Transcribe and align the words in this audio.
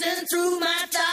Dancing 0.00 0.26
through 0.26 0.60
my 0.60 0.84
time. 0.92 1.07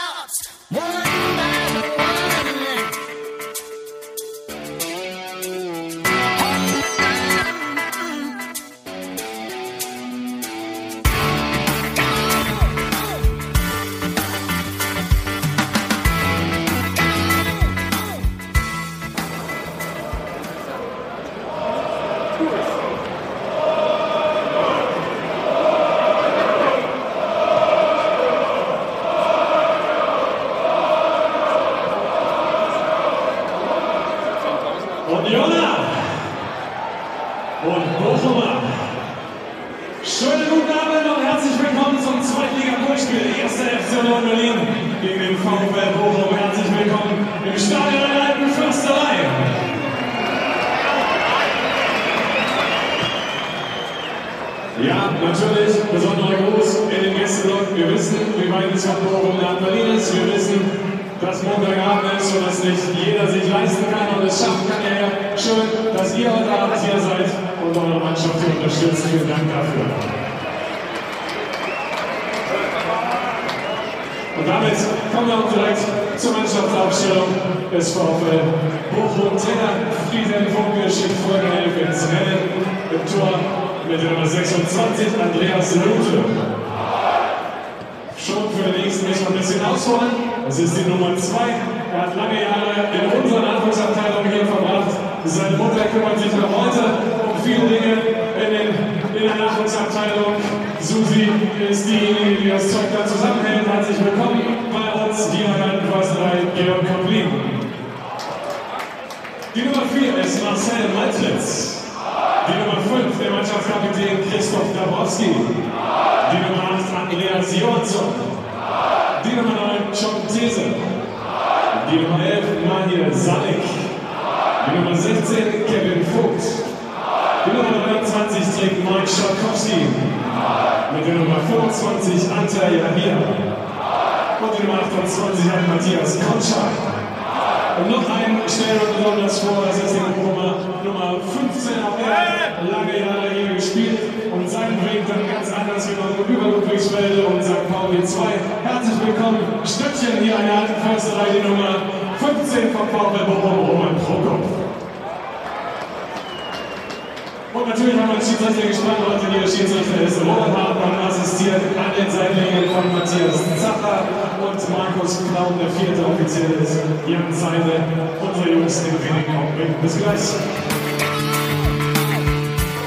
Jan 167.06 167.32
Seide, 167.32 167.84
unsere 168.20 168.50
Jungs 168.50 168.82
in 168.86 168.94
wenigen 168.94 169.36
Augenblicken. 169.36 169.74
Bis 169.82 169.98
gleich. 169.98 170.34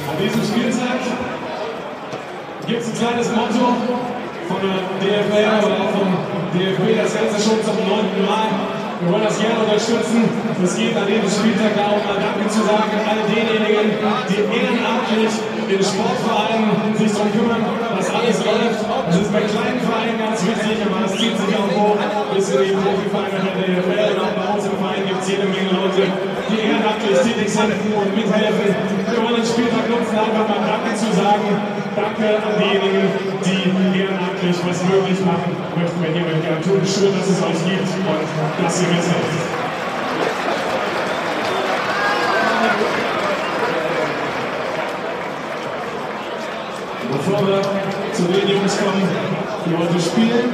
An 0.09 0.15
diesem 0.21 0.43
Spieltag 0.43 0.99
gibt 2.67 2.81
es 2.81 2.87
ein 2.87 2.97
kleines 2.97 3.29
Motto 3.29 3.75
von 4.47 4.57
der 4.61 4.77
DFL 4.99 5.65
oder 5.65 5.75
auch 5.83 5.91
vom 5.91 6.09
DFB, 6.53 6.97
das 6.97 7.13
Ganze 7.13 7.37
schon 7.41 7.63
zum 7.63 7.77
neunten 7.87 8.25
Mal. 8.25 8.78
Wir 8.99 9.13
wollen 9.15 9.23
das 9.23 9.39
gerne 9.39 9.63
unterstützen. 9.63 10.27
Es 10.59 10.75
geht 10.75 10.91
an 10.91 11.07
diesem 11.07 11.31
Spieltag 11.31 11.71
darum, 11.71 12.03
mal 12.03 12.19
Danke 12.19 12.51
zu 12.51 12.59
sagen 12.67 12.91
an 12.91 13.03
all 13.07 13.23
denjenigen, 13.31 13.95
die 13.95 14.43
ehrenamtlich 14.43 15.31
in 15.71 15.79
Sportvereinen 15.79 16.91
sich 16.99 17.07
darum 17.07 17.31
kümmern, 17.31 17.63
dass 17.63 18.11
alles 18.11 18.43
läuft. 18.43 18.83
Das 18.83 19.15
ist 19.15 19.31
bei 19.31 19.39
kleinen 19.47 19.79
Vereinen 19.87 20.19
ganz 20.19 20.43
wichtig, 20.43 20.83
aber 20.83 21.07
es 21.07 21.15
zieht 21.15 21.31
sich 21.31 21.53
auch 21.55 21.71
hoch 21.71 21.95
bis 22.35 22.51
in 22.51 22.59
die 22.59 22.75
Profivereine 22.75 23.39
der 23.39 23.55
DFL. 23.55 24.09
Und 24.11 24.19
auch 24.19 24.35
bei 24.35 24.45
uns 24.51 24.63
im 24.67 24.75
Verein 24.75 25.03
gibt 25.07 25.21
es 25.23 25.27
jede 25.31 25.47
Menge 25.47 25.71
Leute, 25.79 26.03
die 26.51 26.59
ehrenamtlich 26.59 27.17
tätig 27.23 27.49
sind 27.55 27.71
und 27.71 28.09
mithelfen. 28.11 28.67
Wir 28.67 29.19
wollen 29.23 29.39
den 29.39 29.47
Spieltag 29.47 29.87
nutzen, 29.87 30.15
einfach 30.19 30.43
mal 30.43 30.59
Danke 30.59 30.91
zu 30.99 31.07
sagen. 31.15 31.47
Danke 31.95 32.35
an 32.35 32.53
diejenigen, 32.59 33.07
die 33.45 33.99
ehrenamtlich 33.99 34.57
was 34.65 34.83
möglich 34.83 35.19
machen, 35.25 35.55
möchten 35.75 36.03
wir 36.03 36.11
hiermit 36.11 36.43
gerne 36.43 36.61
tun. 36.61 36.81
Schön, 36.83 37.13
dass 37.15 37.27
es 37.27 37.41
euch 37.41 37.61
gibt 37.65 37.87
und 37.87 38.63
dass 38.63 38.81
ihr 38.81 38.87
mithelft. 38.87 39.59
Bevor 47.11 47.47
wir 47.47 47.61
zu 48.13 48.23
den 48.23 48.47
Jungs 48.47 48.77
kommen, 48.77 49.07
die 49.65 49.77
heute 49.77 49.99
spielen, 49.99 50.49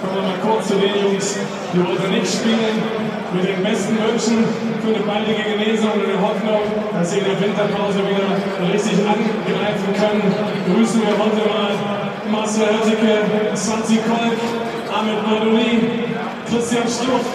kommen 0.00 0.14
wir 0.14 0.22
mal 0.22 0.38
kurz 0.42 0.68
zu 0.68 0.74
den 0.74 0.94
Jungs, 0.94 1.38
die 1.72 1.80
heute 1.80 2.08
nicht 2.08 2.26
spielen. 2.26 3.12
Mit 3.32 3.48
den 3.48 3.64
besten 3.64 3.96
Wünschen 3.96 4.44
für 4.84 4.94
eine 4.94 5.04
baldige 5.06 5.42
Genesung 5.42 5.92
und 5.92 6.06
der 6.06 6.20
Hoffnung, 6.20 6.60
dass 6.92 7.10
sie 7.10 7.18
in 7.20 7.24
der 7.24 7.40
Winterpause 7.40 8.00
wieder 8.04 8.28
richtig 8.70 8.98
angreifen 9.08 9.88
können. 9.96 10.34
Grüßen 10.68 11.00
wir 11.00 11.16
heute 11.16 11.48
mal 11.48 12.01
Marcel 12.32 12.64
Höttike, 12.64 13.52
Santi 13.52 14.00
Kolk, 14.08 14.40
Ahmed 14.88 15.20
Madouni, 15.20 16.08
Christian 16.48 16.88
Struff, 16.88 17.28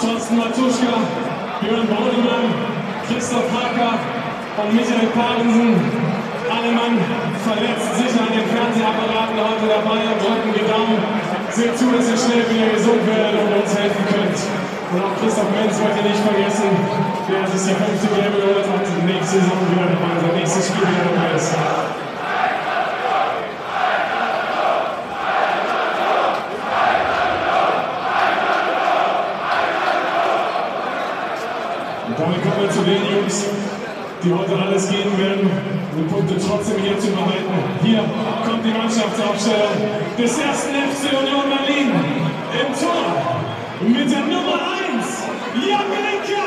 Thorsten 0.00 0.38
Matuschka, 0.38 0.96
Björn 1.60 1.84
Baudemann, 1.84 2.48
Christoph 3.04 3.52
Hacker 3.52 4.00
und 4.56 4.72
Michael 4.72 5.12
Parensen. 5.12 5.76
Alle 6.48 6.72
Mann 6.72 6.96
verletzt, 7.44 7.92
sicher 8.00 8.24
an 8.24 8.32
den 8.32 8.48
Fernsehapparaten 8.48 9.36
heute 9.44 9.66
dabei 9.76 10.08
und 10.08 10.18
drücken 10.24 10.52
die 10.56 10.64
Daumen. 10.64 11.04
Seht 11.52 11.76
zu, 11.76 11.92
dass 11.92 12.08
ihr 12.08 12.16
schnell 12.16 12.48
wieder 12.48 12.72
gesund 12.72 13.04
werdet 13.04 13.44
und 13.44 13.60
uns 13.60 13.76
helfen 13.76 14.04
könnt. 14.08 14.40
Und 14.88 15.04
auch 15.04 15.14
Christoph 15.20 15.52
Menz 15.52 15.76
wollt 15.84 16.00
ihr 16.00 16.08
nicht 16.08 16.24
vergessen, 16.24 16.72
der 17.28 17.44
sich 17.44 17.60
die 17.60 17.76
fünfte 17.76 18.08
Gelbe 18.08 18.40
geholt 18.40 18.66
hat 18.72 18.88
und 18.88 19.04
nächste 19.04 19.36
Saison 19.36 19.60
wieder 19.68 19.84
dabei, 19.84 20.16
sein 20.16 20.32
nächstes 20.32 20.64
Spiel 20.72 20.80
wieder 20.80 21.12
dabei 21.12 21.36
ist. 21.36 21.52
Und 32.10 32.18
damit 32.18 32.42
kommen 32.42 32.58
wir 32.58 32.70
zu 32.70 32.82
den 32.82 33.06
Jungs, 33.06 33.46
die 34.24 34.34
heute 34.34 34.58
alles 34.58 34.90
geben 34.90 35.16
werden, 35.16 35.46
um 35.46 35.78
die 35.96 36.02
Punkte 36.02 36.36
trotzdem 36.38 36.78
hier 36.82 36.98
zu 36.98 37.08
behalten. 37.10 37.54
Hier 37.82 38.04
kommt 38.44 38.64
die 38.64 38.72
Mannschaftsaufstellung 38.72 39.74
des 40.16 40.38
ersten 40.38 40.74
FC 40.74 41.12
Union 41.18 41.46
Berlin 41.50 41.90
im 42.60 42.70
Tor 42.78 43.06
mit 43.86 44.10
der 44.10 44.20
Nummer 44.20 44.58
1, 44.98 45.24
Jan 45.66 45.86
Belenka. 45.90 46.39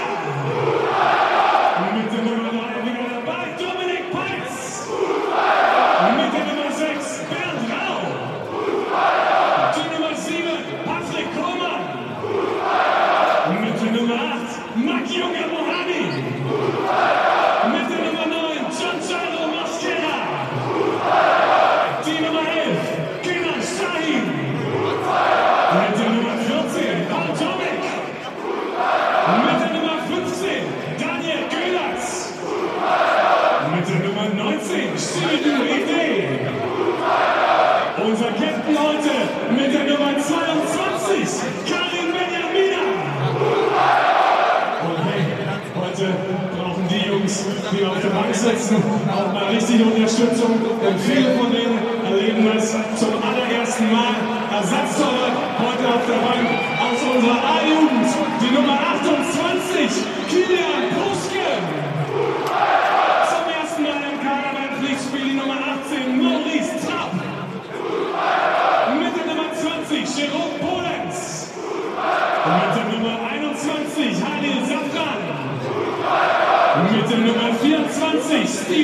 Profis, 47.33 47.45
die 47.71 47.85
auf 47.85 47.99
der 48.01 48.09
Bank 48.09 48.35
sitzen, 48.35 48.77
auch 49.09 49.33
mal 49.33 49.45
richtige 49.45 49.83
Unterstützung. 49.83 50.53
Und 50.53 50.99
viele 50.99 51.33
von 51.37 51.51
denen 51.51 51.79
erleben 52.05 52.47
es 52.55 52.71
zum 52.71 53.13
allerersten 53.21 53.91
Mal. 53.91 54.13
Ersatztore 54.51 55.33
heute 55.57 55.85
auf 55.89 56.05
der 56.05 56.19
Bank 56.21 56.45
aus 56.77 56.99
unserer 57.15 57.41
A-Jugend, 57.41 58.07
die 58.41 58.53
Nummer 58.53 58.77
28, 58.77 60.03
Kilian 60.29 60.89
Kohl. 60.93 61.12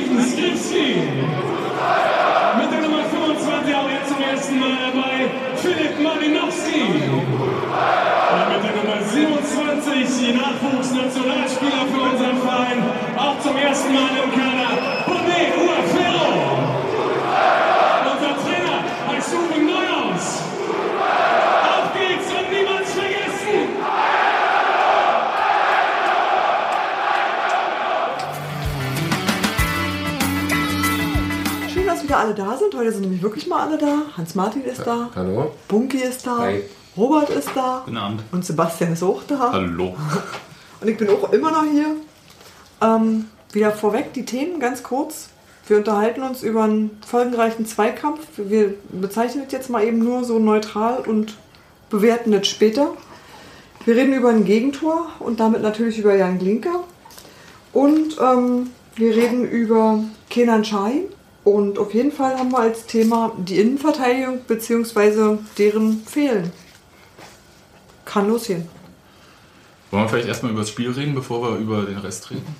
Steven 0.00 0.24
Skripski. 0.24 0.94
Mit 2.58 2.72
der 2.72 2.80
Nummer 2.80 3.04
25 3.04 3.74
auch 3.74 3.90
jetzt 3.90 4.08
zum 4.08 4.22
ersten 4.22 4.58
Mal 4.58 4.76
dabei, 4.86 5.30
Philipp 5.56 6.00
Malinowski. 6.00 6.82
Und 6.82 8.46
mit 8.50 8.60
der 8.64 8.74
Nummer 8.76 9.00
27, 9.02 10.08
die 10.20 10.32
Nachwuchsnationalspieler 10.32 11.84
für 11.92 12.02
unseren 12.10 12.38
Verein, 12.38 12.78
auch 13.16 13.38
zum 13.40 13.56
ersten 13.56 13.92
Mal 13.92 14.10
im 14.24 14.30
Kader, 14.30 14.59
alle 32.30 32.34
da 32.34 32.56
sind. 32.56 32.74
Heute 32.74 32.92
sind 32.92 33.02
nämlich 33.02 33.22
wirklich 33.22 33.46
mal 33.46 33.66
alle 33.66 33.78
da. 33.78 34.02
Hans-Martin 34.16 34.64
ist 34.64 34.86
da. 34.86 35.10
Hallo? 35.14 35.52
Bunky 35.68 35.98
ist 35.98 36.26
da. 36.26 36.38
Hi. 36.38 36.62
Robert 36.96 37.30
ist 37.30 37.50
da. 37.54 37.82
Guten 37.84 37.96
Abend. 37.96 38.22
Und 38.30 38.44
Sebastian 38.44 38.92
ist 38.92 39.02
auch 39.02 39.22
da. 39.26 39.52
Hallo. 39.52 39.96
Und 40.80 40.88
ich 40.88 40.96
bin 40.96 41.08
auch 41.10 41.32
immer 41.32 41.50
noch 41.50 41.64
hier. 41.64 41.96
Ähm, 42.80 43.26
wieder 43.52 43.72
vorweg 43.72 44.12
die 44.12 44.24
Themen 44.24 44.60
ganz 44.60 44.82
kurz. 44.82 45.30
Wir 45.66 45.78
unterhalten 45.78 46.22
uns 46.22 46.42
über 46.42 46.64
einen 46.64 46.98
folgenreichen 47.06 47.66
Zweikampf. 47.66 48.20
Wir 48.36 48.74
bezeichnen 48.90 49.44
es 49.46 49.52
jetzt 49.52 49.70
mal 49.70 49.84
eben 49.84 49.98
nur 49.98 50.24
so 50.24 50.38
neutral 50.38 51.00
und 51.00 51.36
bewerten 51.90 52.32
es 52.32 52.46
später. 52.46 52.92
Wir 53.84 53.96
reden 53.96 54.14
über 54.14 54.30
ein 54.30 54.44
Gegentor 54.44 55.08
und 55.18 55.40
damit 55.40 55.62
natürlich 55.62 55.98
über 55.98 56.14
Jan 56.14 56.38
Glinker. 56.38 56.84
Und 57.72 58.16
ähm, 58.20 58.70
wir 58.94 59.14
reden 59.14 59.48
über 59.48 60.02
Kenan 60.28 60.64
Shahin. 60.64 61.04
Und 61.44 61.78
auf 61.78 61.94
jeden 61.94 62.12
Fall 62.12 62.38
haben 62.38 62.52
wir 62.52 62.58
als 62.58 62.86
Thema 62.86 63.32
die 63.38 63.58
Innenverteidigung 63.58 64.40
bzw. 64.46 65.38
deren 65.56 66.02
Fehlen. 66.04 66.52
Kann 68.04 68.28
losgehen. 68.28 68.68
Wollen 69.90 70.04
wir 70.04 70.08
vielleicht 70.08 70.28
erstmal 70.28 70.52
über 70.52 70.60
das 70.60 70.70
Spiel 70.70 70.90
reden, 70.90 71.14
bevor 71.14 71.42
wir 71.42 71.58
über 71.58 71.82
den 71.82 71.98
Rest 71.98 72.30
reden? 72.30 72.54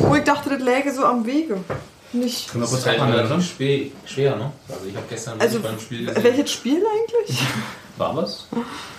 Oh, 0.00 0.14
ich 0.14 0.24
dachte, 0.24 0.50
das 0.50 0.60
läge 0.60 0.92
so 0.92 1.04
am 1.04 1.24
Wege. 1.26 1.58
Nicht. 2.12 2.54
Das 2.54 2.72
ist 2.72 2.86
halt 2.86 3.00
relativ 3.00 3.46
schwer, 3.50 3.86
schwer, 4.06 4.36
ne? 4.36 4.52
Also 4.68 4.86
ich 4.88 4.96
habe 4.96 5.06
gestern 5.10 5.40
Also, 5.40 5.60
beim 5.60 5.78
Spiel 5.78 6.06
gesehen, 6.06 6.24
welches 6.24 6.52
Spiel 6.52 6.82
eigentlich? 6.86 7.42
War 7.98 8.16
was? 8.16 8.46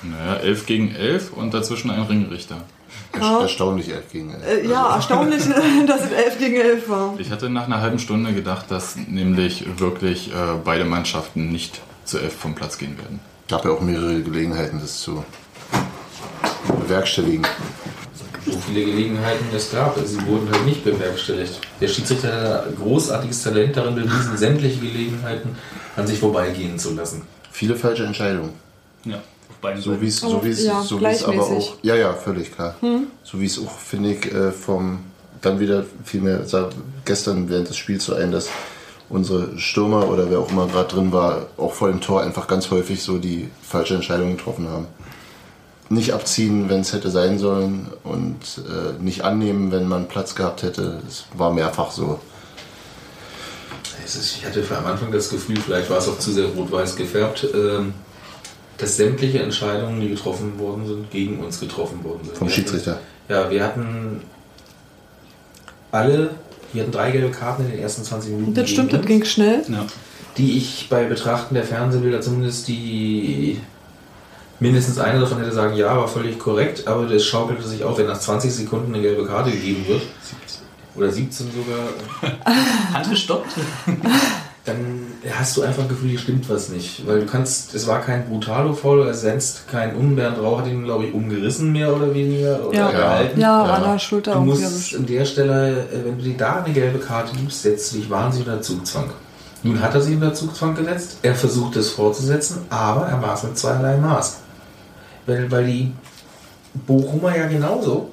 Naja, 0.03 0.35
11 0.35 0.65
gegen 0.65 0.93
11 0.93 1.33
und 1.33 1.53
dazwischen 1.53 1.89
ein 1.89 2.03
Ringrichter. 2.03 2.63
Erst- 3.13 3.41
Erstaunlich 3.41 3.89
elf 3.89 4.11
gegen 4.11 4.33
elf. 4.33 4.63
Äh, 4.65 4.67
ja, 4.67 4.95
erstaunlich, 4.95 5.43
dass 5.87 6.03
es 6.05 6.11
11 6.11 6.37
gegen 6.39 6.55
11 6.55 6.89
war. 6.89 7.15
Ich 7.17 7.31
hatte 7.31 7.49
nach 7.49 7.65
einer 7.65 7.81
halben 7.81 7.99
Stunde 7.99 8.33
gedacht, 8.33 8.65
dass 8.69 8.95
nämlich 8.95 9.65
wirklich 9.79 10.31
äh, 10.31 10.35
beide 10.63 10.85
Mannschaften 10.85 11.49
nicht 11.51 11.81
zu 12.05 12.17
11 12.19 12.33
vom 12.35 12.55
Platz 12.55 12.77
gehen 12.77 12.97
werden. 12.97 13.19
gab 13.47 13.65
ja 13.65 13.71
auch 13.71 13.81
mehrere 13.81 14.21
Gelegenheiten, 14.21 14.79
das 14.81 14.99
zu 15.01 15.23
bewerkstelligen. 16.81 17.45
so 18.45 18.57
viele 18.67 18.85
Gelegenheiten 18.85 19.45
es 19.55 19.71
gab. 19.71 19.97
Sie 20.05 20.25
wurden 20.25 20.49
halt 20.51 20.65
nicht 20.65 20.83
bewerkstelligt. 20.83 21.59
Der 21.81 21.87
Schiedsrichter 21.87 22.31
hat 22.49 22.67
ein 22.67 22.75
großartiges 22.75 23.43
Talent 23.43 23.77
darin 23.77 23.95
bewiesen, 23.95 24.37
sämtliche 24.37 24.79
Gelegenheiten 24.79 25.55
an 25.95 26.07
sich 26.07 26.19
vorbeigehen 26.19 26.77
zu 26.79 26.93
lassen. 26.95 27.23
Viele 27.51 27.75
falsche 27.75 28.05
Entscheidungen. 28.05 28.53
Ja, 29.05 29.21
beiden 29.61 29.81
So 29.81 30.01
wie 30.01 30.07
es 30.07 30.17
so 30.19 30.27
Oh, 30.27 30.39
wie's, 30.43 30.63
ja, 30.63 30.81
so 30.81 30.99
wie's 31.01 31.23
aber 31.23 31.43
auch. 31.43 31.75
Ja, 31.81 31.95
ja, 31.95 32.13
völlig 32.13 32.53
klar. 32.53 32.75
So 33.23 33.39
wie 33.39 33.45
es 33.45 33.59
auch, 33.59 33.71
finde 33.71 34.13
ich, 34.13 34.31
äh, 34.31 34.51
vom. 34.51 34.99
Dann 35.41 35.59
wieder 35.61 35.85
vielmehr, 36.03 36.45
sah 36.45 36.69
gestern 37.05 37.49
während 37.49 37.69
des 37.69 37.77
Spiels 37.77 38.03
so 38.03 38.13
ein, 38.13 38.29
dass 38.29 38.49
unsere 39.09 39.57
Stürmer 39.57 40.09
oder 40.09 40.29
wer 40.29 40.39
auch 40.39 40.51
immer 40.51 40.67
gerade 40.67 40.93
drin 40.93 41.11
war, 41.11 41.47
auch 41.57 41.73
vor 41.73 41.87
dem 41.87 42.01
Tor 42.01 42.21
einfach 42.21 42.47
ganz 42.47 42.69
häufig 42.71 43.01
so 43.01 43.17
die 43.17 43.49
falsche 43.61 43.95
Entscheidung 43.95 44.35
getroffen 44.35 44.67
haben. 44.67 44.87
Nicht 45.89 46.13
abziehen, 46.13 46.69
wenn 46.69 46.81
es 46.81 46.93
hätte 46.93 47.09
sein 47.09 47.39
sollen 47.39 47.87
und 48.03 48.37
äh, 48.57 49.01
nicht 49.01 49.23
annehmen, 49.23 49.71
wenn 49.71 49.87
man 49.87 50.07
Platz 50.07 50.35
gehabt 50.35 50.61
hätte. 50.61 51.01
Es 51.07 51.25
war 51.35 51.51
mehrfach 51.51 51.91
so. 51.91 52.19
Ich 54.05 54.45
hatte 54.45 54.63
am 54.75 54.85
Anfang 54.85 55.11
das 55.11 55.29
Gefühl, 55.29 55.59
vielleicht 55.59 55.89
war 55.89 55.97
es 55.99 56.07
auch 56.07 56.17
zu 56.17 56.31
sehr 56.31 56.47
rot-weiß 56.47 56.95
gefärbt, 56.95 57.47
ähm, 57.53 57.93
dass 58.79 58.97
sämtliche 58.97 59.39
Entscheidungen, 59.43 59.99
die 60.01 60.09
getroffen 60.09 60.57
worden 60.57 60.87
sind, 60.87 61.11
gegen 61.11 61.39
uns 61.39 61.59
getroffen 61.59 62.03
worden 62.03 62.21
sind. 62.23 62.37
Vom 62.37 62.47
Wir 62.47 62.55
Schiedsrichter. 62.55 62.93
Hatten, 62.93 63.03
ja, 63.29 63.49
wir 63.51 63.63
hatten 63.63 64.21
alle, 65.91 66.31
wir 66.73 66.81
hatten 66.83 66.91
drei 66.91 67.11
gelbe 67.11 67.29
Karten 67.29 67.65
in 67.65 67.71
den 67.71 67.79
ersten 67.79 68.03
20 68.03 68.31
Minuten. 68.31 68.53
Das 68.53 68.69
stimmt, 68.69 68.93
das 68.93 69.05
ging 69.05 69.23
schnell. 69.25 69.63
Ja. 69.67 69.85
die 70.37 70.57
ich 70.57 70.87
bei 70.89 71.03
Betrachten 71.05 71.55
der 71.55 71.63
Fernsehbilder 71.63 72.21
zumindest 72.21 72.67
die 72.67 73.59
mindestens 74.59 74.97
eine 74.97 75.19
davon 75.19 75.39
hätte 75.39 75.51
sagen, 75.53 75.75
ja, 75.75 75.95
war 75.95 76.07
völlig 76.07 76.37
korrekt, 76.37 76.87
aber 76.87 77.05
das 77.05 77.23
schaukelte 77.23 77.67
sich 77.67 77.83
auf, 77.83 77.97
wenn 77.97 78.07
nach 78.07 78.19
20 78.19 78.53
Sekunden 78.53 78.93
eine 78.93 79.01
gelbe 79.01 79.25
Karte 79.25 79.51
gegeben 79.51 79.85
wird, 79.87 80.01
oder 80.95 81.11
17 81.11 81.47
sogar, 81.51 82.35
Hand 82.93 83.09
gestoppt? 83.09 83.51
dann 84.65 84.98
hast 85.37 85.55
du 85.57 85.61
einfach 85.61 85.83
ein 85.83 85.89
Gefühl, 85.89 86.09
hier 86.11 86.19
stimmt 86.19 86.49
was 86.49 86.69
nicht. 86.69 87.05
Weil 87.07 87.19
du 87.21 87.25
kannst, 87.25 87.73
es 87.75 87.85
war 87.87 88.01
kein 88.01 88.27
Brutalo-Foul, 88.29 89.07
er 89.07 89.13
senzt 89.13 89.67
kein 89.67 89.95
um, 89.95 90.15
Bernd 90.15 90.37
Rau 90.39 90.57
hat 90.59 90.67
ihn, 90.67 90.83
glaube 90.83 91.05
ich, 91.05 91.13
umgerissen, 91.13 91.71
mehr 91.71 91.93
oder 91.95 92.13
weniger, 92.13 92.67
oder 92.67 92.77
Ja. 92.77 92.91
gehalten. 92.91 93.39
Ja, 93.39 93.65
Ja. 93.65 93.73
an 93.73 93.83
der 93.91 93.99
Schulter 93.99 94.33
Du 94.33 94.41
musst 94.41 94.95
an 94.95 95.05
der 95.05 95.25
Stelle, 95.25 95.87
äh, 95.91 96.05
wenn 96.05 96.17
du 96.17 96.23
dir 96.23 96.37
da 96.37 96.63
eine 96.63 96.73
gelbe 96.73 96.99
Karte 96.99 97.35
gibst, 97.35 97.61
setzt 97.63 97.91
du 97.93 97.97
dich 97.97 98.09
wahnsinnig 98.09 98.47
unter 98.47 98.61
Zugzwang. 98.61 99.09
Nun 99.61 99.81
hat 99.81 99.93
er 99.93 100.01
sich 100.01 100.15
unter 100.15 100.33
Zugzwang 100.33 100.73
gesetzt, 100.75 101.17
er 101.21 101.35
versucht 101.35 101.75
es 101.75 101.89
fortzusetzen, 101.89 102.59
aber 102.69 103.07
er 103.07 103.17
maß 103.17 103.43
mit 103.43 103.57
zweierlei 103.57 103.97
Maß. 103.97 104.37
Weil, 105.25 105.51
weil 105.51 105.65
die 105.65 105.91
Bochumer 106.87 107.35
ja 107.35 107.47
genauso 107.47 108.09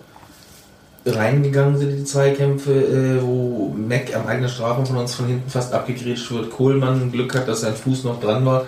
reingegangen 1.07 1.79
sind 1.79 1.91
in 1.91 1.97
die 1.99 2.05
Zweikämpfe, 2.05 2.73
äh, 2.73 3.23
wo 3.23 3.75
Mac 3.77 4.15
am 4.15 4.27
eigenen 4.27 4.49
Strafraum 4.51 4.87
von 4.87 4.97
uns 4.97 5.15
von 5.15 5.27
hinten 5.27 5.49
fast 5.49 5.73
abgegrätscht 5.73 6.31
wird. 6.33 6.51
Kohlmann 6.51 7.13
Glück 7.13 7.35
hat, 7.35 7.47
dass 7.49 7.61
sein 7.61 7.75
Fuß 7.75 8.05
noch 8.05 8.21
dran 8.21 8.45
war. 8.45 8.67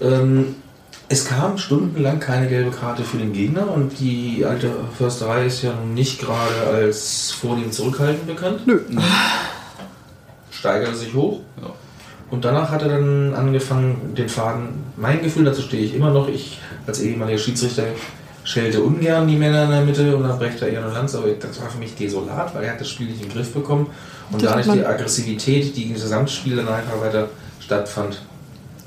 Ähm, 0.00 0.56
es 1.08 1.24
kam 1.24 1.58
stundenlang 1.58 2.18
keine 2.18 2.48
gelbe 2.48 2.70
Karte 2.70 3.04
für 3.04 3.18
den 3.18 3.32
Gegner 3.32 3.70
und 3.70 4.00
die 4.00 4.44
alte 4.44 4.70
Försterei 4.98 5.46
ist 5.46 5.62
ja 5.62 5.72
nun 5.72 5.94
nicht 5.94 6.20
gerade 6.20 6.66
als 6.72 7.30
vornehm 7.30 7.70
zurückhaltend 7.70 8.26
bekannt. 8.26 8.66
Nö. 8.66 8.80
Steigerte 10.50 10.96
sich 10.96 11.14
hoch 11.14 11.40
Ja. 11.60 11.70
und 12.30 12.44
danach 12.44 12.70
hat 12.70 12.82
er 12.82 12.88
dann 12.88 13.34
angefangen, 13.34 14.14
den 14.16 14.28
Faden. 14.28 14.84
Mein 14.96 15.22
Gefühl, 15.22 15.44
dazu 15.44 15.62
stehe 15.62 15.84
ich 15.84 15.94
immer 15.94 16.10
noch. 16.10 16.26
Ich 16.28 16.58
als 16.86 17.00
ehemaliger 17.00 17.38
Schiedsrichter 17.38 17.84
schelte 18.44 18.82
ungern 18.82 19.26
die 19.26 19.36
Männer 19.36 19.64
in 19.64 19.70
der 19.70 19.80
Mitte 19.82 20.16
und 20.16 20.22
dann 20.22 20.38
brecht 20.38 20.60
er 20.62 20.68
eher 20.68 20.84
eine 20.84 20.92
Lanze, 20.92 21.18
aber 21.18 21.28
das 21.28 21.60
war 21.60 21.68
für 21.70 21.78
mich 21.78 21.94
desolat, 21.96 22.54
weil 22.54 22.64
er 22.64 22.72
hat 22.72 22.80
das 22.80 22.88
Spiel 22.90 23.06
nicht 23.08 23.22
im 23.24 23.30
Griff 23.30 23.52
bekommen 23.52 23.86
und 24.30 24.42
Das 24.42 24.50
da 24.52 24.56
nicht 24.58 24.74
die 24.74 24.84
Aggressivität, 24.86 25.74
die 25.76 25.84
im 25.84 25.94
Gesamtspiel 25.94 26.56
dann 26.56 26.68
einfach 26.68 27.00
weiter 27.00 27.28
stattfand, 27.60 28.20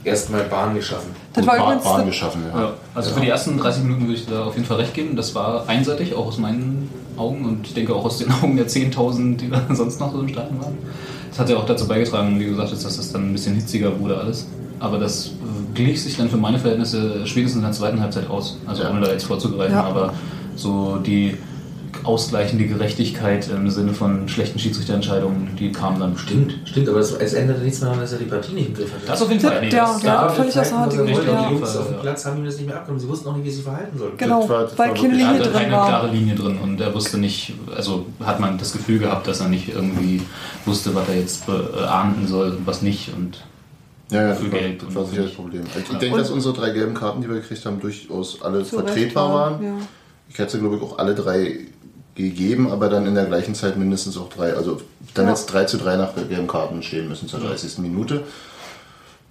erstmal 0.03 0.43
Bahn 0.43 0.75
geschaffen. 0.75 1.09
Das 1.33 1.45
war 1.47 1.57
Bahn, 1.57 1.81
Bahn 1.83 1.97
das- 2.01 2.05
geschaffen, 2.05 2.43
ja. 2.53 2.59
Ja, 2.61 2.73
also 2.93 3.11
für 3.13 3.19
die 3.19 3.29
ersten 3.29 3.57
30 3.57 3.83
Minuten 3.83 4.03
würde 4.07 4.13
ich 4.13 4.25
da 4.27 4.45
auf 4.45 4.53
jeden 4.55 4.65
Fall 4.67 4.77
recht 4.77 4.93
geben. 4.93 5.15
Das 5.15 5.33
war 5.35 5.67
einseitig, 5.67 6.13
auch 6.13 6.27
aus 6.27 6.37
meinen 6.37 6.89
Augen 7.17 7.43
und 7.45 7.65
ich 7.67 7.73
denke 7.73 7.93
auch 7.95 8.05
aus 8.05 8.19
den 8.19 8.31
Augen 8.43 8.55
der 8.57 8.67
10.000, 8.67 9.37
die 9.37 9.49
da 9.49 9.61
sonst 9.73 9.99
noch 9.99 10.11
so 10.13 10.19
im 10.21 10.29
Stadion 10.29 10.61
waren. 10.61 10.77
Das 11.31 11.39
hat 11.39 11.49
ja 11.49 11.57
auch 11.57 11.65
dazu 11.65 11.87
beigetragen, 11.87 12.39
wie 12.39 12.45
du 12.45 12.51
gesagt 12.51 12.71
hast, 12.71 12.85
dass 12.85 12.97
es 12.97 13.11
dann 13.11 13.29
ein 13.29 13.33
bisschen 13.33 13.55
hitziger 13.55 13.99
wurde 13.99 14.17
alles. 14.17 14.47
Aber 14.79 14.97
das 14.99 15.27
äh, 15.27 15.31
glich 15.73 16.03
sich 16.03 16.17
dann 16.17 16.29
für 16.29 16.37
meine 16.37 16.59
Verhältnisse 16.59 17.25
spätestens 17.25 17.57
in 17.57 17.63
der 17.63 17.71
zweiten 17.71 17.99
Halbzeit 17.99 18.29
aus. 18.29 18.57
Also 18.65 18.83
Ja. 18.83 18.91
ohne 18.91 19.01
da 19.01 19.11
jetzt 19.11 19.25
vorzugreifen, 19.25 19.75
Ja. 19.75 19.83
aber 19.85 20.13
so 20.55 20.97
die 20.97 21.37
ausgleichende 22.03 22.65
Gerechtigkeit 22.67 23.49
im 23.49 23.69
Sinne 23.69 23.93
von 23.93 24.29
schlechten 24.29 24.59
Schiedsrichterentscheidungen, 24.59 25.55
die 25.59 25.71
kamen 25.71 25.99
dann 25.99 26.13
bestimmt. 26.13 26.51
Stimmt, 26.51 26.69
stimmt, 26.69 26.89
aber 26.89 26.99
es, 26.99 27.11
es 27.11 27.33
änderte 27.33 27.61
nichts 27.63 27.79
mehr 27.81 27.89
daran, 27.89 28.01
dass 28.03 28.13
er 28.13 28.19
die 28.19 28.25
Partie 28.25 28.53
nicht 28.53 28.67
im 28.69 28.73
Griff 28.75 28.93
hatte. 28.93 29.05
Das 29.07 29.21
auf 29.21 29.29
jeden 29.29 29.41
Fall. 29.41 29.61
Nee, 29.61 29.69
Der- 29.69 29.81
das, 29.85 29.99
der 29.99 30.13
da, 30.13 30.21
hat 30.21 30.35
völlig 30.35 30.59
aus 30.59 30.69
der 30.69 30.79
Hand 30.79 30.93
ja. 30.93 31.03
Die 31.03 31.11
Jungs 31.11 31.75
auf 31.75 31.85
Ja. 31.85 31.91
dem 31.93 32.01
Platz 32.01 32.25
haben 32.25 32.37
ihm 32.37 32.45
das 32.45 32.57
nicht 32.57 32.67
mehr 32.67 32.75
abgenommen. 32.77 32.99
Sie 33.01 33.07
wussten 33.09 33.27
auch 33.29 33.35
nicht, 33.35 33.45
wie 33.45 33.49
sie 33.49 33.55
sich 33.57 33.65
verhalten 33.65 33.97
sollten. 33.97 34.17
Genau, 34.17 34.39
Das 34.41 34.49
war- 34.49 34.63
das 34.63 34.77
weil 34.77 34.93
keine 34.93 35.07
er 35.07 35.11
Linie 35.11 35.27
hatte 35.27 35.43
drin 35.43 35.53
keine 35.53 35.71
war. 35.73 35.87
klare 35.87 36.07
Linie 36.11 36.35
drin 36.35 36.57
und 36.63 36.79
er 36.81 36.93
wusste 36.93 37.17
nicht, 37.17 37.53
also 37.75 38.05
hat 38.23 38.39
man 38.39 38.57
das 38.57 38.73
Gefühl 38.73 38.99
gehabt, 38.99 39.27
dass 39.27 39.39
er 39.41 39.49
nicht 39.49 39.67
irgendwie 39.69 40.21
wusste, 40.65 40.93
was 40.95 41.09
er 41.09 41.15
jetzt 41.19 41.45
beahnden 41.47 42.27
soll 42.27 42.51
und 42.51 42.67
was 42.67 42.81
nicht. 42.83 43.11
Und 43.17 43.43
Ja, 44.09 44.21
ja, 44.29 44.33
Für 44.35 44.43
das 44.45 44.51
war, 44.53 44.59
Geld 44.59 44.83
das 44.83 44.95
war 44.95 45.05
sicher 45.05 45.23
das. 45.23 45.31
Problem. 45.33 45.63
Ich 45.77 45.91
Ja. 45.91 45.99
denke, 45.99 46.17
dass 46.17 46.29
unsere 46.29 46.53
drei 46.53 46.69
gelben 46.69 46.93
Karten, 46.93 47.21
die 47.21 47.27
wir 47.27 47.35
gekriegt 47.35 47.65
haben, 47.65 47.79
durchaus 47.81 48.41
alle 48.41 48.63
Zu 48.63 48.77
Recht 48.77 48.87
vertretbar 48.87 49.33
waren. 49.33 49.63
Ja. 49.63 49.73
Ich 50.29 50.37
hätte, 50.39 50.59
glaube 50.59 50.77
ich, 50.77 50.81
auch 50.81 50.97
alle 50.97 51.13
drei 51.13 51.59
gegeben, 52.15 52.71
aber 52.71 52.89
dann 52.89 53.05
in 53.05 53.15
der 53.15 53.25
gleichen 53.25 53.53
Zeit 53.53 53.77
mindestens 53.77 54.17
auch 54.17 54.29
drei. 54.29 54.53
Also 54.53 54.81
dann 55.13 55.25
Ja. 55.25 55.31
jetzt 55.31 55.47
3 55.47 55.65
zu 55.65 55.77
3 55.77 55.97
nach 55.97 56.15
gelben 56.15 56.47
Karten 56.47 56.81
stehen 56.83 57.07
müssen 57.09 57.27
zur 57.27 57.39
30. 57.41 57.81
Minute. 57.81 58.23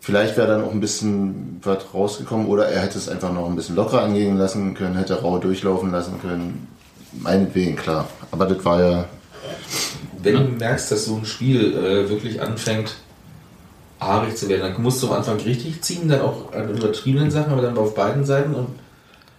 Vielleicht 0.01 0.37
wäre 0.37 0.47
dann 0.47 0.63
auch 0.63 0.71
ein 0.71 0.81
bisschen 0.81 1.59
was 1.65 1.79
rausgekommen 1.93 2.47
oder 2.47 2.69
er 2.69 2.81
hätte 2.83 2.97
es 2.99 3.09
einfach 3.09 3.33
noch 3.33 3.49
ein 3.49 3.57
bisschen 3.57 3.75
lockerer 3.75 4.03
angehen 4.03 4.37
lassen 4.37 4.75
können, 4.75 4.95
hätte 4.95 5.21
rau 5.21 5.39
durchlaufen 5.39 5.91
lassen 5.91 6.21
können. 6.21 6.69
Meinetwegen, 7.13 7.75
klar. 7.77 8.09
Aber 8.31 8.47
das 8.47 8.65
war 8.65 8.81
ja. 8.81 9.05
Wenn 10.23 10.35
du 10.35 10.41
merkst, 10.41 10.93
dass 10.93 11.07
so 11.07 11.17
ein 11.17 11.25
Spiel 11.27 11.73
äh, 11.77 12.09
wirklich 12.09 12.41
anfängt, 12.41 12.95
haarig 14.01 14.37
zu 14.37 14.49
werden, 14.49 14.73
dann 14.73 14.83
musst 14.83 15.03
du 15.03 15.09
am 15.09 15.15
Anfang 15.15 15.39
richtig 15.41 15.83
ziehen, 15.83 16.09
dann 16.09 16.21
auch 16.21 16.53
an 16.53 16.69
übertriebenen 16.69 17.31
Sachen, 17.31 17.53
aber 17.53 17.63
dann 17.63 17.77
auf 17.79 17.95
beiden 17.95 18.25
Seiten 18.25 18.55
und 18.55 18.69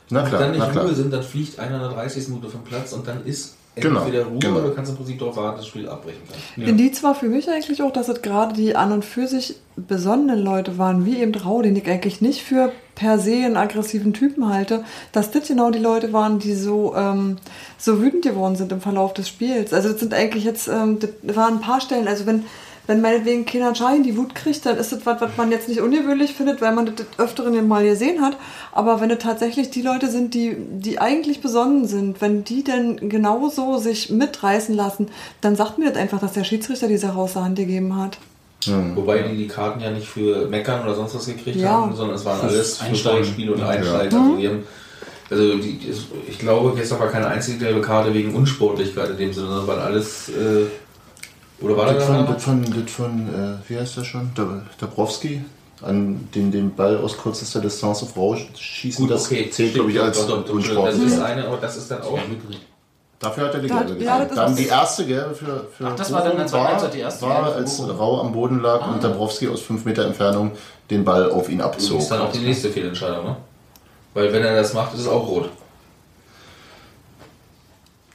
Na 0.10 0.22
wenn 0.24 0.30
klar, 0.30 0.42
dann 0.42 0.58
na 0.58 0.68
nicht. 0.68 0.78
Ruhe 0.78 0.94
sind, 0.96 1.14
dann 1.14 1.24
fliegt 1.24 1.60
einer 1.60 1.76
in 1.76 1.82
der 1.82 1.90
30. 1.90 2.30
Minute 2.30 2.50
vom 2.50 2.64
Platz 2.64 2.94
und 2.94 3.08
dann 3.08 3.26
ist 3.26 3.56
Genau, 3.80 4.02
entweder 4.02 4.26
Ruhe 4.26 4.40
genau. 4.40 4.56
oder 4.58 4.70
du 4.70 4.74
kannst 4.74 4.92
im 4.92 4.98
Prinzip 4.98 5.20
darauf 5.20 5.38
warten, 5.38 5.58
dass 5.58 5.66
das 5.66 5.68
Spiel 5.68 5.88
abbrechen 5.88 6.22
kann. 6.28 6.64
Indiz 6.64 7.04
war 7.04 7.14
für 7.14 7.28
mich 7.28 7.48
eigentlich 7.50 7.82
auch, 7.84 7.94
dass 7.94 8.10
es 8.10 8.22
gerade 8.22 8.56
die 8.56 8.76
an 8.76 8.92
und 8.92 9.06
für 9.06 9.28
sich 9.28 9.56
besonnenen 9.76 10.40
Leute 10.40 10.78
waren, 10.80 11.06
wie 11.06 11.18
eben 11.22 11.36
Rau, 11.36 11.62
den 11.62 11.76
ich 11.76 11.88
eigentlich 11.88 12.22
nicht 12.22 12.42
für 12.42 12.72
per 12.96 13.20
se 13.20 13.34
einen 13.36 13.58
aggressiven 13.58 14.14
Typen 14.14 14.50
halte, 14.50 14.84
dass 15.12 15.30
das 15.30 15.48
genau 15.48 15.70
die 15.70 15.78
Leute 15.80 16.12
waren, 16.12 16.40
die 16.40 16.56
so, 16.56 16.96
ähm, 16.96 17.38
so 17.78 18.02
wütend 18.02 18.24
geworden 18.24 18.56
sind 18.56 18.72
im 18.72 18.82
Verlauf 18.82 19.14
des 19.14 19.28
Spiels. 19.28 19.72
Also 19.74 19.90
das 19.90 20.00
sind 20.00 20.14
eigentlich 20.16 20.44
jetzt, 20.44 20.68
ähm, 20.68 20.98
das 21.00 21.36
waren 21.36 21.56
ein 21.56 21.62
paar 21.62 21.80
Stellen, 21.80 22.08
also 22.08 22.26
wenn, 22.26 22.46
wenn 22.88 23.02
meinetwegen 23.02 23.46
Kenan 23.46 23.76
Schein 23.76 24.02
die 24.04 24.18
Wut 24.18 24.34
kriegt, 24.34 24.66
dann 24.66 24.78
ist 24.78 24.92
das 24.92 25.06
was, 25.06 25.22
was 25.22 25.32
man 25.38 25.52
jetzt 25.52 25.68
nicht 25.70 25.82
ungewöhnlich 25.82 26.34
findet, 26.34 26.62
weil 26.62 26.74
man 26.74 26.86
das 26.96 27.06
Öfteren 27.18 27.68
mal 27.68 27.84
gesehen 27.86 28.22
hat. 28.22 28.38
Aber 28.72 29.00
wenn 29.02 29.12
es 29.12 29.20
tatsächlich 29.20 29.70
die 29.70 29.82
Leute 29.82 30.10
sind, 30.10 30.34
die, 30.34 30.56
die 30.58 31.00
eigentlich 31.00 31.42
besonnen 31.42 31.86
sind, 31.88 32.22
wenn 32.22 32.44
die 32.44 32.64
denn 32.64 33.10
genauso 33.10 33.78
sich 33.78 34.10
mitreißen 34.10 34.74
lassen, 34.76 35.10
dann 35.42 35.56
sagt 35.56 35.78
mir 35.78 35.90
das 35.90 35.98
einfach, 35.98 36.20
dass 36.20 36.34
der 36.34 36.44
Schiedsrichter 36.46 36.88
diese 36.88 37.08
Sache 37.08 37.18
aus 37.20 37.34
der 37.34 37.44
Hand 37.44 37.58
gegeben 37.58 37.96
hat. 37.96 38.18
Wobei 38.96 39.20
die 39.20 39.38
die 39.38 39.48
Karten 39.48 39.80
ja 39.80 39.92
nicht 39.92 40.08
für 40.08 40.48
Meckern 40.48 40.84
oder 40.84 40.96
sonst 40.96 41.16
was 41.16 41.26
gekriegt 41.28 41.58
Ja. 41.58 41.70
haben, 41.70 41.96
sondern 41.96 42.16
es 42.16 42.26
waren 42.26 42.42
alles 42.42 42.78
für 42.80 42.86
Einsteigen. 42.86 43.24
Spiel 43.26 43.50
und 43.52 43.60
Ja. 43.60 43.68
Einsteigen. 43.70 44.20
Also, 45.30 45.44
also 45.44 45.58
die, 45.58 45.74
die- 45.78 45.94
ich 46.28 46.40
glaube, 46.40 46.74
gestern 46.76 47.00
war 47.00 47.08
keine 47.10 47.28
einzige 47.28 47.60
gelbe 47.60 47.82
Karte 47.82 48.14
wegen 48.14 48.34
Unsportlichkeit 48.34 49.10
in 49.12 49.18
dem 49.18 49.34
Sinne, 49.34 49.48
sondern 49.48 49.68
waren 49.68 49.80
alles. 49.80 50.30
Äh, 50.30 50.66
oder 51.62 51.78
war 51.78 51.86
da 51.88 51.94
Das 51.94 52.08
noch 52.10 52.16
von, 52.26 52.34
das 52.34 52.44
von, 52.44 52.84
das 52.86 52.92
von 52.92 53.30
äh, 53.64 53.70
wie 53.70 53.78
heißt 53.80 53.98
der 53.98 54.04
schon? 54.04 54.32
Dabrowski, 54.80 55.44
an 55.82 56.28
den 56.36 56.52
den 56.52 56.76
Ball 56.76 56.98
aus 56.98 57.18
kürzester 57.18 57.60
Distanz 57.62 58.04
auf 58.04 58.16
Rausch 58.16 58.48
schießen. 58.56 59.06
Gut, 59.06 59.16
das 59.16 59.26
okay. 59.26 59.50
zählt, 59.50 59.74
glaube 59.74 59.92
ich, 59.92 60.00
als 60.02 60.18
unsportlich. 60.20 60.68
Das 60.76 60.96
ist 60.98 61.20
eine, 61.20 61.48
aber 61.48 61.58
das 61.58 61.78
ist 61.78 61.90
dann 61.92 62.02
auch. 62.02 62.20
Dafür 63.20 63.46
hat 63.48 63.56
er 63.56 63.60
die 63.62 63.68
Da- 63.68 63.82
gelbe 63.82 64.04
ja, 64.04 64.20
gekriegt. 64.20 64.38
das 64.38 64.38
ist 64.38 64.38
Dann 64.38 64.56
die 64.64 64.68
erste 64.68 65.06
gelbe 65.08 65.34
für, 65.34 65.66
für 65.76 65.88
Ach, 65.88 65.96
das 65.96 66.12
war 66.14 66.24
dann 66.24 66.48
zweiten 66.48 66.52
war, 66.64 66.68
Halbzeit 66.72 66.94
die 66.94 67.00
erste 67.00 67.26
war 67.26 67.56
als 67.56 67.78
Bochum. 67.78 67.90
Rau 67.98 68.22
am 68.22 68.32
Boden 68.32 68.62
lag 68.62 68.88
und 68.94 69.04
Dabrowski 69.04 69.48
aus 69.48 69.62
5 69.62 69.86
Meter 69.86 70.06
Entfernung 70.06 70.52
den 70.92 71.04
Ball 71.04 71.32
auf 71.32 71.50
ihn 71.50 71.58
Das 71.58 71.68
abzog. 71.68 72.00
ist 72.00 72.10
dann 72.12 72.22
auch 72.22 72.32
die 72.32 72.40
nächste 72.40 72.70
Fehlentscheidung, 72.70 73.26
ne? 73.26 73.36
Weil 74.14 74.32
wenn 74.34 74.44
er 74.44 74.56
das 74.56 74.74
macht, 74.76 74.94
ist 74.94 75.02
es 75.02 75.08
auch 75.08 75.28
rot. 75.28 75.50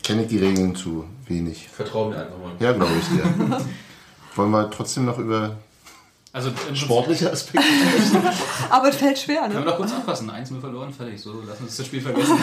Kenne 0.03 0.23
ich 0.23 0.29
die 0.29 0.39
Regeln 0.39 0.75
zu 0.75 1.05
wenig. 1.27 1.69
Vertrau 1.69 2.09
mir 2.11 2.17
einfach 2.17 2.39
mal. 2.39 2.53
Ja, 2.59 2.73
glaube 2.73 2.93
ich 3.01 3.09
dir. 3.09 3.61
Wollen 4.37 4.51
wir 4.51 4.71
trotzdem 4.71 5.05
noch 5.05 5.19
über 5.19 5.57
Also 6.33 6.51
sportliche 6.75 7.31
Aspekte 7.31 7.67
sprechen? 7.67 8.27
Aber 8.71 8.89
es 8.89 8.97
fällt 8.97 9.19
schwer, 9.19 9.43
Können 9.43 9.55
wir 9.55 9.61
ne? 9.61 9.67
doch 9.67 9.77
kurz 9.77 9.93
abfassen. 9.93 10.31
1-0 10.31 10.61
verloren, 10.61 10.93
fertig. 10.93 11.21
So, 11.21 11.43
lass 11.47 11.61
uns 11.61 11.77
das 11.77 11.87
Spiel 11.87 12.01
vergessen. 12.01 12.37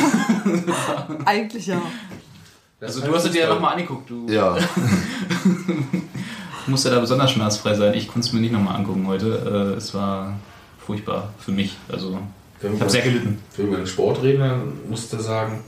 Eigentlich 1.26 1.68
ja. 1.68 1.82
Also 2.82 3.02
du 3.02 3.14
hast 3.14 3.26
es 3.26 3.32
dir 3.32 3.42
ja 3.42 3.50
nochmal 3.50 3.74
angeguckt. 3.74 4.10
Du 4.10 4.26
Ja, 4.30 4.56
musst 6.68 6.86
ja 6.86 6.92
da 6.92 7.00
besonders 7.00 7.32
schmerzfrei 7.32 7.74
sein. 7.74 7.94
Ich 7.94 8.08
konnte 8.08 8.28
es 8.28 8.34
mir 8.34 8.40
nicht 8.40 8.54
nochmal 8.54 8.76
angucken 8.76 9.06
heute. 9.08 9.74
Äh, 9.74 9.78
Es 9.78 9.94
war 9.94 10.34
furchtbar 10.86 11.34
für 11.40 11.52
mich. 11.52 11.76
Also 11.92 12.20
ich 12.62 12.80
habe 12.80 12.90
sehr 12.90 13.02
gelitten. 13.02 13.40
Wenn 13.58 13.66
wir 13.66 13.70
über 13.74 13.78
den 13.84 13.88
Sport 13.88 14.22
reden, 14.24 14.40
dann 14.40 14.74
musst 14.90 15.12
du 15.12 15.20
sagen, 15.20 15.62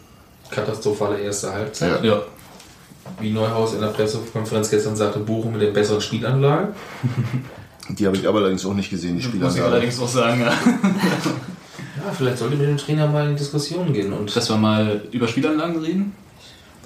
katastrophale 0.51 1.19
erste 1.19 1.51
Halbzeit. 1.53 2.03
Ja. 2.03 2.15
Ja. 2.15 2.21
Wie 3.19 3.31
Neuhaus 3.31 3.73
in 3.73 3.81
der 3.81 3.87
Pressekonferenz 3.87 4.69
gestern 4.69 4.95
sagte, 4.95 5.19
Bochum 5.19 5.53
mit 5.53 5.61
der 5.61 5.71
besseren 5.71 6.01
Spielanlage. 6.01 6.73
die 7.89 8.05
habe 8.05 8.15
ich 8.15 8.27
aber 8.27 8.39
allerdings 8.39 8.65
auch 8.65 8.73
nicht 8.73 8.89
gesehen, 8.89 9.17
die 9.17 9.37
Muss 9.37 9.55
ich 9.55 9.61
allerdings 9.61 9.99
auch 9.99 10.07
sagen, 10.07 10.41
ja. 10.41 10.53
Ja, 12.03 12.11
vielleicht 12.11 12.37
sollte 12.39 12.55
mit 12.55 12.67
dem 12.67 12.77
Trainer 12.77 13.07
mal 13.07 13.29
in 13.29 13.35
Diskussionen 13.35 13.93
gehen. 13.93 14.11
Und 14.13 14.35
dass 14.35 14.49
wir 14.49 14.57
mal 14.57 15.03
über 15.11 15.27
Spielanlagen 15.27 15.81
reden. 15.81 16.13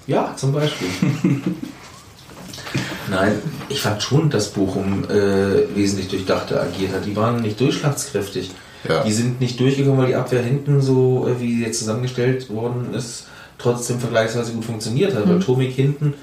ja, 0.07 0.33
zum 0.35 0.51
Beispiel. 0.51 0.87
Nein, 3.09 3.39
ich 3.69 3.81
fand 3.81 4.01
schon, 4.01 4.29
dass 4.29 4.49
Bochum 4.49 5.05
äh, 5.09 5.75
wesentlich 5.75 6.09
durchdachter 6.09 6.61
agiert 6.61 6.91
hat. 6.93 7.05
Die 7.05 7.15
waren 7.15 7.41
nicht 7.41 7.59
durchschlagskräftig. 7.59 8.51
Ja. 8.89 9.03
Die 9.03 9.11
sind 9.11 9.39
nicht 9.39 9.59
durchgekommen, 9.59 9.99
weil 9.99 10.07
die 10.07 10.15
Abwehr 10.15 10.41
hinten 10.41 10.81
so, 10.81 11.27
äh, 11.27 11.39
wie 11.39 11.55
sie 11.55 11.63
jetzt 11.63 11.79
zusammengestellt 11.79 12.49
worden 12.49 12.93
ist, 12.93 13.27
trotzdem 13.57 13.99
vergleichsweise 13.99 14.51
gut 14.53 14.65
funktioniert 14.65 15.15
hat. 15.15 15.27
Weil 15.27 15.39
Tomik 15.39 15.73
hinten 15.73 16.13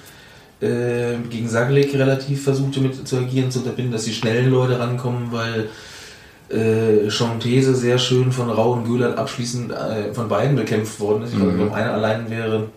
äh, 0.61 1.15
gegen 1.31 1.49
Saglik 1.49 1.95
relativ 1.95 2.45
versuchte 2.45 2.81
mit 2.81 3.07
zu 3.07 3.17
agieren, 3.17 3.51
zu 3.51 3.61
unterbinden, 3.61 3.93
dass 3.93 4.05
die 4.05 4.13
schnellen 4.15 4.51
Leute 4.51 4.79
rankommen, 4.79 5.33
weil 5.33 5.69
äh, 6.51 7.09
Chontese 7.11 7.75
sehr 7.75 7.99
schön 7.99 8.31
von 8.33 8.51
Rau 8.51 8.73
und 8.73 8.85
Güllert 8.85 9.17
abschließend 9.19 9.73
äh, 9.73 10.13
von 10.13 10.29
beiden 10.29 10.55
bekämpft 10.57 11.01
worden 11.01 11.23
ist. 11.23 11.33
Ich 11.33 11.39
Mhm. 11.39 11.57
glaube, 11.57 11.75
einer 11.75 11.95
allein 11.95 12.29
wäre 12.31 12.69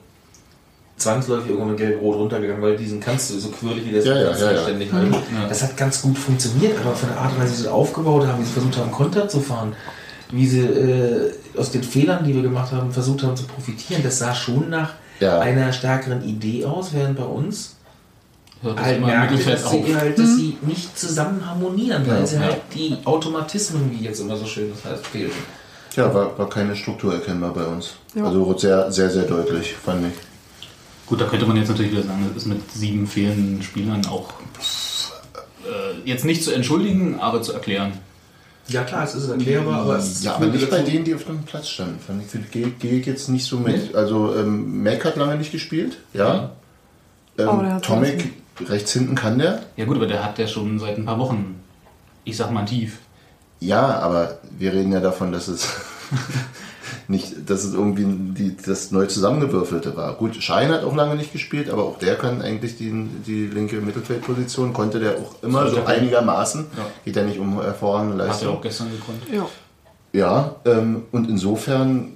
zwangsläufig 0.97 1.49
irgendwann 1.49 1.71
mit 1.71 1.79
Gelb-Rot 1.79 2.15
runtergegangen, 2.15 2.61
weil 2.61 2.77
diesen 2.77 3.01
kannst 3.01 3.29
du 3.29 3.37
so 3.37 3.49
quirlig 3.49 3.85
wie 3.85 3.91
das 3.91 4.05
Ja, 4.05 4.15
ja, 4.15 4.31
ja, 4.53 4.61
ständig 4.61 4.93
halten. 4.93 5.13
Ja. 5.13 5.47
Das 5.49 5.61
hat 5.61 5.75
ganz 5.75 6.01
gut 6.01 6.17
funktioniert, 6.17 6.79
aber 6.79 6.95
von 6.95 7.09
der 7.09 7.17
Art 7.19 7.33
und 7.33 7.39
Weise, 7.41 7.51
wie 7.51 7.55
sie 7.57 7.61
es 7.63 7.67
aufgebaut 7.67 8.25
haben, 8.25 8.39
wie 8.41 8.45
sie 8.45 8.53
versucht 8.53 8.77
haben, 8.77 8.91
Konter 8.91 9.27
zu 9.27 9.41
fahren, 9.41 9.73
wie 10.31 10.47
sie 10.47 10.59
äh, 10.61 11.31
aus 11.57 11.71
den 11.71 11.83
Fehlern, 11.83 12.23
die 12.25 12.33
wir 12.33 12.41
gemacht 12.41 12.71
haben, 12.71 12.91
versucht 12.91 13.23
haben 13.23 13.35
zu 13.35 13.45
profitieren, 13.45 14.01
das 14.03 14.19
sah 14.19 14.33
schon 14.33 14.69
nach 14.69 14.93
Ja. 15.19 15.39
einer 15.39 15.71
stärkeren 15.71 16.23
Idee 16.27 16.65
aus, 16.65 16.93
während 16.93 17.17
bei 17.17 17.23
uns 17.25 17.75
Hört 18.61 18.81
halt 18.81 19.01
merkte, 19.01 19.37
dass, 19.37 19.63
auf. 19.65 19.71
sie, 19.85 19.95
halt, 19.95 20.17
dass 20.17 20.35
sie 20.35 20.57
nicht 20.61 20.97
zusammen 20.97 21.45
harmonieren, 21.45 22.05
weil 22.07 22.19
Ja. 22.21 22.25
sie 22.25 22.39
halt 22.39 22.57
die 22.73 22.97
Automatismen, 23.05 23.91
wie 23.91 24.03
jetzt 24.03 24.19
immer 24.19 24.35
so 24.37 24.45
schön 24.45 24.71
das 24.73 24.91
heißt, 24.91 25.05
fehlten. 25.07 25.37
Ja, 25.95 26.13
war, 26.13 26.37
war 26.37 26.49
keine 26.49 26.75
Struktur 26.75 27.13
erkennbar 27.13 27.53
bei 27.53 27.65
uns. 27.65 27.91
Ja. 28.15 28.25
Also 28.25 28.57
sehr, 28.57 28.91
sehr, 28.91 29.09
sehr 29.09 29.23
deutlich, 29.23 29.73
fand 29.75 30.05
ich. 30.07 30.13
Gut, 31.05 31.21
da 31.21 31.25
könnte 31.25 31.45
man 31.45 31.55
jetzt 31.55 31.69
natürlich 31.69 31.91
wieder 31.91 32.01
sagen, 32.03 32.25
das 32.33 32.43
ist 32.43 32.49
mit 32.49 32.59
sieben 32.73 33.05
fehlenden 33.07 33.61
Spielern 33.61 34.05
auch 34.07 34.33
äh, 35.63 36.09
jetzt 36.09 36.25
nicht 36.25 36.43
zu 36.43 36.51
entschuldigen, 36.51 37.19
aber 37.19 37.41
zu 37.41 37.53
erklären. 37.53 37.93
Ja 38.67 38.83
klar, 38.83 39.03
es 39.03 39.13
ist 39.13 39.29
erklärbar, 39.29 39.81
aber 39.81 39.97
es 39.97 40.23
Ja, 40.23 40.35
aber 40.35 40.47
nicht 40.47 40.69
bei 40.69 40.81
denen, 40.81 41.05
die 41.05 41.13
auf 41.13 41.23
dem 41.25 41.43
Platz 41.43 41.69
standen. 41.69 41.99
Fand 41.99 42.23
ich, 42.23 42.51
gehe 42.51 42.71
geh 42.79 42.99
ich 42.99 43.05
jetzt 43.05 43.29
nicht 43.29 43.45
so 43.45 43.57
mit. 43.59 43.93
Also 43.93 44.35
ähm, 44.35 44.83
Mac 44.83 45.05
hat 45.05 45.17
lange 45.17 45.35
nicht 45.37 45.51
gespielt, 45.51 45.97
ja. 46.13 46.51
Der 47.37 47.47
Ähm, 47.47 47.73
hat 47.73 47.85
Tomic 47.85 48.31
rechts 48.67 48.93
hinten 48.93 49.15
kann 49.15 49.37
der. 49.37 49.61
Ja 49.75 49.85
gut, 49.85 49.97
aber 49.97 50.07
der 50.07 50.23
hat 50.23 50.39
ja 50.39 50.47
schon 50.47 50.79
seit 50.79 50.97
ein 50.97 51.05
paar 51.05 51.19
Wochen, 51.19 51.59
ich 52.23 52.37
sag 52.37 52.51
mal 52.51 52.65
tief. 52.65 52.99
Ja, 53.59 53.99
aber 53.99 54.39
wir 54.57 54.73
reden 54.73 54.91
ja 54.91 54.99
davon, 54.99 55.31
dass 55.31 55.47
es 55.47 55.67
nicht, 57.07 57.49
dass 57.49 57.63
es 57.63 57.73
irgendwie 57.73 58.05
die, 58.07 58.55
das 58.57 58.91
neu 58.91 59.05
zusammengewürfelte 59.05 59.95
war. 59.95 60.13
Gut, 60.15 60.35
Schein 60.41 60.69
hat 60.71 60.83
auch 60.83 60.95
lange 60.95 61.15
nicht 61.15 61.31
gespielt, 61.33 61.69
aber 61.69 61.83
auch 61.83 61.99
der 61.99 62.15
kann 62.15 62.41
eigentlich 62.41 62.77
die, 62.77 62.91
die 63.25 63.47
linke 63.47 63.81
Mittelfeldposition, 63.81 64.73
konnte 64.73 64.99
der 64.99 65.17
auch 65.17 65.35
immer 65.43 65.69
so 65.69 65.77
er 65.77 65.87
einigermaßen. 65.87 66.65
Ja. 66.77 66.85
Geht 67.05 67.15
ja 67.15 67.23
nicht 67.23 67.39
um 67.39 67.61
hervorragende 67.61 68.15
Hat 68.15 68.21
er 68.21 68.27
Leistung. 68.27 68.55
auch 68.57 68.61
gestern 68.61 68.87
gekonnt. 68.91 69.21
Ja. 69.31 69.45
Ja, 70.13 70.55
ähm, 70.65 71.03
und 71.11 71.29
insofern, 71.29 72.13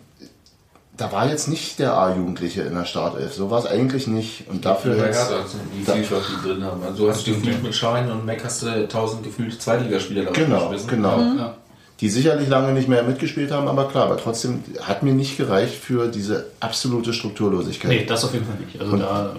da 0.95 1.11
war 1.11 1.27
jetzt 1.29 1.47
nicht 1.49 1.79
der 1.79 1.93
A-Jugendliche 1.97 2.61
in 2.61 2.73
der 2.73 2.85
Startelf. 2.85 3.33
So 3.33 3.49
war 3.51 3.59
es 3.59 3.65
eigentlich 3.65 4.07
nicht. 4.07 4.49
Und 4.49 4.65
dafür 4.65 4.95
Ja, 4.95 5.03
hätt's- 5.03 5.29
ja, 5.29 5.37
die 5.77 5.83
da- 5.85 5.93
Vielfalt, 5.93 6.23
die 6.43 6.47
drin 6.47 6.63
haben. 6.63 6.81
Also 6.83 7.03
du 7.05 7.09
hast 7.09 7.21
stimmt, 7.21 7.43
gefühlt 7.43 7.63
mit 7.63 7.75
Schein 7.75 8.09
und 8.11 8.25
Mac 8.25 8.43
hast 8.43 8.63
du 8.63 8.87
tausend 8.87 9.23
gefühlt 9.23 9.61
Zweitligaspieler 9.61 10.25
da 10.25 10.31
Genau, 10.31 10.73
genau. 10.87 11.19
Ja. 11.19 11.55
Die 12.01 12.09
sicherlich 12.09 12.47
lange 12.47 12.71
nicht 12.73 12.87
mehr 12.87 13.03
mitgespielt 13.03 13.51
haben, 13.51 13.67
aber 13.67 13.87
klar, 13.89 14.05
aber 14.05 14.17
trotzdem 14.17 14.63
hat 14.81 15.03
mir 15.03 15.13
nicht 15.13 15.37
gereicht 15.37 15.75
für 15.75 16.07
diese 16.07 16.47
absolute 16.59 17.13
Strukturlosigkeit. 17.13 17.91
Nee, 17.91 18.05
das 18.05 18.23
auf 18.23 18.33
jeden 18.33 18.45
Fall 18.45 18.55
nicht. 18.55 18.79
Also 18.79 18.95
da 18.97 19.35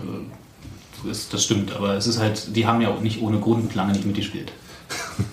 äh, 1.06 1.10
ist, 1.10 1.32
das 1.32 1.44
stimmt, 1.44 1.74
aber 1.74 1.94
es 1.94 2.06
ist 2.06 2.18
halt, 2.20 2.54
die 2.54 2.66
haben 2.66 2.80
ja 2.82 2.88
auch 2.90 3.00
nicht 3.00 3.22
ohne 3.22 3.38
Grund 3.40 3.74
lange 3.74 3.92
nicht 3.92 4.04
mitgespielt. 4.04 4.52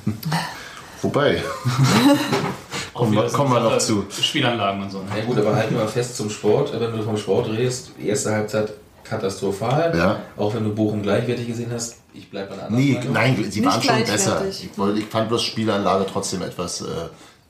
Wobei, 1.02 1.42
Kommen 2.94 3.14
wir- 3.14 3.24
kommen 3.30 3.54
wir 3.54 3.60
noch 3.60 3.78
zu. 3.78 4.06
Spielanlagen 4.10 4.82
und 4.82 4.90
so. 4.92 5.04
Ja 5.16 5.24
gut, 5.24 5.38
aber 5.38 5.56
halten 5.56 5.76
wir 5.76 5.88
fest 5.88 6.18
zum 6.18 6.30
Sport. 6.32 6.72
Wenn 6.80 6.92
du 6.98 7.04
vom 7.04 7.16
Sport 7.18 7.50
redest, 7.50 7.92
die 8.02 8.08
erste 8.08 8.32
Halbzeit 8.32 8.74
katastrophal. 9.10 9.94
Ja. 9.96 10.20
Auch 10.36 10.54
wenn 10.54 10.64
du 10.64 10.74
Bochum 10.74 11.02
gleichwertig 11.02 11.48
gesehen 11.48 11.72
hast, 11.74 11.96
ich 12.14 12.30
bleibe 12.30 12.54
an 12.54 12.60
anderen 12.62 12.84
nee, 12.84 12.94
Meinung. 12.94 13.14
nein, 13.14 13.46
sie 13.50 13.60
Nicht 13.62 13.66
waren 13.72 13.82
schon 13.82 14.04
besser. 14.04 14.42
Ich, 14.50 14.70
wollte- 14.78 15.00
ich 15.00 15.06
fand 15.06 15.30
bloß 15.30 15.44
Spielanlage 15.44 16.06
trotzdem 16.12 16.42
etwas 16.42 16.82
äh, 16.82 16.86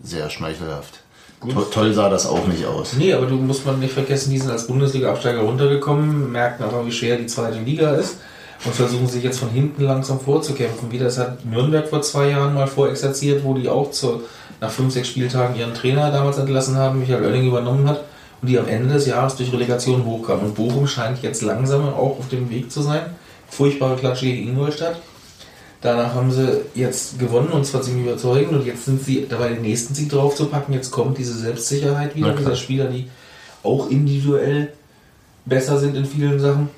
sehr 0.02 0.30
schmeichelhaft. 0.30 1.00
To 1.42 1.62
toll 1.62 1.94
sah 1.94 2.10
das 2.10 2.26
auch 2.26 2.48
nicht 2.48 2.66
aus. 2.66 2.94
Nee, 2.94 3.14
aber 3.14 3.28
du 3.28 3.36
musst 3.36 3.64
man 3.66 3.80
nicht 3.80 3.94
vergessen, 3.94 4.32
die 4.32 4.40
sind 4.40 4.50
als 4.50 4.66
Bundesliga-Absteiger 4.66 5.42
runtergekommen, 5.42 6.32
merken 6.32 6.64
aber, 6.64 6.84
wie 6.86 6.92
schwer 6.92 7.16
die 7.18 7.28
zweite 7.28 7.60
Liga 7.60 7.92
ist 7.92 8.18
und 8.66 8.74
versuchen 8.74 9.08
sich 9.08 9.24
jetzt 9.24 9.40
von 9.40 9.50
hinten 9.50 9.84
langsam 9.84 10.20
vorzukämpfen. 10.20 10.92
Wie 10.92 10.98
das 10.98 11.20
hat 11.20 11.46
Nürnberg 11.46 11.88
vor 11.88 12.02
zwei 12.02 12.30
Jahren 12.32 12.56
mal 12.56 12.66
vorexerziert, 12.66 13.44
wo 13.44 13.54
die 13.54 13.70
auch 13.70 13.92
zu, 13.92 14.24
nach 14.60 14.72
fünf, 14.72 14.92
sechs 14.92 15.10
Spieltagen 15.10 15.56
ihren 15.56 15.76
Trainer 15.76 16.10
damals 16.12 16.40
entlassen 16.40 16.76
haben, 16.76 17.00
Michael 17.00 17.24
Oelling 17.24 17.48
übernommen 17.48 17.88
hat 17.88 18.04
und 18.42 18.50
die 18.50 18.60
am 18.60 18.68
Ende 18.68 18.94
des 18.94 19.08
Jahres 19.08 19.36
durch 19.36 19.52
Relegation 19.52 20.06
hochkamen. 20.06 20.46
Und 20.46 20.56
Bochum 20.56 20.88
scheint 20.88 21.22
jetzt 21.22 21.42
langsam 21.42 21.88
auch 21.88 22.20
auf 22.20 22.30
dem 22.30 22.50
Weg 22.50 22.72
zu 22.72 22.82
sein. 22.82 23.02
Furchtbare 23.50 23.96
Klatsche 23.96 24.26
gegen 24.26 24.50
Ingolstadt. 24.50 25.02
Danach 25.82 26.16
haben 26.16 26.32
sie 26.32 26.62
jetzt 26.74 27.20
gewonnen 27.20 27.50
und 27.50 27.66
zwar 27.66 27.82
ziemlich 27.82 28.08
überzeugend 28.08 28.54
und 28.54 28.66
jetzt 28.66 28.86
sind 28.86 29.04
sie 29.04 29.28
dabei, 29.30 29.50
den 29.50 29.62
nächsten 29.62 29.94
Sieg 29.94 30.10
drauf 30.10 30.36
zu 30.36 30.48
packen. 30.48 30.74
Jetzt 30.74 30.92
kommt 30.92 31.18
diese 31.18 31.38
Selbstsicherheit 31.38 32.16
wieder, 32.16 32.34
dieser 32.34 32.56
Spieler, 32.56 32.86
die 32.86 33.08
auch 33.64 33.90
individuell 33.90 34.74
besser 35.46 35.78
sind 35.78 35.96
in 35.96 36.06
vielen 36.06 36.40
Sachen 36.40 36.70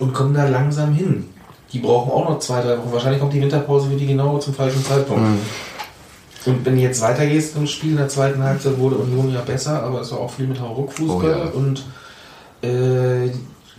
und 0.00 0.12
kommen 0.12 0.34
da 0.34 0.48
langsam 0.48 0.92
hin. 0.92 1.26
Die 1.72 1.78
brauchen 1.78 2.10
auch 2.10 2.28
noch 2.28 2.38
zwei, 2.40 2.62
drei 2.62 2.76
Wochen. 2.78 2.92
Wahrscheinlich 2.92 3.20
kommt 3.20 3.32
die 3.32 3.40
Winterpause 3.40 3.88
für 3.88 3.96
die 3.96 4.06
genau 4.06 4.38
zum 4.38 4.54
falschen 4.54 4.84
Zeitpunkt. 4.84 5.22
Und 6.46 6.64
wenn 6.64 6.76
du 6.76 6.80
jetzt 6.82 7.02
weitergehst 7.02 7.56
im 7.56 7.66
Spiel 7.66 7.90
in 7.92 7.96
der 7.98 8.08
zweiten 8.08 8.42
Halbzeit, 8.42 8.78
wurde 8.78 8.96
Union 8.96 9.32
ja 9.32 9.40
besser, 9.42 9.82
aber 9.82 10.00
es 10.00 10.10
war 10.12 10.20
auch 10.20 10.30
viel 10.32 10.46
mit 10.46 10.58
Hauruck-Fußball 10.60 11.34
Oh 11.34 11.44
ja. 11.44 11.50
und 11.52 11.84
äh, 12.62 13.30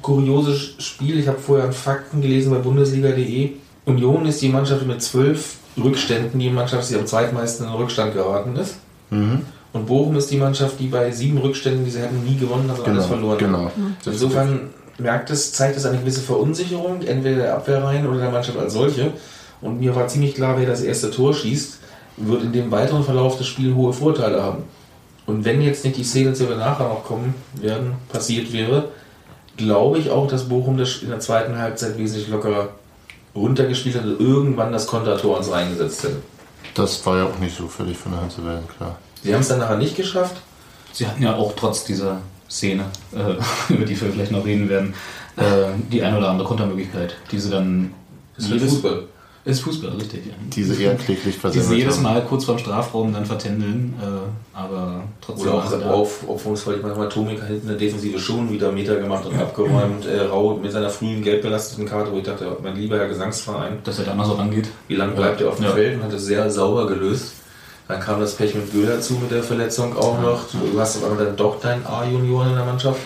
kurioses 0.01 0.75
Spiel. 0.79 1.19
Ich 1.19 1.27
habe 1.27 1.39
vorher 1.39 1.65
an 1.65 1.73
Fakten 1.73 2.21
gelesen 2.21 2.51
bei 2.51 2.59
Bundesliga.de. 2.59 3.51
Union 3.85 4.25
ist 4.25 4.41
die 4.41 4.49
Mannschaft 4.49 4.85
mit 4.85 5.01
zwölf 5.01 5.55
Rückständen, 5.81 6.39
die 6.39 6.49
Mannschaft, 6.49 6.89
die 6.89 6.95
am 6.95 7.05
zweitmeisten 7.05 7.65
in 7.65 7.71
den 7.71 7.79
Rückstand 7.81 8.13
geraten 8.13 8.55
ist. 8.55 8.75
Mhm. 9.09 9.41
Und 9.73 9.87
Bochum 9.87 10.17
ist 10.17 10.29
die 10.29 10.37
Mannschaft, 10.37 10.79
die 10.79 10.87
bei 10.87 11.11
sieben 11.11 11.37
Rückständen, 11.37 11.85
die 11.85 11.91
sie 11.91 11.99
hätten 11.99 12.23
nie 12.25 12.37
gewonnen, 12.37 12.69
alles 12.69 12.83
Genau, 12.83 13.01
verloren. 13.03 13.37
genau. 13.37 13.71
Insofern 14.05 14.69
merkt 14.97 15.29
es, 15.29 15.53
zeigt 15.53 15.77
es 15.77 15.85
eine 15.85 15.97
gewisse 15.97 16.19
Verunsicherung, 16.21 17.01
entweder 17.03 17.37
der 17.43 17.55
Abwehrreihen 17.55 18.05
oder 18.05 18.19
der 18.19 18.31
Mannschaft 18.31 18.57
als 18.57 18.73
solche. 18.73 19.11
Und 19.61 19.79
mir 19.79 19.95
war 19.95 20.07
ziemlich 20.07 20.35
klar, 20.35 20.55
wer 20.59 20.67
das 20.67 20.81
erste 20.81 21.09
Tor 21.09 21.33
schießt, 21.33 21.77
wird 22.17 22.43
in 22.43 22.51
dem 22.51 22.71
weiteren 22.71 23.03
Verlauf 23.03 23.37
des 23.37 23.47
Spiels 23.47 23.75
hohe 23.75 23.93
Vorteile 23.93 24.41
haben. 24.41 24.63
Und 25.25 25.45
wenn 25.45 25.61
jetzt 25.61 25.85
nicht 25.85 25.97
die 25.97 26.03
Szenen, 26.03 26.35
zu 26.35 26.43
der 26.43 26.57
wir 26.57 26.57
nachher 26.57 26.87
noch 26.87 27.03
kommen 27.03 27.35
werden, 27.53 27.93
passiert 28.09 28.51
wäre, 28.51 28.89
glaube 29.57 29.99
ich 29.99 30.09
auch, 30.09 30.27
dass 30.27 30.49
Bochum 30.49 30.77
das 30.77 31.01
in 31.01 31.09
der 31.09 31.19
zweiten 31.19 31.57
Halbzeit 31.57 31.97
wesentlich 31.97 32.27
lockerer 32.29 32.69
runtergespielt 33.35 33.95
hat 33.95 34.05
und 34.05 34.19
irgendwann 34.19 34.71
das 34.71 34.87
Kontertor 34.87 35.37
uns 35.37 35.51
reingesetzt 35.51 36.03
hätte. 36.03 36.17
Das 36.73 37.05
war 37.05 37.17
ja 37.17 37.25
auch 37.25 37.39
nicht 37.39 37.55
so 37.55 37.67
völlig 37.67 37.97
von 37.97 38.11
der 38.11 38.21
Hand 38.21 38.31
zu 38.31 38.45
werden, 38.45 38.63
klar. 38.77 38.97
Sie 39.23 39.33
haben 39.33 39.41
es 39.41 39.47
dann 39.47 39.59
nachher 39.59 39.77
nicht 39.77 39.95
geschafft. 39.95 40.37
Sie 40.91 41.07
hatten 41.07 41.21
ja 41.21 41.35
auch 41.35 41.53
trotz 41.55 41.83
dieser 41.83 42.19
Szene, 42.49 42.85
äh, 43.13 43.35
über 43.73 43.85
die 43.85 43.99
wir 43.99 44.11
vielleicht 44.11 44.31
noch 44.31 44.45
reden 44.45 44.67
werden, 44.67 44.93
äh, 45.37 45.43
die 45.91 46.01
eine 46.03 46.17
oder 46.17 46.29
andere 46.29 46.47
Kontermöglichkeit, 46.47 47.15
die 47.31 47.39
sie 47.39 47.49
dann. 47.49 47.93
Das 48.35 48.49
ist 48.49 48.63
Fußball. 48.63 49.03
Ist 49.43 49.61
Fußball, 49.61 49.89
richtig, 49.91 50.27
ja. 50.27 50.33
Diese 50.53 50.81
eher 50.81 50.93
kläglich 50.95 51.35
Die 51.51 51.59
sie 51.59 51.75
jedes. 51.75 51.99
Mal 51.99 52.23
kurz 52.25 52.45
vorm 52.45 52.59
Strafraum 52.59 53.11
dann 53.11 53.25
vertändeln, 53.25 53.95
äh, 53.99 54.57
aber 54.57 55.03
trotzdem. 55.19 55.47
Oder 55.47 55.63
auch 55.63 55.85
auf, 55.85 56.29
offensichtlich 56.29 56.83
manchmal 56.83 57.09
Tomik 57.09 57.39
hinten 57.39 57.61
in 57.63 57.67
der 57.69 57.77
Defensive 57.77 58.19
schon 58.19 58.51
wieder 58.51 58.71
Meter 58.71 58.97
gemacht 58.97 59.25
und 59.25 59.35
abgeräumt. 59.39 60.05
Äh, 60.05 60.21
Rau 60.21 60.57
mit 60.57 60.71
seiner 60.71 60.91
frühen 60.91 61.23
gelb 61.23 61.41
belasteten 61.41 61.87
Karte, 61.87 62.11
wo 62.11 62.17
ich 62.17 62.23
dachte, 62.23 62.55
mein 62.61 62.75
lieber 62.75 62.97
Herr 62.97 63.07
Gesangsverein, 63.07 63.79
dass 63.83 63.97
er 63.97 64.05
da 64.05 64.13
mal 64.13 64.25
so 64.25 64.33
rangeht. 64.33 64.67
wie 64.87 64.95
lange 64.95 65.13
bleibt 65.13 65.41
er 65.41 65.49
auf 65.49 65.55
dem 65.55 65.65
Ja. 65.65 65.71
Feld 65.71 65.95
und 65.95 66.03
hat 66.03 66.13
es 66.13 66.25
sehr 66.25 66.49
sauber 66.51 66.85
gelöst. 66.85 67.33
Dann 67.87 67.99
kam 67.99 68.19
das 68.19 68.35
Pech 68.35 68.53
mit 68.53 68.71
Göhl 68.71 68.85
dazu 68.85 69.15
mit 69.15 69.31
der 69.31 69.41
Verletzung 69.43 69.97
auch 69.97 70.21
noch. 70.21 70.41
Du 70.51 70.79
hast 70.79 70.97
auf 70.97 71.09
einmal 71.09 71.25
dann 71.25 71.35
doch 71.35 71.59
deinen 71.59 71.85
A-Junioren 71.85 72.49
in 72.49 72.55
der 72.55 72.65
Mannschaft. 72.65 73.01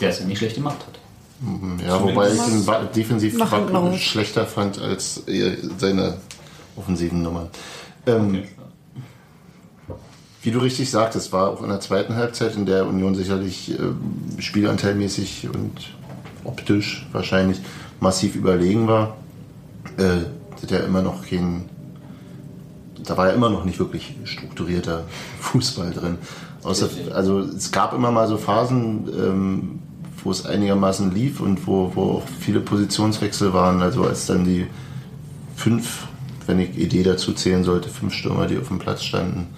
Der 0.00 0.08
es 0.08 0.18
ja 0.18 0.24
nicht 0.24 0.38
schlecht 0.38 0.56
gemacht 0.56 0.78
hat. 0.78 0.91
Ja, 1.86 2.00
wobei 2.02 2.32
ich 2.32 2.38
ihn 2.38 2.64
defensiv 2.94 3.36
Nach 3.36 3.52
hinten 3.52 3.72
wa- 3.72 3.78
raus. 3.80 4.00
schlechter 4.00 4.46
fand 4.46 4.80
als 4.80 5.18
eher 5.26 5.56
seine 5.78 6.18
offensiven 6.76 7.22
Nummern. 7.22 7.48
Ähm, 8.06 8.44
Wie 10.42 10.50
du 10.50 10.58
richtig 10.58 10.90
sagtest, 10.90 11.32
war 11.32 11.50
auch 11.50 11.62
in 11.62 11.68
der 11.68 11.80
zweiten 11.80 12.16
Halbzeit, 12.16 12.56
in 12.56 12.66
der 12.66 12.86
Union 12.86 13.14
sicherlich 13.14 13.78
ähm, 13.78 13.96
spielanteilmäßig 14.38 15.48
und 15.52 15.72
optisch 16.44 17.06
wahrscheinlich 17.12 17.60
massiv 18.00 18.34
überlegen 18.34 18.88
war, 18.88 19.16
äh, 19.98 20.24
hat 20.60 20.70
ja 20.70 20.78
immer 20.80 21.02
noch 21.02 21.24
kein, 21.24 21.68
da 23.04 23.16
war 23.16 23.28
ja 23.28 23.34
immer 23.34 23.50
noch 23.50 23.64
nicht 23.64 23.78
wirklich 23.78 24.16
strukturierter 24.24 25.04
Fußball 25.40 25.92
drin. 25.92 26.18
Außer, 26.64 26.88
also 27.14 27.40
es 27.40 27.70
gab 27.72 27.92
immer 27.94 28.10
mal 28.12 28.26
so 28.28 28.36
Phasen, 28.36 29.08
ähm, 29.16 29.78
wo 30.24 30.30
es 30.30 30.46
einigermaßen 30.46 31.14
lief 31.14 31.40
und 31.40 31.66
wo, 31.66 31.92
wo 31.94 32.02
auch 32.02 32.22
viele 32.40 32.60
Positionswechsel 32.60 33.52
waren. 33.52 33.82
Also 33.82 34.04
als 34.04 34.26
dann 34.26 34.44
die 34.44 34.66
fünf, 35.56 36.06
wenn 36.46 36.60
ich 36.60 36.76
Idee 36.76 37.02
dazu 37.02 37.32
zählen 37.32 37.64
sollte, 37.64 37.88
fünf 37.88 38.14
Stürmer, 38.14 38.46
die 38.46 38.58
auf 38.58 38.68
dem 38.68 38.78
Platz 38.78 39.02
standen, 39.02 39.48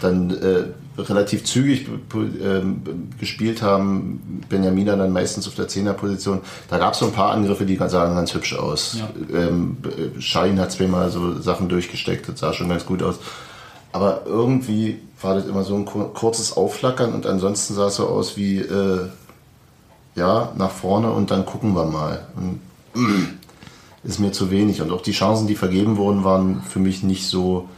dann 0.00 0.30
äh, 0.30 0.64
relativ 0.98 1.44
zügig 1.44 1.86
ähm, 2.42 2.82
gespielt 3.18 3.62
haben, 3.62 4.42
Benjamina 4.48 4.96
dann 4.96 5.12
meistens 5.12 5.46
auf 5.48 5.54
der 5.54 5.68
Zehnerposition. 5.68 6.40
Da 6.68 6.78
gab 6.78 6.94
es 6.94 7.00
so 7.00 7.06
ein 7.06 7.12
paar 7.12 7.30
Angriffe, 7.32 7.64
die 7.64 7.76
sahen 7.76 8.14
ganz 8.14 8.34
hübsch 8.34 8.54
aus. 8.54 8.98
Ja. 8.98 9.48
Ähm, 9.48 9.76
Schein 10.18 10.58
hat 10.58 10.72
zweimal 10.72 11.10
so 11.10 11.40
Sachen 11.40 11.68
durchgesteckt, 11.68 12.28
das 12.28 12.40
sah 12.40 12.52
schon 12.52 12.68
ganz 12.68 12.84
gut 12.84 13.02
aus. 13.02 13.18
Aber 13.92 14.22
irgendwie 14.26 14.98
war 15.20 15.34
das 15.34 15.46
immer 15.46 15.64
so 15.64 15.74
ein 15.74 15.84
kur- 15.84 16.14
kurzes 16.14 16.56
Aufflackern 16.56 17.12
und 17.12 17.26
ansonsten 17.26 17.74
sah 17.74 17.88
es 17.88 17.96
so 17.96 18.06
aus 18.06 18.36
wie, 18.36 18.58
äh, 18.58 19.06
ja, 20.14 20.52
nach 20.56 20.70
vorne 20.70 21.10
und 21.10 21.30
dann 21.30 21.46
gucken 21.46 21.74
wir 21.74 21.84
mal. 21.84 22.26
Und, 22.36 22.60
ist 24.04 24.18
mir 24.18 24.32
zu 24.32 24.50
wenig. 24.50 24.80
Und 24.80 24.90
auch 24.90 25.02
die 25.02 25.12
Chancen, 25.12 25.46
die 25.46 25.54
vergeben 25.54 25.96
wurden, 25.96 26.24
waren 26.24 26.62
für 26.62 26.78
mich 26.78 27.02
nicht 27.02 27.26
so 27.26 27.68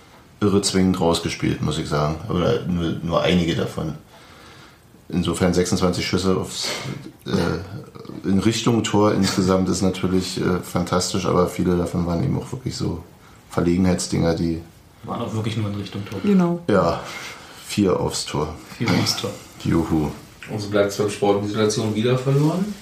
irre 0.41 0.63
zwingend 0.63 1.01
rausgespielt, 1.01 1.63
muss 1.63 1.79
ich 1.79 1.89
sagen. 1.89 2.17
Oder 2.29 2.65
nur, 2.67 2.97
nur 3.03 3.23
einige 3.23 3.55
davon. 3.55 3.95
Insofern 5.09 5.53
26 5.53 6.07
Schüsse 6.07 6.37
aufs, 6.37 6.69
äh, 7.27 8.29
in 8.29 8.39
Richtung 8.39 8.83
Tor 8.83 9.13
insgesamt 9.13 9.69
ist 9.69 9.83
natürlich 9.83 10.41
äh, 10.41 10.61
fantastisch, 10.61 11.27
aber 11.27 11.49
viele 11.49 11.77
davon 11.77 12.07
waren 12.07 12.25
eben 12.25 12.39
auch 12.39 12.51
wirklich 12.53 12.77
so 12.77 13.03
Verlegenheitsdinger, 13.51 14.35
die, 14.35 14.63
Waren 15.05 15.23
auch 15.23 15.35
wirklich 15.35 15.57
nur 15.57 15.69
in 15.69 15.75
Richtung 15.77 16.05
Tor. 16.05 16.21
Genau. 16.23 16.61
ja, 16.69 17.01
vier 17.67 17.99
aufs 17.99 18.25
Tor. 18.25 18.55
Viel 18.79 18.89
ins 18.89 19.17
Tor. 19.17 19.31
Juhu. 19.65 20.11
Und 20.51 20.61
so 20.61 20.69
bleibt 20.69 20.91
es 20.91 20.97
beim 20.97 21.11
Sport 21.11 21.47
Situation 21.47 21.95
wieder 21.95 22.19
verloren. 22.19 22.75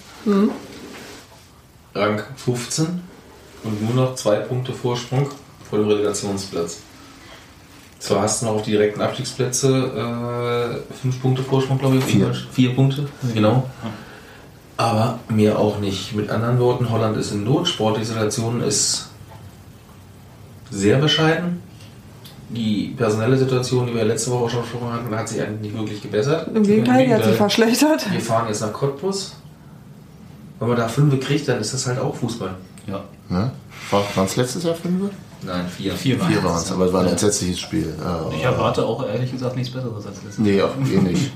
Rang 1.95 2.23
15 2.37 2.87
und 3.65 3.83
nur 3.83 4.07
noch 4.07 4.15
zwei 4.15 4.37
Punkte 4.37 4.73
Vorsprung 4.73 5.29
vor 5.69 5.79
dem 5.79 5.89
Relegationsplatz. 5.89 6.79
Zwar 7.99 8.23
hast 8.23 8.41
du 8.41 8.47
noch 8.47 8.55
auf 8.55 8.63
die 8.63 8.71
direkten 8.71 9.03
Abstiegsplätze 9.03 10.81
äh, 10.91 10.95
fünf 10.95 11.21
Punkte 11.21 11.43
Vorsprung, 11.43 11.79
glaube 11.79 11.97
ich. 11.97 12.05
Vier. 12.05 12.35
Vier 12.53 12.75
Punkte, 12.75 13.07
genau. 13.35 13.69
Aber 14.79 15.19
mehr 15.29 15.59
auch 15.59 15.79
nicht. 15.79 16.15
Mit 16.15 16.31
anderen 16.31 16.59
Worten, 16.59 16.89
Holland 16.89 17.19
ist 17.19 17.33
in 17.33 17.45
Not. 17.45 17.69
Sportliche 17.69 18.07
Situation 18.07 18.63
ist 18.63 19.11
sehr 20.71 20.99
bescheiden. 20.99 21.63
Die 22.55 22.95
personelle 22.97 23.37
Situation, 23.39 23.87
die 23.87 23.95
wir 23.95 24.05
letzte 24.05 24.31
Woche 24.33 24.51
schon 24.51 24.63
besprochen 24.63 24.93
hatten, 24.93 25.15
hat 25.15 25.29
sich 25.29 25.41
eigentlich 25.41 25.73
nicht 25.73 25.79
wirklich 25.79 26.03
gebessert. 26.03 26.49
Im 26.55 26.65
Gegenteil, 26.65 27.07
die 27.07 27.15
hat 27.15 27.25
sich 27.25 27.37
verschlechtert. 27.37 28.11
Wir 28.11 28.21
fahren 28.21 28.49
jetzt 28.49 28.61
nach 28.61 28.73
Cottbus. 28.73 29.37
Wenn 30.59 30.69
man 30.69 30.77
da 30.77 30.89
fünf 30.89 31.19
kriegt, 31.21 31.49
dann 31.49 31.61
ist 31.61 31.73
das 31.73 31.87
halt 31.87 31.99
auch 31.99 32.15
Fußball. 32.17 32.55
Ja. 32.87 33.05
Ne? 33.29 33.53
War 33.91 34.25
es 34.25 34.37
letztes 34.37 34.65
Jahr 34.65 34.75
fünf? 34.75 35.11
Nein, 35.43 35.67
vier. 35.69 35.95
Vier 35.95 36.21
waren 36.21 36.33
Vier 36.33 36.45
waren 36.45 36.57
es, 36.57 36.71
aber 36.71 36.87
es 36.87 36.93
war 36.93 37.03
ein 37.03 37.09
entsetzliches 37.09 37.61
Spiel. 37.61 37.95
Ja, 37.99 38.27
Ich 38.31 38.43
erwarte 38.43 38.85
auch 38.85 39.07
ehrlich 39.07 39.33
gesagt 39.33 39.57
nichts 39.57 39.73
Besseres 39.73 40.07
als 40.07 40.17
letztes 40.23 40.39
Nee, 40.39 40.61
auch 40.61 40.77
eh 40.77 40.99
nicht. 40.99 41.33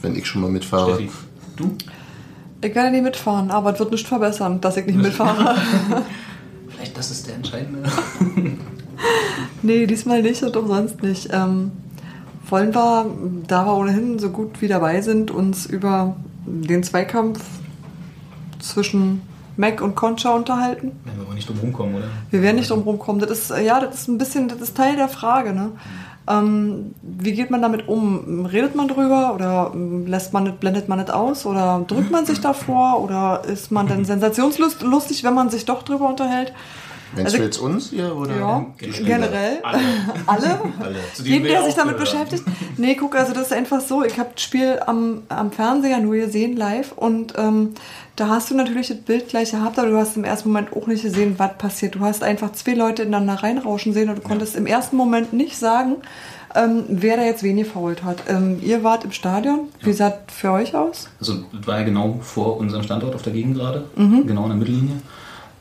Wenn 0.00 0.16
ich 0.16 0.26
schon 0.26 0.42
mal 0.42 0.50
mitfahre. 0.50 0.94
Steffi, 0.94 1.10
du? 1.56 1.76
Ich 2.62 2.74
werde 2.74 2.90
nicht 2.92 3.02
mitfahren, 3.02 3.50
aber 3.50 3.72
es 3.72 3.78
wird 3.78 3.90
nicht 3.90 4.06
verbessern, 4.06 4.60
dass 4.60 4.76
ich 4.76 4.86
nicht 4.86 4.98
mitfahre. 4.98 5.56
Vielleicht 6.68 6.96
das 6.96 7.10
ist 7.10 7.26
der 7.26 7.34
entscheidende. 7.34 7.82
Nee, 9.62 9.86
diesmal 9.86 10.22
nicht 10.22 10.42
und 10.42 10.56
auch 10.56 10.66
sonst 10.66 11.02
nicht. 11.02 11.28
Ähm, 11.32 11.72
wollen 12.48 12.74
wir, 12.74 13.06
da 13.46 13.64
wir 13.64 13.76
ohnehin 13.76 14.18
so 14.18 14.30
gut 14.30 14.60
wie 14.60 14.68
dabei 14.68 15.00
sind, 15.00 15.30
uns 15.30 15.66
über 15.66 16.16
den 16.44 16.82
Zweikampf 16.82 17.40
zwischen 18.58 19.22
Mac 19.56 19.80
und 19.80 19.94
Concha 19.94 20.34
unterhalten? 20.34 20.92
Wenn 21.04 21.16
wir 21.16 21.22
aber 21.22 21.34
nicht 21.34 21.48
drum 21.48 21.58
rumkommen, 21.58 21.94
oder? 21.94 22.06
Wir 22.30 22.42
werden 22.42 22.56
nicht 22.56 22.70
drum 22.70 22.80
rumkommen. 22.82 23.20
Das 23.20 23.30
ist, 23.30 23.50
ja, 23.50 23.80
das 23.80 23.94
ist 23.94 24.08
ein 24.08 24.18
bisschen, 24.18 24.48
das 24.48 24.60
ist 24.60 24.76
Teil 24.76 24.96
der 24.96 25.08
Frage, 25.08 25.52
ne? 25.52 25.70
Ähm, 26.28 26.94
wie 27.02 27.32
geht 27.32 27.50
man 27.50 27.62
damit 27.62 27.88
um? 27.88 28.46
Redet 28.46 28.76
man 28.76 28.86
drüber 28.86 29.34
oder 29.34 29.72
ähm, 29.74 30.06
lässt 30.06 30.32
man 30.32 30.56
blendet 30.56 30.88
man 30.88 30.98
das 30.98 31.10
aus 31.10 31.46
oder 31.46 31.84
drückt 31.86 32.12
man 32.12 32.26
sich 32.26 32.40
davor 32.40 33.02
oder 33.02 33.42
ist 33.44 33.72
man 33.72 33.88
dann 33.88 34.04
sensationslustig, 34.04 35.24
wenn 35.24 35.34
man 35.34 35.50
sich 35.50 35.64
doch 35.64 35.82
drüber 35.82 36.08
unterhält? 36.08 36.52
Meinst 37.14 37.26
Also- 37.26 37.36
du 37.38 37.42
jetzt 37.44 37.58
uns 37.58 37.90
hier 37.90 38.14
oder 38.16 38.36
Ja, 38.36 38.66
die 38.80 38.92
Spieler? 38.92 39.08
generell. 39.18 39.58
Alle? 39.62 39.78
Alle. 40.26 40.60
Denen 41.18 41.26
Jeden, 41.26 41.42
der 41.44 41.52
ja 41.52 41.64
sich 41.64 41.74
damit 41.74 41.98
gehören. 41.98 42.10
beschäftigt. 42.26 42.44
Nee, 42.78 42.94
guck, 42.94 43.14
also 43.16 43.32
das 43.34 43.46
ist 43.48 43.52
einfach 43.52 43.80
so. 43.80 44.02
Ich 44.04 44.18
habe 44.18 44.30
das 44.34 44.42
Spiel 44.42 44.80
am, 44.86 45.22
am 45.28 45.50
Fernseher 45.52 45.98
nur 46.00 46.14
gesehen, 46.16 46.56
live. 46.56 46.92
Und 46.96 47.34
ähm, 47.36 47.74
da 48.16 48.28
hast 48.28 48.50
du 48.50 48.54
natürlich 48.54 48.88
das 48.88 48.98
Bild 48.98 49.28
gleich 49.28 49.50
gehabt, 49.52 49.78
aber 49.78 49.88
du 49.90 49.96
hast 49.98 50.16
im 50.16 50.24
ersten 50.24 50.48
Moment 50.50 50.72
auch 50.74 50.86
nicht 50.86 51.02
gesehen, 51.02 51.34
was 51.38 51.56
passiert. 51.58 51.94
Du 51.96 52.00
hast 52.00 52.22
einfach 52.22 52.52
zwei 52.52 52.72
Leute 52.74 53.02
ineinander 53.02 53.42
reinrauschen 53.42 53.92
sehen 53.92 54.08
und 54.08 54.16
du 54.16 54.22
konntest 54.22 54.56
im 54.56 54.66
ersten 54.66 54.96
Moment 54.96 55.32
nicht 55.32 55.56
sagen, 55.58 55.96
ähm, 56.54 56.84
wer 56.88 57.16
da 57.16 57.24
jetzt 57.24 57.42
wen 57.42 57.56
gefault 57.56 58.04
hat. 58.04 58.18
Ähm, 58.28 58.58
ihr 58.62 58.84
wart 58.84 59.04
im 59.04 59.12
Stadion. 59.12 59.68
Wie 59.80 59.92
sah 59.94 60.10
das 60.10 60.34
für 60.34 60.50
euch 60.52 60.74
aus? 60.74 61.08
Also 61.18 61.44
das 61.52 61.66
war 61.66 61.78
ja 61.78 61.84
genau 61.84 62.18
vor 62.20 62.58
unserem 62.58 62.82
Standort 62.82 63.14
auf 63.14 63.22
der 63.22 63.32
Gegend 63.32 63.56
gerade, 63.56 63.84
Mhm. 63.96 64.26
genau 64.26 64.42
in 64.44 64.48
der 64.50 64.58
Mittellinie. 64.58 64.96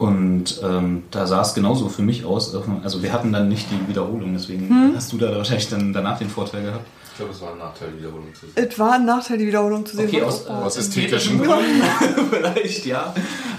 Und 0.01 0.59
ähm, 0.63 1.03
da 1.11 1.27
sah 1.27 1.41
es 1.41 1.53
genauso 1.53 1.87
für 1.87 2.01
mich 2.01 2.25
aus. 2.25 2.55
Also 2.83 3.03
wir 3.03 3.13
hatten 3.13 3.31
dann 3.31 3.49
nicht 3.49 3.67
die 3.69 3.87
Wiederholung, 3.87 4.33
deswegen 4.33 4.67
Mhm. 4.67 4.93
hast 4.95 5.13
du 5.13 5.17
da 5.17 5.35
wahrscheinlich 5.37 5.69
dann 5.69 5.93
danach 5.93 6.17
den 6.17 6.27
Vorteil 6.29 6.63
gehabt. 6.63 6.87
Ich 7.11 7.17
glaube, 7.17 7.33
es 7.33 7.41
war 7.41 7.51
ein 7.51 7.59
Nachteil, 7.59 7.89
die 7.93 7.99
Wiederholung 7.99 8.33
zu 8.33 8.47
sehen. 8.47 8.53
Es 8.55 8.79
war 8.79 8.93
ein 8.93 9.05
Nachteil, 9.05 9.37
die 9.37 9.45
Wiederholung 9.45 9.85
zu 9.85 9.95
sehen. 9.97 10.07
Okay, 10.07 10.23
Was 10.25 10.41
aus, 10.41 10.47
auch- 10.47 10.65
Aus 10.65 10.77
ästhetischen 10.77 11.37
Gründen 11.37 11.83
vielleicht, 12.31 12.85
ja. 12.87 13.13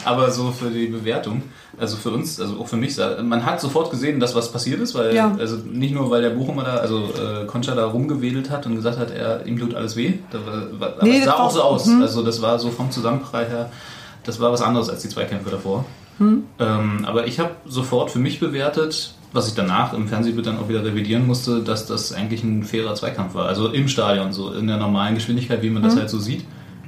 Aber 0.05 0.33
so 0.33 0.51
für 0.51 0.71
die 0.71 0.87
Bewertung, 0.87 1.43
also 1.79 1.97
für 1.97 2.11
uns, 2.11 2.41
also 2.41 2.59
auch 2.59 2.67
für 2.67 2.77
mich, 2.77 2.97
man 3.23 3.47
hat 3.47 3.61
sofort 3.61 3.93
gesehen, 3.93 4.19
dass 4.19 4.35
was 4.35 4.51
passiert 4.51 4.81
ist, 4.81 4.97
weil, 4.97 5.15
Ja. 5.15 5.37
also 5.39 5.57
nicht 5.65 5.95
nur, 5.95 6.11
weil 6.11 6.23
der 6.23 6.31
Bochumer 6.31 6.65
da, 6.65 6.77
also 6.79 7.05
äh, 7.05 7.47
Concha 7.47 7.77
da 7.77 7.87
rumgewedelt 7.87 8.51
hat 8.51 8.67
und 8.67 8.75
gesagt 8.75 8.99
hat, 8.99 9.13
er, 9.13 9.47
ihm 9.47 9.61
tut 9.61 9.77
alles 9.77 9.95
weh. 9.95 10.15
Da 10.33 10.39
war, 10.45 10.81
war, 10.81 10.89
aber 10.95 11.05
Nee, 11.05 11.19
es 11.19 11.25
das 11.27 11.37
sah 11.37 11.41
auch 11.41 11.51
so 11.53 11.63
aus. 11.63 11.87
mhm. 11.87 12.03
Also 12.03 12.25
das 12.25 12.43
war 12.43 12.59
so 12.59 12.71
vom 12.71 12.91
Zusammenprall 12.91 13.47
her, 13.47 13.71
das 14.25 14.41
war 14.41 14.51
was 14.51 14.63
anderes 14.63 14.89
als 14.89 15.03
die 15.03 15.09
Zweikämpfe 15.09 15.51
davor. 15.51 15.85
Mhm. 16.23 16.43
Ähm, 16.59 17.05
aber 17.07 17.27
ich 17.27 17.39
habe 17.41 17.51
sofort 17.67 18.11
für 18.11 18.19
mich 18.19 18.41
bewertet, 18.41 19.15
was 19.33 19.49
ich 19.49 19.55
danach 19.55 19.93
im 19.95 20.09
Fernsehbild 20.09 20.47
dann 20.47 20.59
auch 20.59 20.69
wieder 20.69 20.85
revidieren 20.85 21.27
musste, 21.27 21.61
dass 21.63 21.87
das 21.87 22.13
eigentlich 22.13 22.43
ein 22.45 22.65
fairer 22.65 22.95
Zweikampf 22.95 23.35
war. 23.35 23.47
Also 23.47 23.69
im 23.69 23.89
Stadion, 23.89 24.33
so 24.33 24.53
in 24.53 24.67
der 24.67 24.77
normalen 24.77 25.15
Geschwindigkeit, 25.15 25.63
wie 25.63 25.71
man 25.71 25.83
das 25.83 25.97
halt 25.97 26.11
so 26.11 26.19
sieht. 26.19 26.45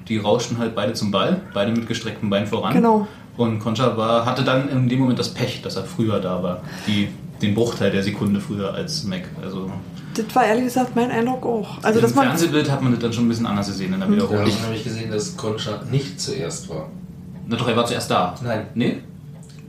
Die 0.08 0.18
rauschten 0.18 0.58
halt 0.58 0.74
beide 0.74 0.92
zum 0.92 1.10
Ball, 1.10 1.40
beide 1.54 1.72
mit 1.72 1.88
gestrecktem 1.88 2.28
Bein 2.28 2.46
voran. 2.46 2.74
Genau. 2.74 3.08
Und 3.38 3.58
Concha 3.58 3.96
war, 3.96 4.26
hatte 4.26 4.44
dann 4.44 4.68
in 4.68 4.88
dem 4.88 5.00
Moment 5.00 5.18
das 5.18 5.30
Pech, 5.30 5.62
dass 5.62 5.76
er 5.76 5.84
früher 5.84 6.20
da 6.20 6.42
war. 6.42 6.60
Die, 6.86 7.08
den 7.40 7.54
Bruchteil 7.54 7.90
der 7.90 8.02
Sekunde 8.02 8.40
früher 8.40 8.74
als 8.74 9.04
Mac. 9.04 9.22
Also 9.42 9.72
Das 10.14 10.26
war 10.34 10.44
ehrlich 10.44 10.64
gesagt 10.64 10.94
mein 10.94 11.10
Eindruck 11.10 11.44
auch. 11.46 11.78
Also, 11.82 12.00
im. 12.00 12.08
Fernsehbild 12.08 12.70
hat 12.70 12.82
man 12.82 12.92
das 12.92 13.00
dann 13.00 13.12
schon 13.12 13.24
ein 13.24 13.28
bisschen 13.30 13.46
anders 13.46 13.66
gesehen 13.66 13.92
in 13.94 14.00
der 14.00 14.08
Da 14.08 14.14
Wiederholung. 14.14 14.52
habe 14.62 14.74
ich 14.74 14.84
gesehen, 14.84 15.10
dass 15.10 15.36
Concha 15.36 15.80
nicht 15.90 16.20
zuerst 16.20 16.68
war. 16.68 16.88
Na 17.48 17.56
doch, 17.56 17.66
er 17.68 17.76
war 17.76 17.86
zuerst 17.86 18.10
da. 18.10 18.34
Nein. 18.44 18.66
Nee? 18.74 18.98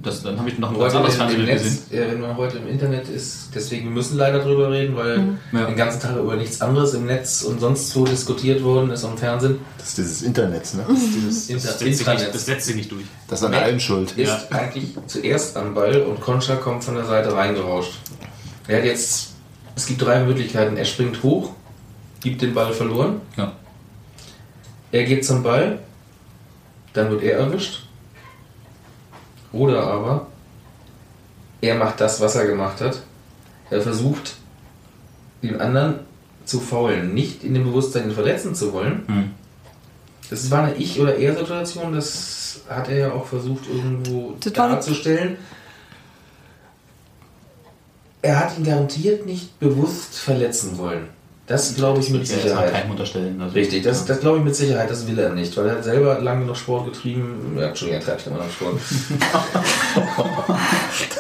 Das, 0.06 0.22
dann 0.22 0.38
habe 0.40 0.50
ich 0.50 0.60
noch 0.60 0.72
ein 0.72 0.80
ganz 0.80 0.94
anderes 0.94 1.16
Fernsehbild 1.16 1.50
gesehen. 1.52 1.80
Wenn 1.90 2.22
man 2.22 2.38
heute 2.38 2.58
im 2.60 2.68
Internet 2.68 3.10
ist, 3.10 3.50
deswegen 3.56 3.86
wir 3.86 3.92
müssen 3.92 4.18
leider 4.18 4.40
drüber 4.40 4.70
reden, 4.72 4.96
weil 4.96 5.18
Mhm. 5.18 5.38
Ja. 5.52 5.66
den 5.66 5.76
ganzen 5.76 6.00
Tag 6.00 6.16
über 6.16 6.36
nichts 6.36 6.62
anderes 6.62 6.94
im 6.94 7.06
Netz 7.08 7.42
und 7.42 7.60
sonst 7.60 7.94
wo 7.96 8.06
diskutiert 8.06 8.64
worden 8.64 8.92
ist 8.92 9.04
am 9.04 9.18
Fernsehen. 9.18 9.60
Das 9.80 9.88
ist 9.90 9.98
dieses 9.98 10.22
Internet, 10.22 10.74
ne? 10.76 10.86
Das 10.88 10.98
ist, 11.00 11.16
dieses, 11.16 11.50
Inter 11.50 11.62
Das 11.68 11.80
setzt, 11.80 11.80
sich 11.80 12.00
Intranet 12.00 12.20
nicht, 12.22 12.36
das 12.36 12.46
setzt 12.46 12.66
sich 12.68 12.76
nicht 12.76 12.92
durch. 12.92 13.06
das 13.28 13.40
ist 13.42 13.46
an 13.48 13.54
allem 13.56 13.80
schuld. 13.80 14.12
ist 14.18 14.52
eigentlich 14.54 14.96
zuerst 15.08 15.58
am 15.58 15.74
Ball 15.74 16.02
und 16.04 16.22
Concha 16.22 16.56
kommt 16.56 16.84
von 16.84 16.96
der 16.96 17.06
Seite 17.06 17.34
reingerauscht. 17.34 17.94
Er 18.68 18.78
hat 18.78 18.86
jetzt, 18.86 19.30
es 19.76 19.86
gibt 19.88 20.02
drei 20.04 20.24
Möglichkeiten. 20.24 20.78
Er 20.78 20.86
springt 20.86 21.24
hoch, 21.24 21.50
gibt 22.22 22.42
den 22.44 22.54
Ball 22.54 22.74
verloren, 22.74 23.22
Ja. 23.38 23.54
er 24.92 25.04
geht 25.06 25.26
zum 25.26 25.42
Ball, 25.42 25.80
dann 26.94 27.10
wird 27.10 27.24
er 27.24 27.40
erwischt. 27.40 27.82
Oder 29.56 29.88
aber 29.88 30.28
er 31.62 31.76
macht 31.76 32.02
das, 32.02 32.20
was 32.20 32.36
er 32.36 32.46
gemacht 32.46 32.82
hat. 32.82 33.02
Er 33.70 33.82
versucht, 33.82 34.36
den 35.42 35.60
anderen 35.62 36.02
zu 36.44 36.60
faulen, 36.60 37.14
nicht 37.14 37.44
in 37.44 37.54
dem 37.54 37.64
Bewusstsein, 37.64 38.10
ihn 38.10 38.12
verletzen 38.12 38.54
zu 38.54 38.74
wollen. 38.74 39.04
Hm. 39.08 39.32
Das 40.30 40.52
war 40.52 40.64
eine 40.64 40.76
Ich- 40.76 41.00
oder 41.00 41.16
Er-Situation, 41.16 41.94
das 41.94 42.62
hat 42.70 42.90
er 42.90 42.98
ja 42.98 43.12
auch 43.14 43.26
versucht 43.26 43.68
irgendwo 43.68 44.36
darzustellen. 44.40 45.38
Er 48.22 48.40
hat 48.40 48.58
ihn 48.58 48.64
garantiert 48.64 49.26
nicht 49.26 49.58
bewusst 49.60 50.18
verletzen 50.18 50.78
wollen. 50.78 51.08
Das 51.48 51.76
glaube 51.76 52.00
ich 52.00 52.10
mit 52.10 52.28
Ja, 52.28 52.34
das 52.36 52.42
kann 52.42 52.50
Sicherheit. 52.50 52.72
keinem 52.74 52.92
unterstellen. 52.92 53.40
Also, 53.42 53.54
Richtig, 53.54 53.84
das, 53.84 54.00
ja. 54.02 54.06
das 54.08 54.20
glaube 54.20 54.40
ich 54.40 54.44
mit 54.44 54.56
Sicherheit, 54.56 54.90
das 54.90 55.06
will 55.08 55.20
er 55.20 55.30
nicht, 55.30 55.56
weil 55.58 55.68
er 55.68 55.76
hat 55.76 55.84
selber 55.84 56.20
lange 56.20 56.44
noch 56.46 56.56
Sport 56.56 56.86
getrieben. 56.92 57.56
Er 57.60 57.68
hat 57.68 57.78
schon, 57.78 57.90
er 57.90 58.00
treibt 58.00 58.26
immer 58.26 58.38
noch 58.38 58.50
Sport. 58.50 58.80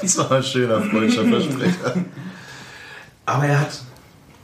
Das 0.01 0.17
war 0.17 0.31
ein 0.31 0.43
schöner 0.43 0.81
freudscher 0.81 1.25
Versprecher. 1.25 1.93
Aber 3.25 3.45
er 3.45 3.61
hat 3.61 3.69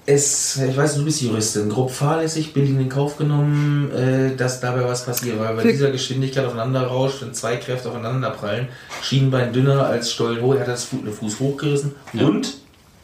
es, 0.08 0.58
ich 0.58 0.76
weiß, 0.76 0.96
du 0.96 1.06
bist 1.06 1.22
Juristin, 1.22 1.70
grob 1.70 1.92
fahrlässig, 1.92 2.54
billig 2.54 2.72
in 2.72 2.80
den 2.80 2.90
Kauf 2.90 3.18
genommen, 3.18 3.92
äh, 3.92 4.36
dass 4.36 4.60
dabei 4.60 4.84
was 4.84 5.06
passiert, 5.06 5.40
weil 5.40 5.56
bei 5.56 5.64
dieser 5.72 5.92
Geschwindigkeit 5.92 6.44
aufeinander 6.46 6.82
rauscht, 6.88 7.22
wenn 7.22 7.34
zwei 7.36 7.58
Kräfte 7.58 7.90
aufeinander 7.90 8.32
prallen, 8.32 8.68
Schienbein 9.04 9.54
dünner 9.54 9.86
als 9.86 10.12
Stollen 10.12 10.42
hoch, 10.42 10.56
er 10.56 10.62
hat 10.62 10.68
das 10.70 10.86
Fuß 10.86 11.40
hochgerissen 11.40 11.94
Ja. 12.14 12.26
und, 12.26 12.54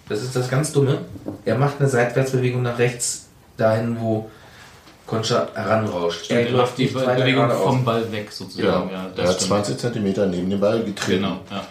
das 0.10 0.24
ist 0.24 0.36
das 0.36 0.50
ganz 0.50 0.72
Dumme, 0.72 1.00
er 1.46 1.58
macht 1.58 1.80
eine 1.80 1.90
Seitwärtsbewegung 1.90 2.62
nach 2.62 2.78
rechts, 2.78 3.28
dahin, 3.58 4.00
wo 4.00 4.30
Concha 5.06 5.48
heranrauscht. 5.54 6.30
Er 6.30 6.50
läuft 6.50 6.78
die 6.78 6.88
Bewegung 6.88 7.50
vom 7.50 7.86
Ball 7.86 8.12
weg 8.12 8.32
sozusagen. 8.32 8.90
Ja, 8.90 9.06
Ja, 9.16 9.24
er 9.24 9.30
hat 9.30 9.40
20 9.40 9.78
Zentimeter 9.78 10.26
neben 10.28 10.50
dem 10.50 10.60
Ball 10.60 10.84
getreten. 10.84 11.24
Genau, 11.24 11.40
ja. 11.50 11.66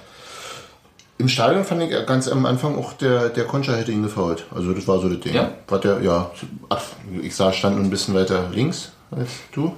Im 1.18 1.28
Stadion 1.28 1.64
fand 1.64 1.82
ich 1.82 2.06
ganz 2.06 2.28
am 2.28 2.44
Anfang 2.44 2.76
auch, 2.76 2.92
der, 2.92 3.30
der 3.30 3.44
Concha 3.44 3.72
hätte 3.72 3.90
ihn 3.90 4.02
gefault. 4.02 4.44
Also 4.54 4.72
das 4.72 4.86
war 4.86 5.00
so 5.00 5.08
das 5.08 5.20
Ding. 5.20 5.34
Ja? 5.34 5.50
War 5.68 5.78
der, 5.78 6.02
ja, 6.02 6.30
ach, 6.68 6.82
ich 7.22 7.34
sah, 7.34 7.52
stand 7.52 7.78
ein 7.78 7.88
bisschen 7.88 8.14
weiter 8.14 8.50
links 8.52 8.92
als 9.10 9.30
du. 9.52 9.74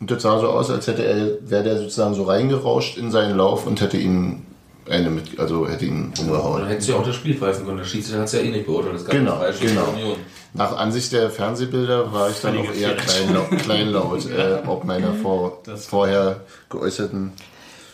Und 0.00 0.10
das 0.10 0.22
sah 0.22 0.38
so 0.38 0.48
aus, 0.48 0.70
als 0.70 0.86
hätte 0.86 1.04
er, 1.04 1.50
wäre 1.50 1.64
der 1.64 1.78
sozusagen 1.78 2.14
so 2.14 2.24
reingerauscht 2.24 2.96
in 2.96 3.10
seinen 3.10 3.36
Lauf 3.36 3.66
und 3.66 3.80
hätte 3.80 3.98
ihn 3.98 4.46
eine 4.88 5.10
mit, 5.10 5.38
also 5.38 5.66
hätte 5.68 5.84
ihn 5.86 6.12
Dann 6.16 6.26
umgehauen. 6.26 6.66
hättest 6.66 6.88
du 6.88 6.92
ja 6.92 6.98
auch 6.98 7.04
das 7.06 7.14
Spiel 7.16 7.34
pfeifen 7.36 7.64
können. 7.66 7.78
Der 7.78 7.84
Schiedsrichter 7.84 8.20
hat 8.20 8.26
es 8.26 8.32
ja 8.32 8.40
eh 8.40 8.50
nicht 8.50 8.66
beurteilt. 8.66 8.94
Das 8.94 9.04
gab 9.04 9.12
Genau, 9.14 9.40
genau. 9.60 9.88
Union. 9.94 10.16
Nach 10.54 10.76
Ansicht 10.76 11.12
der 11.12 11.30
Fernsehbilder 11.30 12.12
war 12.12 12.30
ich 12.30 12.40
dann 12.40 12.56
auch 12.58 12.72
eher 12.72 12.94
kleinlaut, 12.96 13.50
kleinlaut 13.58 14.26
äh, 14.30 14.58
ob 14.66 14.84
meiner 14.84 15.12
vor, 15.22 15.58
Das- 15.64 15.86
vorher 15.86 16.40
geäußerten 16.70 17.32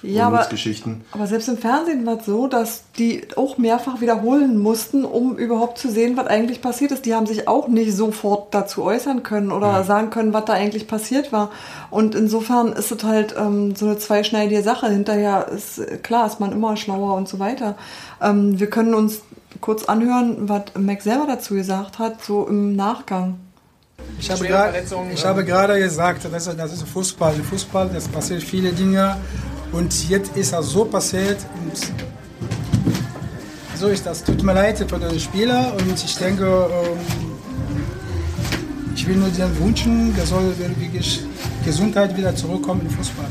Ja, 0.03 0.27
aber, 0.27 0.47
Geschichten. 0.47 1.05
aber 1.13 1.29
selbst 1.29 1.49
im 1.49 1.57
Fernsehen 1.57 2.05
war 2.07 2.19
es 2.19 2.27
so, 2.27 2.49
dass 2.49 2.83
die 2.99 3.23
auch 3.37 3.57
mehrfach 3.57 4.01
wiederholen 4.01 4.59
mussten, 4.59 5.05
um 5.05 5.37
überhaupt 5.37 5.79
zu 5.79 5.91
sehen, 5.91 6.17
was 6.17 6.27
eigentlich 6.27 6.61
passiert 6.61 6.91
ist. 6.91 7.07
Die 7.07 7.15
haben 7.15 7.27
sich 7.27 7.47
auch 7.47 7.69
nicht 7.69 7.93
sofort 7.95 8.53
dazu 8.53 8.83
äußern 8.83 9.23
können 9.23 9.53
oder 9.53 9.85
sagen 9.85 10.11
können, 10.11 10.33
was 10.33 10.47
da 10.47 10.55
eigentlich 10.55 10.89
passiert 10.89 11.31
war. 11.33 11.51
Und 11.91 12.17
insofern 12.17 12.73
ist 12.73 12.91
es 12.91 13.05
halt 13.05 13.35
ähm, 13.39 13.77
so 13.77 13.87
eine 13.87 13.99
zweischneidige 13.99 14.63
Sache. 14.63 14.89
Hinterher 14.89 15.49
ist 15.49 15.81
klar, 16.03 16.27
ist 16.27 16.41
man 16.41 16.51
immer 16.51 16.77
schlauer 16.77 17.15
und 17.15 17.29
so 17.29 17.39
weiter. 17.39 17.77
Ähm, 18.21 18.59
wir 18.59 18.69
können 18.69 18.95
uns 18.95 19.23
kurz 19.61 19.85
anhören, 19.85 20.49
was 20.49 20.63
Mac 20.77 21.03
selber 21.03 21.27
dazu 21.29 21.55
gesagt 21.55 22.01
hat, 22.01 22.25
so 22.25 22.49
im 22.49 22.75
Nachgang. 22.75 23.39
Ich 24.19 24.31
habe, 24.31 24.47
gerade, 24.47 24.83
ich 25.13 25.25
habe 25.25 25.45
gerade 25.45 25.79
gesagt, 25.79 26.25
das 26.25 26.47
ist, 26.49 26.59
das 26.59 26.73
ist 26.73 26.83
Fußball. 26.89 27.35
Fußball, 27.35 27.89
das 27.93 28.09
passiert 28.09 28.43
viele 28.43 28.73
Dinge. 28.73 29.17
Und 29.73 30.09
jetzt 30.09 30.37
ist 30.37 30.53
das 30.53 30.67
so 30.69 30.85
passiert. 30.85 31.39
Und 31.65 31.77
so 33.79 33.89
ist 33.89 34.05
das. 34.07 34.23
Tut 34.23 34.43
mir 34.43 34.53
leid 34.53 34.79
für 34.79 34.99
den 34.99 35.19
Spieler. 35.19 35.75
Und 35.79 36.05
ich 36.05 36.17
denke, 36.17 36.45
ähm, 36.45 36.99
ich 38.95 39.07
will 39.09 39.17
nur 39.17 39.31
den 39.31 39.59
wünschen, 39.59 40.15
der 40.15 40.27
soll 40.27 40.55
wirklich 40.59 41.23
Gesundheit 41.65 42.17
wieder 42.17 42.35
zurückkommen 42.37 42.83
in 42.83 42.91
Fußball. 42.91 43.27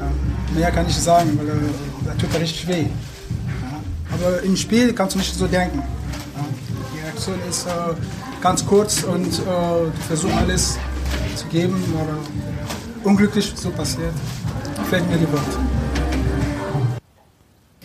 Ja, 0.00 0.10
mehr 0.58 0.70
kann 0.70 0.86
ich 0.88 0.96
sagen, 0.96 1.38
weil 1.38 1.46
äh, 1.46 1.50
das 2.06 2.16
tut 2.16 2.40
richtig 2.40 2.66
weh. 2.66 2.82
Ja, 2.82 3.80
aber 4.14 4.42
im 4.42 4.56
Spiel 4.56 4.92
kannst 4.94 5.14
du 5.14 5.18
nicht 5.18 5.34
so 5.34 5.46
denken. 5.46 5.78
Ja, 5.78 6.44
die 6.94 7.04
Reaktion 7.04 7.36
ist 7.48 7.66
äh, 7.66 7.70
ganz 8.40 8.64
kurz 8.64 9.04
und 9.04 9.26
äh, 9.26 9.40
du 9.40 9.92
versuchst 10.08 10.36
alles 10.36 10.78
zu 11.36 11.46
geben, 11.46 11.82
aber 11.94 12.18
unglücklich 13.08 13.52
so 13.54 13.70
passiert. 13.70 14.14
Fällt 14.84 15.08
mir 15.10 15.16
die 15.16 15.32
Worte. 15.32 15.58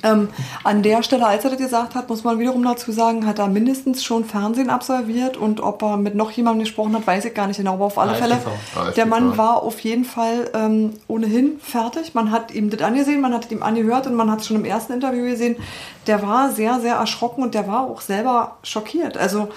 Ähm, 0.04 0.30
an 0.64 0.84
der 0.84 1.02
Stelle, 1.04 1.26
als 1.26 1.44
er 1.44 1.52
das 1.52 1.60
gesagt 1.60 1.96
hat, 1.96 2.10
muss 2.10 2.24
man 2.24 2.40
wiederum 2.40 2.64
dazu 2.64 2.92
sagen, 2.92 3.26
hat 3.26 3.40
er 3.40 3.48
mindestens 3.48 4.04
schon 4.04 4.26
Fernsehen 4.26 4.70
absolviert 4.70 5.38
und 5.38 5.60
ob 5.60 5.82
er 5.82 5.98
mit 5.98 6.16
noch 6.16 6.32
jemandem 6.32 6.64
gesprochen 6.66 6.96
hat, 6.96 7.08
weiß 7.08 7.26
ich 7.26 7.34
gar 7.34 7.48
nicht 7.48 7.58
genau. 7.58 7.74
Aber 7.74 7.86
auf 7.86 7.98
alle 7.98 8.12
AfTV. 8.12 8.50
Fälle, 8.74 8.92
der 8.94 9.06
Mann 9.06 9.38
war 9.38 9.64
auf 9.64 9.80
jeden 9.80 10.06
Fall 10.06 10.50
ähm, 10.54 10.94
ohnehin 11.08 11.60
fertig. 11.60 12.14
Man 12.14 12.32
hat 12.32 12.54
ihm 12.54 12.70
das 12.70 12.82
angesehen, 12.82 13.22
man 13.22 13.34
hat 13.34 13.46
es 13.46 13.52
ihm 13.52 13.64
angehört 13.64 14.08
und 14.08 14.16
man 14.16 14.30
hat 14.30 14.42
es 14.42 14.48
schon 14.48 14.58
im 14.58 14.66
ersten 14.66 14.94
Interview 14.94 15.24
gesehen. 15.24 15.56
Der 16.06 16.22
war 16.22 16.52
sehr, 16.52 16.80
sehr 16.80 16.96
erschrocken 16.96 17.44
und 17.44 17.56
der 17.56 17.68
war 17.68 17.82
auch 17.90 18.02
selber 18.02 18.58
schockiert. 18.64 19.18
Also 19.18 19.50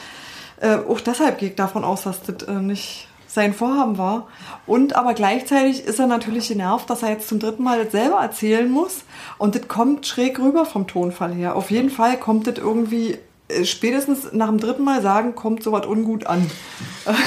äh, 0.61 0.77
auch 0.77 1.01
deshalb 1.01 1.39
gehe 1.39 1.51
ich 1.51 1.57
davon 1.57 1.85
aus, 1.85 2.03
dass 2.05 2.23
das 2.23 2.49
äh, 2.49 2.53
nicht 2.53 3.09
sein 3.33 3.55
Vorhaben 3.55 3.97
war. 3.97 4.27
Und 4.67 4.97
aber 4.97 5.15
gleichzeitig 5.15 5.85
ist 5.85 5.99
er 6.01 6.07
natürlich 6.07 6.49
genervt, 6.49 6.91
dass 6.91 7.03
er 7.03 7.11
jetzt 7.11 7.29
zum 7.29 7.39
dritten 7.39 7.63
Mal 7.63 7.83
das 7.85 7.93
selber 7.93 8.21
erzählen 8.21 8.69
muss. 8.71 9.05
Und 9.39 9.55
das 9.55 9.69
kommt 9.69 10.07
schräg 10.07 10.39
rüber 10.41 10.65
vom 10.67 10.87
Tonfall 10.87 11.33
her. 11.33 11.55
Auf 11.57 11.71
jeden 11.71 11.91
Fall 11.91 12.19
kommt 12.19 12.47
das 12.49 12.59
irgendwie, 12.59 13.19
äh, 13.49 13.65
spätestens 13.65 14.33
nach 14.33 14.49
dem 14.49 14.59
dritten 14.59 14.83
Mal 14.83 15.01
sagen, 15.01 15.35
kommt 15.37 15.63
sowas 15.63 15.87
ungut 15.87 16.27
an. 16.27 16.51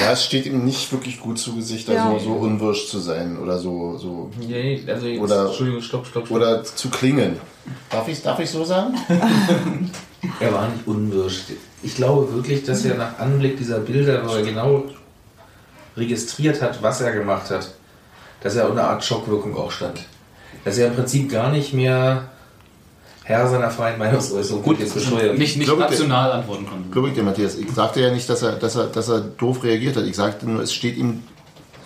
Ja, 0.00 0.12
es 0.12 0.24
steht 0.24 0.46
ihm 0.46 0.64
nicht 0.64 0.90
wirklich 0.92 1.20
gut 1.20 1.38
zu 1.38 1.54
Gesicht, 1.56 1.88
Ja. 1.88 2.08
also 2.08 2.24
so 2.26 2.32
unwirsch 2.34 2.88
zu 2.88 2.98
sein 3.00 3.36
oder 3.38 3.58
so, 3.58 3.98
so 3.98 4.30
Nee, 4.40 4.80
also 4.86 5.06
jetzt, 5.06 5.20
Oder- 5.20 5.46
Entschuldigung, 5.46 5.82
stopp, 5.82 6.06
stopp, 6.06 6.26
stopp. 6.26 6.36
oder 6.36 6.62
zu 6.64 6.88
klingen. 6.90 7.38
Darf 7.90 8.06
ich, 8.08 8.22
darf 8.22 8.38
ich 8.38 8.48
so 8.50 8.64
sagen? 8.64 8.94
Er 10.40 10.52
war 10.54 10.68
nicht 10.68 10.86
unwirsch. 10.86 11.42
Ich 11.82 11.96
glaube 11.96 12.32
wirklich, 12.32 12.64
dass 12.64 12.84
er 12.86 12.94
nach 12.96 13.18
Anblick 13.18 13.58
dieser 13.58 13.80
Bilder, 13.80 14.22
wo 14.26 14.32
er 14.34 14.42
genau 14.42 14.84
registriert 15.96 16.60
hat, 16.62 16.82
was 16.82 17.00
er 17.00 17.12
gemacht 17.12 17.50
hat, 17.50 17.70
dass 18.42 18.56
er 18.56 18.68
unter 18.68 18.88
Art 18.88 19.04
Schockwirkung 19.04 19.56
auch 19.56 19.70
stand. 19.70 20.00
Dass 20.64 20.78
er 20.78 20.88
im 20.88 20.94
Prinzip 20.94 21.30
gar 21.30 21.50
nicht 21.50 21.72
mehr 21.72 22.28
Herr 23.22 23.48
seiner 23.48 23.70
freien 23.70 23.98
Meinungsäußerung 23.98 24.62
gut 24.62 24.80
jetzt 24.80 24.92
bescheuert. 24.94 25.38
Nicht, 25.38 25.56
nicht 25.56 25.70
rational 25.70 26.30
antworten 26.32 26.66
konnte. 26.66 26.90
Glaube 26.90 27.08
ich 27.08 27.14
dir, 27.14 27.22
Matthias. 27.22 27.56
Ich 27.56 27.70
sagte 27.72 28.00
ja 28.00 28.10
nicht, 28.12 28.28
dass 28.28 28.42
er, 28.42 28.52
dass, 28.52 28.76
er, 28.76 28.84
dass 28.88 29.08
er 29.08 29.20
doof 29.20 29.64
reagiert 29.64 29.96
hat. 29.96 30.04
Ich 30.04 30.14
sagte 30.16 30.48
nur, 30.48 30.62
es 30.62 30.74
steht 30.74 30.96
ihm 30.98 31.22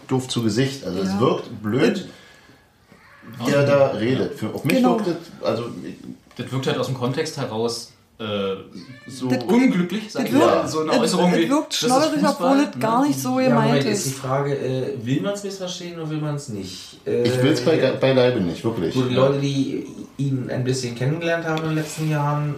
doof 0.09 0.27
zu 0.27 0.43
Gesicht. 0.43 0.85
Also 0.85 0.99
es 1.01 1.09
Ja. 1.09 1.21
wirkt 1.21 1.63
blöd, 1.63 2.09
wie 3.45 3.53
er 3.53 3.65
da 3.65 3.87
redet. 3.89 4.39
Für, 4.39 4.49
auf 4.53 4.65
mich 4.65 4.77
Genau. 4.77 4.97
wirkt 4.99 5.07
es, 5.09 5.47
also 5.47 5.65
Das 6.37 6.51
wirkt 6.51 6.67
halt 6.67 6.79
aus 6.79 6.87
dem 6.87 6.97
Kontext 6.97 7.37
heraus 7.37 7.93
äh, 8.19 8.25
so 9.07 9.29
Das- 9.29 9.45
unglücklich, 9.45 10.11
sag 10.11 10.27
ich 10.27 10.33
wirkt, 10.33 10.45
mal. 10.47 10.67
So 10.69 10.81
eine 10.81 10.93
es- 10.93 10.99
Äußerung 10.99 11.35
wie, 11.37 11.45
es 11.45 11.51
wirkt 11.51 11.73
ist 11.73 11.79
schneurig, 11.81 12.25
obwohl 12.27 12.67
es 12.73 12.81
gar 12.81 13.07
nicht 13.07 13.19
so 13.21 13.39
Ja, 13.39 13.49
gemeint 13.49 13.67
Moment, 13.69 13.85
ist 13.87 14.05
die 14.07 14.11
ist. 14.11 14.19
Frage, 14.19 14.55
äh, 14.57 14.83
will 15.03 15.21
man 15.23 15.35
es 15.35 15.45
missverstehen 15.45 15.95
oder 16.01 16.11
will 16.11 16.19
man 16.21 16.35
es 16.35 16.49
nicht? 16.49 17.01
Äh, 17.07 17.23
ich 17.23 17.43
will 17.43 17.53
es 17.53 17.61
bei, 17.61 17.77
beileibe 17.93 18.41
nicht, 18.41 18.65
wirklich. 18.65 18.93
So, 18.95 19.03
die 19.03 19.15
Leute, 19.15 19.39
die 19.39 19.87
ihn 20.19 20.51
ein 20.51 20.65
bisschen 20.65 20.95
kennengelernt 20.97 21.45
haben 21.47 21.59
in 21.63 21.69
den 21.69 21.75
letzten 21.77 22.11
Jahren, 22.11 22.57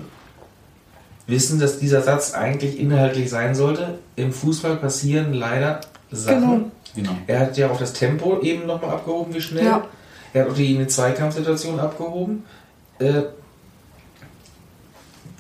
wissen, 1.27 1.61
dass 1.61 1.79
dieser 1.79 2.03
Satz 2.03 2.35
eigentlich 2.35 2.79
inhaltlich 2.81 3.29
sein 3.31 3.55
sollte. 3.55 3.99
Im 4.17 4.33
Fußball 4.33 4.77
passieren 4.77 5.33
leider 5.35 5.81
Sachen. 6.11 6.41
Genau. 6.41 6.71
Genau. 6.97 7.13
Er 7.29 7.39
hat 7.41 7.57
ja 7.57 7.71
auch 7.71 7.79
das 7.79 7.93
Tempo 7.93 8.41
eben 8.41 8.67
nochmal 8.67 8.91
abgehoben, 8.95 9.33
wie 9.33 9.41
schnell. 9.41 9.65
Ja. 9.65 9.85
Er 10.33 10.43
hat 10.45 10.51
auch 10.51 10.55
die 10.55 10.75
eine 10.75 10.89
Zweikampfsituation 10.89 11.79
abgehoben. 11.79 12.45
Äh, 12.99 13.23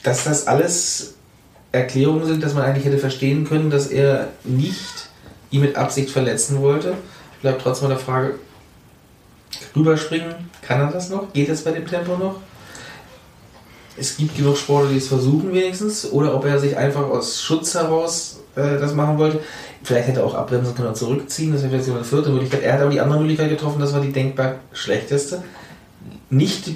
dass 0.02 0.24
das 0.24 0.46
alles 0.46 1.14
Erklärungen 1.72 2.26
sind, 2.26 2.42
dass 2.42 2.54
man 2.54 2.64
eigentlich 2.64 2.84
hätte 2.84 2.98
verstehen 2.98 3.46
können, 3.46 3.70
dass 3.70 3.86
er 3.86 4.28
nicht 4.44 5.08
ihn 5.50 5.60
mit 5.60 5.76
Absicht 5.76 6.10
verletzen 6.10 6.60
wollte. 6.60 6.94
Bleibt 7.42 7.62
trotzdem 7.62 7.88
der 7.88 7.98
Frage, 7.98 8.34
rüberspringen, 9.74 10.34
kann 10.62 10.80
er 10.80 10.90
das 10.90 11.10
noch? 11.10 11.32
Geht 11.32 11.48
es 11.48 11.62
bei 11.62 11.72
dem 11.72 11.86
Tempo 11.86 12.16
noch? 12.16 12.36
Es 13.96 14.16
gibt 14.16 14.36
genug 14.36 14.56
Sportler, 14.56 14.90
die 14.90 14.96
es 14.96 15.08
versuchen 15.08 15.52
wenigstens. 15.52 16.10
Oder 16.10 16.34
ob 16.34 16.44
er 16.44 16.58
sich 16.58 16.76
einfach 16.76 17.02
aus 17.02 17.42
Schutz 17.42 17.74
heraus 17.74 18.40
äh, 18.56 18.78
das 18.78 18.94
machen 18.94 19.18
wollte. 19.18 19.40
Vielleicht 19.82 20.08
hätte 20.08 20.20
er 20.20 20.26
auch 20.26 20.34
abbremsen 20.34 20.74
können 20.74 20.88
und 20.88 20.96
zurückziehen. 20.96 21.52
Das 21.52 21.62
wäre 21.62 21.76
jetzt 21.76 21.88
eine 21.88 22.04
vierte 22.04 22.30
Möglichkeit. 22.30 22.62
Er 22.62 22.74
hat 22.74 22.80
aber 22.80 22.90
die 22.90 23.00
andere 23.00 23.20
Möglichkeit 23.20 23.50
getroffen. 23.50 23.80
Das 23.80 23.92
war 23.92 24.00
die 24.00 24.12
denkbar 24.12 24.56
schlechteste. 24.72 25.42
Nicht, 26.30 26.70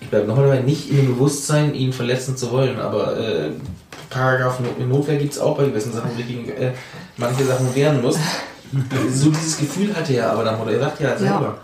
ich 0.00 0.08
bleibe 0.08 0.26
nochmal 0.26 0.48
dabei, 0.48 0.60
nicht 0.60 0.90
in 0.90 0.96
dem 0.96 1.14
Bewusstsein, 1.14 1.74
ihn 1.74 1.92
verletzen 1.92 2.36
zu 2.36 2.50
wollen. 2.50 2.78
Aber 2.78 3.18
äh, 3.18 3.50
Paragraph 4.10 4.60
in 4.78 4.88
Notwehr 4.88 5.16
gibt 5.16 5.32
es 5.32 5.38
auch 5.38 5.56
bei 5.56 5.64
gewissen 5.64 5.92
Sachen, 5.92 6.10
wo 6.12 6.16
du 6.16 6.22
gegen 6.22 6.48
äh, 6.50 6.72
manche 7.16 7.44
Sachen 7.44 7.74
wehren 7.74 8.02
musst. 8.02 8.20
so 9.12 9.30
dieses 9.30 9.56
Gefühl 9.56 9.94
hatte 9.94 10.14
er 10.14 10.30
aber 10.30 10.44
dann, 10.44 10.60
oder 10.60 10.72
er 10.72 10.80
sagt 10.80 11.00
ja 11.00 11.16
selber. 11.16 11.58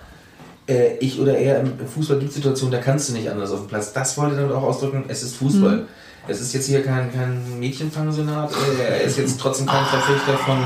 Äh, 0.66 0.96
ich 0.98 1.18
oder 1.20 1.36
er 1.36 1.60
im 1.60 1.72
Fußball 1.86 2.18
gibt 2.18 2.30
es 2.30 2.36
Situationen, 2.36 2.72
da 2.72 2.78
kannst 2.78 3.08
du 3.08 3.12
nicht 3.12 3.30
anders 3.30 3.50
auf 3.50 3.60
dem 3.60 3.68
Platz. 3.68 3.92
Das 3.92 4.16
wollte 4.16 4.36
er 4.36 4.42
damit 4.42 4.56
auch 4.56 4.62
ausdrücken, 4.62 5.04
es 5.08 5.22
ist 5.22 5.36
Fußball. 5.36 5.86
Es 6.28 6.40
ist 6.40 6.52
jetzt 6.52 6.66
hier 6.66 6.82
kein, 6.82 7.12
kein 7.12 7.58
Mädchenpensionat, 7.58 8.52
äh, 8.52 8.82
er 8.82 9.00
ist 9.02 9.18
jetzt 9.18 9.40
trotzdem 9.40 9.66
kein 9.66 9.84
Verfechter 9.86 10.36
von, 10.38 10.58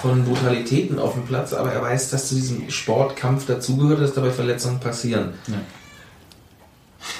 von 0.00 0.24
Brutalitäten 0.24 0.98
auf 0.98 1.14
dem 1.14 1.24
Platz, 1.24 1.52
aber 1.52 1.72
er 1.72 1.82
weiß, 1.82 2.10
dass 2.10 2.28
zu 2.28 2.34
diesem 2.34 2.70
Sportkampf 2.70 3.46
dazugehört, 3.46 4.00
dass 4.00 4.14
dabei 4.14 4.30
Verletzungen 4.30 4.80
passieren. 4.80 5.34
Ja. 5.46 5.54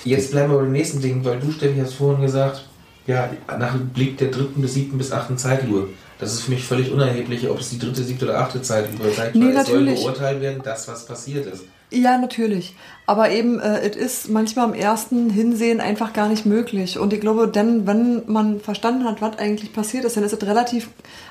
Jetzt 0.05 0.31
bleiben 0.31 0.53
wir 0.53 0.59
bei 0.59 0.65
dem 0.65 0.73
nächsten 0.73 1.01
Ding, 1.01 1.25
weil 1.25 1.41
du, 1.41 1.51
Steffi, 1.51 1.81
hast 1.81 1.95
vorhin 1.95 2.23
gesagt, 2.23 2.66
ja, 3.07 3.31
nach 3.59 3.73
dem 3.73 3.89
Blick 3.91 4.19
der 4.19 4.31
dritten 4.31 4.61
bis 4.61 4.75
siebten 4.75 4.99
bis 4.99 5.13
achten 5.13 5.39
Zeitlupe. 5.39 5.89
Das 6.19 6.33
ist 6.33 6.43
für 6.43 6.53
mich 6.53 6.65
völlig 6.65 6.91
unerheblich, 6.91 7.49
ob 7.49 7.61
es 7.61 7.71
die 7.71 7.79
dritte, 7.79 8.03
siebte 8.03 8.25
oder 8.25 8.39
achte 8.39 8.63
Zeitlupe 8.63 9.09
ist. 9.09 9.19
Nee, 9.35 9.51
es 9.51 9.67
soll 9.67 9.83
natürlich. 9.83 10.03
beurteilt 10.03 10.41
werden, 10.41 10.63
das, 10.65 10.89
was 10.89 11.05
passiert 11.05 11.47
ist. 11.47 11.65
Ja, 11.91 12.19
natürlich. 12.19 12.75
Aber 13.07 13.31
eben, 13.31 13.61
äh, 13.61 13.89
es 13.89 13.97
ist 13.97 14.29
manchmal 14.31 14.69
im 14.69 14.75
ersten 14.75 15.31
Hinsehen 15.31 15.81
einfach 15.81 16.13
gar 16.13 16.29
nicht 16.29 16.45
möglich. 16.45 16.99
Und 16.99 17.13
ich 17.13 17.21
glaube, 17.21 17.47
denn, 17.47 17.87
wenn 17.87 18.23
man 18.27 18.61
verstanden 18.61 19.05
hat, 19.05 19.23
was 19.23 19.39
eigentlich 19.39 19.73
passiert 19.73 20.05
ist, 20.05 20.17
dann 20.17 20.25
ist 20.25 20.33
es 20.33 20.43
relativ 20.45 20.89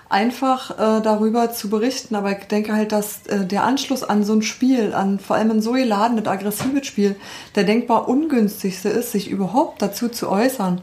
einfach, 0.08 0.72
äh, 0.72 1.02
darüber 1.02 1.52
zu 1.52 1.70
berichten. 1.70 2.16
Aber 2.16 2.32
ich 2.32 2.46
denke 2.46 2.74
halt, 2.74 2.94
dass 2.94 3.26
äh, 3.28 3.46
der 3.46 3.66
Anschluss 3.66 4.04
an 4.04 4.24
so 4.24 4.34
ein 4.34 4.44
Spiel, 4.44 4.94
an 4.94 5.20
vor 5.20 5.36
allem 5.36 5.52
ein 5.52 5.62
so 5.62 5.74
geladenes, 5.74 6.26
aggressives 6.26 6.88
Spiel, 6.88 7.18
der 7.56 7.66
denkbar 7.66 8.08
ungünstigste 8.08 8.88
ist, 8.88 9.12
sich 9.12 9.30
überhaupt 9.30 9.82
dazu 9.82 10.08
zu 10.08 10.30
äußern. 10.30 10.82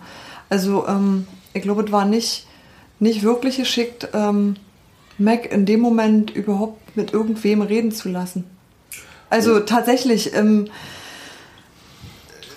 Also, 0.52 0.86
ähm, 0.86 1.26
ich 1.54 1.62
glaube, 1.62 1.82
es 1.82 1.92
war 1.92 2.04
nicht, 2.04 2.46
nicht 2.98 3.22
wirklich 3.22 3.56
geschickt, 3.56 4.08
ähm, 4.12 4.56
Mac 5.16 5.50
in 5.50 5.64
dem 5.64 5.80
Moment 5.80 6.28
überhaupt 6.28 6.94
mit 6.94 7.14
irgendwem 7.14 7.62
reden 7.62 7.90
zu 7.90 8.10
lassen. 8.10 8.44
Also 9.30 9.60
tatsächlich, 9.60 10.34
ähm, 10.34 10.68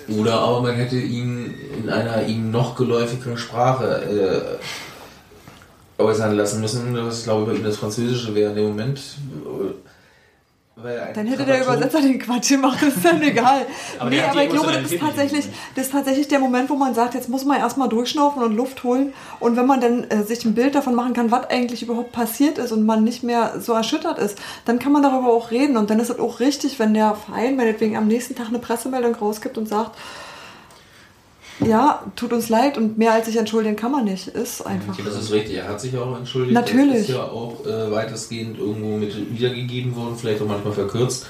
Oder 0.10 0.42
aber 0.42 0.62
man 0.62 0.76
hätte 0.76 0.98
ihn 0.98 1.56
in 1.78 1.90
einer 1.90 2.28
ihm 2.28 2.52
noch 2.52 2.76
geläufigeren 2.76 3.38
Sprache 3.38 4.60
äh, 5.98 6.04
äußern 6.04 6.36
lassen 6.36 6.60
müssen. 6.60 6.94
Das 6.96 7.24
glaube 7.24 7.44
ich 7.44 7.48
bei 7.48 7.56
ihm 7.56 7.64
das 7.64 7.78
Französische 7.78 8.36
wäre 8.36 8.50
in 8.50 8.58
dem 8.58 8.68
Moment. 8.68 9.00
äh, 9.46 9.72
dann 10.78 11.26
hätte 11.28 11.46
der 11.46 11.62
Übersetzer 11.62 12.02
den 12.02 12.20
Quatsch 12.20 12.50
gemacht, 12.50 12.80
das 12.82 12.96
ist 12.96 13.06
dann 13.06 13.22
egal. 13.22 13.66
Aber 13.98 14.10
nee, 14.10 14.22
aber 14.22 14.44
ich 14.44 14.50
glaube, 14.50 14.74
das 14.74 14.92
ist, 14.92 15.00
tatsächlich, 15.00 15.48
das 15.74 15.86
ist 15.86 15.92
tatsächlich 15.94 16.28
der 16.28 16.40
Moment, 16.40 16.70
wo 16.70 16.76
man 16.76 16.94
sagt, 16.94 17.14
jetzt 17.14 17.30
muss 17.30 17.46
man 17.46 17.60
erstmal 17.60 17.88
durchschnaufen 17.88 18.44
und 18.44 18.54
Luft 18.54 18.84
holen. 18.84 19.14
Und 19.40 19.56
wenn 19.56 19.66
man 19.66 19.80
dann 19.80 20.04
äh, 20.10 20.24
sich 20.24 20.44
ein 20.44 20.54
Bild 20.54 20.76
davon 20.76 20.94
machen 20.94 21.14
kann, 21.14 21.32
was 21.32 21.50
eigentlich 21.50 21.82
überhaupt 21.82 22.12
passiert 22.12 22.58
ist 22.58 22.74
und 22.74 22.86
man 22.86 23.06
nicht 23.06 23.24
mehr 23.24 23.62
so 23.62 23.72
erschüttert 23.72 24.20
ist, 24.20 24.38
dann 24.66 24.78
kann 24.78 24.92
man 24.92 25.02
darüber 25.02 25.32
auch 25.32 25.50
reden. 25.50 25.78
Und 25.78 25.90
dann 25.90 26.00
ist 26.02 26.10
es 26.10 26.20
auch 26.20 26.42
richtig, 26.42 26.78
wenn 26.78 26.94
der 26.94 27.16
Verein 27.16 27.56
meinetwegen 27.56 27.96
am 27.96 28.08
nächsten 28.08 28.36
Tag 28.36 28.50
eine 28.50 28.60
Pressemeldung 28.60 29.16
rausgibt 29.16 29.58
und 29.58 29.70
sagt, 29.70 29.98
ja, 31.60 32.04
tut 32.16 32.34
uns 32.34 32.50
leid 32.50 32.78
und 32.78 32.98
mehr 32.98 33.14
als 33.14 33.28
sich 33.28 33.38
entschuldigen 33.38 33.76
kann 33.76 33.92
man 33.92 34.06
nicht. 34.06 34.28
Ist 34.28 34.66
einfach. 34.66 34.98
Das 35.04 35.16
ist 35.16 35.32
richtig, 35.32 35.58
er 35.58 35.70
hat 35.70 35.80
sich 35.80 35.98
auch 35.98 36.18
entschuldigt. 36.18 36.54
Natürlich. 36.54 37.08
Das 37.08 37.10
ist 37.10 37.16
ja 37.16 37.24
auch 37.24 37.66
äh, 37.66 37.92
weitestgehend 37.92 38.60
irgendwo 38.60 38.98
mit 38.98 39.32
wiedergegeben 39.32 39.96
worden, 39.96 40.16
vielleicht 40.18 40.42
auch 40.42 40.48
manchmal 40.48 40.74
verkürzt. 40.74 41.26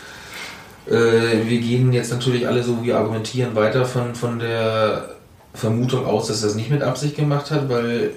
Äh, 0.87 0.91
wir 0.91 1.59
gehen 1.59 1.93
jetzt 1.93 2.11
natürlich 2.11 2.47
alle 2.47 2.63
so, 2.63 2.83
wir 2.83 2.97
argumentieren 2.97 3.55
weiter 3.55 3.85
von, 3.85 4.15
von 4.15 4.39
der 4.39 5.09
Vermutung 5.53 6.05
aus, 6.05 6.27
dass 6.27 6.41
er 6.41 6.47
das 6.47 6.55
nicht 6.55 6.71
mit 6.71 6.81
Absicht 6.81 7.15
gemacht 7.15 7.51
hat, 7.51 7.69
weil 7.69 8.11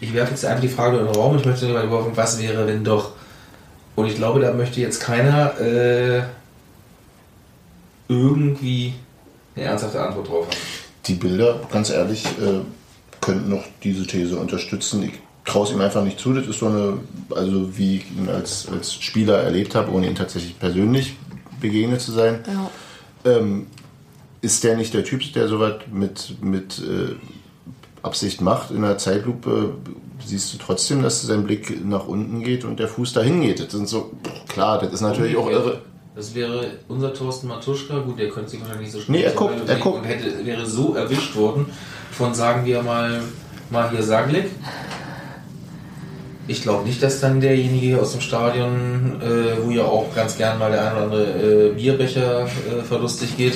ich 0.00 0.14
werfe 0.14 0.32
jetzt 0.32 0.44
einfach 0.44 0.62
die 0.62 0.68
Frage 0.68 0.98
in 0.98 1.06
den 1.06 1.14
Raum, 1.14 1.36
ich 1.36 1.44
möchte 1.44 1.66
darüber 1.66 1.98
werfen, 1.98 2.12
was 2.16 2.40
wäre, 2.40 2.66
wenn 2.66 2.82
doch. 2.82 3.12
Und 3.94 4.06
ich 4.06 4.16
glaube, 4.16 4.40
da 4.40 4.52
möchte 4.52 4.80
jetzt 4.80 5.00
keiner 5.00 5.58
äh, 5.60 6.22
irgendwie 8.08 8.94
eine 9.54 9.66
ernsthafte 9.66 10.02
Antwort 10.02 10.28
drauf 10.28 10.46
haben. 10.46 10.83
Die 11.06 11.14
Bilder, 11.14 11.60
ganz 11.70 11.90
ehrlich, 11.90 12.24
äh, 12.24 12.60
könnten 13.20 13.50
noch 13.50 13.64
diese 13.82 14.06
These 14.06 14.36
unterstützen. 14.36 15.02
Ich 15.02 15.12
traue 15.44 15.66
es 15.66 15.72
ihm 15.72 15.80
einfach 15.80 16.04
nicht 16.04 16.18
zu. 16.18 16.32
Das 16.32 16.46
ist 16.46 16.58
so 16.58 16.66
eine, 16.66 16.98
also 17.34 17.76
wie 17.76 17.98
ich 17.98 18.10
ihn 18.10 18.28
als, 18.28 18.68
als 18.70 18.94
Spieler 18.94 19.38
erlebt 19.38 19.74
habe, 19.74 19.92
ohne 19.92 20.08
ihn 20.08 20.14
tatsächlich 20.14 20.58
persönlich 20.58 21.16
begegnet 21.60 22.00
zu 22.00 22.12
sein. 22.12 22.40
Ja. 22.46 23.36
Ähm, 23.36 23.66
ist 24.40 24.62
der 24.64 24.76
nicht 24.76 24.92
der 24.92 25.04
Typ, 25.04 25.32
der 25.32 25.48
sowas 25.48 25.76
mit, 25.90 26.36
mit 26.42 26.78
äh, 26.78 27.14
Absicht 28.02 28.42
macht? 28.42 28.70
In 28.70 28.82
der 28.82 28.98
Zeitlupe 28.98 29.74
siehst 30.24 30.52
du 30.52 30.58
trotzdem, 30.58 31.02
dass 31.02 31.22
sein 31.22 31.44
Blick 31.44 31.84
nach 31.84 32.06
unten 32.06 32.42
geht 32.42 32.64
und 32.64 32.78
der 32.78 32.88
Fuß 32.88 33.14
dahin 33.14 33.40
geht. 33.40 33.60
Das 33.60 33.72
sind 33.72 33.88
so, 33.88 34.12
klar, 34.48 34.78
das 34.78 34.92
ist 34.92 35.00
natürlich 35.00 35.36
auch 35.36 35.48
irre. 35.48 35.80
Das 36.16 36.32
wäre 36.32 36.66
unser 36.86 37.12
Thorsten 37.12 37.48
Matuschka. 37.48 37.98
Gut, 37.98 38.20
der 38.20 38.28
könnte 38.28 38.50
sich 38.50 38.60
wahrscheinlich 38.60 38.86
nicht 38.86 38.94
so 38.94 39.00
schnell 39.00 39.18
Nee, 39.18 39.24
er 39.24 39.32
guckt, 39.32 39.54
er 39.54 39.64
bewegen 39.64 39.80
guckt. 39.80 39.98
Und 39.98 40.04
hätte, 40.04 40.46
wäre 40.46 40.64
so 40.64 40.94
erwischt 40.94 41.34
worden 41.34 41.66
von, 42.12 42.32
sagen 42.34 42.64
wir 42.64 42.82
mal, 42.84 43.20
mal 43.70 43.90
hier 43.90 44.02
Saglik. 44.02 44.46
Ich 46.46 46.62
glaube 46.62 46.86
nicht, 46.86 47.02
dass 47.02 47.20
dann 47.20 47.40
derjenige 47.40 47.86
hier 47.86 48.02
aus 48.02 48.12
dem 48.12 48.20
Stadion, 48.20 49.20
äh, 49.20 49.64
wo 49.64 49.70
ja 49.70 49.84
auch 49.84 50.14
ganz 50.14 50.36
gern 50.36 50.58
mal 50.58 50.70
der 50.70 50.86
ein 50.86 50.92
oder 50.92 51.02
andere 51.04 51.70
äh, 51.70 51.72
Bierbecher 51.72 52.42
äh, 52.44 52.82
verlustig 52.86 53.36
geht, 53.36 53.54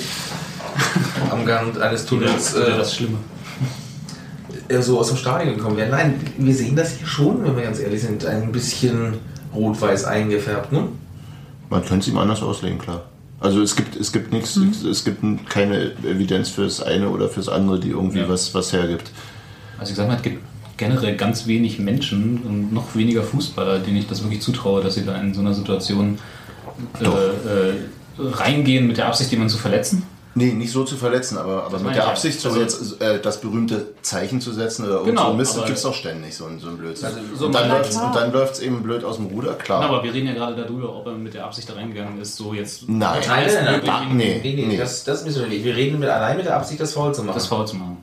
am 1.31 1.47
Gang 1.47 1.81
eines 1.81 2.07
Tunnels 2.07 2.57
Oder 2.57 2.75
äh, 2.75 2.79
das 2.79 2.95
Schlimme. 2.95 3.19
äh, 4.69 4.81
so 4.81 4.99
aus 4.99 5.09
dem 5.09 5.17
Stadion 5.17 5.55
gekommen 5.55 5.77
wäre. 5.77 5.91
Nein, 5.91 6.19
wir 6.39 6.55
sehen 6.55 6.75
das 6.75 6.97
hier 6.97 7.07
schon, 7.07 7.45
wenn 7.45 7.55
wir 7.55 7.63
ganz 7.63 7.79
ehrlich 7.79 8.03
sind, 8.03 8.25
ein 8.27 8.51
bisschen 8.51 9.19
rot-weiß 9.55 10.07
eingefärbt. 10.07 10.73
Ne? 10.73 10.89
Man 11.71 11.83
könnte 11.85 12.01
es 12.01 12.09
ihm 12.09 12.19
anders 12.19 12.43
auslegen, 12.43 12.79
klar. 12.79 13.05
Also 13.41 13.63
es 13.63 13.77
gibt, 13.77 13.95
es 13.95 14.13
gibt 14.13 14.33
nichts, 14.33 14.57
es 14.57 15.05
gibt 15.05 15.23
keine 15.49 15.93
Evidenz 16.05 16.49
fürs 16.49 16.83
eine 16.83 17.09
oder 17.09 17.29
fürs 17.29 17.49
andere, 17.49 17.79
die 17.79 17.91
irgendwie 17.91 18.19
Ja. 18.21 18.29
was, 18.29 18.53
was 18.55 18.73
hergibt. 18.73 19.11
Also 19.79 19.91
ich 19.93 19.97
sag 19.97 20.09
mal, 20.09 20.17
es 20.17 20.23
gibt 20.23 20.39
generell 20.77 21.17
ganz 21.17 21.47
wenig 21.47 21.79
Menschen 21.79 22.39
und 22.43 22.73
noch 22.73 22.95
weniger 22.97 23.23
Fußballer, 23.23 23.79
denen 23.81 23.97
ich 23.99 24.09
das 24.09 24.23
wirklich 24.23 24.41
zutraue, 24.41 24.83
dass 24.83 24.95
sie 24.95 25.05
da 25.05 25.21
in 25.21 25.35
so 25.35 25.41
einer 25.41 25.55
Situation 25.55 26.19
äh, 27.01 27.05
äh, 27.05 27.75
reingehen 28.19 28.87
mit 28.87 28.97
der 28.97 29.07
Absicht, 29.07 29.31
jemanden 29.31 29.53
zu 29.53 29.59
verletzen. 29.59 30.03
Nee, 30.39 30.53
nicht 30.53 30.73
so 30.73 30.85
zu 30.85 30.97
verletzen, 30.97 31.37
aber, 31.37 31.65
aber 31.65 31.73
Das 31.73 31.83
mit 31.83 31.91
der 31.95 32.03
ich 32.03 32.05
ja. 32.07 32.11
Absicht, 32.11 32.41
so 32.41 32.49
Also- 32.49 32.61
jetzt 32.61 33.01
äh, 33.03 33.21
das 33.21 33.41
berühmte 33.41 33.89
Zeichen 34.03 34.41
zu 34.41 34.53
setzen 34.53 34.87
oder 34.87 35.03
Genau, 35.05 35.33
so 35.33 35.37
Mist, 35.37 35.57
gibt 35.57 35.77
es 35.77 35.83
doch 35.83 35.95
ständig, 35.95 36.35
so 36.37 36.47
ein, 36.47 36.59
so 36.61 36.69
ein 36.69 36.79
Blödsinn. 36.79 37.07
Also, 37.07 37.19
so 37.35 37.47
und 37.47 37.55
dann 37.55 37.69
läuft's- 37.69 37.97
und 37.97 38.15
dann 38.15 38.33
läuft 38.33 38.55
es 38.55 38.61
eben 38.61 38.83
blöd 38.83 39.05
aus 39.05 39.17
dem 39.17 39.27
Ruder, 39.27 39.55
klar. 39.55 39.83
Aber 39.83 40.03
wir 40.03 40.15
reden 40.15 40.29
ja 40.29 40.35
gerade 40.35 40.57
darüber, 40.57 40.95
ob 40.97 41.07
er 41.07 41.13
mit 41.13 41.35
der 41.35 41.45
Absicht 41.45 41.69
da 41.69 41.75
reingegangen 41.75 42.21
ist, 42.21 42.37
so 42.37 42.55
jetzt 42.55 42.89
Nein. 42.89 43.21
Nein, 43.27 43.47
nein, 43.65 43.81
nein, 43.85 44.17
nee, 44.17 44.41
nee, 44.43 44.67
nee. 44.67 44.77
Das, 44.77 45.05
das 45.05 45.21
ist 45.21 45.27
missverständlich. 45.27 45.65
Wir 45.65 45.77
reden 45.77 45.99
mit, 45.99 46.09
allein 46.09 46.37
mit 46.37 46.47
der 46.47 46.57
Absicht, 46.57 46.81
das 46.81 46.93
faul 46.93 47.15
zu 47.15 47.23
machen. 47.25 47.35
das 47.35 47.47
faul 47.47 47.67
zu 47.67 47.77
machen. 47.77 47.99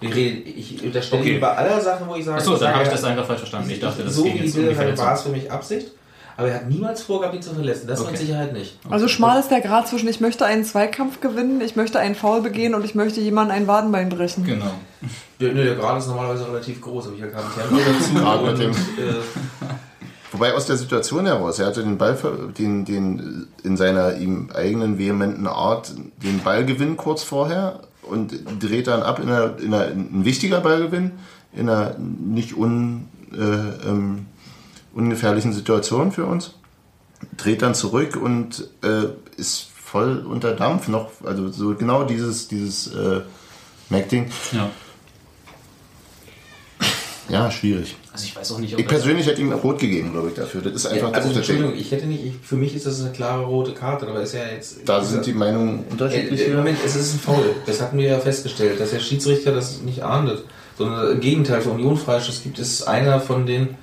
wir 0.00 0.14
reden, 0.14 0.42
ich 0.56 0.82
unterstelle 0.82 1.22
Okay. 1.22 1.38
Bei 1.38 1.54
aller 1.56 1.80
Sachen, 1.80 2.08
wo 2.08 2.14
ich 2.14 2.24
sage, 2.24 2.38
Achso, 2.38 2.50
dann 2.52 2.60
sage, 2.60 2.74
habe 2.74 2.84
ich 2.84 2.90
das 2.90 3.04
einfach 3.04 3.26
falsch 3.26 3.38
verstanden. 3.40 3.70
Ich 3.70 3.80
dachte, 3.80 4.02
das 4.02 4.14
so 4.14 4.24
ging 4.24 4.34
wie 4.34 4.38
jetzt 4.38 4.46
um 4.46 4.52
die 4.52 4.66
Bilder 4.66 4.74
Verletzung. 4.74 5.06
war 5.06 5.14
es 5.14 5.22
für 5.22 5.28
mich 5.28 5.50
Absicht. 5.52 5.88
Aber 6.38 6.48
er 6.48 6.54
hat 6.54 6.68
niemals 6.70 7.02
vorgehabt, 7.02 7.34
ihn 7.34 7.42
zu 7.42 7.52
verletzen. 7.52 7.88
Das 7.88 8.00
Okay. 8.00 8.12
mit 8.12 8.20
Sicherheit 8.20 8.52
nicht. 8.52 8.78
Also 8.88 9.08
schmal 9.08 9.40
ist 9.40 9.50
der 9.50 9.60
Grad 9.60 9.88
zwischen 9.88 10.08
ich 10.08 10.20
möchte 10.20 10.46
einen 10.46 10.62
Zweikampf 10.64 11.20
gewinnen, 11.20 11.60
ich 11.60 11.74
möchte 11.74 11.98
einen 11.98 12.14
Foul 12.14 12.42
begehen 12.42 12.74
und 12.76 12.84
ich 12.84 12.94
möchte 12.94 13.20
jemandem 13.20 13.56
ein 13.56 13.66
Wadenbein 13.66 14.08
brechen. 14.08 14.44
Genau. 14.44 14.70
Der, 15.40 15.52
nö, 15.52 15.64
der 15.64 15.74
Grad 15.74 15.98
ist 15.98 16.06
normalerweise 16.06 16.46
relativ 16.48 16.80
groß, 16.80 17.08
aber 17.08 17.16
hier 17.16 17.26
kam 17.26 17.42
Tempo 17.54 17.76
dazu. 17.76 18.44
Und, 18.46 18.58
dem- 18.60 18.70
äh, 18.70 18.74
Wobei 20.30 20.52
aus 20.54 20.66
der 20.66 20.76
Situation 20.76 21.24
heraus, 21.26 21.58
er 21.58 21.66
hatte 21.66 21.82
den 21.82 21.96
Ball, 21.98 22.14
ver- 22.14 22.36
den, 22.56 22.84
den 22.84 23.46
in 23.64 23.76
seiner 23.76 24.16
ihm 24.18 24.50
eigenen 24.54 24.98
vehementen 24.98 25.46
Art 25.46 25.92
den 26.22 26.40
Ballgewinn 26.40 26.96
kurz 26.96 27.22
vorher 27.22 27.80
und 28.02 28.32
dreht 28.60 28.86
dann 28.86 29.02
ab 29.02 29.18
in 29.20 29.28
einer, 29.30 29.58
in 29.58 29.72
einer 29.74 29.86
ein 29.86 30.24
wichtiger 30.24 30.60
Ballgewinn 30.60 31.12
in 31.54 31.68
einer 31.68 31.96
nicht 31.98 32.54
un, 32.56 33.06
äh, 33.32 33.88
ähm, 33.88 34.26
ungefährlichen 34.98 35.52
Situation 35.52 36.12
für 36.12 36.26
uns, 36.26 36.54
dreht 37.36 37.62
dann 37.62 37.74
zurück 37.74 38.16
und 38.16 38.68
äh, 38.82 39.06
ist 39.36 39.68
voll 39.74 40.24
unter 40.26 40.52
Dampf 40.54 40.88
noch, 40.88 41.10
also 41.24 41.50
so 41.50 41.74
genau 41.74 42.04
dieses 42.04 42.48
dieses 42.48 42.88
äh, 42.94 43.20
Mac-Ding. 43.88 44.30
Ja. 44.52 44.68
Ja, 47.30 47.50
schwierig. 47.50 47.94
Also 48.12 48.24
ich 48.24 48.34
weiß 48.36 48.52
auch 48.52 48.58
nicht, 48.58 48.72
ob 48.72 48.80
Ich 48.80 48.86
er- 48.86 48.88
persönlich 48.88 49.26
hätte 49.26 49.42
ihm 49.42 49.52
rot 49.52 49.78
gegeben, 49.78 50.12
glaube 50.12 50.28
ich, 50.28 50.34
dafür. 50.34 50.62
Das 50.62 50.72
ist 50.72 50.86
einfach 50.86 51.10
ja, 51.10 51.14
also. 51.18 51.28
Entschuldigung, 51.30 51.74
ich 51.76 51.90
hätte 51.92 52.06
nicht, 52.06 52.24
ich, 52.24 52.32
für 52.42 52.56
mich 52.56 52.74
ist 52.74 52.86
das 52.86 53.00
eine 53.02 53.12
klare 53.12 53.44
rote 53.44 53.74
Karte, 53.74 54.06
aber 54.08 54.22
ist 54.22 54.32
ja 54.32 54.46
jetzt. 54.46 54.78
Da 54.86 55.04
sind 55.04 55.26
die 55.26 55.34
Meinungen 55.34 55.84
unterschiedlich. 55.90 56.40
Äh, 56.40 56.44
Im 56.50 56.56
Moment, 56.56 56.78
es 56.84 56.96
ist 56.96 57.14
ein 57.14 57.20
Foul. 57.20 57.54
Das 57.66 57.82
hatten 57.82 57.98
wir 57.98 58.08
ja 58.08 58.18
festgestellt, 58.18 58.80
dass 58.80 58.90
der 58.92 59.00
Schiedsrichter 59.00 59.52
das 59.52 59.82
nicht 59.82 60.02
ahndet. 60.02 60.42
Sondern 60.78 61.12
im 61.12 61.20
Gegenteil, 61.20 61.60
für 61.60 61.70
Union 61.70 61.98
Freischuss 61.98 62.42
gibt 62.42 62.58
es 62.58 62.82
einer 62.84 63.20
von 63.20 63.44
den 63.44 63.74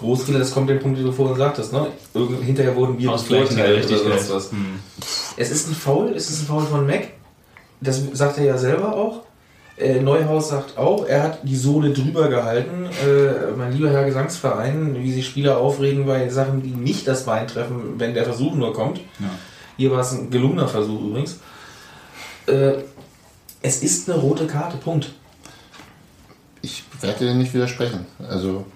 Großfehler, 0.00 0.38
das 0.38 0.52
kommt 0.52 0.68
der 0.68 0.76
Punkt, 0.76 0.98
den 0.98 1.06
du 1.06 1.12
vorhin 1.12 1.36
sagtest, 1.36 1.72
ne? 1.72 1.86
Irgend, 2.14 2.42
hinterher 2.42 2.74
wurden 2.74 2.98
wir 2.98 3.12
Ausgleichen 3.12 3.56
der 3.56 3.64
beurteilt 3.64 4.00
oder 4.02 4.18
sonst 4.18 4.32
was. 4.32 4.50
Hm. 4.52 4.80
Es 5.36 5.50
ist 5.50 5.68
ein 5.68 5.74
Foul, 5.74 6.12
es 6.14 6.30
ist 6.30 6.42
ein 6.42 6.46
Foul 6.46 6.64
von 6.64 6.86
Mac. 6.86 7.08
Das 7.80 8.02
sagt 8.12 8.38
er 8.38 8.44
ja 8.44 8.58
selber 8.58 8.94
auch. 8.94 9.22
Äh, 9.80 10.00
Neuhaus 10.00 10.50
sagt 10.50 10.76
auch, 10.76 11.06
er 11.06 11.22
hat 11.22 11.38
die 11.42 11.56
Sohle 11.56 11.92
drüber 11.92 12.28
gehalten. 12.28 12.84
Äh, 12.84 13.56
mein 13.56 13.72
lieber 13.72 13.90
Herr 13.90 14.04
Gesangsverein, 14.04 14.94
wie 15.02 15.12
sich 15.12 15.26
Spieler 15.26 15.56
aufregen 15.56 16.04
bei 16.04 16.28
Sachen, 16.28 16.62
die 16.62 16.70
nicht 16.70 17.08
das 17.08 17.24
Bein 17.24 17.46
treffen, 17.46 17.94
wenn 17.98 18.12
der 18.12 18.24
Versuch 18.24 18.54
nur 18.54 18.74
kommt. 18.74 18.98
Ja. 19.18 19.30
Hier 19.78 19.90
war 19.90 20.00
es 20.00 20.12
ein 20.12 20.30
gelungener 20.30 20.68
Versuch 20.68 21.00
übrigens. 21.00 21.38
Äh, 22.46 22.82
es 23.62 23.82
ist 23.82 24.10
eine 24.10 24.20
rote 24.20 24.46
Karte, 24.46 24.76
Punkt. 24.76 25.12
Ich 26.60 26.84
werde 27.00 27.26
dir 27.26 27.34
nicht 27.34 27.54
widersprechen. 27.54 28.06
Also, 28.28 28.66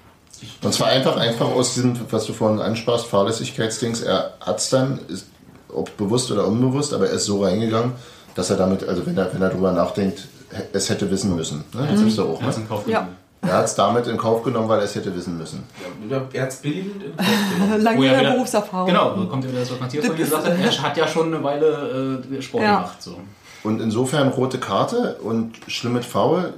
und 0.63 0.73
zwar 0.75 0.89
einfach, 0.89 1.17
einfach 1.17 1.47
aus 1.47 1.75
diesem, 1.75 1.99
was 2.11 2.27
du 2.27 2.33
vorhin 2.33 2.61
ansprachst, 2.61 3.07
Fahrlässigkeitsdings. 3.07 4.03
Er 4.03 4.35
hat 4.41 4.59
es 4.59 4.71
dann, 4.71 4.99
ist, 5.09 5.27
ob 5.69 5.97
bewusst 5.97 6.31
oder 6.31 6.47
unbewusst, 6.47 6.93
aber 6.95 7.07
er 7.09 7.15
ist 7.15 7.25
so 7.27 7.43
reingegangen, 7.45 7.93
dass 8.35 8.51
er 8.51 8.57
damit, 8.57 8.87
also 8.89 9.05
wenn 9.07 9.17
er, 9.17 9.33
wenn 9.33 9.43
er 9.43 9.51
drüber 9.51 9.73
nachdenkt, 9.73 10.29
es 10.73 10.89
hätte 10.91 11.11
wissen 11.11 11.35
müssen. 11.35 11.65
Ne? 11.75 11.89
Das 11.91 12.01
ist 12.01 12.19
er 12.19 12.25
auch. 12.25 12.41
Er 12.41 12.47
hat's 12.47 12.57
Ne? 12.59 12.63
in 12.65 12.69
Kauf 12.69 12.87
Ja. 12.87 13.09
Er 13.43 13.53
hat 13.59 13.65
es 13.67 13.75
damit 13.75 14.07
in 14.07 14.17
Kauf 14.17 14.43
genommen, 14.43 14.69
weil 14.71 14.79
er 14.79 14.85
es 14.87 14.95
hätte 14.95 15.15
wissen 15.15 15.37
müssen. 15.37 15.65
Er 16.09 16.43
hat 16.43 16.49
es 16.51 16.57
billigend 16.57 17.03
im 17.03 17.15
Kopf 17.17 17.27
genommen. 17.59 17.83
Lange 17.83 18.07
er 18.07 18.21
wieder- 18.21 18.33
Berufserfahrung. 18.33 18.87
Genau, 18.87 19.17
so 19.19 19.27
kommt 19.27 19.45
ja 19.45 19.51
wieder 19.51 19.61
das, 19.61 19.71
was 19.73 19.81
Matthias 19.81 20.07
vorhin 20.07 20.25
gesagt 20.25 20.47
hat. 20.47 20.59
Er 20.59 20.83
hat 20.83 20.97
ja 20.97 21.07
schon 21.07 21.27
eine 21.35 21.45
Weile 21.45 22.23
äh, 22.33 22.41
Sport 22.43 22.63
Ja. 22.65 22.77
gemacht. 22.77 23.03
So. 23.03 23.19
Und 23.63 23.81
insofern 23.81 24.29
rote 24.29 24.59
Karte 24.59 25.17
und 25.23 25.57
schlimmes 25.67 26.07
Foul, 26.07 26.55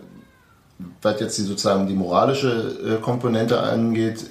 was 1.02 1.20
jetzt 1.20 1.38
die, 1.38 1.42
sozusagen 1.42 1.86
die 1.86 1.94
moralische 1.94 2.98
äh, 2.98 3.02
Komponente 3.02 3.60
angeht, 3.60 4.26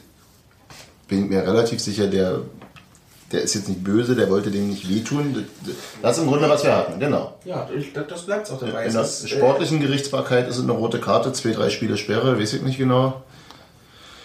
bin 1.08 1.24
ich 1.26 1.30
mir 1.30 1.42
relativ 1.44 1.80
sicher, 1.80 2.08
der, 2.08 2.40
der 3.32 3.42
ist 3.42 3.56
jetzt 3.56 3.68
nicht 3.70 3.84
böse, 3.84 4.16
der 4.16 4.30
wollte 4.30 4.52
dem 4.52 4.70
nicht 4.70 4.90
wehtun. 4.90 5.46
Das 6.02 6.18
ist 6.18 6.24
im 6.24 6.30
Grunde, 6.30 6.48
was 6.50 6.64
wir 6.64 6.76
hatten, 6.76 7.00
genau. 7.00 7.34
Ja, 7.46 7.68
ich, 7.76 7.94
das- 7.94 8.26
bleibt 8.26 8.52
auch 8.52 8.60
dabei. 8.60 8.86
In 8.86 8.94
der 8.94 9.02
äh, 9.02 9.28
sportlichen 9.28 9.80
Gerichtsbarkeit 9.80 10.48
ist 10.48 10.58
es 10.58 10.64
eine 10.64 10.72
rote 10.74 11.00
Karte, 11.00 11.32
zwei, 11.34 11.52
drei 11.52 11.70
Spiele 11.70 11.98
Sperre, 11.98 12.40
weiß 12.40 12.54
ich 12.54 12.62
nicht 12.62 12.78
genau. 12.78 13.22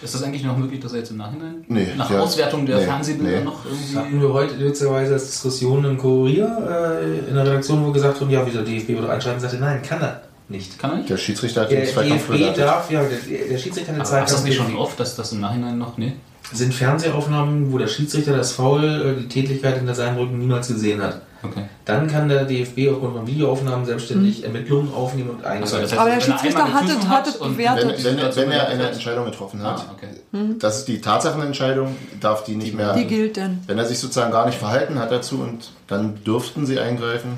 Ist 0.03 0.15
das 0.15 0.23
eigentlich 0.23 0.43
noch 0.43 0.57
möglich, 0.57 0.79
dass 0.79 0.93
er 0.93 0.99
jetzt 0.99 1.11
im 1.11 1.17
Nachhinein, 1.17 1.63
Nee, 1.67 1.89
nach 1.95 2.09
ja. 2.09 2.21
Auswertung 2.21 2.65
der 2.65 2.77
Nee, 2.79 2.85
Fernsehbilder 2.85 3.37
nee. 3.39 3.43
noch 3.45 3.63
irgendwie... 3.65 3.95
hatten 3.95 4.19
wir 4.21 4.33
heute 4.33 4.59
witzigerweise 4.59 5.13
als 5.13 5.27
Diskussion 5.27 5.85
im 5.85 5.95
Kurier 5.99 6.99
äh, 7.03 7.29
in 7.29 7.35
der 7.35 7.45
Redaktion, 7.45 7.85
wo 7.85 7.91
gesagt 7.91 8.19
wurde, 8.19 8.31
ja, 8.33 8.43
wie 8.43 8.49
der 8.49 8.63
DFB 8.63 8.89
würde 8.89 9.11
einschreiben, 9.11 9.39
sagte, 9.39 9.57
nein, 9.57 9.83
kann 9.83 10.01
er 10.01 10.21
nicht. 10.51 10.77
Kann 10.77 10.91
er 10.91 10.97
nicht? 10.97 11.09
Der 11.09 11.17
Schiedsrichter 11.17 11.61
hat 11.61 11.71
den 11.71 11.85
Zweikampf 11.87 12.27
DFB 12.27 12.55
darf, 12.57 12.91
ja, 12.91 13.01
der, 13.03 13.47
der 13.47 13.57
Schiedsrichter 13.57 13.93
hat 13.93 13.99
eine 14.01 14.07
Aber 14.07 14.23
ist 14.25 14.33
das 14.33 14.43
nicht 14.43 14.55
schon 14.55 14.65
Zweikampf. 14.67 14.83
oft, 14.87 14.99
dass 14.99 15.15
das 15.15 15.31
im 15.31 15.39
Nachhinein 15.39 15.77
noch... 15.77 15.97
Nee? 15.97 16.13
sind 16.53 16.73
Fernsehaufnahmen, 16.73 17.71
wo 17.71 17.77
der 17.77 17.87
Schiedsrichter 17.87 18.35
das 18.35 18.51
Foul, 18.51 18.83
äh, 18.83 19.21
die 19.21 19.27
Tätigkeit 19.29 19.77
hinter 19.77 19.95
seinem 19.95 20.17
Rücken 20.17 20.37
niemals 20.37 20.67
gesehen 20.67 21.01
hat. 21.01 21.21
Okay. 21.43 21.63
Dann 21.85 22.07
kann 22.07 22.27
der 22.27 22.43
DFB 22.43 22.89
aufgrund 22.91 23.15
von 23.15 23.25
Videoaufnahmen 23.27 23.85
selbstständig 23.85 24.43
Ermittlungen 24.43 24.93
aufnehmen 24.93 25.29
und 25.29 25.45
eingreifen. 25.45 25.61
das 25.61 25.73
heißt, 25.91 25.93
Aber 25.97 26.09
der 26.09 26.13
wenn 26.13 26.19
er 26.19 26.25
Schiedsrichter 26.25 26.63
geprüft 26.65 26.83
hatte 27.07 27.09
hat 27.09 27.35
und- 27.39 27.51
bewertet. 27.57 28.03
Wenn, 28.03 28.17
wenn, 28.17 28.25
er- 28.25 28.35
wenn 28.35 28.51
er 28.51 28.67
eine 28.67 28.89
Entscheidung 28.91 29.25
getroffen 29.25 29.63
hat, 29.63 29.79
Ah, 29.87 29.95
okay. 29.95 30.07
das 30.59 30.79
ist 30.79 30.87
die 30.89 30.99
Tatsachenentscheidung, 30.99 31.95
darf 32.19 32.43
die 32.43 32.55
nicht 32.57 32.73
mehr. 32.75 32.93
Die 32.95 33.05
gilt 33.05 33.37
denn. 33.37 33.59
Wenn 33.67 33.77
er 33.77 33.85
sich 33.85 33.99
sozusagen 33.99 34.31
gar 34.31 34.45
nicht 34.45 34.57
verhalten 34.57 34.99
hat 34.99 35.09
dazu 35.11 35.35
und 35.39 35.71
dann 35.87 36.21
dürften 36.25 36.65
sie 36.65 36.79
eingreifen. 36.79 37.37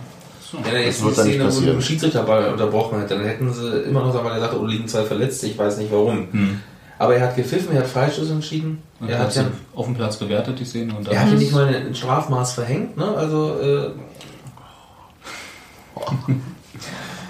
Wenn 0.62 0.76
er 0.76 0.82
jetzt 0.86 1.00
Das 1.00 1.06
wird 1.06 1.12
die 1.14 1.18
dann 1.18 1.26
nicht 1.26 1.36
Szene, 1.36 1.44
wo 1.44 1.48
passieren. 1.48 1.82
Schiedsrichterball 1.82 2.52
unterbrochen 2.52 3.00
hätte, 3.00 3.16
dann 3.16 3.26
hätten 3.26 3.54
sie 3.54 3.70
immer 3.82 4.04
noch 4.04 4.14
sagen, 4.14 4.26
weil 4.26 4.34
er 4.34 4.40
sagte, 4.42 4.60
oh, 4.60 4.66
liegen 4.66 4.88
zwei 4.88 5.04
Verletzte, 5.04 5.48
ich 5.48 5.58
weiß 5.58 5.78
nicht 5.78 5.92
warum. 5.92 6.28
Hm. 6.32 6.60
Aber 7.00 7.16
er 7.16 7.28
hat 7.28 7.36
gepfiffen, 7.36 7.76
er 7.76 7.82
hat 7.82 7.90
Freistoß 7.90 8.30
entschieden. 8.30 8.82
Und 9.00 9.10
Er 9.10 9.20
hat, 9.20 9.36
ja, 9.36 9.46
auf 9.76 9.86
dem 9.86 9.96
Platz 9.96 10.18
bewertet, 10.18 10.60
die 10.60 10.66
Szene. 10.66 10.96
Und 10.96 11.08
dann 11.08 11.14
er 11.14 11.22
hat 11.22 11.34
nicht 11.34 11.52
mal 11.52 11.68
ein 11.68 11.96
Strafmaß 11.96 12.54
verhängt, 12.54 12.96
ne? 12.98 13.06
Also, 13.06 13.60
äh, 13.60 13.90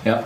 ja. 0.06 0.24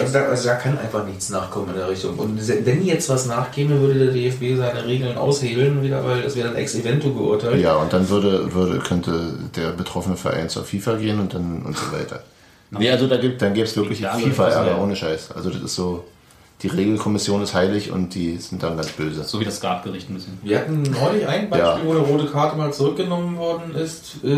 Also, 0.00 0.12
da, 0.12 0.24
also 0.26 0.48
da 0.48 0.54
kann 0.56 0.78
einfach 0.78 1.04
nichts 1.06 1.30
nachkommen 1.30 1.70
in 1.70 1.76
der 1.76 1.88
Richtung. 1.88 2.16
Und 2.18 2.38
wenn 2.64 2.84
jetzt 2.84 3.08
was 3.08 3.26
nachkäme, 3.26 3.80
würde 3.80 3.98
der 4.06 4.12
DFB 4.12 4.56
seine 4.56 4.86
Regeln 4.86 5.16
aushebeln 5.16 5.82
wieder, 5.82 6.04
weil 6.04 6.20
es 6.24 6.36
wäre 6.36 6.48
dann 6.48 6.56
ex 6.56 6.74
evento 6.74 7.12
geurteilt. 7.12 7.60
Ja, 7.60 7.76
und 7.76 7.92
dann 7.92 8.08
würde, 8.08 8.52
würde, 8.52 8.78
könnte 8.78 9.34
der 9.56 9.70
betroffene 9.70 10.16
Verein 10.16 10.48
zur 10.48 10.64
FIFA 10.64 10.96
gehen 10.96 11.20
und 11.20 11.34
dann 11.34 11.62
und 11.62 11.76
so 11.76 11.92
weiter. 11.92 12.22
Nee, 12.70 12.90
also 12.90 13.06
da 13.06 13.16
gibt, 13.16 13.40
dann 13.40 13.54
gäbe 13.54 13.66
es 13.66 13.76
wirklich 13.76 14.04
FIFA-Ärger, 14.06 14.80
ohne 14.82 14.94
Scheiß. 14.94 15.32
Also 15.34 15.48
das 15.48 15.62
ist 15.62 15.74
so, 15.74 16.04
die 16.62 16.66
Regelkommission 16.66 17.40
ist 17.42 17.54
heilig 17.54 17.92
und 17.92 18.14
die 18.14 18.36
sind 18.36 18.62
dann 18.62 18.76
ganz 18.76 18.88
böse. 18.90 19.22
So 19.24 19.38
wie 19.40 19.44
das 19.44 19.56
Skatgericht 19.56 20.10
ein 20.10 20.14
bisschen. 20.14 20.38
Wir 20.42 20.58
hatten 20.58 20.82
neulich 20.82 21.26
ein 21.26 21.48
Beispiel, 21.48 21.68
Ja. 21.68 21.80
wo 21.84 21.92
eine 21.92 22.00
rote 22.00 22.26
Karte 22.26 22.56
mal 22.56 22.72
zurückgenommen 22.72 23.38
worden 23.38 23.74
ist, 23.74 24.16
äh, 24.24 24.28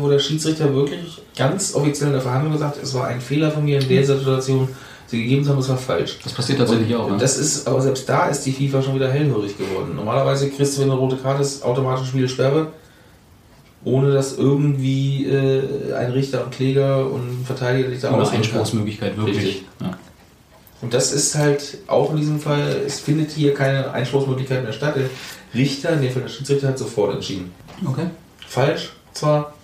wo 0.00 0.08
der 0.08 0.18
Schiedsrichter 0.18 0.74
wirklich 0.74 1.20
ganz 1.36 1.74
offiziell 1.74 2.08
in 2.08 2.14
der 2.14 2.22
Verhandlung 2.22 2.52
gesagt 2.54 2.76
hat, 2.76 2.82
es 2.82 2.94
war 2.94 3.06
ein 3.06 3.20
Fehler 3.20 3.50
von 3.50 3.64
mir 3.64 3.78
in 3.80 3.88
der 3.88 4.04
Situation, 4.04 4.68
sie 5.08 5.22
gegeben 5.22 5.48
haben, 5.48 5.58
es 5.58 5.68
war 5.68 5.76
falsch. 5.76 6.18
Das 6.22 6.32
passiert 6.32 6.58
tatsächlich 6.58 6.94
auch. 6.94 7.10
Ne? 7.10 7.16
Das 7.18 7.38
ist, 7.38 7.66
aber 7.66 7.80
selbst 7.80 8.08
da 8.08 8.28
ist 8.28 8.44
die 8.44 8.52
FIFA 8.52 8.82
schon 8.82 8.94
wieder 8.94 9.10
hellhörig 9.10 9.56
geworden. 9.56 9.96
Normalerweise 9.96 10.50
kriegst 10.50 10.76
du, 10.76 10.82
wenn 10.82 10.90
eine 10.90 10.98
rote 10.98 11.16
Karte 11.16 11.42
ist, 11.42 11.64
automatisch 11.64 12.08
Spielsperre. 12.08 12.68
ohne 13.84 14.12
dass 14.12 14.36
irgendwie 14.36 15.26
äh, 15.26 15.94
ein 15.94 16.10
Richter 16.10 16.44
und 16.44 16.52
Kläger 16.52 17.10
und 17.10 17.44
Verteidiger 17.46 17.88
sich 17.88 18.00
da 18.00 18.10
kann. 18.10 18.20
Einspruchsmöglichkeit, 18.20 19.16
wirklich. 19.16 19.64
Ja. 19.80 19.96
Und 20.80 20.94
das 20.94 21.12
ist 21.12 21.34
halt 21.34 21.78
auch 21.86 22.10
in 22.10 22.18
diesem 22.18 22.38
Fall, 22.38 22.82
es 22.86 23.00
findet 23.00 23.30
hier 23.32 23.54
keine 23.54 23.90
Einspruchsmöglichkeit 23.92 24.62
mehr 24.62 24.72
statt. 24.72 24.94
Der 24.96 25.08
Richter, 25.54 25.94
in 25.94 26.02
dem 26.02 26.12
Fall 26.12 26.22
der 26.22 26.28
Schiedsrichter, 26.28 26.68
hat 26.68 26.78
sofort 26.78 27.14
entschieden. 27.14 27.52
Okay. 27.84 28.06
Falsch 28.46 28.92
zwar, 29.12 29.54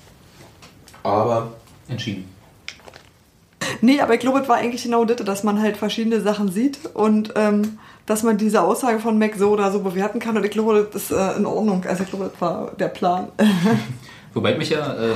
aber 1.02 1.52
Entschieden. 1.88 2.24
Nee, 3.80 4.00
aber 4.00 4.14
ich 4.14 4.20
glaube, 4.20 4.40
es 4.40 4.48
war 4.48 4.56
eigentlich 4.56 4.82
genau 4.82 5.04
das, 5.04 5.16
dass 5.24 5.44
man 5.44 5.60
halt 5.60 5.76
verschiedene 5.76 6.20
Sachen 6.20 6.50
sieht 6.50 6.78
und 6.94 7.32
ähm, 7.36 7.78
dass 8.06 8.22
man 8.22 8.36
diese 8.36 8.62
Aussage 8.62 8.98
von 8.98 9.18
Mac 9.18 9.34
so 9.36 9.50
oder 9.50 9.70
so 9.70 9.80
bewerten 9.80 10.18
kann. 10.18 10.36
Und 10.36 10.44
ich 10.44 10.50
glaube, 10.50 10.88
das 10.92 11.04
ist 11.04 11.10
äh, 11.10 11.36
in 11.36 11.46
Ordnung. 11.46 11.84
Also 11.88 12.02
ich 12.02 12.10
glaube, 12.10 12.30
das 12.30 12.40
war 12.40 12.72
der 12.78 12.88
Plan. 12.88 13.28
Wobei 14.34 14.52
ich 14.52 14.58
mich 14.58 14.70
ja 14.70 14.94
äh, 14.94 15.12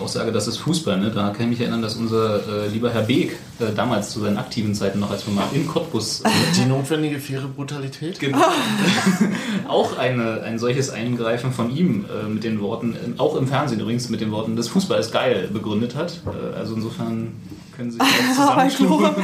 auch 0.00 0.06
sage, 0.06 0.30
das 0.30 0.46
ist 0.46 0.58
Fußball. 0.58 0.98
Ne? 0.98 1.10
Da 1.10 1.30
kann 1.30 1.42
ich 1.42 1.48
mich 1.48 1.60
erinnern, 1.60 1.82
dass 1.82 1.96
unser 1.96 2.36
äh, 2.64 2.68
lieber 2.68 2.90
Herr 2.90 3.02
Beek 3.02 3.32
äh, 3.58 3.72
damals 3.74 4.10
zu 4.10 4.20
seinen 4.20 4.38
aktiven 4.38 4.72
Zeiten 4.74 5.00
noch, 5.00 5.10
als 5.10 5.26
wir 5.26 5.34
mal 5.34 5.48
in 5.52 5.66
Cottbus 5.66 6.20
äh, 6.20 6.28
Die 6.56 6.64
notwendige 6.64 7.18
faire 7.18 7.48
Brutalität? 7.48 8.20
Genau. 8.20 8.38
auch 9.68 9.98
eine, 9.98 10.42
ein 10.42 10.60
solches 10.60 10.90
Eingreifen 10.90 11.52
von 11.52 11.74
ihm 11.76 12.04
äh, 12.04 12.28
mit 12.28 12.44
den 12.44 12.60
Worten, 12.60 12.94
äh, 12.94 13.18
auch 13.18 13.34
im 13.36 13.48
Fernsehen 13.48 13.80
übrigens, 13.80 14.08
mit 14.08 14.20
den 14.20 14.30
Worten, 14.30 14.54
das 14.54 14.68
Fußball 14.68 15.00
ist 15.00 15.12
geil 15.12 15.48
begründet 15.52 15.96
hat. 15.96 16.20
Äh, 16.26 16.56
also 16.56 16.76
insofern 16.76 17.32
können 17.76 17.90
sie 17.90 17.98
sich 17.98 18.08
zusammenschlug. 18.36 19.02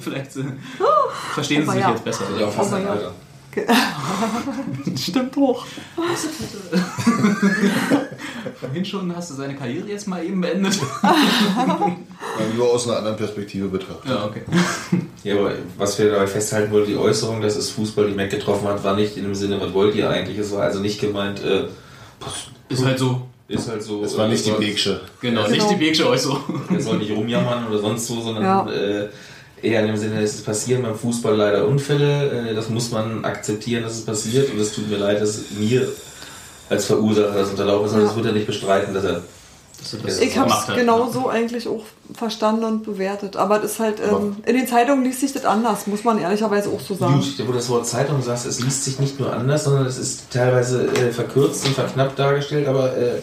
Vielleicht 0.00 0.36
äh, 0.36 0.42
verstehen 1.34 1.62
sie 1.62 1.68
Aber 1.68 1.72
sich 1.72 1.82
ja. 1.82 1.90
jetzt 1.92 2.04
besser. 2.04 2.24
ja, 2.38 2.46
Oh 2.48 2.62
ein 2.62 2.82
Gott. 2.82 2.90
Alter. 2.90 3.12
Stimmt 4.98 5.36
hoch. 5.36 5.64
Vorhin 8.60 8.84
schon 8.84 9.14
hast 9.14 9.30
du 9.30 9.34
seine 9.34 9.54
Karriere 9.54 9.88
jetzt 9.88 10.06
mal 10.08 10.24
eben 10.24 10.40
beendet. 10.40 10.78
Nur 12.56 12.72
aus 12.72 12.86
einer 12.88 12.98
anderen 12.98 13.16
Perspektive 13.16 13.68
betrachtet. 13.68 14.10
ja, 14.10 14.24
okay. 14.24 14.42
Ja, 15.22 15.36
aber 15.38 15.52
was 15.78 15.98
wir 15.98 16.10
dabei 16.10 16.26
festhalten 16.26 16.72
wollten, 16.72 16.90
die 16.90 16.96
Äußerung, 16.96 17.40
dass 17.40 17.56
es 17.56 17.70
Fußball 17.70 18.08
die 18.08 18.14
Mac 18.14 18.30
getroffen 18.30 18.66
hat, 18.68 18.82
war 18.84 18.94
nicht 18.96 19.16
in 19.16 19.24
dem 19.24 19.34
Sinne, 19.34 19.60
was 19.60 19.72
wollt 19.72 19.94
ihr 19.94 20.08
eigentlich? 20.10 20.38
Es 20.38 20.52
war 20.52 20.62
also 20.62 20.80
nicht 20.80 21.00
gemeint, 21.00 21.42
äh, 21.42 21.64
Ist 22.68 22.84
halt 22.84 22.98
so. 22.98 23.22
ist 23.48 23.68
halt 23.68 23.82
so. 23.82 24.02
Das 24.02 24.16
war 24.18 24.28
nicht 24.28 24.44
die 24.46 24.50
äh, 24.50 24.58
Beksche. 24.58 25.00
Genau, 25.20 25.44
Genau. 25.44 25.54
nicht 25.54 25.70
die 25.70 25.76
Beeksche 25.76 26.08
Äußerung. 26.08 26.40
Er 26.70 26.80
soll 26.80 26.98
nicht 26.98 27.12
rumjammern 27.12 27.66
oder 27.68 27.78
sonst 27.78 28.06
so, 28.06 28.20
sondern 28.20 28.42
Ja. 28.44 28.66
äh, 28.70 29.08
eher 29.64 29.80
in 29.80 29.86
dem 29.88 29.96
Sinne, 29.96 30.20
es 30.22 30.42
passieren 30.42 30.82
beim 30.82 30.94
Fußball 30.96 31.34
leider 31.34 31.66
Unfälle. 31.66 32.50
Äh, 32.50 32.54
das 32.54 32.68
muss 32.68 32.90
man 32.90 33.24
akzeptieren, 33.24 33.82
dass 33.82 33.94
es 33.94 34.04
passiert. 34.04 34.50
Und 34.50 34.60
es 34.60 34.72
tut 34.72 34.88
mir 34.88 34.96
leid, 34.98 35.20
dass 35.20 35.38
mir 35.58 35.88
als 36.70 36.86
Verursacher 36.86 37.34
das 37.34 37.50
unterlaufen 37.50 37.86
ist. 37.86 37.92
Aber 37.92 38.02
Ja. 38.02 38.06
das 38.08 38.16
wird 38.16 38.26
er 38.26 38.32
nicht 38.32 38.46
bestreiten, 38.46 38.94
dass 38.94 39.04
er. 39.04 39.22
Dass 39.78 39.90
du 39.90 39.96
das 39.98 40.20
Ich 40.20 40.38
habe 40.38 40.48
es 40.48 40.54
hast, 40.68 40.74
genau 40.74 41.06
ne? 41.06 41.12
so 41.12 41.28
eigentlich 41.28 41.66
auch 41.68 41.82
verstanden 42.14 42.64
und 42.64 42.84
bewertet. 42.84 43.36
Aber 43.36 43.58
das 43.58 43.72
ist 43.72 43.80
halt, 43.80 44.00
ähm, 44.00 44.36
in 44.46 44.56
den 44.56 44.66
Zeitungen 44.66 45.04
liest 45.04 45.20
sich 45.20 45.32
das 45.32 45.44
anders, 45.44 45.86
muss 45.88 46.04
man 46.04 46.18
ehrlicherweise 46.18 46.70
auch 46.70 46.80
so 46.80 46.94
sagen. 46.94 47.14
Gut, 47.14 47.34
wo 47.40 47.50
du 47.50 47.58
das 47.58 47.68
Wort 47.68 47.86
Zeitung 47.86 48.22
sagst, 48.22 48.46
es 48.46 48.60
liest 48.60 48.84
sich 48.84 48.98
nicht 49.00 49.18
nur 49.18 49.32
anders, 49.32 49.64
sondern 49.64 49.84
es 49.86 49.98
ist 49.98 50.30
teilweise 50.30 50.86
äh, 50.86 51.10
verkürzt 51.10 51.66
und 51.66 51.74
verknappt 51.74 52.18
dargestellt, 52.18 52.68
aber 52.68 52.96
äh, 52.96 53.20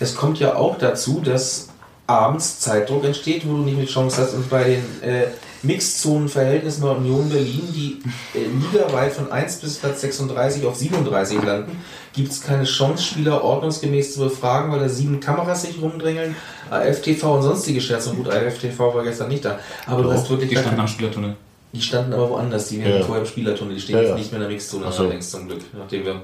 es 0.00 0.14
kommt 0.16 0.40
ja 0.40 0.56
auch 0.56 0.78
dazu, 0.78 1.20
dass 1.22 1.68
abends 2.06 2.58
Zeitdruck 2.60 3.04
entsteht, 3.04 3.46
wo 3.46 3.52
du 3.52 3.58
nicht 3.58 3.76
mehr 3.76 3.86
die 3.86 3.92
Chance 3.92 4.22
hast 4.22 4.34
und 4.34 4.48
bei 4.50 4.64
den 4.64 5.02
äh, 5.02 5.26
Mixzonenverhältnissen 5.62 6.82
bei 6.82 6.90
Union 6.90 7.28
Berlin, 7.28 7.68
die 7.74 7.98
äh, 8.34 8.44
ligaweit 8.46 9.12
von 9.12 9.30
1 9.30 9.56
bis 9.60 9.76
Platz 9.78 10.00
36 10.02 10.64
auf 10.66 10.76
37 10.76 11.42
landen, 11.42 11.76
gibt 12.12 12.32
es 12.32 12.40
keine 12.40 12.64
Chance, 12.64 13.02
Spieler 13.04 13.42
ordnungsgemäß 13.44 14.14
zu 14.14 14.20
befragen, 14.20 14.72
weil 14.72 14.80
da 14.80 14.88
sieben 14.88 15.20
Kameras 15.20 15.62
sich 15.62 15.80
rumdrängeln, 15.80 16.34
AFTV 16.70 17.22
und 17.36 17.42
sonstige 17.42 17.80
Scherze. 17.80 18.10
Und 18.10 18.16
gut, 18.24 18.28
AFTV 18.30 18.78
war 18.78 19.02
gestern 19.04 19.28
nicht 19.28 19.44
da. 19.44 19.58
Aber 19.86 20.02
du 20.02 20.12
hast 20.12 20.28
wirklich 20.30 20.50
Die 20.50 20.56
standen 20.56 20.80
am 20.80 20.88
Spielertunnel. 20.88 21.36
die 21.72 21.80
standen 21.82 22.12
aber 22.12 22.30
woanders, 22.30 22.68
die 22.68 22.82
waren 22.82 22.98
Ja. 22.98 23.02
vorher 23.04 23.22
im 23.22 23.28
Spielertunnel, 23.28 23.74
die 23.74 23.80
stehen 23.80 23.96
Ja, 23.96 24.02
jetzt 24.02 24.10
ja. 24.10 24.16
nicht 24.16 24.32
mehr 24.32 24.40
in 24.40 24.46
der 24.48 24.50
Mixzone 24.50 24.90
so. 24.92 25.02
allerdings 25.02 25.30
zum 25.30 25.46
Glück, 25.46 25.60
nachdem 25.76 26.04
wir. 26.04 26.22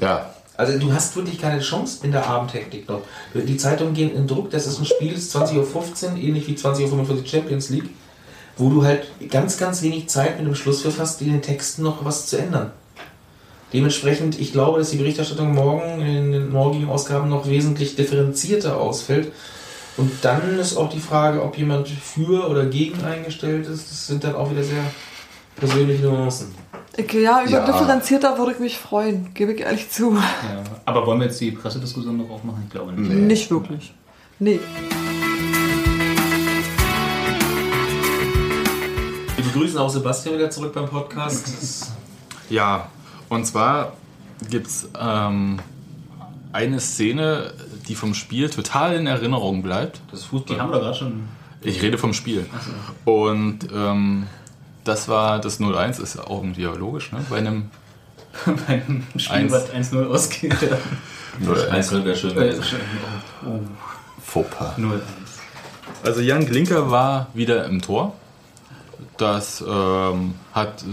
Ja, 0.00 0.30
Also 0.58 0.78
du 0.78 0.90
hast 0.92 1.14
wirklich 1.16 1.38
keine 1.38 1.60
Chance 1.60 1.98
in 2.02 2.12
der 2.12 2.26
Abendhektik 2.26 2.88
noch. 2.88 3.00
Die 3.34 3.56
Zeitungen 3.58 3.92
gehen 3.94 4.14
in 4.14 4.26
Druck, 4.26 4.50
das 4.50 4.66
ist 4.66 4.78
ein 4.78 4.86
Spiel, 4.86 5.12
das 5.12 5.22
ist 5.24 5.36
20.15 5.36 6.12
Uhr, 6.12 6.18
ähnlich 6.18 6.46
wie 6.48 6.54
20.45 6.54 7.10
Uhr 7.10 7.26
Champions 7.26 7.68
League, 7.70 7.90
wo 8.56 8.70
du 8.70 8.84
halt 8.84 9.06
ganz, 9.30 9.58
ganz 9.58 9.82
wenig 9.82 10.08
Zeit 10.08 10.38
mit 10.38 10.46
dem 10.46 10.54
Schlusspfiff 10.54 10.98
hast, 10.98 11.20
in 11.22 11.30
den 11.30 11.42
Texten 11.42 11.82
noch 11.82 12.04
was 12.04 12.26
zu 12.26 12.38
ändern. 12.38 12.72
Dementsprechend, 13.72 14.38
ich 14.40 14.52
glaube, 14.52 14.78
dass 14.78 14.90
die 14.90 14.96
Berichterstattung 14.96 15.54
morgen 15.54 16.00
in 16.00 16.32
den 16.32 16.50
morgigen 16.50 16.88
Ausgaben 16.88 17.28
noch 17.28 17.48
wesentlich 17.48 17.96
differenzierter 17.96 18.78
ausfällt. 18.80 19.32
Und 19.96 20.10
dann 20.22 20.58
ist 20.58 20.76
auch 20.76 20.88
die 20.88 21.00
Frage, 21.00 21.42
ob 21.42 21.58
jemand 21.58 21.88
für 21.88 22.48
oder 22.48 22.66
gegen 22.66 23.02
eingestellt 23.02 23.66
ist. 23.66 23.90
Das 23.90 24.06
sind 24.06 24.24
dann 24.24 24.34
auch 24.34 24.50
wieder 24.50 24.62
sehr 24.62 24.84
persönliche 25.56 26.04
Nuancen. 26.04 26.54
Ich, 26.96 27.12
ja, 27.12 27.42
über 27.42 27.50
Ja. 27.50 27.66
differenzierter 27.66 28.38
würde 28.38 28.52
ich 28.52 28.58
mich 28.58 28.78
freuen, 28.78 29.34
gebe 29.34 29.52
ich 29.52 29.60
ehrlich 29.60 29.90
zu. 29.90 30.14
Ja. 30.14 30.64
Aber 30.84 31.06
wollen 31.06 31.20
wir 31.20 31.26
jetzt 31.26 31.40
die 31.40 31.50
Pressediskussion 31.50 32.16
noch 32.16 32.30
aufmachen? 32.30 32.62
Ich 32.66 32.70
glaube 32.70 32.92
nicht. 32.92 33.10
Nicht 33.10 33.50
wirklich. 33.50 33.92
Nee. 34.38 34.60
Wir 39.56 39.60
begrüßen 39.62 39.78
auch 39.80 39.88
Sebastian 39.88 40.34
wieder 40.34 40.50
zurück 40.50 40.74
beim 40.74 40.84
Podcast. 40.86 41.90
Ja, 42.50 42.90
und 43.30 43.46
zwar 43.46 43.94
gibt 44.50 44.66
es 44.66 44.86
ähm, 45.00 45.60
eine 46.52 46.78
Szene, 46.78 47.54
die 47.88 47.94
vom 47.94 48.12
Spiel 48.12 48.50
total 48.50 48.96
in 48.96 49.06
Erinnerung 49.06 49.62
bleibt. 49.62 50.02
Das 50.10 50.20
ist 50.20 50.26
Die 50.26 50.28
Fußball. 50.28 50.60
haben 50.60 50.72
wir 50.72 50.80
gerade 50.80 50.94
schon. 50.94 51.22
Ich 51.62 51.80
rede 51.80 51.96
vom 51.96 52.12
Spiel. 52.12 52.44
Und 53.06 53.60
ähm, 53.74 54.26
das 54.84 55.08
war 55.08 55.40
das 55.40 55.58
0-1, 55.58 56.02
ist 56.02 56.16
ja 56.16 56.24
auch 56.24 56.42
irgendwie 56.42 56.64
logisch, 56.64 57.10
ne? 57.12 57.24
Bei 57.30 57.38
einem 57.38 57.70
bei 58.44 58.82
einem 58.86 59.04
Spiel, 59.16 59.36
Eins. 59.36 59.52
was 59.52 59.72
1-0 59.72 60.06
ausgeht. 60.06 60.54
Einzeln 61.70 62.04
wäre 62.04 62.14
schön 62.14 62.34
gewesen. 62.34 62.62
Fauxpas. 64.22 64.76
0-1. 64.76 65.00
Also 66.04 66.20
Jan 66.20 66.44
Glinker 66.44 66.90
war 66.90 67.28
wieder 67.32 67.64
im 67.64 67.80
Tor. 67.80 68.12
Das 69.16 69.62
ähm, 69.66 70.34
hat 70.52 70.84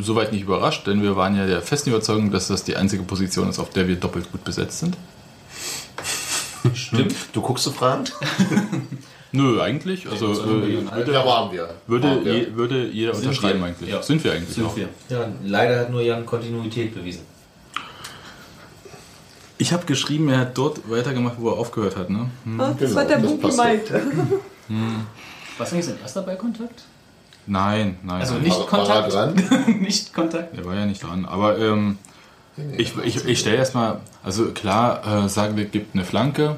soweit 0.00 0.32
nicht 0.32 0.42
überrascht, 0.42 0.86
denn 0.86 1.02
wir 1.02 1.16
waren 1.16 1.36
ja 1.36 1.46
der 1.46 1.62
festen 1.62 1.90
Überzeugung, 1.90 2.30
dass 2.30 2.48
das 2.48 2.64
die 2.64 2.76
einzige 2.76 3.02
Position 3.02 3.48
ist, 3.48 3.58
auf 3.58 3.70
der 3.70 3.88
wir 3.88 3.96
doppelt 3.96 4.30
gut 4.30 4.44
besetzt 4.44 4.80
sind. 4.80 4.96
Stimmt. 6.74 7.14
Du 7.32 7.40
guckst 7.40 7.64
so 7.64 7.70
fragend? 7.70 8.12
Nö, 9.32 9.60
eigentlich. 9.60 10.08
Also 10.10 10.32
äh, 10.32 11.12
Ja, 11.12 11.24
waren 11.26 11.52
wir. 11.52 11.68
würde, 11.86 12.24
wir. 12.24 12.34
je, 12.34 12.54
würde 12.56 12.86
jeder 12.86 13.14
Sind 13.14 13.26
unterschreiben 13.28 13.60
wir. 13.60 13.66
eigentlich. 13.66 13.90
Ja. 13.90 14.02
Sind 14.02 14.24
wir 14.24 14.32
eigentlich 14.32 14.54
Sind 14.54 14.66
auch. 14.66 14.76
wir. 14.76 14.88
Ja, 15.08 15.28
leider 15.44 15.80
hat 15.80 15.90
nur 15.90 16.00
Jan 16.00 16.24
Kontinuität 16.24 16.94
bewiesen. 16.94 17.22
Ich 19.58 19.72
habe 19.72 19.84
geschrieben, 19.86 20.28
er 20.28 20.38
hat 20.40 20.56
dort 20.56 20.88
weitergemacht, 20.88 21.34
wo 21.38 21.50
er 21.50 21.58
aufgehört 21.58 21.96
hat. 21.96 22.10
Ne? 22.10 22.30
Hm. 22.44 22.58
Das 22.58 22.78
genau, 22.78 22.94
war 22.94 23.04
der 23.04 23.16
Buki 23.18 23.36
passt 23.42 23.56
meinte. 23.58 24.02
Was 25.58 25.72
eigentlich 25.72 25.86
sein 25.86 25.98
erster 26.00 26.22
Ballkontakt? 26.22 26.82
Nein, 27.48 27.98
nein. 28.02 28.20
Also 28.20 28.34
nicht 28.34 28.50
War- 28.50 28.72
war 28.72 28.88
er 28.96 29.02
Kontakt. 29.08 29.50
dran? 29.50 29.76
nicht 29.80 30.12
Kontakt. 30.14 30.56
Er 30.56 30.64
war 30.64 30.74
ja 30.74 30.86
nicht 30.86 31.02
dran. 31.02 31.24
Aber 31.24 31.58
ähm, 31.58 31.98
ich, 32.76 32.96
ich, 33.04 33.24
ich 33.24 33.38
stelle 33.40 33.56
erstmal, 33.56 34.00
also 34.22 34.46
klar, 34.52 35.24
äh, 35.24 35.28
sagen 35.28 35.56
wir, 35.56 35.64
gibt 35.64 35.94
eine 35.94 36.04
Flanke. 36.04 36.56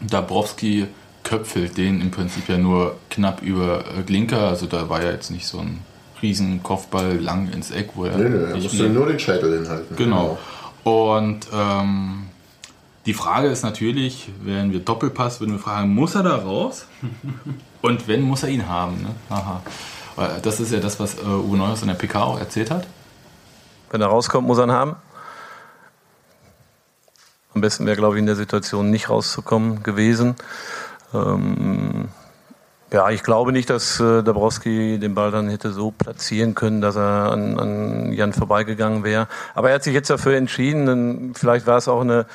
Dabrowski 0.00 0.86
köpfelt 1.22 1.76
den 1.76 2.00
im 2.00 2.10
Prinzip 2.10 2.48
ja 2.48 2.58
nur 2.58 2.96
knapp 3.10 3.42
über 3.42 3.84
äh, 3.98 4.02
Glinker. 4.02 4.48
Also 4.48 4.66
da 4.66 4.88
war 4.88 5.02
ja 5.02 5.10
jetzt 5.10 5.30
nicht 5.30 5.46
so 5.46 5.58
ein 5.58 5.80
riesen 6.22 6.62
Kopfball 6.62 7.18
lang 7.18 7.50
ins 7.52 7.70
Eck, 7.70 7.90
wo 7.94 8.04
er. 8.04 8.16
Nö, 8.16 8.28
nö, 8.28 8.46
er 8.50 8.56
musste 8.56 8.88
nur 8.88 9.06
den 9.06 9.18
Scheitel 9.18 9.58
hinhalten. 9.60 9.96
Genau. 9.96 10.38
Und 10.82 11.46
ähm, 11.52 12.24
die 13.06 13.14
Frage 13.14 13.48
ist 13.48 13.62
natürlich, 13.62 14.28
wenn 14.42 14.72
wir 14.72 14.80
Doppelpass, 14.80 15.40
würden 15.40 15.52
wir 15.52 15.58
fragen, 15.58 15.94
muss 15.94 16.14
er 16.14 16.22
da 16.22 16.36
raus? 16.36 16.86
Und 17.82 18.08
wenn, 18.08 18.22
muss 18.22 18.42
er 18.42 18.50
ihn 18.50 18.68
haben. 18.68 18.96
Ne? 19.02 19.14
Aha. 19.30 19.62
Das 20.42 20.60
ist 20.60 20.72
ja 20.72 20.80
das, 20.80 21.00
was 21.00 21.14
äh, 21.14 21.24
Uwe 21.24 21.56
Neuhaus 21.56 21.82
in 21.82 21.88
der 21.88 21.94
PK 21.94 22.22
auch 22.22 22.38
erzählt 22.38 22.70
hat. 22.70 22.86
Wenn 23.90 24.00
er 24.00 24.08
rauskommt, 24.08 24.46
muss 24.46 24.58
er 24.58 24.64
ihn 24.64 24.72
haben. 24.72 24.96
Am 27.54 27.60
besten 27.60 27.86
wäre, 27.86 27.96
glaube 27.96 28.16
ich, 28.16 28.20
in 28.20 28.26
der 28.26 28.36
Situation 28.36 28.90
nicht 28.90 29.08
rauszukommen 29.08 29.82
gewesen. 29.82 30.36
Ähm, 31.12 32.08
ja, 32.92 33.10
ich 33.10 33.22
glaube 33.22 33.52
nicht, 33.52 33.70
dass 33.70 33.98
äh, 34.00 34.22
Dabrowski 34.22 34.98
den 34.98 35.14
Ball 35.14 35.30
dann 35.30 35.48
hätte 35.48 35.72
so 35.72 35.90
platzieren 35.90 36.54
können, 36.54 36.80
dass 36.80 36.96
er 36.96 37.32
an, 37.32 37.58
an 37.58 38.12
Jan 38.12 38.32
vorbeigegangen 38.32 39.04
wäre. 39.04 39.26
Aber 39.54 39.70
er 39.70 39.76
hat 39.76 39.84
sich 39.84 39.94
jetzt 39.94 40.10
dafür 40.10 40.36
entschieden. 40.36 40.88
Und 40.88 41.38
vielleicht 41.38 41.66
war 41.66 41.78
es 41.78 41.88
auch 41.88 42.00
eine, 42.00 42.26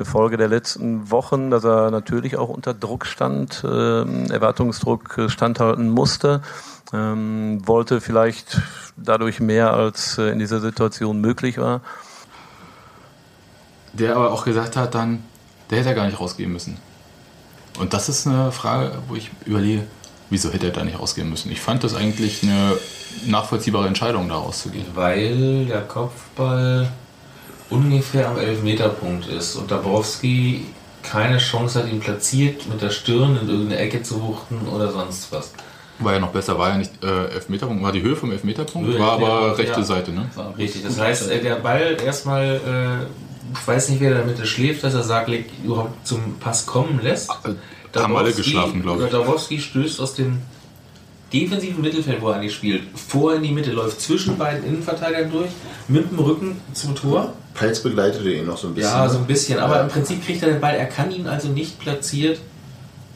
eine 0.00 0.06
Folge 0.06 0.38
der 0.38 0.48
letzten 0.48 1.10
Wochen, 1.10 1.50
dass 1.50 1.62
er 1.64 1.90
natürlich 1.90 2.38
auch 2.38 2.48
unter 2.48 2.72
Druck 2.72 3.04
stand, 3.04 3.62
ähm, 3.64 4.30
Erwartungsdruck 4.30 5.26
standhalten 5.28 5.90
musste. 5.90 6.40
Ähm, 6.92 7.60
wollte 7.66 8.00
vielleicht 8.00 8.60
dadurch 8.96 9.40
mehr, 9.40 9.74
als 9.74 10.16
äh, 10.18 10.30
in 10.30 10.38
dieser 10.38 10.60
Situation 10.60 11.20
möglich 11.20 11.58
war. 11.58 11.82
der 13.92 14.16
aber 14.16 14.32
auch 14.32 14.44
gesagt 14.44 14.76
hat 14.76 14.94
dann, 14.94 15.22
der 15.68 15.78
hätte 15.80 15.90
er 15.90 15.94
gar 15.94 16.06
nicht 16.06 16.18
rausgehen 16.18 16.50
müssen. 16.50 16.78
Und 17.78 17.92
das 17.92 18.08
ist 18.08 18.26
eine 18.26 18.52
Frage, 18.52 18.92
wo 19.06 19.14
ich 19.14 19.30
überlege, 19.44 19.86
wieso 20.30 20.50
hätte 20.50 20.66
er 20.66 20.72
da 20.72 20.82
nicht 20.82 20.98
rausgehen 20.98 21.28
müssen? 21.28 21.52
Ich 21.52 21.60
fand 21.60 21.84
das 21.84 21.94
eigentlich 21.94 22.42
eine 22.42 22.76
nachvollziehbare 23.26 23.86
Entscheidung, 23.86 24.28
da 24.28 24.36
rauszugehen. 24.36 24.86
Weil 24.94 25.66
der 25.66 25.82
Kopfball 25.82 26.90
ungefähr 27.70 28.28
am 28.28 28.38
Elfmeterpunkt 28.38 29.28
ist 29.28 29.56
und 29.56 29.70
Dabrowski 29.70 30.66
keine 31.02 31.38
Chance 31.38 31.78
hat, 31.78 31.90
ihn 31.90 32.00
platziert 32.00 32.68
mit 32.68 32.82
der 32.82 32.90
Stirn 32.90 33.38
in 33.40 33.48
irgendeine 33.48 33.78
Ecke 33.78 34.02
zu 34.02 34.22
wuchten 34.22 34.68
oder 34.68 34.92
sonst 34.92 35.32
was. 35.32 35.52
War 35.98 36.14
ja 36.14 36.18
noch 36.18 36.30
besser, 36.30 36.58
war 36.58 36.70
ja 36.70 36.78
nicht 36.78 36.92
äh, 37.02 37.26
Elfmeterpunkt, 37.26 37.82
war 37.82 37.92
die 37.92 38.02
Höhe 38.02 38.16
vom 38.16 38.32
Elfmeterpunkt, 38.32 38.88
Höhe, 38.88 38.98
war 38.98 39.12
aber 39.12 39.48
ja, 39.48 39.52
rechte 39.52 39.80
ja. 39.80 39.84
Seite, 39.84 40.12
ne? 40.12 40.30
Richtig, 40.56 40.82
das 40.82 40.98
heißt, 40.98 41.30
äh, 41.30 41.42
der 41.42 41.56
Ball 41.56 41.96
erstmal, 42.04 43.06
äh, 43.06 43.58
ich 43.58 43.66
weiß 43.66 43.90
nicht, 43.90 44.00
wer 44.00 44.14
da 44.14 44.24
mit 44.24 44.46
schläft, 44.46 44.82
dass 44.82 44.94
er 44.94 45.02
Saglik 45.02 45.46
überhaupt 45.62 46.06
zum 46.06 46.38
Pass 46.38 46.64
kommen 46.66 47.00
lässt. 47.02 47.30
Äh, 47.44 47.98
haben 47.98 48.16
alle 48.16 48.32
geschlafen, 48.32 48.82
glaube 48.82 49.04
ich. 49.04 49.10
Dabrowski 49.10 49.60
stößt 49.60 50.00
aus 50.00 50.14
dem 50.14 50.40
defensiven 51.32 51.80
Mittelfeld, 51.80 52.20
wo 52.20 52.30
er 52.30 52.36
eigentlich 52.36 52.54
spielt, 52.54 52.82
vor 52.94 53.34
in 53.34 53.42
die 53.42 53.52
Mitte, 53.52 53.72
läuft 53.72 54.00
zwischen 54.00 54.36
beiden 54.38 54.64
Innenverteidigern 54.64 55.30
durch, 55.30 55.50
mit 55.88 56.10
dem 56.10 56.18
Rücken 56.18 56.60
zum 56.72 56.94
Tor. 56.94 57.34
Peitz 57.54 57.80
begleitete 57.80 58.30
ihn 58.32 58.46
noch 58.46 58.56
so 58.56 58.68
ein 58.68 58.74
bisschen. 58.74 58.90
Ja, 58.90 59.08
so 59.08 59.16
ein 59.16 59.22
ne? 59.22 59.26
bisschen, 59.26 59.58
aber 59.58 59.80
im 59.80 59.88
Prinzip 59.88 60.24
kriegt 60.24 60.42
er 60.42 60.50
den 60.50 60.60
Ball, 60.60 60.74
er 60.76 60.86
kann 60.86 61.10
ihn 61.10 61.26
also 61.26 61.48
nicht 61.48 61.78
platziert 61.78 62.38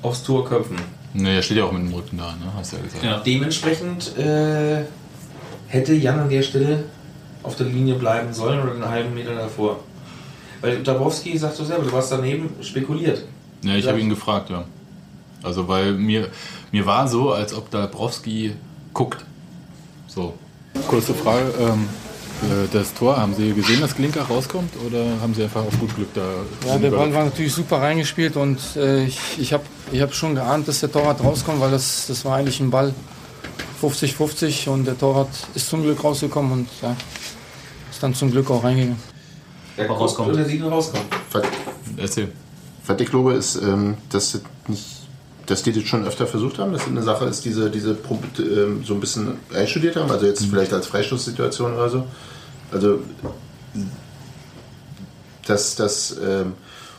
aufs 0.03 0.23
Tor 0.23 0.45
köpfen. 0.45 0.77
Ne, 1.15 1.37
er 1.37 1.43
steht 1.43 1.59
ja 1.59 1.65
auch 1.65 1.73
mit 1.73 1.83
dem 1.83 1.95
Rücken 1.95 2.19
da, 2.19 2.33
ne? 2.33 2.53
Hast 2.57 2.73
du 2.73 2.77
ja 2.77 2.83
gesagt. 2.83 3.05
Ja. 3.05 3.21
Dementsprechend 3.21 4.19
äh, 4.19 4.85
hätte 5.69 5.95
Jan 5.95 6.19
an 6.19 6.29
der 6.29 6.43
Stelle 6.43 6.85
auf 7.43 7.57
der 7.57 7.67
Linie 7.67 7.95
bleiben 7.95 8.33
sollen 8.33 8.61
oder 8.61 8.73
einen 8.73 8.89
halben 8.89 9.15
Meter 9.15 9.35
davor. 9.35 9.79
Weil 10.61 10.83
Dabrowski, 10.83 11.37
sagt 11.39 11.59
du 11.59 11.65
selber, 11.65 11.85
du 11.85 11.93
warst 11.93 12.11
daneben 12.11 12.51
spekuliert. 12.63 13.23
Ja, 13.63 13.77
ich 13.77 13.87
habe 13.87 14.01
ihn 14.01 14.09
gefragt, 14.09 14.51
ja. 14.51 14.65
Also, 15.43 15.69
weil 15.69 15.93
mir, 15.93 16.29
mir 16.73 16.87
war 16.87 17.07
so, 17.07 17.33
als 17.33 17.55
ob 17.55 17.71
Dabrowski 17.71 18.55
guckt. 18.93 19.25
So. 20.09 20.35
Kurze 20.89 21.15
Frage, 21.15 21.53
ähm, 21.61 21.67
äh, 21.67 22.04
das 22.73 22.93
Tor, 22.95 23.17
haben 23.17 23.35
Sie 23.35 23.53
gesehen, 23.53 23.81
dass 23.81 23.95
Glinker 23.95 24.23
rauskommt 24.23 24.73
oder 24.87 25.05
haben 25.21 25.35
Sie 25.35 25.43
einfach 25.43 25.65
auf 25.65 25.79
gut 25.79 25.95
Glück 25.95 26.09
da... 26.15 26.23
Ja, 26.67 26.79
der 26.79 26.91
Ball 26.91 27.13
war 27.15 27.25
natürlich 27.25 27.53
super 27.53 27.81
reingespielt 27.81 28.37
und 28.37 28.59
äh, 28.77 29.05
ich, 29.05 29.19
ich 29.39 29.53
habe 29.53 29.65
ich 29.93 30.01
hab 30.01 30.15
schon 30.15 30.35
geahnt, 30.35 30.69
dass 30.69 30.81
der 30.81 30.91
Torwart 30.91 31.23
rauskommt, 31.23 31.61
weil 31.61 31.71
das, 31.71 32.07
das 32.07 32.25
war 32.25 32.37
eigentlich 32.37 32.61
ein 32.61 32.71
Ball 32.71 32.93
50-50 33.83 34.69
und 34.69 34.87
der 34.87 34.99
Torwart 34.99 35.31
ist 35.55 35.69
zum 35.69 35.83
Glück 35.83 36.03
rausgekommen 36.03 36.53
und 36.53 36.69
ja, 36.83 36.97
ist 37.91 38.03
dann 38.03 38.15
zum 38.15 38.31
Glück 38.31 38.51
auch 38.51 38.65
reingegangen. 38.65 38.99
Der 39.77 39.89
rauskommt. 39.89 40.31
Und 40.31 40.39
er 40.39 40.45
sieht 40.45 40.61
ihn 40.61 40.67
rauskommen. 40.67 41.07
Was, 41.33 41.43
Erzähl. 41.97 42.33
was 42.87 43.01
ich 43.01 43.11
glaube, 43.11 43.35
ist, 43.35 43.57
ähm, 43.57 43.97
dass, 44.11 44.33
das 44.33 44.43
nicht, 44.69 44.85
dass 45.47 45.63
die 45.63 45.73
das 45.73 45.85
schon 45.85 46.07
öfter 46.07 46.27
versucht 46.27 46.59
haben, 46.59 46.73
dass 46.73 46.83
das 46.83 46.91
eine 46.91 47.03
Sache 47.03 47.27
ist, 47.27 47.45
diese, 47.45 47.71
diese 47.71 47.97
ähm, 48.39 48.83
so 48.85 48.95
ein 48.95 49.01
bisschen 49.01 49.39
einstudiert 49.55 49.97
haben, 49.97 50.11
also 50.11 50.27
jetzt 50.27 50.47
vielleicht 50.47 50.73
als 50.73 50.87
Freistoßsituation 50.87 51.75
oder 51.75 51.89
so. 51.89 52.07
Also, 52.73 53.01
dass 55.47 55.77
das. 55.77 56.17
Ähm, 56.23 56.55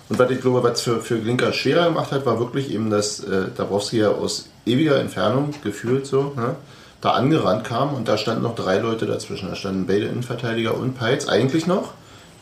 und 0.07 0.19
was 0.19 0.29
ich 0.29 0.39
glaube, 0.39 0.61
was 0.61 0.81
für, 0.81 1.01
für 1.01 1.19
Glinker 1.19 1.51
schwerer 1.51 1.85
gemacht 1.85 2.11
hat, 2.11 2.27
war 2.27 2.39
wirklich 2.39 2.71
eben, 2.71 2.91
dass 2.91 3.21
äh, 3.21 3.45
Dabrowski 3.57 3.97
ja 3.97 4.09
aus 4.09 4.49
ewiger 4.65 4.99
Entfernung 4.99 5.49
gefühlt 5.63 6.05
so, 6.05 6.33
ne, 6.35 6.55
da 7.01 7.11
angerannt 7.11 7.63
kam 7.63 7.93
und 7.95 8.07
da 8.07 8.17
standen 8.17 8.43
noch 8.43 8.53
drei 8.53 8.77
Leute 8.77 9.07
dazwischen. 9.07 9.49
Da 9.49 9.55
standen 9.55 9.87
beide 9.87 10.05
Innenverteidiger 10.05 10.77
und 10.77 10.95
Peitz 10.95 11.27
eigentlich 11.27 11.65
noch. 11.65 11.93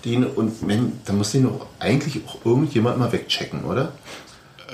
Die, 0.04 0.18
und 0.18 0.68
wenn, 0.68 1.00
da 1.06 1.14
muss 1.14 1.34
ihn 1.34 1.44
doch 1.44 1.66
eigentlich 1.80 2.22
auch 2.28 2.46
irgendjemand 2.46 2.98
mal 2.98 3.14
wegchecken, 3.14 3.64
oder? 3.64 3.94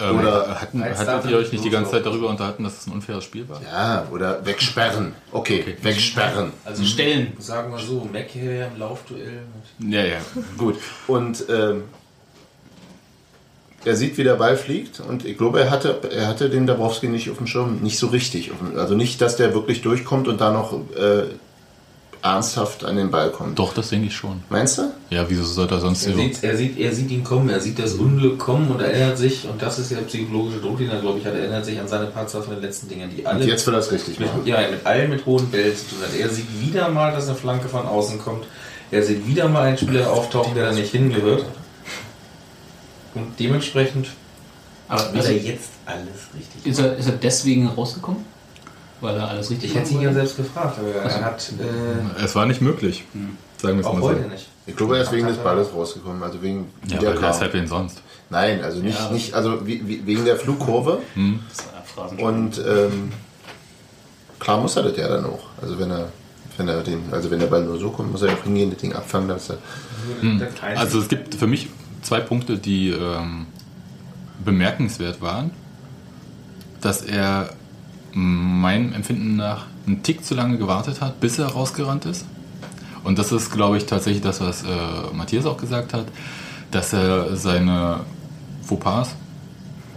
Ähm, 0.01 0.17
Oder- 0.19 0.61
hatten, 0.61 0.83
hattet 0.83 1.29
ihr 1.29 1.37
euch 1.37 1.51
nicht 1.51 1.63
die 1.65 1.69
ganze 1.69 1.91
Zeit 1.91 2.05
darüber 2.05 2.29
unterhalten, 2.29 2.63
dass 2.63 2.77
es 2.79 2.87
ein 2.87 2.93
unfaires 2.93 3.23
Spiel 3.23 3.49
war? 3.49 3.61
Ja, 3.61 4.07
oder 4.11 4.45
wegsperren. 4.45 5.13
Okay, 5.33 5.75
wegsperren. 5.81 6.53
Also 6.63 6.83
Stellen. 6.85 7.33
Sagen 7.39 7.71
wir 7.71 7.79
so, 7.79 8.07
Mackie 8.11 8.39
im 8.39 8.79
Laufduell. 8.79 9.41
Ja, 9.79 10.03
ja. 10.05 10.17
Gut. 10.57 10.77
Und 11.07 11.43
ähm, 11.49 11.83
er 13.85 13.95
sieht, 13.95 14.17
wie 14.17 14.23
der 14.23 14.35
Ball 14.35 14.57
fliegt 14.57 14.99
und 14.99 15.25
ich 15.25 15.37
glaube, 15.37 15.61
er 15.61 15.69
hatte, 15.71 15.99
er 16.11 16.27
hatte 16.27 16.49
den 16.49 16.67
Dabrowski 16.67 17.07
nicht 17.07 17.29
auf 17.29 17.37
dem 17.37 17.47
Schirm, 17.47 17.79
nicht 17.81 17.97
so 17.97 18.07
richtig. 18.07 18.49
dem- 18.51 18.77
Also 18.77 18.95
nicht, 18.95 19.21
dass 19.21 19.35
der 19.37 19.53
wirklich 19.53 19.81
durchkommt 19.81 20.27
und 20.27 20.41
da 20.41 20.51
noch 20.51 20.73
äh, 20.95 21.23
ernsthaft 22.21 22.83
an 22.83 22.95
den 22.97 23.09
Ball 23.11 23.29
kommt. 23.31 23.57
Doch, 23.57 23.73
das 23.73 23.89
denke 23.89 24.07
ich 24.07 24.15
schon. 24.15 24.43
Meinst 24.49 24.77
du? 24.77 24.91
Ja, 25.09 25.25
wieso 25.29 25.43
sollte 25.43 25.75
er 25.75 25.79
sonst 25.81 26.05
Er 26.05 26.13
so? 26.13 26.19
sieht, 26.19 26.43
er, 26.43 26.57
sieht, 26.57 26.77
er 26.77 26.93
sieht 26.93 27.09
ihn 27.11 27.23
kommen, 27.23 27.49
er 27.49 27.59
sieht 27.59 27.79
das 27.79 27.93
Unglück 27.93 28.37
kommen 28.37 28.69
und 28.69 28.81
erinnert 28.81 29.17
sich, 29.17 29.47
und 29.47 29.61
das 29.61 29.79
ist 29.79 29.91
der 29.91 29.97
psychologische 30.01 30.59
Druck, 30.59 30.77
den 30.77 30.89
er, 30.89 30.99
glaube 30.99 31.19
ich, 31.19 31.25
hat, 31.25 31.33
er 31.33 31.39
erinnert 31.41 31.63
sich 31.65 31.79
an 31.79 31.87
seine 31.87 32.07
Patzer 32.07 32.41
von 32.43 32.53
den 32.55 32.61
letzten 32.63 32.89
Dingen, 32.89 33.09
die 33.15 33.25
alle 33.25 33.41
Und 33.41 33.47
jetzt 33.47 33.65
will 33.67 33.73
er 33.73 33.79
es 33.79 33.91
richtig 33.91 34.19
mit, 34.19 34.27
machen. 34.27 34.45
ja, 34.45 34.57
mit 34.69 34.85
allen 34.85 35.09
mit 35.09 35.25
hohen 35.25 35.47
Bällen 35.49 35.75
zu 35.75 35.85
tun 35.95 35.99
hat. 36.03 36.15
Er 36.19 36.29
sieht 36.29 36.47
wieder 36.61 36.89
mal, 36.89 37.11
dass 37.13 37.27
eine 37.27 37.37
Flanke 37.37 37.69
von 37.69 37.85
außen 37.85 38.19
kommt. 38.19 38.45
Er 38.91 39.03
sieht 39.03 39.25
wieder 39.27 39.47
mal 39.47 39.63
einen 39.67 39.77
Spieler 39.77 40.11
auftauchen, 40.11 40.55
der 40.55 40.65
da 40.65 40.71
nicht 40.73 40.91
hingehört. 40.91 41.45
Und 43.15 43.39
dementsprechend 43.39 44.07
Aber 44.87 45.03
macht 45.03 45.15
also, 45.15 45.29
er 45.31 45.37
jetzt 45.37 45.69
alles 45.85 46.27
richtig. 46.35 46.65
ist, 46.65 46.79
er, 46.79 46.95
ist 46.97 47.07
er 47.07 47.13
deswegen 47.13 47.67
rausgekommen? 47.67 48.23
Weil 49.01 49.15
er 49.15 49.29
alles 49.29 49.49
richtig 49.49 49.71
Ich 49.71 49.75
hätte 49.77 49.93
ihn 49.93 50.01
ja 50.01 50.09
hat? 50.09 50.15
selbst 50.15 50.37
gefragt, 50.37 50.77
aber 50.79 50.89
er 50.93 51.23
hat 51.25 51.51
äh, 51.59 52.23
Es 52.23 52.35
war 52.35 52.45
nicht 52.45 52.61
möglich. 52.61 53.05
Sagen 53.57 53.77
wir 53.77 53.85
es 53.85 53.93
mal 53.93 54.01
so. 54.01 54.09
heute 54.09 54.27
nicht. 54.27 54.47
Ich 54.65 54.75
glaube, 54.75 54.97
er 54.97 55.03
ist 55.03 55.11
wegen 55.11 55.27
des 55.27 55.37
Balles 55.37 55.67
rausgekommen, 55.73 56.21
also 56.21 56.41
wegen 56.41 56.67
Ja, 56.87 56.99
der 56.99 57.13
ist 57.31 57.39
denn 57.53 57.67
sonst? 57.67 58.01
Nein, 58.29 58.61
also 58.63 58.79
nicht, 58.81 58.99
Ja. 58.99 59.09
nicht 59.11 59.33
also 59.33 59.65
wie, 59.65 59.87
wie, 59.87 60.05
wegen 60.05 60.25
der 60.25 60.35
Flugkurve. 60.37 60.99
Das 61.49 61.65
war 61.73 61.83
Phrasenspiel. 61.83 62.25
Und 62.27 62.57
ähm, 62.59 63.11
klar 64.39 64.59
muss 64.61 64.75
er 64.75 64.83
das 64.83 64.95
ja 64.97 65.07
dann 65.07 65.25
auch. 65.25 65.39
Also 65.61 65.79
wenn 65.79 65.89
er, 65.89 66.09
wenn 66.57 66.67
er 66.67 66.81
den, 66.83 67.01
also 67.11 67.31
wenn 67.31 67.39
der 67.39 67.47
Ball 67.47 67.63
nur 67.63 67.79
so 67.79 67.89
kommt, 67.89 68.11
muss 68.11 68.21
er 68.21 68.33
auch 68.33 68.43
hingehen, 68.43 68.69
das 68.69 68.79
Ding 68.79 68.93
abfangen, 68.93 69.27
dass 69.29 69.49
er. 69.49 69.57
Einzige- 70.21 70.49
Also 70.77 70.99
es 70.99 71.07
gibt 71.07 71.35
für 71.35 71.47
mich 71.47 71.67
zwei 72.03 72.19
Punkte, 72.19 72.57
die 72.57 72.89
ähm, 72.91 73.47
bemerkenswert 74.45 75.21
waren. 75.21 75.51
Dass 76.81 77.01
er 77.01 77.49
meinem 78.13 78.93
Empfinden 78.93 79.35
nach 79.35 79.65
einen 79.85 80.03
Tick 80.03 80.23
zu 80.25 80.35
lange 80.35 80.57
gewartet 80.57 81.01
hat, 81.01 81.19
bis 81.19 81.39
er 81.39 81.47
rausgerannt 81.47 82.05
ist. 82.05 82.25
Und 83.03 83.17
das 83.17 83.31
ist, 83.31 83.51
glaube 83.51 83.77
ich, 83.77 83.85
tatsächlich 83.85 84.21
das, 84.21 84.41
was 84.41 84.63
äh, 84.63 84.67
Matthias 85.13 85.45
auch 85.45 85.57
gesagt 85.57 85.93
hat, 85.93 86.05
dass 86.71 86.93
er 86.93 87.35
seine 87.35 88.01
Fauxpas 88.63 89.15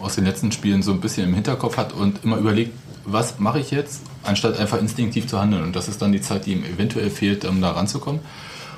aus 0.01 0.15
den 0.15 0.25
letzten 0.25 0.53
Spielen 0.53 0.83
so 0.83 0.93
ein 0.93 1.01
bisschen 1.01 1.29
im 1.29 1.35
Hinterkopf 1.35 1.77
hat 1.77 1.93
und 1.93 2.25
immer 2.25 2.37
überlegt, 2.37 2.73
was 3.05 3.39
mache 3.39 3.59
ich 3.59 3.71
jetzt, 3.71 4.03
anstatt 4.23 4.59
einfach 4.59 4.79
instinktiv 4.79 5.27
zu 5.27 5.41
handeln. 5.41 5.63
Und 5.63 5.77
das 5.77 5.89
ist 5.89 6.01
dann 6.03 6.13
die 6.13 6.21
Zeit, 6.21 6.47
die 6.47 6.53
ihm 6.53 6.65
eventuell 6.65 7.11
fehlt, 7.11 7.45
um 7.45 7.61
da 7.61 7.73
ranzukommen. 7.73 8.21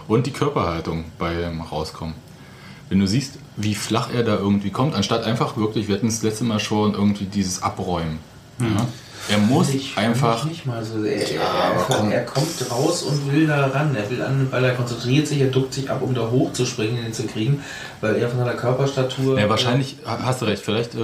Und 0.08 0.26
die 0.26 0.32
Körperhaltung 0.32 1.04
beim 1.18 1.60
Rauskommen. 1.60 2.14
Wenn 2.88 3.00
du 3.00 3.06
siehst, 3.06 3.38
wie 3.56 3.74
flach 3.74 4.10
er 4.12 4.22
da 4.22 4.36
irgendwie 4.36 4.70
kommt, 4.70 4.94
anstatt 4.94 5.24
einfach 5.24 5.56
wirklich, 5.56 5.88
wir 5.88 5.96
hatten 5.96 6.06
das 6.06 6.22
letzte 6.22 6.44
Mal 6.44 6.60
schon 6.60 6.92
irgendwie 6.92 7.24
dieses 7.24 7.62
Abräumen. 7.62 8.18
Ja? 8.60 8.86
Er 9.28 9.38
muss 9.38 9.70
Ich 9.70 9.96
einfach. 9.96 10.44
mich 10.44 10.52
Nicht 10.52 10.66
mal 10.66 10.84
so. 10.84 11.02
Er, 11.02 11.16
er, 11.30 11.40
aber 11.40 11.74
er, 11.76 11.84
komm. 11.98 12.10
er 12.12 12.24
kommt 12.26 12.70
raus 12.70 13.02
und 13.04 13.32
will 13.32 13.46
da 13.46 13.66
ran. 13.68 13.96
Er 13.96 14.10
will 14.10 14.20
an 14.22 14.38
den 14.38 14.50
Ball, 14.50 14.62
er 14.64 14.74
konzentriert 14.74 15.26
sich, 15.26 15.40
er 15.40 15.46
duckt 15.46 15.72
sich 15.72 15.90
ab, 15.90 16.02
um 16.02 16.14
da 16.14 16.28
hochzuspringen, 16.30 17.02
den 17.02 17.12
zu 17.14 17.26
kriegen, 17.26 17.62
weil 18.02 18.16
er 18.16 18.28
von 18.28 18.38
seiner 18.38 18.52
Körperstatur. 18.52 19.38
Ja, 19.40 19.48
wahrscheinlich 19.48 19.96
ha- 20.04 20.18
hast 20.22 20.42
du 20.42 20.44
recht. 20.46 20.62
Vielleicht 20.62 20.94
äh, 20.94 20.98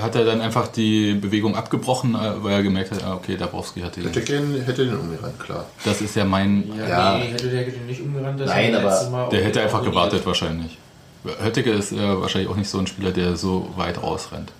hat 0.00 0.14
er 0.16 0.24
dann 0.24 0.40
einfach 0.40 0.68
die 0.68 1.14
Bewegung 1.14 1.54
abgebrochen, 1.54 2.14
äh, 2.14 2.42
weil 2.42 2.52
er 2.54 2.62
gemerkt 2.62 2.92
hat, 2.92 3.04
ah, 3.04 3.14
okay, 3.14 3.36
Dabrowski 3.36 3.80
hat 3.82 3.96
Hätte, 3.96 4.08
den. 4.10 4.24
gern, 4.24 4.62
hätte 4.64 4.86
den 4.86 4.96
umgerannt, 4.96 5.38
klar. 5.38 5.66
Das 5.84 6.00
ist 6.00 6.16
ja 6.16 6.24
mein. 6.24 6.64
Ja, 6.78 6.88
Ja. 6.88 7.18
Nee, 7.18 7.28
hätte 7.32 7.48
der 7.50 7.64
den 7.64 7.86
nicht 7.86 8.00
umgerannt. 8.00 8.40
das 8.40 8.48
Nein, 8.48 8.72
er 8.72 8.80
aber 8.80 9.28
Der 9.30 9.44
hätte 9.44 9.60
einfach 9.60 9.84
gewartet 9.84 10.24
wahrscheinlich. 10.24 10.78
Hötteke 11.42 11.72
ist 11.72 11.92
äh, 11.92 12.20
wahrscheinlich 12.20 12.50
auch 12.50 12.56
nicht 12.56 12.70
so 12.70 12.78
ein 12.78 12.86
Spieler, 12.86 13.10
der 13.10 13.36
so 13.36 13.68
weit 13.76 14.02
rausrennt. 14.02 14.50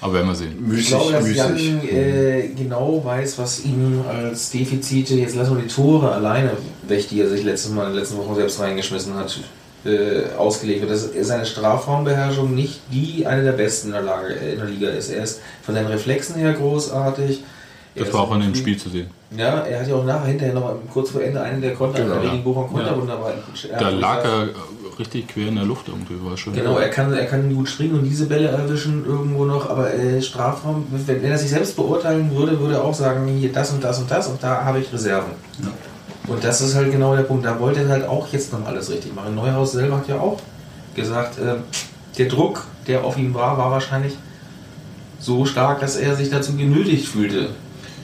Aber 0.00 0.14
werden 0.14 0.28
wir 0.28 0.34
sehen. 0.34 0.52
Ich 0.52 0.60
Müßig, 0.60 0.88
glaube, 0.88 1.12
dass 1.12 1.34
Jan 1.34 1.52
müßig. 1.54 1.92
äh, 1.92 2.48
genau 2.48 3.02
weiß, 3.02 3.38
was 3.38 3.64
ihm 3.64 4.04
als 4.06 4.50
Defizite, 4.50 5.14
jetzt 5.14 5.34
lassen 5.36 5.56
wir 5.56 5.62
die 5.62 5.68
Tore 5.68 6.12
alleine 6.12 6.50
weg, 6.86 7.08
die 7.08 7.20
er 7.20 7.28
sich 7.28 7.44
letztes 7.44 7.72
Mal 7.72 7.86
in 7.86 7.92
den 7.92 8.00
letzten 8.00 8.18
Wochen 8.18 8.34
selbst 8.34 8.60
reingeschmissen 8.60 9.14
hat, 9.14 9.40
äh, 9.84 10.34
ausgelegt 10.36 10.82
wird. 10.82 10.90
Dass 10.90 11.08
seine 11.22 11.46
Strafraumbeherrschung 11.46 12.54
nicht 12.54 12.80
die 12.92 13.26
eine 13.26 13.42
der 13.42 13.52
besten 13.52 13.88
in 13.88 13.94
der, 13.94 14.02
Lage, 14.02 14.34
äh, 14.34 14.52
in 14.52 14.58
der 14.58 14.68
Liga 14.68 14.90
ist. 14.90 15.08
Er 15.10 15.24
ist 15.24 15.40
von 15.62 15.74
seinen 15.74 15.86
Reflexen 15.86 16.36
her 16.36 16.52
großartig. 16.52 17.42
Das 17.98 18.12
war 18.12 18.20
auch 18.22 18.34
in 18.34 18.42
dem 18.42 18.54
Spiel 18.54 18.76
zu 18.76 18.88
sehen. 18.90 19.08
Ja, 19.36 19.60
er 19.60 19.80
hat 19.80 19.88
ja 19.88 19.94
auch 19.94 20.04
nachher 20.04 20.26
hinterher 20.26 20.54
noch 20.54 20.74
kurz 20.92 21.10
vor 21.10 21.22
Ende 21.22 21.40
einen 21.40 21.60
der 21.60 21.74
Konter, 21.74 22.02
Genau, 22.02 22.14
der 22.16 22.24
ja. 22.24 22.30
gegen 22.30 22.44
Bochum 22.44 22.68
Konter 22.70 22.92
Ja. 22.92 22.96
wunderbar. 22.96 23.32
Da 23.78 23.88
lag 23.90 24.24
er. 24.24 24.48
richtig 24.98 25.28
quer 25.28 25.48
in 25.48 25.56
der 25.56 25.64
Luft 25.64 25.88
irgendwie, 25.88 26.14
war 26.24 26.36
schön. 26.38 26.54
Genau, 26.54 26.78
er 26.78 26.88
kann, 26.88 27.12
er 27.12 27.26
kann 27.26 27.54
gut 27.54 27.68
springen 27.68 27.98
und 27.98 28.04
diese 28.04 28.26
Bälle 28.26 28.48
erwischen 28.48 29.04
irgendwo 29.04 29.44
noch, 29.44 29.68
aber 29.68 29.92
äh, 29.92 30.22
Strafraum, 30.22 30.86
wenn, 30.90 31.22
wenn 31.22 31.30
er 31.30 31.36
sich 31.38 31.50
selbst 31.50 31.76
beurteilen 31.76 32.34
würde, 32.34 32.58
würde 32.60 32.74
er 32.76 32.84
auch 32.84 32.94
sagen, 32.94 33.26
hier 33.26 33.52
das 33.52 33.72
und 33.72 33.84
das 33.84 33.98
und 33.98 34.10
das 34.10 34.26
und 34.28 34.42
da 34.42 34.64
habe 34.64 34.78
ich 34.78 34.90
Reserven. 34.92 35.32
Und 36.28 36.42
das 36.42 36.60
ist 36.62 36.74
halt 36.74 36.90
genau 36.90 37.14
der 37.14 37.24
Punkt. 37.24 37.44
Da 37.44 37.60
wollte 37.60 37.80
er 37.82 37.88
halt 37.88 38.08
auch 38.08 38.26
jetzt 38.32 38.52
noch 38.52 38.64
alles 38.66 38.90
richtig 38.90 39.14
machen. 39.14 39.34
Neuhaus 39.34 39.72
selber 39.72 39.98
hat 39.98 40.08
ja 40.08 40.18
auch 40.18 40.40
gesagt, 40.94 41.38
äh, 41.38 41.56
der 42.16 42.26
Druck, 42.28 42.64
der 42.86 43.04
auf 43.04 43.18
ihm 43.18 43.34
war, 43.34 43.58
war 43.58 43.70
wahrscheinlich 43.70 44.16
so 45.20 45.44
stark, 45.44 45.80
dass 45.80 45.96
er 45.96 46.14
sich 46.14 46.30
dazu 46.30 46.56
genötigt 46.56 47.06
fühlte, 47.06 47.50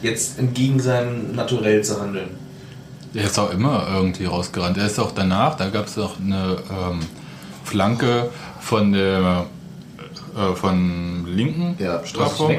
jetzt 0.02 0.38
entgegen 0.38 0.80
seinem 0.80 1.34
Naturell 1.34 1.82
zu 1.82 2.00
handeln. 2.00 2.30
Der 3.14 3.24
ist 3.24 3.38
auch 3.38 3.50
immer 3.50 3.86
irgendwie 3.94 4.24
rausgerannt. 4.24 4.78
Er 4.78 4.86
ist 4.86 4.98
auch 4.98 5.12
danach, 5.12 5.56
da 5.56 5.68
gab 5.68 5.86
es 5.86 5.98
auch 5.98 6.18
eine 6.18 6.56
ähm, 6.70 7.00
Flanke 7.64 8.30
von 8.60 8.92
der 8.92 9.46
äh, 10.36 10.54
von 10.54 11.26
linken 11.26 11.76
Ja, 11.78 12.04
Strafraum. 12.06 12.56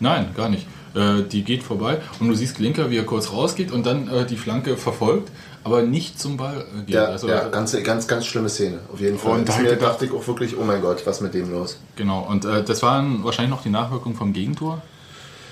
Nein, 0.00 0.28
gar 0.36 0.48
nicht. 0.48 0.66
Äh, 0.94 1.22
die 1.30 1.42
geht 1.42 1.64
vorbei 1.64 1.98
und 2.20 2.28
du 2.28 2.34
siehst 2.34 2.60
Linker, 2.60 2.88
wie 2.90 2.98
er 2.98 3.04
kurz 3.04 3.32
rausgeht 3.32 3.72
und 3.72 3.84
dann 3.84 4.06
äh, 4.08 4.24
die 4.26 4.36
Flanke 4.36 4.76
verfolgt, 4.76 5.32
aber 5.64 5.82
nicht 5.82 6.20
zum 6.20 6.36
Ball 6.36 6.64
geht. 6.86 6.94
Ja, 6.94 7.06
Also, 7.06 7.28
ja 7.28 7.48
ganz, 7.48 7.76
ganz, 7.82 8.06
ganz 8.06 8.26
schlimme 8.26 8.48
Szene, 8.48 8.78
auf 8.92 9.00
jeden 9.00 9.18
Fall. 9.18 9.40
Und 9.40 9.48
da 9.48 9.56
mir 9.58 9.70
hätte- 9.70 9.76
dachte 9.84 10.04
ich 10.04 10.12
auch 10.12 10.24
wirklich, 10.28 10.56
oh 10.56 10.62
mein 10.62 10.80
Gott, 10.80 11.04
was 11.04 11.20
mit 11.20 11.34
dem 11.34 11.50
los? 11.50 11.78
Genau, 11.96 12.20
und 12.30 12.44
äh, 12.44 12.62
das 12.62 12.80
waren 12.84 13.24
wahrscheinlich 13.24 13.50
noch 13.50 13.62
die 13.64 13.70
Nachwirkungen 13.70 14.14
vom 14.16 14.32
Gegentor. 14.32 14.82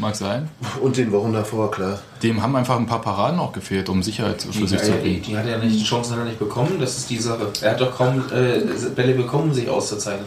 Mag 0.03 0.16
sein. 0.16 0.48
Und 0.80 0.96
den 0.96 1.12
Wochen 1.12 1.32
davor, 1.32 1.70
klar. 1.70 2.00
Dem 2.24 2.42
haben 2.42 2.57
einfach 2.57 2.76
ein 2.76 2.86
paar 2.86 3.00
Paraden 3.00 3.38
auch 3.38 3.53
gefehlt, 3.53 3.88
um 3.88 4.03
Sicherheit 4.03 4.42
Die, 4.42 4.59
für 4.59 4.66
sich 4.66 4.82
zu 4.82 4.90
die, 4.90 4.98
bringen. 4.98 5.22
die 5.22 5.36
hat 5.38 5.46
er 5.46 5.59
nicht, 5.59 5.78
die 5.78 5.84
Chancen 5.84 6.14
hat 6.14 6.18
er 6.18 6.24
nicht 6.24 6.40
bekommen, 6.40 6.80
das 6.80 6.96
ist 6.98 7.09
die 7.09 7.18
Sache. 7.18 7.46
Er 7.61 7.70
hat 7.70 7.80
doch 7.80 7.96
kaum 7.96 8.20
äh, 8.32 8.59
Bälle 8.96 9.14
bekommen, 9.14 9.50
um 9.50 9.55
sich 9.55 9.68
auszuzeichnen. 9.68 10.26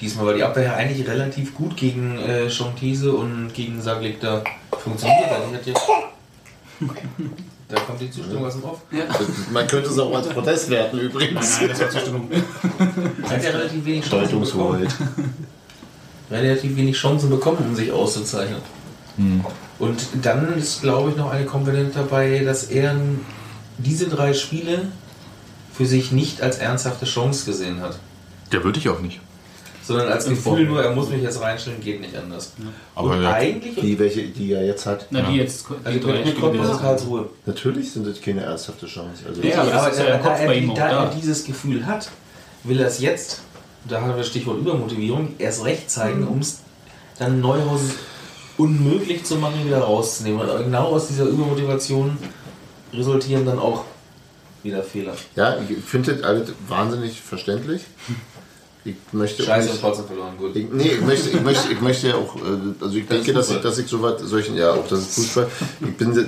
Diesmal 0.00 0.26
war 0.26 0.34
die 0.34 0.44
Abwehr 0.44 0.62
ja 0.62 0.74
eigentlich 0.76 1.08
relativ 1.08 1.56
gut 1.56 1.76
gegen 1.76 2.16
äh, 2.20 2.48
Schontese 2.48 3.12
und 3.12 3.52
gegen 3.52 3.82
Saglik 3.82 4.20
da 4.20 4.44
funktioniert. 4.78 5.28
hat. 5.28 5.38
Die 5.50 5.56
hat 5.56 5.66
jetzt 5.66 5.82
da 7.68 7.80
kommt 7.80 8.00
die 8.00 8.10
Zustimmung 8.12 8.44
aus 8.46 8.52
dem 8.52 8.64
Off. 8.64 8.82
Man 9.52 9.66
könnte 9.66 9.88
es 9.90 9.98
auch 9.98 10.14
als 10.14 10.28
Protest 10.28 10.70
werten 10.70 10.98
übrigens. 11.00 11.58
Nein, 11.58 11.68
das 11.70 11.80
war 11.80 11.90
Zustimmung. 11.90 12.28
Er 13.24 13.30
hat 13.30 13.42
ja 13.44 13.50
relativ 13.50 13.84
wenig 13.84 14.08
Chancen 14.08 14.40
bekommen. 14.40 14.86
Relativ 16.32 16.76
wenig 16.76 16.96
Chancen 16.96 17.30
bekommen, 17.30 17.58
um 17.68 17.76
sich 17.76 17.92
auszuzeichnen. 17.92 18.60
Und 19.78 20.00
dann 20.22 20.56
ist, 20.56 20.82
glaube 20.82 21.10
ich, 21.10 21.16
noch 21.16 21.30
eine 21.30 21.44
Komponente 21.44 21.98
dabei, 21.98 22.40
dass 22.44 22.64
er 22.64 22.96
diese 23.78 24.08
drei 24.08 24.32
Spiele 24.32 24.88
für 25.72 25.86
sich 25.86 26.12
nicht 26.12 26.40
als 26.42 26.58
ernsthafte 26.58 27.04
Chance 27.04 27.44
gesehen 27.44 27.80
hat. 27.80 27.98
Der 28.52 28.64
würde 28.64 28.78
ich 28.78 28.88
auch 28.88 29.00
nicht. 29.00 29.20
Sondern 29.84 30.08
als 30.08 30.28
Gefühl 30.28 30.66
nur, 30.66 30.82
er 30.82 30.92
muss 30.94 31.08
mich 31.08 31.22
jetzt 31.22 31.40
reinstellen, 31.40 31.80
geht 31.80 32.00
nicht 32.00 32.16
anders. 32.16 32.52
Aber 32.94 33.10
und 33.10 33.20
der- 33.22 33.34
eigentlich, 33.34 33.74
Die, 33.74 33.98
welche, 33.98 34.28
die 34.28 34.52
er 34.52 34.64
jetzt 34.64 34.86
hat. 34.86 35.06
Na, 35.10 35.22
die 35.22 35.36
jetzt, 35.36 35.66
die 35.68 35.74
also 35.86 35.98
drei 35.98 36.24
mit 36.24 36.40
Cottbus 36.40 36.80
Karlsruhe. 36.80 37.28
Natürlich 37.46 37.92
sind 37.92 38.06
das 38.06 38.20
keine 38.20 38.42
ernsthafte 38.42 38.86
Chance. 38.86 39.24
Also, 39.28 39.42
Ja, 39.42 39.62
aber 39.62 39.70
ja 39.70 39.90
der 39.90 40.18
da, 40.18 40.36
er, 40.36 40.74
da. 40.74 41.04
er 41.04 41.10
dieses 41.10 41.44
Gefühl 41.44 41.84
hat, 41.84 42.08
will 42.62 42.78
er 42.78 42.86
es 42.86 43.00
jetzt, 43.00 43.40
da 43.88 44.00
haben 44.00 44.16
wir 44.16 44.24
Stichwort 44.24 44.58
Übermotivierung, 44.58 45.34
erst 45.38 45.64
recht 45.64 45.90
zeigen, 45.90 46.26
um 46.26 46.38
es 46.38 46.60
dann 47.18 47.40
Neuhaus 47.40 47.80
unmöglich 48.58 49.24
zu 49.24 49.36
machen, 49.36 49.64
wieder 49.64 49.78
rauszunehmen. 49.80 50.40
Und 50.40 50.64
genau 50.64 50.86
aus 50.86 51.08
dieser 51.08 51.24
Übermotivation 51.24 52.16
resultieren 52.92 53.46
dann 53.46 53.58
auch 53.58 53.84
wieder 54.62 54.82
Fehler. 54.82 55.14
ja, 55.34 55.56
ich 55.58 55.84
finde 55.84 56.14
das 56.14 56.22
alles 56.22 56.52
wahnsinnig 56.68 57.20
verständlich. 57.20 57.82
Ich 58.84 58.96
möchte 59.12 59.44
Scheiße 59.44 59.70
nicht, 59.70 59.80
trotzdem 59.80 60.06
verloren, 60.06 60.36
gut. 60.36 60.56
ich, 60.56 60.68
nee, 60.72 60.88
ich 60.88 61.00
möchte, 61.00 61.30
ich 61.30 61.40
möchte, 61.40 61.72
ich 61.72 61.80
möchte 61.80 62.08
ja 62.08 62.14
auch, 62.16 62.34
äh, 62.34 62.40
also 62.80 62.96
ich 62.96 63.06
Das 63.06 63.18
denke, 63.18 63.32
dass 63.32 63.50
ich, 63.50 63.60
dass 63.60 63.78
ich 63.78 63.86
so 63.86 64.02
was, 64.02 64.20
solchen, 64.22 64.56
ja, 64.56 64.72
auch 64.72 64.86
das 64.88 65.00
ist 65.00 65.14
Fußball. 65.14 65.48
Ich 65.82 65.96
bin, 65.96 66.26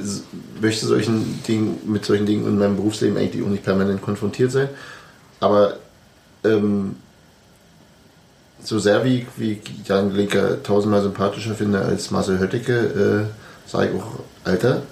möchte 0.61 0.87
solchen 0.87 1.43
Dingen, 1.49 1.81
mit 1.85 2.05
solchen 2.05 2.27
Dingen 2.27 2.47
in 2.47 2.57
meinem 2.59 2.77
Berufsleben 2.77 3.17
eigentlich 3.17 3.43
auch 3.43 3.49
nicht 3.49 3.65
permanent 3.65 4.01
konfrontiert 4.03 4.53
sein. 4.53 4.69
Aber 5.41 5.79
ähm, 6.45 6.95
so 8.65 8.79
sehr 8.79 9.05
wie, 9.05 9.27
wie 9.37 9.61
Jan 9.85 10.15
Linker 10.15 10.63
tausendmal 10.63 11.03
sympathischer 11.03 11.55
finde 11.55 11.81
als 11.81 12.11
Marcel 12.11 12.39
Hötteke, 12.39 13.29
äh, 13.29 13.71
sage 13.71 13.91
ich 13.91 14.03
auch, 14.03 14.21
Alter, 14.45 14.83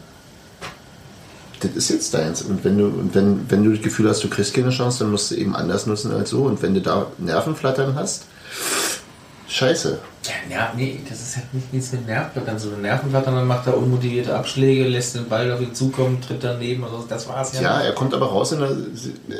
das 1.60 1.70
ist 1.72 1.90
jetzt 1.90 2.14
deins. 2.14 2.42
Und 2.42 2.64
wenn 2.64 2.78
du, 2.78 2.86
und 2.86 3.14
wenn, 3.14 3.50
wenn 3.50 3.64
du 3.64 3.70
das 3.72 3.82
Gefühl 3.82 4.08
hast, 4.08 4.22
du 4.22 4.28
kriegst 4.28 4.54
keine 4.54 4.70
Chance, 4.70 5.00
dann 5.00 5.10
musst 5.10 5.30
du 5.30 5.36
eben 5.36 5.54
anders 5.54 5.86
nutzen 5.86 6.12
als 6.12 6.30
so. 6.30 6.42
Und 6.42 6.60
wenn 6.62 6.74
du 6.74 6.80
da 6.80 7.06
Nervenflattern 7.18 7.94
hast, 7.94 8.24
scheiße. 9.48 9.98
Ja, 10.24 10.56
ja, 10.56 10.72
nee, 10.76 11.00
das 11.08 11.20
ist 11.20 11.36
halt 11.36 11.54
nicht 11.54 11.72
nichts 11.72 11.92
mit 11.92 12.06
Nervenblattern. 12.06 12.58
So 12.58 12.70
ein 12.70 12.82
Nervenblattern, 12.82 13.34
dann 13.34 13.46
macht 13.46 13.66
er 13.66 13.76
unmotivierte 13.76 14.34
Abschläge, 14.34 14.86
lässt 14.88 15.14
den 15.14 15.28
Ball 15.28 15.50
auf 15.52 15.60
ihn 15.60 15.74
zukommen, 15.74 16.20
tritt 16.20 16.42
daneben. 16.42 16.84
Also 16.84 17.04
das 17.08 17.28
war's 17.28 17.52
ja. 17.54 17.62
Ja, 17.62 17.80
er 17.80 17.92
kommt 17.92 18.14
aber 18.14 18.26
raus 18.26 18.50
der, 18.50 18.76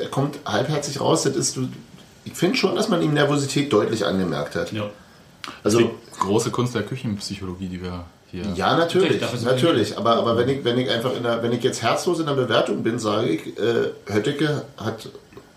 er 0.01 0.09
kommt 0.09 0.39
halbherzig 0.45 1.01
raus. 1.01 1.23
Das 1.25 1.37
ist, 1.37 1.59
ich 2.25 2.35
finde 2.35 2.57
schon, 2.57 2.75
dass 2.77 2.89
man 2.89 3.03
ihm 3.03 3.15
Nervosität 3.15 3.73
deutlich 3.73 4.05
angemerkt 4.05 4.55
hat. 4.55 4.73
Ja. 4.73 4.91
Also, 5.65 5.79
die 5.79 5.91
große 6.21 6.51
Kunst 6.51 6.75
der 6.75 6.83
Küchenpsychologie, 6.83 7.69
die 7.69 7.83
wir 7.83 8.05
hier. 8.31 8.45
ja, 8.55 8.77
natürlich, 8.77 9.21
natürlich. 9.45 9.99
Aber, 9.99 10.17
aber 10.17 10.37
wenn 10.37 10.49
ich, 10.49 10.65
wenn 10.65 10.79
ich 10.79 10.89
einfach 10.89 11.15
in 11.17 11.23
der, 11.23 11.43
wenn 11.43 11.53
ich 11.53 11.63
jetzt 11.63 11.83
herzlos 11.83 12.21
in 12.21 12.27
der 12.27 12.35
Bewertung 12.35 12.83
bin, 12.83 12.99
sage 12.99 13.29
ich, 13.29 13.59
äh, 13.59 13.91
Hötteke 14.07 14.65
hat 14.77 15.09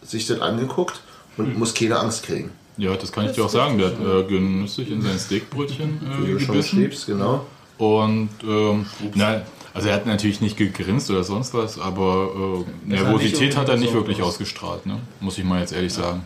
sich 0.01 0.27
das 0.27 0.41
angeguckt 0.41 0.99
und 1.37 1.57
muss 1.57 1.73
keine 1.73 1.99
Angst 1.99 2.23
kriegen. 2.23 2.51
Ja, 2.77 2.95
das 2.95 3.11
kann 3.11 3.25
ich 3.25 3.31
dir 3.31 3.45
auch 3.45 3.49
sagen. 3.49 3.77
Der 3.77 3.87
hat 3.87 3.99
äh, 3.99 4.23
genüsslich 4.27 4.91
in 4.91 5.01
sein 5.01 5.17
Steakbrötchen 5.17 5.99
Wie 6.19 6.31
äh, 6.31 6.39
schon 6.39 6.55
gebissen. 6.55 6.79
schriebst, 6.79 7.05
genau. 7.07 7.45
Und 7.77 8.29
ähm, 8.43 8.85
nein, 9.13 9.43
also 9.73 9.89
er 9.89 9.95
hat 9.95 10.05
natürlich 10.05 10.39
nicht 10.41 10.57
gegrinst 10.57 11.09
oder 11.09 11.23
sonst 11.23 11.53
was, 11.53 11.79
aber 11.79 12.63
äh, 12.85 12.89
Nervosität 12.89 13.57
hat 13.57 13.67
er 13.69 13.77
nicht 13.77 13.93
wirklich 13.93 14.21
ausgestrahlt, 14.21 14.85
ne? 14.85 14.99
muss 15.19 15.37
ich 15.37 15.43
mal 15.43 15.59
jetzt 15.59 15.73
ehrlich 15.73 15.93
sagen. 15.93 16.23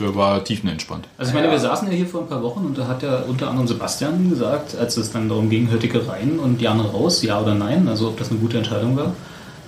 Der 0.00 0.14
war 0.14 0.42
tiefenentspannt. 0.42 1.06
Also 1.18 1.30
ich 1.30 1.34
meine, 1.34 1.50
wir 1.50 1.58
saßen 1.58 1.88
ja 1.88 1.94
hier 1.94 2.06
vor 2.06 2.22
ein 2.22 2.28
paar 2.28 2.42
Wochen 2.42 2.64
und 2.66 2.76
da 2.76 2.88
hat 2.88 3.02
ja 3.02 3.22
unter 3.28 3.48
anderem 3.48 3.68
Sebastian 3.68 4.28
gesagt, 4.28 4.76
als 4.76 4.96
es 4.96 5.12
dann 5.12 5.28
darum 5.28 5.50
ging, 5.50 5.70
Höttike 5.70 6.08
rein 6.08 6.38
und 6.38 6.60
Jan 6.60 6.80
raus, 6.80 7.22
ja 7.22 7.40
oder 7.40 7.54
nein, 7.54 7.86
also 7.88 8.08
ob 8.08 8.18
das 8.18 8.30
eine 8.30 8.40
gute 8.40 8.58
Entscheidung 8.58 8.96
war. 8.96 9.14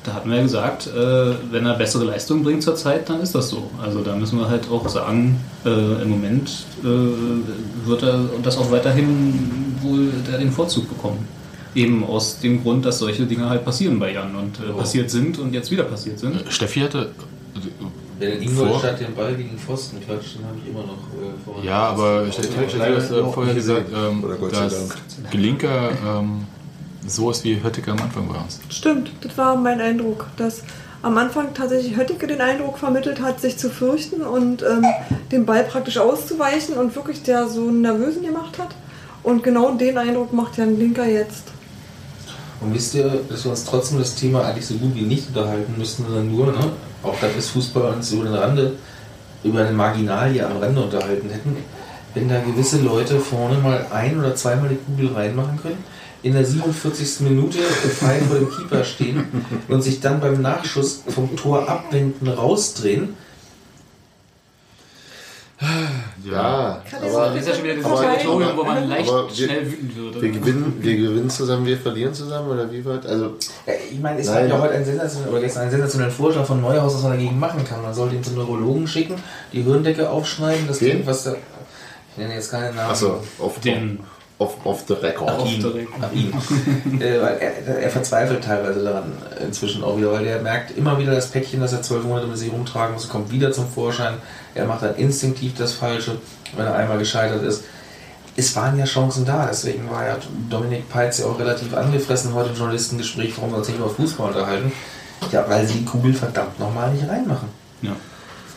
Da 0.03 0.15
hatten 0.15 0.31
wir 0.31 0.37
ja 0.37 0.43
gesagt, 0.43 0.87
äh, 0.87 1.35
wenn 1.51 1.67
er 1.67 1.75
bessere 1.75 2.05
Leistung 2.05 2.45
bringt 2.45 2.63
zur 2.63 2.77
Zeit, 2.77 3.09
dann 3.09 3.21
ist 3.21 3.35
das 3.35 3.49
so. 3.49 3.71
Also 3.83 4.03
da 4.03 4.15
müssen 4.15 4.39
wir 4.39 4.49
halt 4.49 4.71
auch 4.71 4.89
sagen, 4.89 5.41
äh, 5.65 6.03
im 6.03 6.11
Moment 6.11 6.65
äh, 6.83 7.89
wird 7.89 8.03
er 8.05 8.21
das 8.43 8.57
auch 8.57 8.71
weiterhin 8.71 9.77
wohl 9.83 10.13
der 10.29 10.39
den 10.39 10.53
Vorzug 10.53 10.89
bekommen. 10.89 11.27
Eben 11.75 12.05
aus 12.05 12.39
dem 12.39 12.63
Grund, 12.63 12.85
dass 12.85 13.01
solche 13.01 13.27
Dinge 13.27 13.51
halt 13.51 13.65
passieren 13.65 13.99
bei 13.99 14.13
Jan 14.13 14.35
und 14.37 14.59
äh, 14.61 14.73
passiert 14.73 15.11
sind 15.11 15.39
und 15.39 15.53
jetzt 15.53 15.73
wieder 15.73 15.83
passiert 15.83 16.21
sind. 16.21 16.45
Steffi 16.51 16.81
hatte. 16.81 17.11
Wenn 18.19 18.49
Vor- 18.49 18.67
Ingolstadt 18.67 19.01
den 19.01 19.15
Ball 19.15 19.35
gegen 19.35 19.59
Pfosten 19.59 20.01
klatscht, 20.01 20.37
dann 20.37 20.47
habe 20.47 20.57
ich 20.63 20.71
immer 20.71 20.81
noch 20.81 21.63
äh. 21.63 21.67
Ja, 21.67 21.89
aber 21.89 22.31
Steffi 22.33 22.55
hat 22.55 22.97
das 22.97 23.11
äh, 23.11 23.25
vorher 23.25 23.55
gesagt, 23.55 23.87
ähm, 23.95 24.25
dass. 24.51 24.89
Gelinker 25.31 25.91
ähm, 26.07 26.45
so 27.07 27.31
ist 27.31 27.45
wie 27.45 27.63
Höttike 27.63 27.93
am 27.93 28.01
Anfang 28.01 28.29
uns. 28.29 28.61
Stimmt, 28.69 29.11
das 29.21 29.37
war 29.39 29.57
mein 29.57 29.81
Eindruck, 29.81 30.27
dass 30.37 30.63
am 31.03 31.17
Anfang 31.19 31.55
tatsächlich 31.55 31.97
Höttike 31.97 32.27
den 32.27 32.41
Eindruck 32.41 32.79
vermittelt 32.79 33.21
hat, 33.21 33.41
sich 33.41 33.57
zu 33.59 33.71
fürchten 33.71 34.23
und 34.23 34.63
ähm, 34.63 34.85
den 35.31 35.47
Ball 35.47 35.63
praktisch 35.65 35.99
auszuweichen 35.99 36.75
und 36.77 36.97
wirklich 36.97 37.23
der 37.23 37.49
so 37.49 37.69
einen 37.69 37.83
Nervösen 37.83 38.23
gemacht 38.25 38.59
hat. 38.59 38.71
Und 39.23 39.43
genau 39.43 39.73
den 39.73 39.99
Eindruck 39.99 40.33
macht 40.33 40.57
Jan 40.57 40.79
Linker 40.79 41.07
jetzt. 41.07 41.45
Und 42.61 42.75
wisst 42.75 42.95
ihr, 42.95 43.21
dass 43.29 43.45
wir 43.45 43.51
uns 43.51 43.65
trotzdem 43.65 43.99
das 43.99 44.15
Thema 44.15 44.45
eigentlich 44.45 44.67
so 44.67 44.75
gut 44.75 44.95
wie 44.95 45.03
nicht 45.03 45.29
unterhalten 45.29 45.75
müssten, 45.77 46.05
sondern 46.05 46.33
nur, 46.33 46.47
ne, 46.47 46.55
auch 47.07 47.21
das 47.21 47.37
ist 47.37 47.51
Fußball 47.51 47.95
uns 47.95 48.13
über 48.13 48.25
den 48.25 48.35
Rande, 48.35 48.73
über 49.45 49.61
eine 49.61 49.73
Marginalie 49.73 50.45
am 50.45 50.59
Rande 50.59 50.81
unterhalten 50.81 51.31
hätten, 51.31 51.57
wenn 52.15 52.29
da 52.29 52.41
gewisse 52.41 52.81
Leute 52.81 53.21
vorne 53.21 53.59
mal 53.59 53.87
ein- 53.93 54.19
oder 54.19 54.35
zweimal 54.35 54.71
die 54.71 54.77
Kugel 54.77 55.15
reinmachen 55.15 55.59
können, 55.61 55.85
in 56.23 56.33
der 56.33 56.45
47. 56.45 57.21
Minute 57.21 57.59
frei 57.59 58.21
vor 58.21 58.39
dem 58.39 58.51
Keeper 58.51 58.83
stehen 58.85 59.25
und 59.69 59.83
sich 59.83 60.01
dann 60.01 60.21
beim 60.21 60.41
Nachschuss 60.43 61.03
vom 61.09 61.37
Tor 61.37 61.69
abwenden, 61.69 62.29
rausdrehen. 62.29 63.15
Ja, 65.59 66.83
Kann 66.91 67.03
aber 67.03 67.27
Das 67.31 67.37
ist 67.37 67.49
ja 67.49 67.55
schon 67.55 67.65
wieder 67.65 67.75
diese 67.77 67.87
Aber- 67.87 67.97
Situation, 67.97 68.45
wo 68.57 68.63
man 68.65 68.89
leicht 68.89 69.09
wir- 69.11 69.29
schnell 69.35 69.71
wütend 69.71 69.97
wird. 69.97 70.23
wir 70.23 70.31
gewinnen, 70.31 70.77
wir 70.81 70.97
gewinnen 70.97 71.31
zusammen, 71.31 71.65
wir 71.67 71.79
verlieren 71.79 72.13
zusammen 72.13 72.51
oder 72.51 72.71
wie 72.71 72.85
weit? 72.85 73.07
Also, 73.07 73.37
Ja, 73.67 73.73
ich 73.91 73.99
meine, 74.01 74.21
es 74.21 74.27
gab 74.27 74.47
ja 74.49 74.59
heute 74.61 74.75
einen 74.75 74.85
sensationellen, 74.85 75.33
oder 75.33 75.41
gestern 75.43 75.63
einen 75.63 75.71
sensationellen 75.71 76.13
Vorschlag 76.13 76.45
von 76.45 76.61
Neuhaus, 76.61 76.95
was 76.95 77.03
man 77.05 77.13
dagegen 77.13 77.39
machen 77.39 77.65
kann. 77.65 77.81
Man 77.83 77.95
sollte 77.95 78.17
ihn 78.17 78.23
zum 78.25 78.35
Neurologen 78.35 78.87
schicken, 78.87 79.15
die 79.53 79.63
Hirndecke 79.63 80.11
aufschneiden, 80.11 80.67
das? 80.69 80.79
Kind, 80.79 81.07
was 81.07 81.25
da. 81.25 81.33
Ich 82.13 82.19
nenne 82.19 82.35
jetzt 82.35 82.51
keinen 82.51 82.75
Namen. 82.77 82.91
achso, 82.91 83.23
auf, 83.39 83.59
Den 83.61 84.01
auf, 84.39 84.55
auf 84.67 84.85
the 84.87 84.95
record. 84.95 85.31
Ab 85.31 85.47
ihn. 85.47 85.65
Ab 86.01 86.11
ihn. 86.15 86.33
äh, 87.01 87.21
weil 87.23 87.39
er, 87.39 87.79
er 87.79 87.91
verzweifelt 87.91 88.45
teilweise 88.45 88.85
daran 88.85 89.13
inzwischen 89.43 89.83
auch 89.85 89.97
wieder, 89.97 90.13
weil 90.13 90.27
er 90.27 90.43
merkt 90.43 90.77
immer 90.77 90.99
wieder 90.99 91.15
das 91.15 91.29
Päckchen, 91.31 91.61
das 91.61 91.73
er 91.73 91.81
zwölf 91.83 92.05
Monate 92.05 92.27
mit 92.27 92.37
sich 92.37 92.53
rumtragen 92.53 92.93
muss, 92.95 93.09
kommt 93.09 93.31
wieder 93.31 93.53
zum 93.53 93.67
Vorschein. 93.67 94.15
Er 94.57 94.67
macht 94.67 94.83
dann 94.83 94.97
instinktiv 94.97 95.53
das 95.57 95.73
Falsche, 95.75 96.19
wenn 96.57 96.67
er 96.67 96.75
einmal 96.75 96.99
gescheitert 96.99 97.43
ist. 97.43 97.65
es 98.37 98.55
waren 98.57 98.79
ja 98.79 98.85
Chancen 98.85 99.25
da, 99.25 99.47
deswegen 99.47 99.89
war 99.91 100.07
ja 100.07 100.17
Dominik 100.51 100.89
Peitz 100.89 101.19
ja 101.19 101.27
auch 101.27 101.39
relativ 101.39 101.75
angefressen 101.75 102.35
heute 102.35 102.51
im 102.51 102.57
Journalistengespräch, 102.57 103.33
warum 103.37 103.51
wir 103.53 103.59
uns 103.59 103.69
nicht 103.69 103.79
über 103.79 103.89
Fußball 103.89 104.29
unterhalten. 104.29 104.73
Ja, 105.33 105.45
weil 105.49 105.67
sie 105.67 105.79
die 105.79 105.85
Kugel 105.85 106.13
verdammt 106.13 106.59
nochmal 106.59 106.93
nicht 106.93 107.09
reinmachen. 107.09 107.49
Ja. 107.83 107.97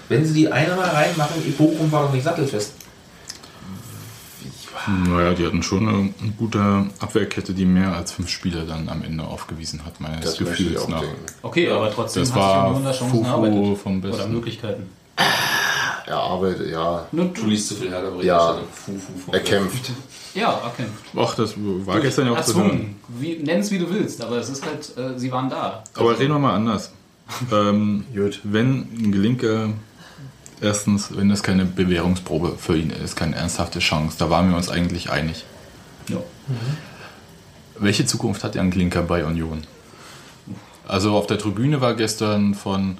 Wenn 0.10 0.26
sie 0.26 0.34
die 0.34 0.52
eine 0.52 0.76
mal 0.76 0.90
reinmachen, 0.90 1.42
Bochum 1.58 1.92
war 1.92 2.04
doch 2.04 2.14
nicht 2.14 2.24
sattelfest. 2.24 2.74
Naja, 5.08 5.34
die 5.34 5.46
hatten 5.46 5.62
schon 5.62 5.88
eine, 5.88 6.14
gute 6.38 6.86
Abwehrkette, 7.00 7.54
die 7.54 7.66
mehr 7.66 7.94
als 7.96 8.12
fünf 8.14 8.30
Spieler 8.30 8.64
dann 8.66 8.90
am 8.90 9.04
Ende 9.04 9.24
aufgewiesen 9.24 9.86
hat, 9.86 10.00
meines 10.00 10.26
Das 10.26 10.38
Gefühls 10.38 10.82
auch 10.82 10.88
nach. 10.88 11.02
denken. 11.02 11.16
Okay, 11.42 11.70
aber 11.70 11.92
trotzdem 11.92 12.24
Das 12.24 12.34
hat 12.34 12.36
sich 12.36 12.44
war 12.44 12.68
Union 12.70 12.84
da 12.86 12.92
Chancen 12.92 13.10
Fufu 13.18 13.26
erarbeitet. 13.30 13.78
vom 13.78 14.02
Besten. 14.02 14.16
Oder 14.16 14.28
Möglichkeiten. 14.28 14.90
Er 16.10 16.18
arbeitet, 16.18 16.72
ja. 16.72 17.06
Du 17.12 17.46
liest 17.46 17.68
zu 17.68 17.76
viel 17.76 17.92
Hertha 17.92 18.10
Ja. 18.24 18.58
Fu, 18.74 18.94
fu, 18.94 19.14
fu. 19.26 19.32
Er 19.32 19.42
kämpft. 19.42 19.92
Ja, 20.34 20.54
erkämpft. 20.54 21.04
Ach, 21.16 21.36
das 21.36 21.54
war 21.56 22.00
gestern 22.00 22.26
ja 22.26 22.32
auch 22.34 22.42
zu 22.42 22.56
hören. 22.56 22.66
Erzwungen. 22.66 23.00
Wie, 23.10 23.36
nenn 23.38 23.60
es 23.60 23.70
wie 23.70 23.78
du 23.78 23.88
willst, 23.94 24.20
aber 24.24 24.38
es 24.38 24.50
ist 24.50 24.66
halt, 24.66 24.98
äh, 24.98 25.20
sie 25.20 25.32
waren 25.32 25.52
da. 25.52 25.84
Aber 25.94 26.18
reden 26.18 26.34
wir 26.34 26.40
mal 26.40 26.56
anders. 26.56 26.94
ähm, 27.52 28.06
Gut. 28.12 28.40
wenn 28.44 28.88
ein 28.98 29.12
Gelinke, 29.12 29.74
erstens, 30.62 31.16
wenn 31.16 31.30
das 31.30 31.44
keine 31.44 31.66
Bewährungsprobe 31.66 32.56
für 32.58 32.76
ihn 32.76 32.90
ist, 32.90 33.16
keine 33.16 33.36
ernsthafte 33.36 33.78
Chance, 33.78 34.16
da 34.18 34.32
waren 34.32 34.50
wir 34.50 34.58
uns 34.58 34.72
eigentlich 34.72 35.12
einig. 35.12 35.46
Ja. 36.08 36.18
Welche 37.78 38.08
Zukunft 38.08 38.44
hat 38.44 38.56
Jan 38.56 38.72
Glinker 38.72 39.04
bei 39.04 39.24
Union? 39.24 39.62
Also 40.88 41.16
auf 41.16 41.28
der 41.28 41.38
Tribüne 41.38 41.82
war 41.82 41.94
gestern 41.94 42.56
von 42.56 42.98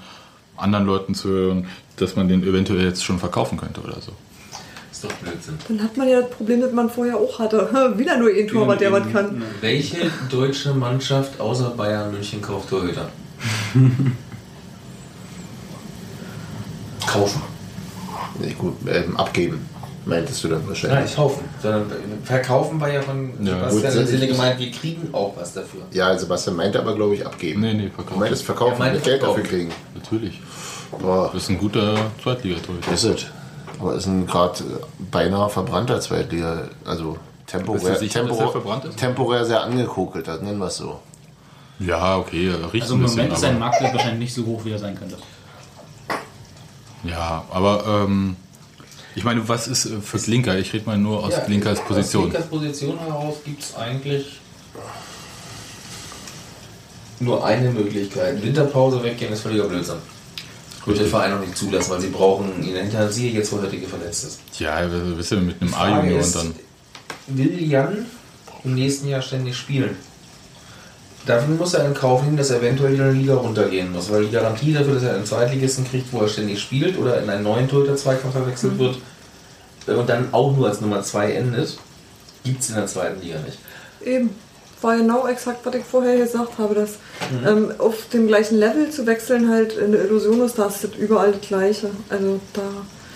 anderen 0.60 0.86
Leuten 0.86 1.16
zu 1.16 1.30
hören, 1.30 1.68
dass 1.98 2.16
man 2.16 2.28
den 2.28 2.44
eventuell 2.44 2.84
jetzt 2.84 3.04
schon 3.04 3.20
verkaufen 3.20 3.58
könnte 3.58 3.82
oder 3.82 4.00
so. 4.02 4.12
Ist 4.92 5.04
doch 5.04 5.12
Blödsinn. 5.14 5.58
Dann 5.68 5.82
hat 5.84 5.98
man 5.98 6.10
ja 6.10 6.22
das 6.22 6.30
Problem, 6.30 6.62
das 6.62 6.72
man 6.74 6.90
vorher 6.90 7.18
auch 7.18 7.40
hatte. 7.40 7.94
Wieder 7.98 8.18
nur 8.18 8.30
ein 8.30 8.48
Torwart, 8.48 8.82
der 8.82 8.92
was 8.92 9.10
kann. 9.12 9.42
Welche 9.62 10.12
deutsche 10.30 10.74
Mannschaft 10.74 11.40
außer 11.40 11.70
Bayern 11.72 12.12
München 12.12 12.42
kauft 12.42 12.70
Torhüter? 12.70 13.10
Kaufen. 17.08 17.42
Nee, 18.40 18.56
gut, 18.58 18.76
ähm, 18.88 19.16
abgeben, 19.18 19.60
meintest 20.06 20.44
du 20.44 20.48
dann 20.48 20.60
Nein, 20.60 20.70
wahrscheinlich. 20.70 21.02
nicht 21.06 21.16
kaufen. 21.16 21.44
Sondern 21.62 21.92
verkaufen 22.24 22.80
war 22.82 22.90
ja 22.92 23.02
von 23.02 23.32
Ja, 23.46 23.70
Sebastian 23.70 23.92
gut, 23.94 24.02
im 24.02 24.08
Sinne 24.08 24.28
gemeint, 24.28 24.60
wir 24.60 24.72
kriegen 24.72 25.10
auch 25.14 25.36
was 25.38 25.54
dafür. 25.54 25.82
Ja, 25.92 26.18
Sebastian 26.18 26.56
meinte 26.56 26.80
aber, 26.80 26.96
glaube 26.96 27.16
ich, 27.16 27.26
abgeben. 27.26 27.62
Nee, 27.62 27.74
nee, 27.74 27.88
Du 27.90 27.96
verkaufen. 27.96 28.20
meintest 28.20 28.44
verkaufen, 28.44 28.74
Er 28.74 28.80
meinte 28.80 29.00
Geld 29.02 29.22
dafür 29.24 29.44
kriegen. 29.44 29.72
Natürlich. 29.96 30.40
Boah, 31.00 31.30
Das 31.34 31.44
ist 31.44 31.50
ein 31.50 31.58
guter 31.60 31.96
Zweitligatorhüter. 32.24 32.92
ist 32.92 33.04
es. 33.04 33.26
Aber 33.80 33.96
ist 33.96 34.08
ein 34.08 34.26
gerade 34.28 34.64
beinahe 35.12 35.50
verbrannter 35.50 36.02
Zweitliga, 36.02 36.64
also 36.86 37.18
temporär, 37.46 37.94
du 37.94 38.00
sicher, 38.00 38.20
dass 38.24 38.28
temporär, 38.28 38.46
er 38.48 38.52
verbrannt 38.52 38.86
ist? 38.86 38.98
temporär 38.98 39.46
sehr 39.46 39.64
angekokelt, 39.64 40.28
das 40.28 40.42
nennen 40.42 40.58
wir 40.60 40.66
es 40.68 40.78
so. 40.78 41.00
Ja, 41.80 42.18
okay, 42.18 42.50
riecht 42.74 42.84
Also 42.84 42.96
im 42.96 43.02
bisschen, 43.04 43.18
Moment 43.18 43.34
ist 43.36 43.40
sein 43.40 43.58
Marktwert 43.58 43.94
wahrscheinlich 43.94 44.20
nicht 44.20 44.34
so 44.34 44.46
hoch, 44.46 44.66
wie 44.66 44.72
er 44.72 44.80
sein 44.80 44.98
könnte. 45.00 45.16
Ja, 47.04 47.44
aber 47.52 47.84
ähm, 48.06 48.36
ich 49.20 49.26
meine, 49.26 49.50
was 49.50 49.68
ist 49.68 49.86
äh, 49.86 50.00
für 50.00 50.18
Glinker? 50.18 50.58
Ich 50.58 50.72
rede 50.72 50.86
mal 50.86 50.98
nur 50.98 51.26
aus 51.26 51.34
Glinkers 51.46 51.84
Position. 51.84 52.24
Aus 52.24 52.30
Klinkers 52.30 52.50
Position 52.50 52.98
heraus 53.00 53.36
gibt 53.44 53.62
es 53.62 53.76
eigentlich 53.76 54.40
nur 57.20 57.46
eine 57.46 57.70
Möglichkeit. 57.70 58.42
Winterpause 58.42 59.04
weggehen 59.04 59.34
ist 59.34 59.42
völliger 59.42 59.66
Blödsinn. 59.66 59.98
Wird 60.86 61.00
der 61.00 61.08
Verein 61.08 61.32
noch 61.32 61.42
nicht 61.42 61.58
zulassen, 61.58 61.92
weil 61.92 62.00
sie 62.00 62.08
brauchen 62.08 62.64
ihn 62.64 62.78
hinter 62.78 63.12
sie 63.12 63.32
jetzt, 63.32 63.52
wo 63.52 63.60
Hörtige 63.60 63.88
verletzt 63.88 64.24
ist. 64.24 64.40
Ja, 64.58 64.90
wir 64.90 65.18
wissen 65.18 65.46
mit 65.46 65.62
einem 65.62 65.74
A-Junior 65.74 66.24
und 66.24 66.36
dann. 66.36 66.56
Will 67.28 67.62
Jan 67.62 68.06
im 68.64 68.76
nächsten 68.76 69.10
Jahr 69.10 69.22
ständig 69.22 69.58
spielen? 69.58 69.98
Dafür 71.26 71.56
muss 71.56 71.74
er 71.74 71.86
in 71.86 71.94
Kauf 71.94 72.24
nehmen, 72.24 72.38
dass 72.38 72.50
er 72.50 72.60
eventuell 72.60 72.94
wieder 72.94 73.06
eine 73.06 73.14
Liga 73.14 73.36
runtergehen 73.36 73.92
muss, 73.92 74.12
weil 74.12 74.26
die 74.26 74.32
Garantie 74.32 74.74
dafür, 74.74 74.96
dass 74.96 75.04
er 75.04 75.16
einen 75.16 75.26
Zweitligisten 75.26 75.86
kriegt, 75.86 76.12
wo 76.12 76.22
er 76.22 76.28
ständig 76.28 76.62
spielt 76.62 76.98
oder 76.98 77.22
in 77.22 77.30
einen 77.30 77.44
neuen 77.44 77.68
Torhüter-Zweikampf 77.68 78.34
verwechselt 78.34 78.80
wird 78.80 78.98
äh, 79.88 79.92
und 79.92 80.10
dann 80.10 80.34
auch 80.34 80.56
nur 80.56 80.68
als 80.68 80.82
Nummer 80.82 81.04
2 81.04 81.34
endet, 81.34 81.78
gibt 82.44 82.62
es 82.62 82.70
in 82.70 82.76
der 82.76 82.88
zweiten 82.88 83.22
Liga 83.22 83.40
nicht. 83.46 83.60
Eben. 84.04 84.30
War 84.82 84.96
genau 84.96 85.28
exakt, 85.28 85.66
was 85.66 85.76
ich 85.76 85.84
vorher 85.84 86.18
gesagt 86.18 86.58
habe, 86.58 86.74
dass 86.74 87.00
ähm, 87.46 87.74
auf 87.80 88.08
dem 88.14 88.28
gleichen 88.28 88.58
Level 88.58 88.90
zu 88.90 89.06
wechseln 89.06 89.50
halt 89.50 89.78
eine 89.78 89.98
Illusion 89.98 90.42
ist, 90.42 90.58
da 90.58 90.68
ist 90.68 90.86
das 90.86 90.92
überall 90.96 91.34
das 91.34 91.42
Gleiche. 91.42 91.90
Also 92.08 92.40
da. 92.54 92.62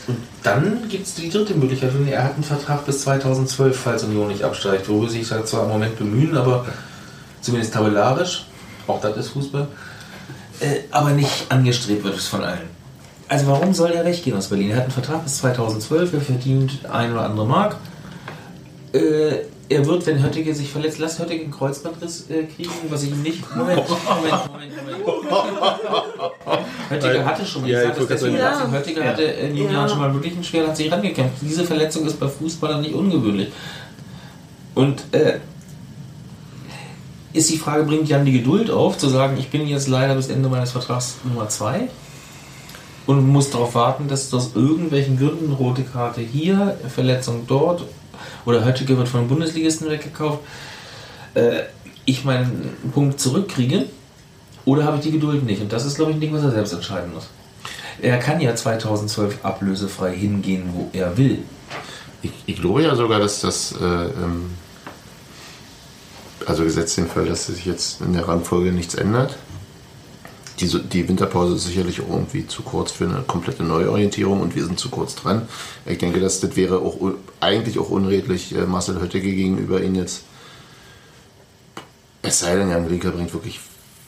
Und 0.07 0.17
dann 0.43 0.89
gibt 0.89 1.07
es 1.07 1.15
die 1.15 1.29
dritte 1.29 1.53
Möglichkeit. 1.53 1.91
Er 2.11 2.25
hat 2.25 2.33
einen 2.33 2.43
Vertrag 2.43 2.85
bis 2.85 3.03
2012, 3.03 3.79
falls 3.79 4.03
Union 4.03 4.27
nicht 4.27 4.43
absteigt, 4.43 4.89
worüber 4.89 5.09
sie 5.09 5.19
sich 5.19 5.31
halt 5.31 5.47
zwar 5.47 5.63
im 5.63 5.69
Moment 5.69 5.97
bemühen, 5.97 6.35
aber 6.35 6.65
zumindest 7.43 7.73
tabellarisch, 7.73 8.45
auch 8.87 8.99
das 8.99 9.15
ist 9.17 9.29
Fußball, 9.29 9.67
äh, 10.59 10.65
aber 10.89 11.11
nicht 11.11 11.45
angestrebt 11.49 12.03
wird 12.03 12.19
von 12.19 12.43
allen. 12.43 12.73
Also 13.27 13.47
warum 13.47 13.73
soll 13.73 13.91
er 13.91 14.05
weggehen 14.05 14.35
aus 14.35 14.47
Berlin? 14.47 14.71
Er 14.71 14.77
hat 14.77 14.83
einen 14.83 14.91
Vertrag 14.91 15.23
bis 15.23 15.37
2012, 15.37 16.13
er 16.13 16.21
verdient 16.21 16.85
ein 16.91 17.11
oder 17.11 17.25
andere 17.25 17.45
Mark. 17.45 17.75
Äh, 18.93 19.45
er 19.69 19.85
wird, 19.85 20.05
wenn 20.05 20.21
Höttige 20.21 20.53
sich 20.53 20.69
verletzt, 20.69 20.99
lass 20.99 21.19
Höttige 21.19 21.43
einen 21.43 21.51
Kreuzbandriss 21.51 22.29
äh, 22.29 22.43
kriegen, 22.43 22.69
was 22.89 23.03
ich 23.03 23.11
ihm 23.11 23.21
nicht. 23.23 23.43
Moment, 23.55 23.81
Moment, 23.87 24.47
Moment, 24.51 25.05
Moment. 25.05 25.31
Höttige 26.89 27.25
hatte 27.25 27.45
schon 27.45 27.61
mal, 27.63 27.71
Ja, 27.71 27.93
sag 27.95 28.07
das 28.07 28.21
ja. 28.21 28.71
Höttige 28.71 29.03
hatte 29.03 29.23
in 29.23 29.55
jungen 29.55 29.71
Ja. 29.71 29.79
Jahren 29.79 29.89
schon 29.89 29.99
mal 29.99 30.13
wirklich 30.13 30.33
einen 30.33 30.43
schweren, 30.43 30.67
hat 30.67 30.77
sich 30.77 30.91
rangekämpft. 30.91 31.37
Diese 31.41 31.63
Verletzung 31.63 32.05
ist 32.05 32.19
bei 32.19 32.27
Fußballern 32.27 32.81
nicht 32.81 32.93
ungewöhnlich. 32.93 33.51
Und 34.75 35.03
äh, 35.11 35.39
ist 37.33 37.49
die 37.49 37.57
Frage, 37.57 37.83
bringt 37.83 38.07
Jan 38.07 38.25
die 38.25 38.31
Geduld 38.31 38.69
auf, 38.69 38.97
zu 38.97 39.09
sagen, 39.09 39.37
ich 39.37 39.49
bin 39.49 39.67
jetzt 39.67 39.87
leider 39.87 40.15
bis 40.15 40.29
Ende 40.29 40.49
meines 40.49 40.71
Vertrags 40.71 41.15
Nummer 41.23 41.49
2 41.49 41.89
und 43.07 43.27
muss 43.27 43.49
darauf 43.49 43.75
warten, 43.75 44.07
dass 44.07 44.33
aus 44.33 44.51
irgendwelchen 44.55 45.17
Gründen 45.17 45.51
rote 45.51 45.83
Karte 45.83 46.21
hier, 46.21 46.77
Verletzung 46.93 47.45
dort 47.47 47.83
oder 48.45 48.63
Höttige 48.63 48.97
wird 48.97 49.09
von 49.09 49.21
den 49.21 49.29
Bundesligisten 49.29 49.89
weggekauft, 49.89 50.39
äh, 51.33 51.63
ich 52.05 52.23
meinen 52.23 52.69
Punkt 52.93 53.19
zurückkriege 53.19 53.85
oder 54.65 54.85
habe 54.85 54.97
ich 54.97 55.03
die 55.03 55.11
Geduld 55.11 55.43
nicht? 55.43 55.61
Und 55.61 55.73
das 55.73 55.85
ist, 55.85 55.95
glaube 55.95 56.11
ich, 56.11 56.17
ein 56.17 56.21
Ding, 56.21 56.33
was 56.33 56.43
er 56.43 56.51
selbst 56.51 56.73
entscheiden 56.73 57.13
muss. 57.13 57.29
Er 58.01 58.17
kann 58.19 58.41
ja 58.41 58.55
2012 58.55 59.43
ablösefrei 59.43 60.13
hingehen, 60.15 60.69
wo 60.73 60.89
er 60.93 61.17
will. 61.17 61.39
Ich, 62.21 62.31
ich 62.45 62.61
glaube 62.61 62.83
ja 62.83 62.95
sogar, 62.95 63.19
dass 63.19 63.41
das, 63.41 63.73
äh, 63.73 63.85
ähm, 63.85 64.51
also 66.47 66.63
gesetzt 66.63 66.97
den 66.97 67.07
Fall, 67.07 67.25
dass 67.25 67.47
sich 67.47 67.65
jetzt 67.65 68.01
in 68.01 68.13
der 68.13 68.27
Rangfolge 68.27 68.71
nichts 68.71 68.95
ändert. 68.95 69.35
Die, 70.59 70.67
die 70.67 71.07
Winterpause 71.09 71.55
ist 71.55 71.65
sicherlich 71.65 72.01
auch 72.01 72.09
irgendwie 72.09 72.45
zu 72.45 72.61
kurz 72.61 72.91
für 72.91 73.05
eine 73.05 73.23
komplette 73.23 73.63
Neuorientierung 73.63 74.39
und 74.39 74.55
wir 74.55 74.63
sind 74.65 74.79
zu 74.79 74.89
kurz 74.89 75.15
dran. 75.15 75.47
Ich 75.85 75.97
denke, 75.97 76.19
dass 76.19 76.41
das 76.41 76.55
wäre 76.55 76.77
auch 76.79 76.97
eigentlich 77.39 77.79
auch 77.79 77.89
unredlich 77.89 78.55
äh, 78.55 78.65
Marcel 78.65 79.01
Höttege 79.01 79.33
gegenüber 79.33 79.81
ihn 79.81 79.95
jetzt. 79.95 80.23
Es 82.21 82.39
sei 82.39 82.55
denn, 82.55 82.69
Jan 82.69 82.87
Glinker 82.87 83.11
bringt 83.11 83.33
wirklich 83.33 83.59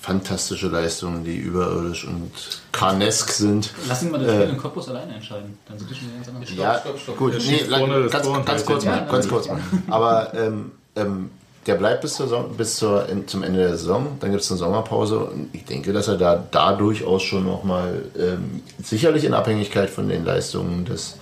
fantastische 0.01 0.67
Leistungen, 0.67 1.23
die 1.23 1.35
überirdisch 1.35 2.05
und 2.05 2.31
karnesk 2.71 3.31
sind. 3.31 3.73
Lass 3.87 4.03
ihn 4.03 4.11
mal 4.11 4.19
das 4.19 4.27
Äh, 4.29 4.35
Spiel 4.41 4.49
in 4.53 4.57
Cottbus 4.57 4.89
alleine 4.89 5.15
entscheiden. 5.15 5.57
Dann 5.67 5.79
sind 5.79 5.89
die 5.89 5.95
schon 5.95 6.13
ganz 6.15 6.27
anders. 6.29 6.49
Ja, 6.55 6.79
stopp, 6.79 6.99
stopp. 6.99 7.17
gut, 7.17 7.33
Der 7.33 7.41
nee, 7.41 7.57
vorne 7.63 8.03
das 8.03 8.11
ganz, 8.11 8.45
ganz 8.45 8.65
kurz 8.65 8.85
mal, 8.85 9.07
ganz 9.09 9.27
kurz 9.27 9.47
mal. 9.47 9.59
Aber 9.87 10.31
ähm, 10.35 10.71
ähm, 10.95 11.31
der 11.65 11.75
bleibt 11.75 12.01
bis, 12.01 12.13
zur 12.15 12.27
Saison, 12.27 12.55
bis 12.55 12.75
zur, 12.75 13.09
in, 13.09 13.27
zum 13.27 13.41
Ende 13.43 13.59
der 13.59 13.71
Saison, 13.77 14.07
dann 14.19 14.31
gibt 14.31 14.43
es 14.43 14.51
eine 14.51 14.57
Sommerpause 14.59 15.19
und 15.19 15.49
ich 15.53 15.65
denke, 15.65 15.93
dass 15.93 16.07
er 16.07 16.17
da, 16.17 16.43
da 16.51 16.73
durchaus 16.73 17.23
schon 17.23 17.45
nochmal, 17.45 18.03
ähm, 18.19 18.61
sicherlich 18.83 19.23
in 19.23 19.33
Abhängigkeit 19.33 19.89
von 19.89 20.07
den 20.07 20.25
Leistungen 20.25 20.85
des 20.85 21.17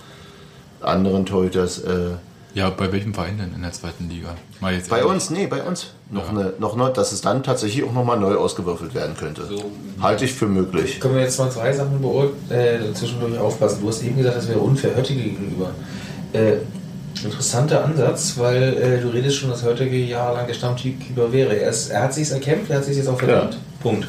anderen 0.82 1.24
Torhüters, 1.24 1.78
äh, 1.78 2.10
Ja, 2.52 2.70
bei 2.70 2.92
welchem 2.92 3.14
Verein 3.14 3.36
denn 3.38 3.52
in 3.54 3.62
der 3.62 3.72
zweiten 3.72 4.08
Liga? 4.08 4.34
Mal 4.60 4.74
jetzt 4.74 4.88
bei 4.90 4.98
ehrlich. 4.98 5.12
uns, 5.12 5.30
nee, 5.30 5.46
bei 5.46 5.62
uns, 5.62 5.88
noch, 6.10 6.24
Ja. 6.24 6.28
eine, 6.38 6.52
noch, 6.58 6.76
noch, 6.76 6.92
dass 6.92 7.10
es 7.12 7.20
dann 7.22 7.42
tatsächlich 7.42 7.82
auch 7.84 7.92
nochmal 7.92 8.20
neu 8.20 8.36
ausgewürfelt 8.36 8.94
werden 8.94 9.16
könnte. 9.16 9.42
Halte 10.00 10.24
ich 10.26 10.34
für 10.34 10.46
möglich. 10.46 11.00
Können 11.00 11.14
wir 11.16 11.22
jetzt 11.22 11.38
mal 11.38 11.50
zwei 11.50 11.72
Sachen 11.72 12.00
beurteilen, 12.00 12.90
äh, 12.90 12.94
zwischendurch 12.94 13.38
aufpassen. 13.38 13.78
Du 13.80 13.88
hast 13.88 14.02
eben 14.04 14.16
gesagt, 14.18 14.36
das 14.36 14.46
wäre 14.48 14.60
unfair 14.60 14.94
Höttige 14.94 15.22
gegenüber. 15.22 15.70
Äh, 16.32 16.58
interessanter 17.22 17.84
Ansatz, 17.84 18.34
weil 18.38 18.62
äh, 18.76 19.00
du 19.00 19.08
redest 19.08 19.36
schon, 19.36 19.50
dass 19.50 19.62
Höttige 19.64 19.96
jahrelang 19.96 20.46
der 20.46 20.54
Stammkeeper 20.54 21.32
wäre. 21.32 21.54
Er, 21.56 21.70
ist, 21.70 21.90
er 21.90 22.02
hat 22.04 22.14
sich 22.14 22.30
erkämpft, 22.30 22.70
er 22.70 22.78
hat 22.78 22.84
sich 22.84 22.96
jetzt 22.96 23.08
auch 23.08 23.18
verdient. 23.18 23.58
Punkt. 23.80 24.06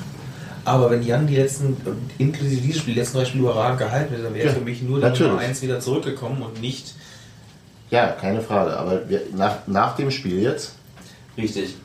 Aber 0.63 0.89
wenn 0.89 1.03
Jan 1.03 1.27
die 1.27 1.35
letzten, 1.35 1.77
inklusive 2.17 2.59
dieses 2.61 2.81
Spiel, 2.81 2.95
die 2.95 2.99
letzten 2.99 3.17
drei 3.19 3.25
Spiele 3.25 3.43
überragend 3.43 3.77
gehalten 3.79 4.11
hätte, 4.11 4.23
dann 4.23 4.33
wäre 4.33 4.47
Ja, 4.47 4.53
für 4.53 4.61
mich 4.61 4.81
nur 4.81 4.99
der 4.99 5.09
natürlich. 5.09 5.31
Nummer 5.31 5.43
1 5.43 5.61
wieder 5.61 5.79
zurückgekommen 5.79 6.41
und 6.41 6.59
nicht 6.59 6.95
Ja, 7.91 8.07
keine 8.07 8.41
Frage. 8.41 8.75
Aber 8.75 9.07
wir, 9.07 9.21
nach, 9.35 9.57
nach 9.67 9.95
dem 9.95 10.09
Spiel 10.09 10.39
jetzt, 10.41 10.73
richtig. 11.37 11.75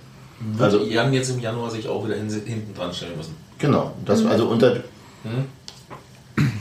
Wird 0.41 0.63
Also- 0.63 0.85
Jan 0.87 1.13
jetzt 1.13 1.29
im 1.29 1.41
Januar 1.41 1.71
sich 1.71 1.87
auch 1.87 2.03
wieder 2.07 2.17
hin, 2.17 2.31
hinten 2.31 2.75
dran 2.75 2.93
stellen 2.95 3.17
müssen. 3.19 3.37
genau, 3.59 3.93
das, 4.07 4.25
also 4.25 4.47
unter, 4.49 4.77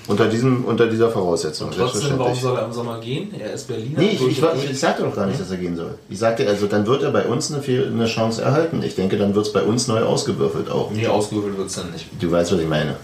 Unter, 0.10 0.28
diesem, 0.28 0.66
unter 0.66 0.88
dieser 0.88 1.12
Voraussetzung, 1.12 1.70
Trotzdem, 1.70 2.18
warum 2.18 2.34
soll 2.34 2.58
er 2.58 2.66
im 2.66 2.74
Sommer 2.74 3.00
gehen? 3.00 3.32
Er 3.40 3.54
ist 3.54 3.68
Berliner. 3.68 4.00
Nee, 4.00 4.08
ich, 4.08 4.28
ich, 4.28 4.42
und 4.42 4.54
durch. 4.56 4.72
ich 4.72 4.80
sagte 4.80 5.04
doch 5.04 5.16
gar 5.16 5.28
nicht, 5.28 5.40
dass 5.40 5.52
er 5.52 5.58
gehen 5.58 5.76
soll. 5.76 6.00
Ich 6.10 6.18
sagte, 6.18 6.48
also 6.48 6.66
dann 6.66 6.88
wird 6.88 7.04
er 7.04 7.12
bei 7.12 7.26
uns 7.26 7.54
eine, 7.54 7.64
eine 7.64 8.06
Chance 8.08 8.42
erhalten. 8.42 8.82
Ich 8.82 8.96
denke, 8.96 9.18
dann 9.18 9.36
wird 9.36 9.46
es 9.46 9.54
bei 9.54 9.62
uns 9.62 9.88
neu 9.88 10.02
ausgewürfelt 10.02 10.72
auch. 10.72 10.90
Nee, 10.90 11.06
ausgewürfelt 11.06 11.58
wird 11.58 11.68
es 11.68 11.76
dann 11.76 11.92
nicht. 11.92 12.08
Du 12.20 12.32
weißt, 12.32 12.52
was 12.52 12.60
ich 12.60 12.68
meine. 12.68 12.96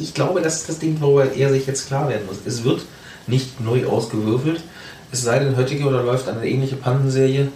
Ich 0.00 0.14
glaube, 0.14 0.40
das 0.40 0.56
ist 0.56 0.70
das 0.70 0.78
Ding, 0.78 0.96
worüber 1.00 1.30
er 1.30 1.52
sich 1.52 1.66
jetzt 1.66 1.86
klar 1.86 2.08
werden 2.08 2.24
muss. 2.26 2.38
Es 2.46 2.64
wird 2.64 2.80
nicht 3.26 3.60
neu 3.60 3.84
ausgewürfelt, 3.84 4.62
es 5.12 5.22
sei 5.22 5.38
denn, 5.38 5.54
Höttige 5.54 5.84
oder 5.84 6.02
läuft 6.02 6.28
eine 6.28 6.48
ähnliche 6.48 6.76
Pandenserie 6.76 7.48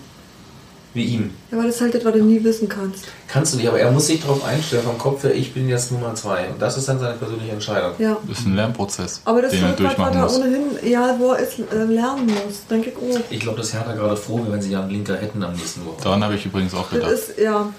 wie 0.99 1.05
ihm. 1.05 1.31
Ja, 1.51 1.57
aber 1.59 1.67
das 1.67 1.81
halt 1.81 1.95
das, 1.95 2.05
was 2.05 2.13
du 2.13 2.23
nie 2.23 2.45
wissen 2.45 2.69
kannst. 2.69 3.05
Kannst 3.27 3.53
du 3.55 3.57
nicht, 3.57 3.67
aber 3.69 3.81
er 3.81 3.91
muss 3.91 4.07
sich 4.09 4.21
darauf 4.21 4.45
einstellen, 4.45 4.83
vom 4.83 4.99
Kopf 4.99 5.23
her, 5.25 5.35
ich 5.35 5.55
bin 5.55 5.67
jetzt 5.69 5.91
Nummer 5.93 6.15
zwei. 6.15 6.49
Und 6.51 6.61
das 6.61 6.77
ist 6.77 6.87
dann 6.89 6.99
seine 6.99 7.15
persönliche 7.15 7.53
Entscheidung. 7.53 7.93
Ja. 7.99 8.17
Das 8.29 8.41
ist 8.41 8.47
ein 8.47 8.55
Lernprozess, 8.57 9.23
Aber 9.25 9.41
das 9.41 9.53
den 9.53 9.61
ist 9.61 9.81
er 9.81 9.89
halt 9.89 9.99
was, 9.99 10.15
er 10.15 10.23
muss. 10.23 10.37
ohnehin, 10.39 10.63
ja, 10.91 11.17
wo 11.19 11.33
er 11.33 11.39
ist, 11.39 11.59
äh, 11.59 11.85
lernen 11.85 12.27
muss, 12.27 12.67
denke 12.71 12.91
ich 12.91 12.97
auch. 12.97 13.21
Ich 13.31 13.41
glaube, 13.41 13.57
dass 13.59 13.73
Hertha 13.73 13.95
gerade 13.95 14.17
froh 14.17 14.39
wäre, 14.43 14.53
wenn 14.53 14.61
sie 14.63 14.71
Jan 14.73 14.91
Linker 14.91 15.17
hätten 15.17 15.43
am 15.43 15.55
nächsten 15.55 15.87
Woche. 15.87 16.03
Daran 16.05 16.23
habe 16.23 16.35
ich 16.35 16.45
übrigens 16.45 16.75
auch 16.75 16.83
Das 16.91 16.93
gedacht. 16.93 17.13
ist, 17.13 17.39
ja, 17.39 17.73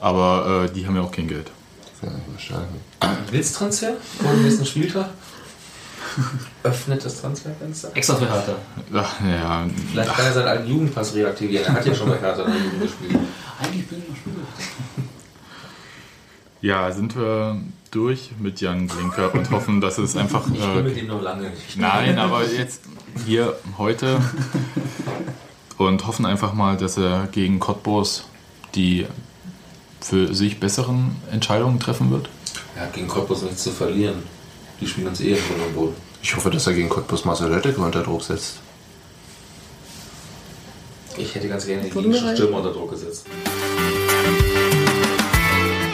Aber 0.00 0.64
äh, 0.68 0.72
die 0.72 0.86
haben 0.86 0.94
ja 0.96 1.02
auch 1.02 1.12
kein 1.12 1.26
Geld. 1.28 1.50
Wills-Transfer 3.30 3.92
vor 4.22 4.32
dem 4.32 4.42
nächsten 4.44 4.64
Spieltag? 4.66 5.10
Öffnet 6.62 7.04
das 7.04 7.20
Transferfenster? 7.20 7.90
Extra 7.94 8.14
für 8.16 8.30
Hertha. 8.30 8.54
Ach, 8.94 9.14
ja, 9.24 9.66
Vielleicht 9.92 10.14
kann 10.14 10.24
er 10.26 10.32
seinen 10.32 10.48
alten 10.48 10.68
Jugendpass 10.68 11.14
reaktivieren. 11.14 11.66
Er 11.66 11.72
hat 11.74 11.86
ja 11.86 11.94
schon 11.94 12.08
bei 12.08 12.18
Hertha 12.18 12.42
in 12.44 12.52
der 12.52 12.60
Jugend 12.62 12.82
gespielt. 12.82 13.18
Eigentlich 13.62 13.86
bin 13.88 13.98
ich 14.02 14.08
noch 14.08 14.16
Spieler. 14.16 14.46
ja, 16.62 16.90
sind 16.92 17.16
wir 17.16 17.60
durch 17.90 18.30
mit 18.38 18.60
Jan 18.60 18.86
Blinker 18.86 19.34
und 19.34 19.50
hoffen, 19.50 19.80
dass 19.80 19.98
es 19.98 20.16
einfach. 20.16 20.46
Ich 20.52 20.60
bin 20.60 20.84
mit 20.84 20.96
Äh, 20.96 21.00
ihm 21.00 21.06
noch 21.08 21.22
lange 21.22 21.50
nicht. 21.50 21.76
nein, 21.76 22.18
aber 22.18 22.44
jetzt 22.44 22.82
hier 23.26 23.56
heute 23.78 24.20
und 25.78 26.06
hoffen 26.06 26.26
einfach 26.26 26.52
mal, 26.52 26.76
dass 26.76 26.96
er 26.98 27.28
gegen 27.32 27.58
Cottbus 27.58 28.24
die 28.76 29.06
für 30.00 30.32
sich 30.32 30.60
besseren 30.60 31.16
Entscheidungen 31.32 31.80
treffen 31.80 32.10
wird. 32.12 32.28
Er 32.76 32.82
hat 32.82 32.92
gegen 32.94 33.08
Cottbus 33.08 33.42
nichts 33.42 33.64
zu 33.64 33.70
verlieren. 33.70 34.22
Die 34.80 34.86
spielen 34.86 35.08
uns 35.08 35.20
eh 35.20 35.32
im 35.32 35.36
Grund 35.36 35.66
und 35.66 35.74
Boden. 35.74 35.94
Ich 36.22 36.34
hoffe, 36.34 36.50
dass 36.50 36.66
er 36.66 36.72
gegen 36.74 36.88
Cottbus 36.88 37.24
Marcel 37.24 37.54
Hötteke 37.54 37.80
unter 37.80 38.02
Druck 38.02 38.22
setzt. 38.22 38.60
Ich 41.16 41.34
hätte 41.34 41.48
ganz 41.48 41.66
gerne 41.66 41.82
mir 41.82 41.90
gegnerischen. 41.90 42.36
Stürmer 42.36 42.58
unter 42.58 42.72
Druck 42.72 42.90
gesetzt. 42.90 43.26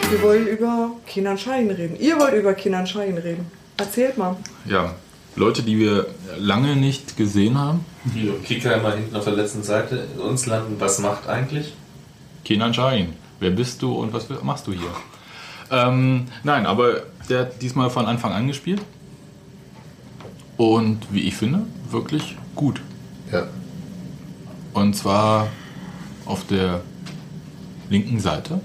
wir 0.09 0.21
wollen 0.21 0.47
über 0.47 0.91
Kenan 1.05 1.37
Schein 1.37 1.69
reden. 1.69 1.99
Ihr 1.99 2.19
wollt 2.19 2.33
über 2.33 2.53
Kenan 2.53 2.87
Schein 2.87 3.17
reden. 3.17 3.51
Erzählt 3.77 4.17
mal. 4.17 4.37
Ja, 4.65 4.95
Leute, 5.35 5.63
die 5.63 5.77
wir 5.77 6.07
lange 6.37 6.75
nicht 6.75 7.17
gesehen 7.17 7.57
haben. 7.57 7.85
Hier, 8.13 8.33
Kicker 8.39 8.75
immer 8.75 8.93
hinten 8.93 9.15
auf 9.15 9.25
der 9.25 9.33
letzten 9.33 9.63
Seite. 9.63 10.07
In 10.15 10.21
uns 10.21 10.45
landen, 10.45 10.75
was 10.79 10.99
macht 10.99 11.27
eigentlich? 11.27 11.73
Kenan 12.45 12.73
Schein. 12.73 13.13
Wer 13.39 13.51
bist 13.51 13.81
du 13.81 13.93
und 13.93 14.13
was 14.13 14.27
machst 14.41 14.65
du 14.67 14.71
hier? 14.71 14.89
Ähm, 15.69 16.27
nein, 16.43 16.65
aber 16.65 17.03
der 17.29 17.41
hat 17.41 17.61
diesmal 17.61 17.89
von 17.89 18.05
Anfang 18.05 18.31
an 18.31 18.47
gespielt. 18.47 18.81
Und 20.57 20.99
wie 21.11 21.21
ich 21.21 21.35
finde, 21.35 21.63
wirklich 21.91 22.35
gut. 22.55 22.81
Ja. 23.31 23.47
Und 24.73 24.95
zwar 24.95 25.47
auf 26.25 26.45
der 26.47 26.81
linken 27.89 28.19
Seite, 28.19 28.59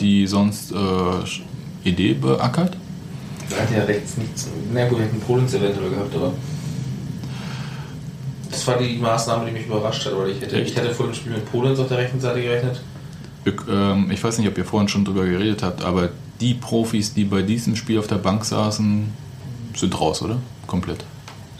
die 0.00 0.26
sonst 0.26 0.72
äh, 0.72 1.88
Idee 1.88 2.14
beackert. 2.14 2.76
Er 3.50 3.62
hat 3.62 3.70
ja 3.70 3.84
rechts 3.84 4.16
nichts. 4.16 4.48
Na 4.72 4.86
gut, 4.88 4.98
wir 4.98 5.06
hätten 5.06 5.20
Polens 5.20 5.54
eventuell 5.54 5.90
gehabt, 5.90 6.14
aber. 6.14 6.32
Das 8.50 8.66
war 8.66 8.78
die 8.78 8.96
Maßnahme, 8.96 9.46
die 9.46 9.52
mich 9.52 9.66
überrascht 9.66 10.06
hat. 10.06 10.12
Oder 10.12 10.28
ich 10.28 10.40
hätte, 10.40 10.58
ich 10.60 10.74
hätte 10.74 10.94
vor 10.94 11.06
dem 11.06 11.14
Spiel 11.14 11.32
mit 11.32 11.50
Polens 11.50 11.78
auf 11.78 11.88
der 11.88 11.98
rechten 11.98 12.20
Seite 12.20 12.42
gerechnet. 12.42 12.80
Ich, 13.44 13.54
ähm, 13.70 14.10
ich 14.10 14.22
weiß 14.22 14.38
nicht, 14.38 14.48
ob 14.48 14.58
ihr 14.58 14.64
vorhin 14.64 14.88
schon 14.88 15.04
drüber 15.04 15.24
geredet 15.24 15.62
habt, 15.62 15.84
aber 15.84 16.10
die 16.40 16.54
Profis, 16.54 17.14
die 17.14 17.24
bei 17.24 17.42
diesem 17.42 17.76
Spiel 17.76 17.98
auf 17.98 18.06
der 18.06 18.16
Bank 18.16 18.44
saßen, 18.44 19.12
sind 19.76 20.00
raus, 20.00 20.22
oder? 20.22 20.36
Komplett. 20.66 21.04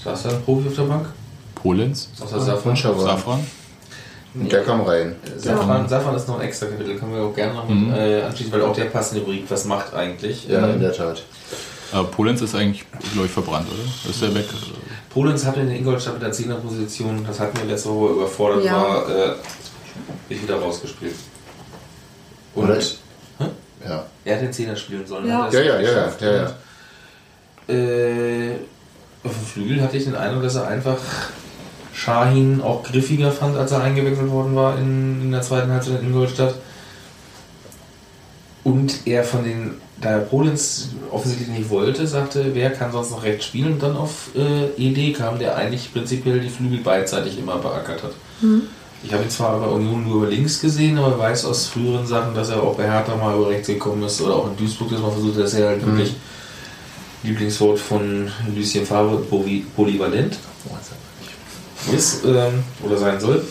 Saß 0.05 0.23
da 0.25 0.29
ein 0.31 0.43
Profi 0.43 0.69
auf 0.69 0.75
der 0.75 0.83
Bank? 0.83 1.07
Polenz, 1.55 2.11
Außer 2.21 2.41
Safran. 2.41 2.77
Schawan. 2.77 3.01
Safran. 3.01 3.47
Und 4.35 4.53
der 4.53 4.63
kam 4.63 4.83
rein. 4.83 5.17
Safran, 5.37 5.89
Safran 5.89 6.15
ist 6.15 6.29
noch 6.29 6.39
ein 6.39 6.47
extra 6.47 6.67
Kapitel, 6.67 6.97
können 6.97 7.13
wir 7.15 7.23
auch 7.23 7.35
gerne 7.35 7.55
noch 7.55 7.69
Mhm. 7.69 7.93
äh, 7.93 8.23
anschließen, 8.23 8.53
weil 8.53 8.63
auch 8.63 8.75
der 8.75 8.85
passende 8.85 9.23
Rubrik, 9.25 9.45
was 9.49 9.65
macht 9.65 9.95
eigentlich? 9.95 10.47
Ja, 10.47 10.65
Ähm, 10.69 10.75
in 10.75 10.81
der 10.81 10.93
Tat. 10.93 11.23
Aber 11.91 12.07
Polenz 12.09 12.43
ist 12.43 12.55
eigentlich, 12.55 12.85
glaube 13.15 13.27
ich, 13.27 13.33
verbrannt, 13.33 13.67
oder? 13.73 14.11
Ist 14.11 14.21
der 14.23 14.35
weg? 14.35 14.45
Polens 15.11 15.45
hatte 15.47 15.61
in 15.61 15.71
Ingolstadt 15.71 16.15
mit 16.15 16.23
der 16.23 16.33
10er 16.33 16.57
Position, 16.57 17.25
das 17.27 17.41
hatten 17.41 17.57
wir 17.59 17.65
letzte 17.65 17.89
Woche 17.89 18.13
überfordert, 18.13 18.65
Ja. 18.65 18.75
war 18.83 19.09
äh, 19.09 19.33
ist 20.29 20.43
wieder 20.43 20.57
rausgespielt. 20.61 21.15
Und 22.55 22.65
Oder? 22.65 22.79
Ja. 23.87 24.05
er 24.25 24.37
hätte 24.37 24.47
den 24.47 24.69
10er 24.69 24.77
spielen 24.77 25.07
sollen. 25.07 25.29
Ja. 25.29 25.45
hat 25.45 25.53
Ja, 25.53 25.61
ja, 25.61 25.81
ja, 25.81 26.13
ja, 26.21 26.35
ja. 27.69 27.75
Äh, 27.75 28.57
auf 29.25 29.33
dem 29.33 29.47
Flügel 29.47 29.83
hatte 29.83 29.97
ich 29.97 30.05
den 30.05 30.15
Eindruck, 30.15 30.43
dass 30.43 30.55
er 30.55 30.69
einfach 30.69 30.99
Shahin 31.93 32.61
auch 32.63 32.83
griffiger 32.83 33.33
fand, 33.33 33.57
als 33.57 33.73
er 33.73 33.83
eingewechselt 33.83 34.31
worden 34.31 34.55
war 34.55 34.79
in, 34.79 35.23
in 35.23 35.33
der 35.33 35.43
zweiten 35.43 35.71
Halbzeit 35.71 36.01
in 36.01 36.09
Ingolstadt. 36.09 36.55
Und 38.65 39.07
er 39.07 39.25
von 39.25 39.45
den, 39.45 39.75
da 40.01 40.11
er 40.11 40.19
Polens 40.21 40.91
offensichtlich 41.11 41.49
nicht 41.49 41.71
wollte, 41.71 42.07
sagte, 42.07 42.55
wer 42.55 42.71
kann 42.71 42.93
sonst 42.93 43.11
noch 43.11 43.23
rechts 43.23 43.47
spielen 43.47 43.73
und 43.73 43.83
dann 43.83 43.97
auf 43.97 44.31
äh, 44.37 44.67
ED 44.77 45.17
kam, 45.17 45.39
der 45.39 45.57
eigentlich 45.57 45.93
prinzipiell 45.93 46.41
die 46.41 46.51
Flügel 46.51 46.79
beidseitig 46.81 47.39
immer 47.39 47.57
beackert 47.57 48.03
hat. 48.03 48.13
Ich 49.03 49.13
habe 49.13 49.23
ihn 49.23 49.31
zwar 49.31 49.61
bei 49.61 49.67
Union 49.67 50.05
nur 50.05 50.23
über 50.23 50.27
links 50.27 50.61
gesehen, 50.61 50.99
aber 50.99 51.19
weiß 51.19 51.45
aus 51.45 51.67
früheren 51.67 52.07
Sachen, 52.07 52.35
dass 52.35 52.49
er 52.49 52.63
auch 52.63 52.77
bei 52.77 52.85
Hertha 52.85 53.15
mal 53.17 53.37
über 53.37 53.49
rechts 53.49 53.69
gekommen 53.69 54.03
ist 54.03 54.21
oder 54.21 54.35
auch 54.35 54.51
in 54.51 54.57
Duisburg 54.57 54.91
das 54.91 55.01
mal 55.01 55.13
versucht 55.13 55.37
hat, 55.37 55.45
dass 55.45 55.55
er 55.55 55.69
halt 55.69 55.87
wirklich 55.87 56.15
Lieblingswort 57.23 57.79
von 57.79 58.31
Lucien 58.55 58.87
Favre 58.87 59.19
poly 59.19 59.65
polyvalent 59.75 60.37
ist 61.93 62.25
ähm, 62.25 62.63
oder 62.83 62.97
sein 62.99 63.21
soll. 63.21 63.45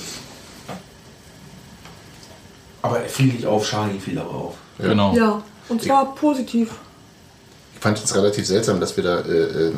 Aber 2.81 2.99
er 2.99 3.09
fiel 3.09 3.33
nicht 3.33 3.45
auf, 3.45 3.65
Shani 3.67 3.99
fiel 3.99 4.19
aber 4.19 4.31
auf. 4.31 4.55
Ja. 4.79 4.87
Genau. 4.87 5.15
Ja, 5.15 5.43
und 5.69 5.81
zwar 5.81 6.13
positiv. 6.15 6.71
Ich 7.73 7.79
fand 7.79 8.01
es 8.01 8.15
relativ 8.15 8.45
seltsam, 8.45 8.79
dass 8.79 8.95
wir 8.95 9.03
da 9.03 9.19
äh, 9.19 9.67
äh, 9.67 9.73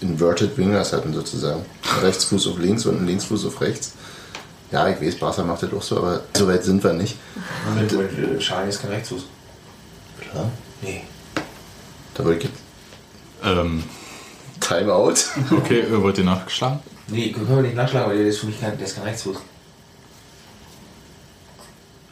Inverted 0.00 0.56
Wingers 0.58 0.92
hatten 0.92 1.12
sozusagen. 1.12 1.64
Rechtsfuß 2.02 2.46
auf 2.48 2.58
links 2.58 2.86
und 2.86 3.00
ein 3.00 3.06
Linksfuß 3.06 3.46
auf 3.46 3.60
rechts. 3.60 3.92
Ja, 4.72 4.88
ich 4.88 5.00
weiß, 5.00 5.16
Barca 5.16 5.44
macht 5.44 5.62
das 5.62 5.72
auch 5.72 5.82
so, 5.82 5.98
aber 5.98 6.22
so 6.36 6.48
weit 6.48 6.64
sind 6.64 6.82
wir 6.82 6.92
nicht. 6.92 7.16
Mit, 7.74 7.92
mit, 7.92 8.40
ist 8.40 8.48
kein 8.48 8.90
Rechtsfuß. 8.90 9.24
Klar. 10.20 10.50
Nee. 10.82 11.02
Da 12.14 12.24
wollte 12.24 12.46
ich 12.46 13.48
Ähm, 13.48 13.84
Timeout. 14.60 15.14
okay, 15.56 15.80
äh, 15.80 16.02
wollt 16.02 16.18
ihr 16.18 16.24
nachgeschlagen? 16.24 16.80
Nee, 17.08 17.30
können 17.30 17.48
wir 17.48 17.62
nicht 17.62 17.76
nachschlagen, 17.76 18.10
weil 18.10 18.18
der 18.18 18.26
ist 18.26 18.38
für 18.38 18.46
mich 18.46 18.60
kein, 18.60 18.76
der 18.76 18.86
ist 18.86 18.96
kein 18.96 19.04
Rechtsfuß. 19.04 19.36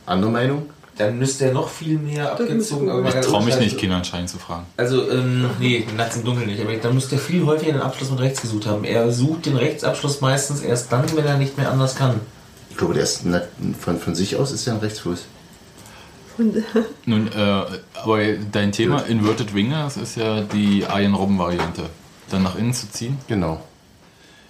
Andere 0.06 0.30
Meinung? 0.30 0.70
Dann 0.96 1.18
müsste 1.18 1.46
er 1.46 1.52
noch 1.52 1.68
viel 1.68 1.98
mehr 1.98 2.30
abgezogen. 2.30 2.88
aber 2.88 3.08
Ich 3.08 3.26
traue 3.26 3.44
mich 3.44 3.54
ehrlich, 3.54 3.72
nicht, 3.72 3.80
Kinder 3.80 3.96
anscheinend 3.96 4.30
zu 4.30 4.38
fragen. 4.38 4.66
Also, 4.76 5.10
ähm, 5.10 5.50
nee, 5.58 5.84
nachts 5.96 6.16
im 6.16 6.24
Dunkeln 6.24 6.46
nicht. 6.46 6.60
Aber 6.60 6.72
dann 6.76 6.94
müsste 6.94 7.16
er 7.16 7.20
viel 7.20 7.44
häufiger 7.44 7.72
den 7.72 7.80
Abschluss 7.80 8.10
mit 8.10 8.20
rechts 8.20 8.42
gesucht 8.42 8.66
haben. 8.66 8.84
Er 8.84 9.10
sucht 9.10 9.46
den 9.46 9.56
Rechtsabschluss 9.56 10.20
meistens 10.20 10.60
erst 10.60 10.92
dann, 10.92 11.04
wenn 11.16 11.26
er 11.26 11.36
nicht 11.36 11.58
mehr 11.58 11.70
anders 11.72 11.96
kann. 11.96 12.20
Ich 12.74 12.78
glaube, 12.78 12.94
der 12.94 13.04
ist 13.04 13.22
von, 13.78 14.00
von 14.00 14.14
sich 14.16 14.34
aus 14.34 14.50
ist 14.50 14.66
er 14.66 14.72
ein 14.72 14.80
Rechtsfuß. 14.80 15.26
Nun, 17.06 17.28
äh, 17.28 17.64
aber 18.02 18.32
dein 18.50 18.72
Thema 18.72 18.98
Inverted 19.06 19.54
Wingers 19.54 19.96
ist 19.96 20.16
ja 20.16 20.40
die 20.40 20.84
Arjen 20.84 21.14
Robben-Variante. 21.14 21.84
Dann 22.30 22.42
nach 22.42 22.56
innen 22.56 22.74
zu 22.74 22.90
ziehen 22.90 23.16
Genau. 23.28 23.62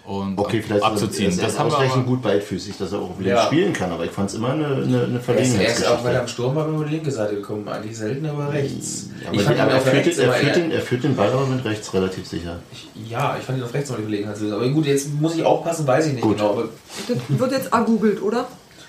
Und 0.07 0.39
Okay, 0.39 0.61
vielleicht 0.61 0.83
abzuziehen. 0.85 1.31
ist 1.31 1.39
er 1.39 1.47
Das 1.47 1.59
haben 1.59 1.71
wir 1.71 1.75
ausreichend 1.77 1.97
aber, 1.99 2.07
gut 2.07 2.23
beidfüßig, 2.23 2.77
dass 2.79 2.93
er 2.93 2.99
auch 3.01 3.19
wieder 3.19 3.31
Ja. 3.37 3.43
spielen 3.47 3.73
kann, 3.73 3.91
aber 3.91 4.05
ich 4.05 4.11
fand 4.11 4.29
es 4.29 4.37
immer 4.37 4.51
eine, 4.51 4.67
eine, 4.67 4.83
eine 5.05 5.21
Er 5.27 5.39
ist, 5.39 5.55
er 5.57 5.67
ist 5.67 5.87
auch, 5.87 6.05
weil 6.05 6.15
er 6.15 6.21
am 6.21 6.29
Sturm 6.29 6.55
war, 6.55 6.69
über 6.69 6.85
die 6.85 6.95
linke 6.97 7.11
Seite 7.11 7.37
gekommen. 7.37 7.67
Eigentlich 7.69 7.97
selten 7.97 8.25
über 8.29 8.53
rechts. 8.53 9.09
Aber 9.27 9.35
ich 9.35 9.43
fand 9.43 9.57
ihn 9.57 9.63
aber 9.63 9.71
er, 9.73 9.77
auf 9.79 9.83
führt 9.85 9.95
rechts 9.97 10.17
den, 10.17 10.29
er, 10.29 10.33
führt 10.35 10.57
den, 10.57 10.71
er 10.71 10.81
führt 10.83 11.05
den 11.05 11.17
Ball 11.17 11.31
aber 11.33 11.47
mit 11.47 11.65
rechts 11.65 11.95
relativ 11.95 12.27
sicher. 12.27 12.59
ich, 12.73 12.89
Ja, 13.11 13.37
ich 13.39 13.45
fand 13.47 13.59
ihn 13.59 13.65
auf 13.65 13.73
rechts 13.73 13.89
die 13.91 13.95
Verlegenheitslösung. 14.03 14.61
Aber 14.61 14.69
gut, 14.71 14.87
jetzt 14.87 15.13
muss 15.21 15.37
ich 15.37 15.43
aufpassen, 15.43 15.87
weiß 15.87 16.07
ich 16.09 16.13
nicht 16.15 16.23
Gut. 16.23 16.37
genau. 16.37 16.51
Aber 16.51 16.69
Das 17.09 17.17
wird 17.41 17.53
jetzt 17.53 17.73
ergoogelt, 17.73 18.21
oder? 18.23 18.47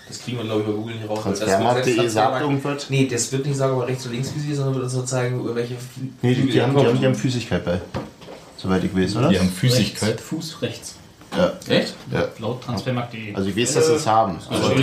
das 0.07 0.19
kriegen 0.19 0.37
wir, 0.37 0.43
glaube 0.45 0.61
ich, 0.61 0.67
über 0.67 0.77
Google 0.77 0.95
nicht 0.95 1.09
raus. 1.09 1.19
weil 1.23 1.31
das 1.31 1.39
wird 1.39 1.49
Transfermarkt.de 1.49 1.93
selbst 1.95 2.13
sagt 2.13 2.41
irgendwas? 2.41 2.89
Nee, 2.91 3.07
das 3.07 3.31
wird 3.31 3.45
nicht 3.47 3.57
sagen, 3.57 3.73
ob 3.73 3.81
er 3.81 3.87
rechts 3.87 4.05
oder 4.05 4.13
links 4.13 4.27
ist, 4.29 4.55
sondern 4.55 4.75
wird 4.75 4.83
uns 4.83 4.93
nur 4.93 5.05
zeigen, 5.05 5.39
über 5.39 5.55
welche 5.55 5.75
Nee, 6.21 6.35
die, 6.35 6.41
die, 6.43 6.57
er 6.59 6.67
haben, 6.67 6.77
die, 6.77 6.85
haben, 6.85 6.99
die 6.99 7.05
haben 7.07 7.15
Physigkeit 7.15 7.63
bei. 7.65 7.81
Soweit 8.57 8.83
ich 8.83 8.95
weiß, 8.95 9.15
oder? 9.15 9.29
die 9.29 9.39
haben 9.39 9.49
Physigkeit. 9.49 10.19
Fuß 10.21 10.61
rechts. 10.61 10.95
Ja. 11.37 11.51
Echt? 11.75 11.95
ja. 12.11 12.27
Laut 12.39 12.61
Transfermarkt.de. 12.63 13.35
Also 13.35 13.49
ich 13.49 13.57
weiß, 13.57 13.73
dass 13.73 13.87
sie 13.87 13.93
es 13.93 14.07
haben. 14.07 14.37
Also, 14.49 14.65
Aber 14.67 14.75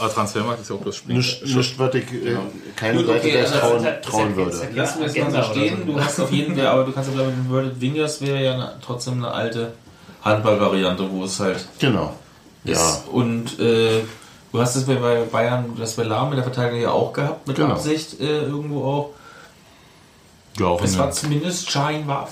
aber 0.00 0.12
Transfermarkt 0.14 0.60
ist 0.62 0.70
ja 0.70 0.76
auch 0.76 0.80
bloß 0.80 0.96
Spiel. 0.96 1.16
nicht, 1.16 1.44
nicht 1.44 1.78
würde 1.78 1.98
ich 1.98 2.12
äh, 2.12 2.36
keine 2.76 2.98
Gut, 2.98 3.06
Seite, 3.06 3.18
okay, 3.20 3.32
der 3.32 3.40
ich 3.44 3.46
also 3.48 3.58
trauen, 3.60 3.74
das 3.76 3.84
halt- 3.84 4.04
trauen 4.04 4.28
das 4.28 4.36
würde. 4.36 4.74
Lassen 4.76 5.00
wir 5.00 5.06
es 5.06 5.16
mal 5.16 5.30
so 5.44 5.50
stehen. 5.50 5.78
so. 5.86 5.92
Du 5.92 6.00
hast 6.00 6.20
auf 6.20 6.32
jeden 6.32 6.56
Fall, 6.56 6.66
aber 6.66 6.84
du 6.84 6.92
kannst 6.92 7.10
ja 7.10 7.14
bleiben, 7.16 7.46
World 7.48 7.80
Wingers 7.80 8.20
wäre 8.20 8.42
ja 8.44 8.54
eine, 8.54 8.76
trotzdem 8.84 9.14
eine 9.24 9.30
alte 9.32 9.72
Handballvariante, 10.22 11.10
wo 11.10 11.24
es 11.24 11.38
halt 11.40 11.64
Genau. 11.78 12.12
Ja. 12.64 12.72
ist. 12.72 13.04
Und 13.10 13.58
äh, 13.60 14.00
du 14.52 14.60
hast 14.60 14.74
es 14.76 14.84
bei 14.84 14.94
Bayern, 14.94 15.74
das 15.78 15.94
bei 15.94 16.02
Lahm 16.04 16.30
mit 16.30 16.38
der 16.38 16.44
Verteidigung 16.44 16.80
ja 16.80 16.90
auch 16.90 17.12
gehabt, 17.12 17.46
mit 17.46 17.56
Genau. 17.56 17.72
Absicht 17.74 18.20
äh, 18.20 18.40
irgendwo 18.42 18.84
auch. 18.84 19.10
Ja, 20.58 20.66
auch 20.66 20.82
Es 20.82 20.96
war 20.96 21.10
zumindest 21.10 21.70
Schein 21.70 22.06
war. 22.06 22.28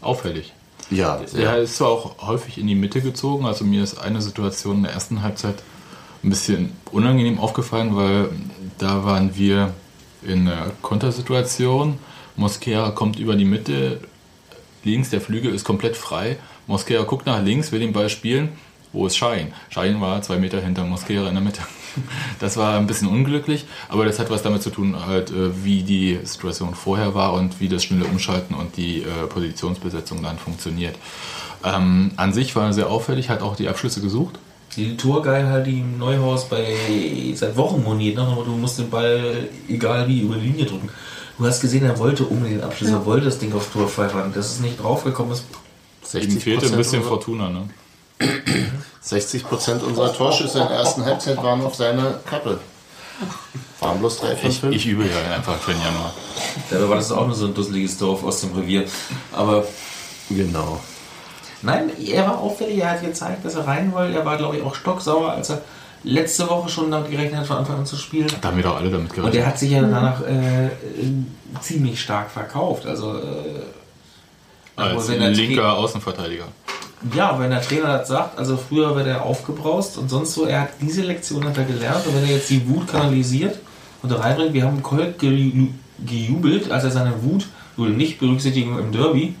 auffällig. 0.00 0.52
Ja, 0.90 1.20
Er 1.36 1.58
ist 1.58 1.76
zwar 1.76 1.88
auch 1.88 2.26
häufig 2.26 2.58
in 2.58 2.66
die 2.66 2.74
Mitte 2.74 3.00
gezogen, 3.00 3.44
also 3.46 3.64
mir 3.64 3.82
ist 3.82 3.98
eine 3.98 4.22
Situation 4.22 4.78
in 4.78 4.82
der 4.84 4.92
ersten 4.92 5.22
Halbzeit 5.22 5.62
ein 6.22 6.30
bisschen 6.30 6.72
unangenehm 6.90 7.38
aufgefallen, 7.38 7.94
weil 7.94 8.30
da 8.78 9.04
waren 9.04 9.36
wir 9.36 9.74
in 10.22 10.48
einer 10.48 10.70
Kontersituation. 10.82 11.98
Mosquera 12.36 12.90
kommt 12.90 13.18
über 13.18 13.36
die 13.36 13.44
Mitte, 13.44 14.00
links 14.84 15.10
der 15.10 15.20
Flügel 15.20 15.54
ist 15.54 15.64
komplett 15.64 15.96
frei. 15.96 16.36
Mosquera 16.66 17.04
guckt 17.04 17.26
nach 17.26 17.42
links, 17.42 17.72
will 17.72 17.80
den 17.80 17.92
Ball 17.92 18.08
spielen. 18.08 18.50
Wo 18.92 19.06
ist 19.06 19.16
Schein? 19.16 19.52
Schein 19.68 20.00
war 20.00 20.22
zwei 20.22 20.38
Meter 20.38 20.60
hinter 20.60 20.84
Mosquera 20.84 21.28
in 21.28 21.34
der 21.34 21.42
Mitte. 21.42 21.60
Das 22.40 22.56
war 22.56 22.76
ein 22.76 22.86
bisschen 22.86 23.08
unglücklich, 23.08 23.66
aber 23.88 24.04
das 24.04 24.18
hat 24.18 24.30
was 24.30 24.42
damit 24.42 24.62
zu 24.62 24.70
tun, 24.70 25.06
halt, 25.06 25.30
äh, 25.30 25.64
wie 25.64 25.82
die 25.82 26.18
Situation 26.24 26.74
vorher 26.74 27.14
war 27.14 27.32
und 27.32 27.60
wie 27.60 27.68
das 27.68 27.84
schnelle 27.84 28.04
Umschalten 28.04 28.54
und 28.54 28.76
die 28.76 29.02
äh, 29.02 29.26
Positionsbesetzung 29.28 30.22
dann 30.22 30.38
funktioniert. 30.38 30.96
Ähm, 31.64 32.12
an 32.16 32.32
sich 32.32 32.54
war 32.54 32.66
er 32.66 32.72
sehr 32.72 32.88
auffällig, 32.88 33.28
hat 33.28 33.42
auch 33.42 33.56
die 33.56 33.68
Abschlüsse 33.68 34.00
gesucht. 34.00 34.38
Die 34.76 34.96
Tourgeil 34.96 35.48
halt 35.48 35.66
die 35.66 35.80
im 35.80 35.98
Neuhaus 35.98 36.48
bei 36.48 36.76
seit 37.34 37.56
Wochen 37.56 37.82
moniert, 37.82 38.16
ne? 38.16 38.22
Aber 38.22 38.44
du 38.44 38.52
musst 38.52 38.78
den 38.78 38.90
Ball 38.90 39.48
egal 39.68 40.06
wie 40.06 40.20
über 40.20 40.36
die 40.36 40.48
Linie 40.48 40.66
drücken. 40.66 40.88
Du 41.38 41.46
hast 41.46 41.60
gesehen, 41.60 41.84
er 41.84 41.98
wollte 41.98 42.24
unbedingt 42.24 42.60
den 42.60 42.64
Abschluss, 42.64 42.90
er 42.90 43.04
wollte 43.04 43.26
das 43.26 43.38
Ding 43.38 43.52
auf 43.54 43.72
Tor 43.72 43.88
pfeifern. 43.88 44.32
Dass 44.34 44.52
es 44.52 44.60
nicht 44.60 44.80
draufgekommen 44.82 45.32
ist, 45.32 45.44
Ihm 46.14 46.40
fehlte 46.40 46.66
ein 46.66 46.76
bisschen 46.76 47.02
Fortuna, 47.02 47.50
ne? 47.50 47.68
60 49.00 49.44
Prozent 49.44 49.82
unserer 49.82 50.12
Torschüsse 50.12 50.58
in 50.60 50.68
der 50.68 50.76
ersten 50.76 51.04
Halbzeit 51.04 51.36
waren 51.42 51.64
auf 51.64 51.74
seine 51.74 52.20
Kappe. 52.28 52.58
Waren 53.80 53.98
bloß 53.98 54.18
drei 54.20 54.36
von 54.36 54.50
Ich, 54.50 54.60
fünf. 54.60 54.74
ich 54.74 54.86
übe 54.86 55.04
ja 55.04 55.34
einfach 55.34 55.56
für 55.58 55.72
den 55.72 55.80
Januar. 55.80 56.12
dabei 56.70 56.88
war 56.88 56.96
das 56.96 57.12
auch 57.12 57.26
nur 57.26 57.34
so 57.34 57.46
ein 57.46 57.54
dusseliges 57.54 57.96
Dorf 57.98 58.22
aus 58.24 58.40
dem 58.40 58.52
Revier. 58.54 58.84
Aber 59.32 59.64
Genau. 60.30 60.78
nein, 61.62 61.90
er 62.04 62.26
war 62.26 62.38
auffällig, 62.38 62.78
er 62.78 62.90
hat 62.92 63.00
gezeigt, 63.02 63.44
dass 63.44 63.54
er 63.54 63.66
rein 63.66 63.92
wollte. 63.92 64.18
Er 64.18 64.24
war, 64.26 64.36
glaube 64.36 64.56
ich, 64.58 64.62
auch 64.62 64.74
stocksauer, 64.74 65.30
als 65.32 65.50
er 65.50 65.62
letzte 66.04 66.48
Woche 66.50 66.68
schon 66.68 66.90
damit 66.90 67.10
gerechnet 67.10 67.40
hat, 67.40 67.46
von 67.46 67.56
Anfang 67.56 67.76
an 67.78 67.86
zu 67.86 67.96
spielen. 67.96 68.28
Da 68.40 68.48
haben 68.48 68.56
wir 68.56 68.64
doch 68.64 68.76
alle 68.76 68.90
damit 68.90 69.08
Und 69.10 69.14
gerechnet. 69.16 69.34
er 69.42 69.46
hat 69.46 69.58
sich 69.58 69.70
ja 69.70 69.80
danach 69.80 70.20
äh, 70.22 70.68
ziemlich 71.60 72.00
stark 72.00 72.30
verkauft. 72.30 72.84
Also 72.86 73.16
äh, 73.16 73.22
als 74.76 75.08
linker 75.08 75.76
Außenverteidiger. 75.76 76.44
Ja, 77.14 77.38
wenn 77.38 77.50
der 77.50 77.62
Trainer 77.62 77.98
das 77.98 78.08
sagt, 78.08 78.38
also 78.38 78.56
früher 78.56 78.94
wäre 78.96 79.04
der 79.04 79.22
aufgebraust 79.22 79.98
und 79.98 80.08
sonst 80.08 80.34
so, 80.34 80.46
er 80.46 80.62
hat 80.62 80.68
diese 80.80 81.02
Lektion 81.02 81.44
hat 81.44 81.56
er 81.56 81.64
gelernt 81.64 82.04
und 82.06 82.14
wenn 82.16 82.24
er 82.24 82.36
jetzt 82.36 82.50
die 82.50 82.68
Wut 82.68 82.88
kanalisiert 82.88 83.58
und 84.02 84.10
da 84.10 84.16
reinbringt, 84.16 84.52
wir 84.52 84.64
haben 84.64 84.82
Colt 84.82 85.18
ge 85.18 85.68
gejubelt, 86.04 86.70
als 86.70 86.84
er 86.84 86.90
seine 86.90 87.22
Wut, 87.22 87.46
wohl 87.76 87.90
nicht 87.90 88.18
Berücksichtigung 88.18 88.78
im 88.78 88.90
Derby, 88.92 89.34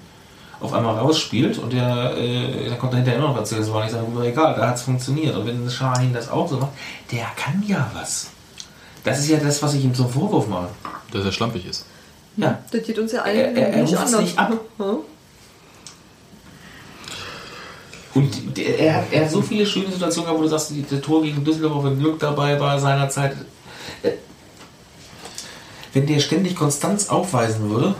auf 0.60 0.72
einmal 0.72 0.96
rausspielt 0.98 1.58
und 1.58 1.72
der, 1.72 2.16
äh, 2.16 2.68
der 2.68 2.76
konnte 2.78 2.96
hinterher 2.96 3.18
immer 3.20 3.28
noch 3.28 3.36
erzählen, 3.36 3.62
es 3.62 3.72
war 3.72 3.82
nicht 3.82 3.92
sein 3.92 4.04
Wut, 4.12 4.24
egal, 4.24 4.54
da 4.56 4.68
hat 4.68 4.76
es 4.76 4.82
funktioniert. 4.82 5.36
Und 5.36 5.46
wenn 5.46 5.68
Schahin 5.70 6.12
das 6.12 6.28
auch 6.28 6.48
so 6.48 6.56
macht, 6.58 6.72
der 7.12 7.26
kann 7.36 7.62
ja 7.66 7.88
was. 7.94 8.30
Das 9.04 9.20
ist 9.20 9.28
ja 9.30 9.38
das, 9.38 9.62
was 9.62 9.74
ich 9.74 9.84
ihm 9.84 9.94
zum 9.94 10.08
Vorwurf 10.10 10.48
mache. 10.48 10.68
Dass 11.12 11.24
er 11.24 11.30
schlampig 11.32 11.64
ist. 11.66 11.84
Ja, 12.36 12.58
Das 12.72 12.82
geht 12.82 12.98
uns 12.98 13.12
ja 13.12 13.20
Er- 13.20 13.24
allen 13.24 13.56
er- 13.56 13.68
er 13.68 13.82
nicht 13.82 13.92
ruft's 13.94 14.06
anders. 14.12 14.20
nicht 14.20 14.38
ab. 14.38 14.52
Hm? 14.78 14.96
Und 18.18 18.56
der, 18.56 18.78
er, 18.78 18.94
hat, 18.96 19.04
er 19.12 19.24
hat 19.24 19.30
so 19.30 19.40
viele 19.42 19.64
schöne 19.66 19.90
Situationen 19.90 20.26
gehabt, 20.26 20.38
wo 20.38 20.42
du 20.44 20.48
sagst, 20.48 20.70
die- 20.70 20.82
der 20.82 21.00
Tor 21.00 21.22
gegen 21.22 21.44
Düsseldorf, 21.44 21.84
wenn 21.84 21.98
Glück 21.98 22.18
dabei 22.18 22.58
war 22.60 22.78
seinerzeit. 22.78 23.36
Äh, 24.02 24.10
Wenn 25.92 26.06
der 26.06 26.20
ständig 26.20 26.54
Konstanz 26.54 27.08
aufweisen 27.08 27.70
würde, 27.70 27.94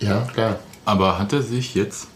Ja, 0.00 0.20
klar. 0.32 0.58
Aber 0.84 1.18
hat 1.18 1.32
er 1.32 1.42
sich 1.42 1.74
jetzt 1.74 2.06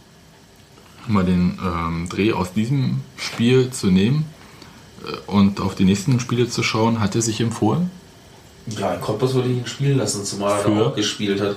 um 1.08 1.14
mal 1.14 1.24
den 1.24 1.58
ähm, 1.62 2.08
Dreh 2.08 2.32
aus 2.32 2.52
diesem 2.52 3.00
Spiel 3.16 3.70
zu 3.70 3.88
nehmen 3.88 4.24
äh, 5.04 5.16
und 5.30 5.60
auf 5.60 5.74
die 5.74 5.84
nächsten 5.84 6.20
Spiele 6.20 6.48
zu 6.48 6.62
schauen, 6.62 7.00
hat 7.00 7.14
er 7.16 7.22
sich 7.22 7.40
empfohlen? 7.40 7.90
ja, 8.66 8.94
in 8.94 9.00
Cottbus 9.00 9.34
würde 9.34 9.48
ich 9.48 9.58
ihn 9.58 9.66
spielen 9.66 9.98
lassen, 9.98 10.24
zumal 10.24 10.52
er 10.52 10.56
da 10.58 10.62
Früher? 10.62 10.86
auch 10.86 10.94
gespielt 10.94 11.40
hat. 11.40 11.56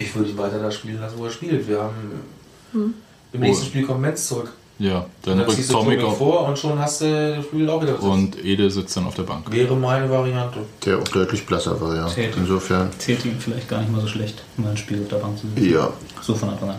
Ich 0.00 0.12
würde 0.16 0.30
ihn 0.30 0.36
weiter 0.38 0.58
da 0.58 0.72
spielen 0.72 1.00
lassen, 1.00 1.16
wo 1.18 1.26
er 1.26 1.30
spielt. 1.30 1.68
Wir 1.68 1.80
haben 1.80 2.94
im 3.32 3.40
nächsten 3.40 3.66
Spiel 3.66 3.84
kommt 3.86 4.00
Metz 4.00 4.28
zurück. 4.28 4.52
Ja, 4.78 5.00
Und 5.00 5.06
dann 5.22 5.38
dann 5.38 5.46
rückt 5.46 5.58
ziehst 5.58 5.70
du 5.70 5.74
Tomic 5.74 6.02
auf 6.02 6.18
vor 6.18 6.48
und 6.48 6.58
schon 6.58 6.78
hast 6.78 7.02
du 7.02 7.36
das 7.36 7.44
Spiel 7.44 7.68
auch 7.70 7.80
wieder 7.82 7.92
besetzt. 7.92 8.12
und 8.12 8.44
Ede 8.44 8.68
sitzt 8.70 8.96
dann 8.96 9.06
auf 9.06 9.14
der 9.14 9.22
Bank. 9.22 9.50
Wäre 9.52 9.76
meine 9.76 10.10
Variante. 10.10 10.60
Der 10.84 10.98
auch 10.98 11.08
deutlich 11.08 11.46
blasser 11.46 11.80
war, 11.80 11.94
ja. 11.94 12.06
Zählt. 12.08 12.36
Insofern. 12.36 12.88
Zählt 12.98 13.24
ihm 13.24 13.38
vielleicht 13.38 13.68
gar 13.68 13.80
nicht 13.80 13.92
mal 13.92 14.00
so 14.00 14.08
schlecht, 14.08 14.42
um 14.56 14.66
ein 14.66 14.76
Spiel 14.76 15.02
auf 15.02 15.08
der 15.08 15.16
Bank 15.16 15.38
zu 15.38 15.46
sitzen. 15.48 15.70
Ja. 15.70 15.92
So 16.20 16.34
von 16.34 16.48
Anfang 16.48 16.70
an. 16.70 16.76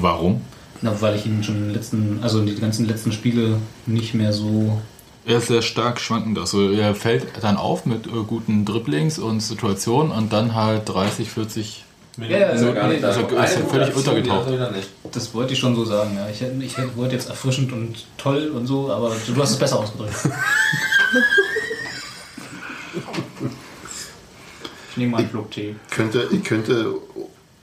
Warum? 0.00 0.42
Na, 0.82 1.00
weil 1.00 1.16
ich 1.16 1.26
ihn 1.26 1.42
schon 1.44 1.56
in 1.56 1.64
den 1.66 1.74
letzten, 1.74 2.18
also 2.22 2.42
die 2.44 2.54
ganzen 2.56 2.86
letzten 2.86 3.12
Spiele 3.12 3.56
nicht 3.86 4.14
mehr 4.14 4.32
so. 4.32 4.80
Er 5.26 5.38
ist 5.38 5.48
sehr 5.48 5.62
stark 5.62 6.00
schwankend. 6.00 6.38
Also 6.38 6.70
er 6.70 6.94
fällt 6.94 7.26
dann 7.42 7.56
auf 7.56 7.86
mit 7.86 8.06
äh, 8.06 8.10
guten 8.26 8.64
Dribblings 8.64 9.18
und 9.18 9.40
Situationen 9.40 10.10
und 10.12 10.32
dann 10.32 10.54
halt 10.54 10.88
30, 10.88 11.30
40. 11.30 11.84
Ja, 12.28 12.46
also 12.48 12.72
gar 12.74 12.88
nicht. 12.88 13.04
also 13.04 13.20
gute 13.22 13.36
völlig 13.68 13.94
untergetaucht. 13.96 14.48
die 14.50 14.54
er. 14.56 14.72
Das 15.12 15.32
wollte 15.34 15.52
ich 15.54 15.58
schon 15.58 15.74
so 15.74 15.84
sagen, 15.84 16.16
ja. 16.16 16.28
Ich, 16.28 16.40
hätte- 16.40 16.62
ich 16.62 16.76
hätte- 16.76 16.96
wollte 16.96 17.14
jetzt 17.14 17.28
erfrischend 17.28 17.72
und 17.72 18.04
toll 18.18 18.52
und 18.54 18.66
so, 18.66 18.90
aber 18.92 19.10
du 19.26 19.42
hast 19.42 19.50
es 19.52 19.58
besser 19.58 19.78
ausgedrückt. 19.78 20.14
ich 24.90 24.96
nehme 24.96 25.12
mal 25.12 25.18
einen 25.18 25.30
Schluck 25.30 25.50
Tee. 25.50 25.74
Könnte, 25.90 26.28
ich 26.30 26.42
könnte, 26.44 26.94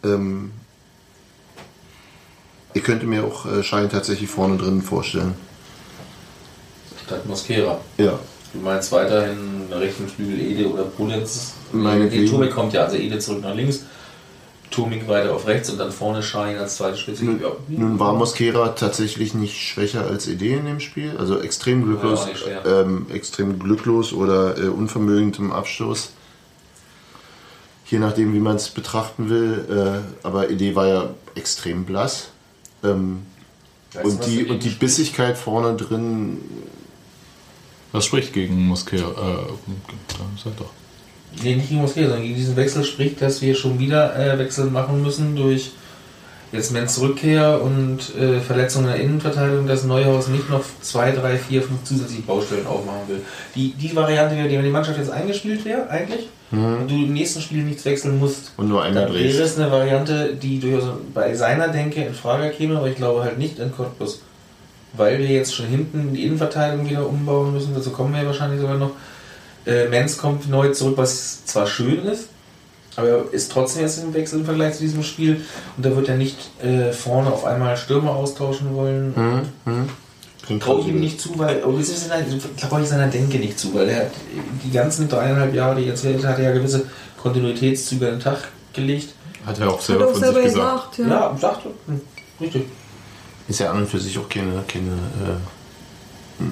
ähm, 0.04 0.52
ich 2.74 2.84
könnte 2.84 3.06
mir 3.06 3.24
auch 3.24 3.46
äh, 3.46 3.64
Schein 3.64 3.90
tatsächlich 3.90 4.30
vorne 4.30 4.58
drin 4.58 4.82
vorstellen. 4.82 5.36
Statt 7.06 7.26
Mosquera. 7.26 7.80
Ja. 7.98 8.20
Du 8.54 8.60
meinst 8.60 8.92
weiterhin 8.92 9.68
rechten 9.72 10.08
Flügel 10.08 10.40
Ede 10.40 10.70
oder 10.72 10.84
Puletz? 10.84 11.54
Meinetwegen. 11.72 12.24
Nee, 12.24 12.30
Tomik 12.30 12.52
kommt 12.52 12.74
ja, 12.74 12.86
also 12.86 12.96
Ede 12.96 13.20
zurück 13.20 13.42
nach 13.44 13.54
links, 13.54 13.82
Tomik 14.70 15.08
weiter 15.08 15.34
auf 15.34 15.48
rechts 15.48 15.70
und 15.70 15.78
dann 15.78 15.92
vorne 15.92 16.22
Schein 16.22 16.58
als 16.58 16.78
zweite 16.78 16.98
Spitze. 16.98 17.26
Nun, 17.26 17.42
Ja, 17.42 17.52
nun 17.70 18.00
war 18.00 18.14
Mosquera 18.14 18.70
tatsächlich 18.70 19.34
nicht 19.34 19.58
schwächer 19.60 20.06
als 20.06 20.28
Idee 20.28 20.56
in 20.56 20.66
dem 20.66 20.80
Spiel. 20.80 21.16
Also 21.18 21.40
extrem 21.40 21.84
glücklos, 21.84 22.28
Ja, 22.50 22.82
ähm, 22.82 23.08
extrem 23.12 23.60
glücklos 23.60 24.14
oder 24.14 24.58
äh, 24.58 24.68
unvermögend 24.68 25.40
im 25.40 25.52
Abstoß. 25.52 26.12
Je 27.90 28.00
nachdem, 28.00 28.34
wie 28.34 28.40
man 28.40 28.58
es 28.58 28.70
betrachten 28.70 29.30
will. 29.30 30.04
Äh, 30.24 30.28
aber 30.28 30.50
Idee 30.50 30.76
war 30.76 30.88
ja 30.88 31.10
extrem 31.36 31.86
blass. 31.86 32.30
Ähm, 32.84 33.26
und, 34.04 34.26
die, 34.26 34.46
und 34.46 34.64
die? 34.64 34.70
Bissigkeit 34.70 35.38
vorne 35.38 35.76
drin, 35.76 36.40
Was 37.94 38.06
spricht 38.06 38.34
gegen 38.34 38.68
Mosquera? 38.68 39.10
Äh, 39.10 39.54
sag 40.44 40.58
doch. 40.58 40.70
Nee, 41.44 41.56
nicht 41.56 41.70
gegen 41.70 41.82
Mosquera, 41.82 42.08
sondern 42.08 42.24
gegen 42.24 42.36
diesen 42.36 42.56
Wechsel 42.56 42.84
spricht, 42.84 43.22
dass 43.22 43.42
wir 43.42 43.54
schon 43.54 43.80
wieder 43.80 44.16
äh, 44.18 44.40
Wechsel 44.40 44.66
machen 44.66 45.04
müssen 45.04 45.36
durch 45.36 45.72
jetzt 46.52 46.72
Menz 46.72 47.00
Rückkehr 47.00 47.62
und 47.62 48.16
äh, 48.16 48.40
Verletzung 48.40 48.84
in 48.84 48.90
der 48.90 49.00
Innenverteidigung, 49.00 49.68
dass 49.68 49.84
Neuhaus 49.84 50.30
nicht 50.30 50.50
noch 50.50 50.64
zwei, 50.82 51.12
drei, 51.12 51.38
vier, 51.38 51.62
fünf 51.62 51.84
zusätzliche 51.84 52.22
Baustellen 52.22 52.66
aufmachen 52.66 53.08
will. 53.08 53.22
Die, 53.56 53.74
die 53.74 53.96
Variante, 53.96 54.36
wäre, 54.36 54.48
die 54.48 54.56
wenn 54.56 54.64
die 54.64 54.72
Mannschaft 54.72 54.98
jetzt 54.98 55.12
eingespielt 55.12 55.66
wäre, 55.66 55.90
eigentlich, 55.90 56.30
und 56.50 56.88
du 56.88 56.96
im 56.96 57.14
nächsten 57.14 57.42
Spiel 57.42 57.64
nichts 57.64 57.84
wechseln 57.84 58.20
musst, 58.20 58.54
und 58.56 58.70
nur 58.70 58.82
einer 58.82 59.02
dann 59.02 59.14
wäre 59.14 59.44
es 59.44 59.60
eine 59.60 59.70
Variante, 59.70 60.34
die 60.42 60.60
durchaus 60.60 60.86
bei 61.14 61.36
seiner 61.36 61.68
Denke 61.68 62.02
in 62.02 62.14
Frage 62.14 62.52
käme, 62.52 62.78
aber 62.78 62.88
ich 62.88 62.96
glaube 62.96 63.24
halt 63.24 63.38
nicht 63.38 63.60
in 63.60 63.74
Cottbus. 63.74 64.22
Weil 64.94 65.20
wir 65.20 65.28
jetzt 65.28 65.54
schon 65.54 65.66
hinten 65.66 66.14
die 66.14 66.24
Innenverteidigung 66.24 66.90
wieder 66.90 67.06
umbauen 67.06 67.52
müssen, 67.52 67.74
dazu 67.76 67.90
kommen 67.90 68.14
wir 68.14 68.22
ja 68.22 68.28
wahrscheinlich 68.28 68.62
sogar 68.62 68.78
noch. 68.78 68.92
Äh, 69.68 69.88
Menz 69.90 70.18
kommt 70.18 70.50
neu 70.50 70.70
zurück, 70.72 70.94
was 70.98 71.46
zwar 71.46 71.68
schön 71.68 72.06
ist, 72.06 72.30
aber 72.96 73.08
er 73.10 73.34
ist 73.34 73.52
trotzdem 73.52 73.84
jetzt 73.84 74.02
im 74.02 74.14
Wechsel 74.14 74.40
im 74.40 74.46
Vergleich 74.46 74.76
zu 74.76 74.80
diesem 74.82 75.04
Spiel 75.04 75.42
und 75.76 75.86
da 75.86 75.96
wird 75.96 76.08
er 76.10 76.16
nicht 76.18 76.38
äh, 76.64 76.92
vorne 76.94 77.32
auf 77.32 77.44
einmal 77.46 77.76
Stürmer 77.78 78.12
austauschen 78.12 78.74
wollen. 78.74 79.14
Hm, 79.16 79.42
hm. 79.66 79.90
Klingt 80.46 80.64
Traue 80.64 80.80
ich 80.80 80.88
ihm 80.88 80.94
plausibel. 80.94 81.02
nicht 81.02 81.20
zu, 81.22 81.38
weil, 81.38 81.62
seiner- 81.84 82.24
traue 82.58 82.82
ich 82.82 82.88
seiner 82.88 83.08
Denke 83.08 83.38
nicht 83.38 83.60
zu, 83.60 83.74
weil 83.74 83.90
er 83.90 83.98
hat 84.06 84.12
die 84.64 84.72
ganzen 84.72 85.10
dreieinhalb 85.10 85.54
Jahre, 85.54 85.76
die 85.76 85.82
er 85.84 85.90
jetzt 85.90 86.06
hält, 86.06 86.24
hat 86.26 86.38
er 86.40 86.46
ja 86.46 86.52
gewisse 86.54 86.86
Kontinuitätszüge 87.22 88.06
an 88.08 88.12
den 88.14 88.20
Tag 88.22 88.38
gelegt. 88.72 89.10
Hat 89.46 89.60
er 89.60 89.70
auch 89.70 89.78
Hat 89.78 89.82
selber 89.84 90.04
er 90.04 90.08
auch 90.08 90.12
von 90.14 90.22
selber 90.22 90.42
sich 90.42 90.54
gesagt. 90.54 90.96
gesagt, 90.96 91.12
ja. 91.12 91.32
Ja, 91.32 91.38
sagte. 91.38 91.70
Hm, 91.88 92.02
Richtig. 92.40 92.64
Ist 93.50 93.60
ja 93.60 93.72
an 93.72 93.78
und 93.80 93.90
für 93.90 94.00
sich 94.00 94.18
auch 94.18 94.30
keine, 94.30 94.64
keine 94.68 94.92
äh, 94.92 96.44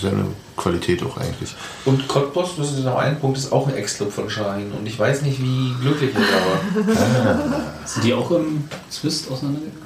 seine 0.00 0.26
Qualität 0.56 1.02
auch 1.02 1.16
eigentlich. 1.16 1.54
Und 1.84 2.06
Cottbus, 2.08 2.56
das 2.56 2.72
ist 2.72 2.84
noch 2.84 2.96
ein 2.96 3.18
Punkt, 3.18 3.38
ist 3.38 3.52
auch 3.52 3.66
ein 3.68 3.74
Ex-Club 3.74 4.12
von 4.12 4.28
Schein. 4.30 4.72
Und 4.72 4.86
ich 4.86 4.98
weiß 4.98 5.22
nicht, 5.22 5.40
wie 5.40 5.74
glücklich 5.80 6.14
er 6.14 6.20
da 6.20 6.86
war. 6.86 7.60
Sind 7.84 8.04
die 8.04 8.14
auch 8.14 8.30
im 8.30 8.64
Zwist 8.90 9.30
auseinandergegangen? 9.30 9.82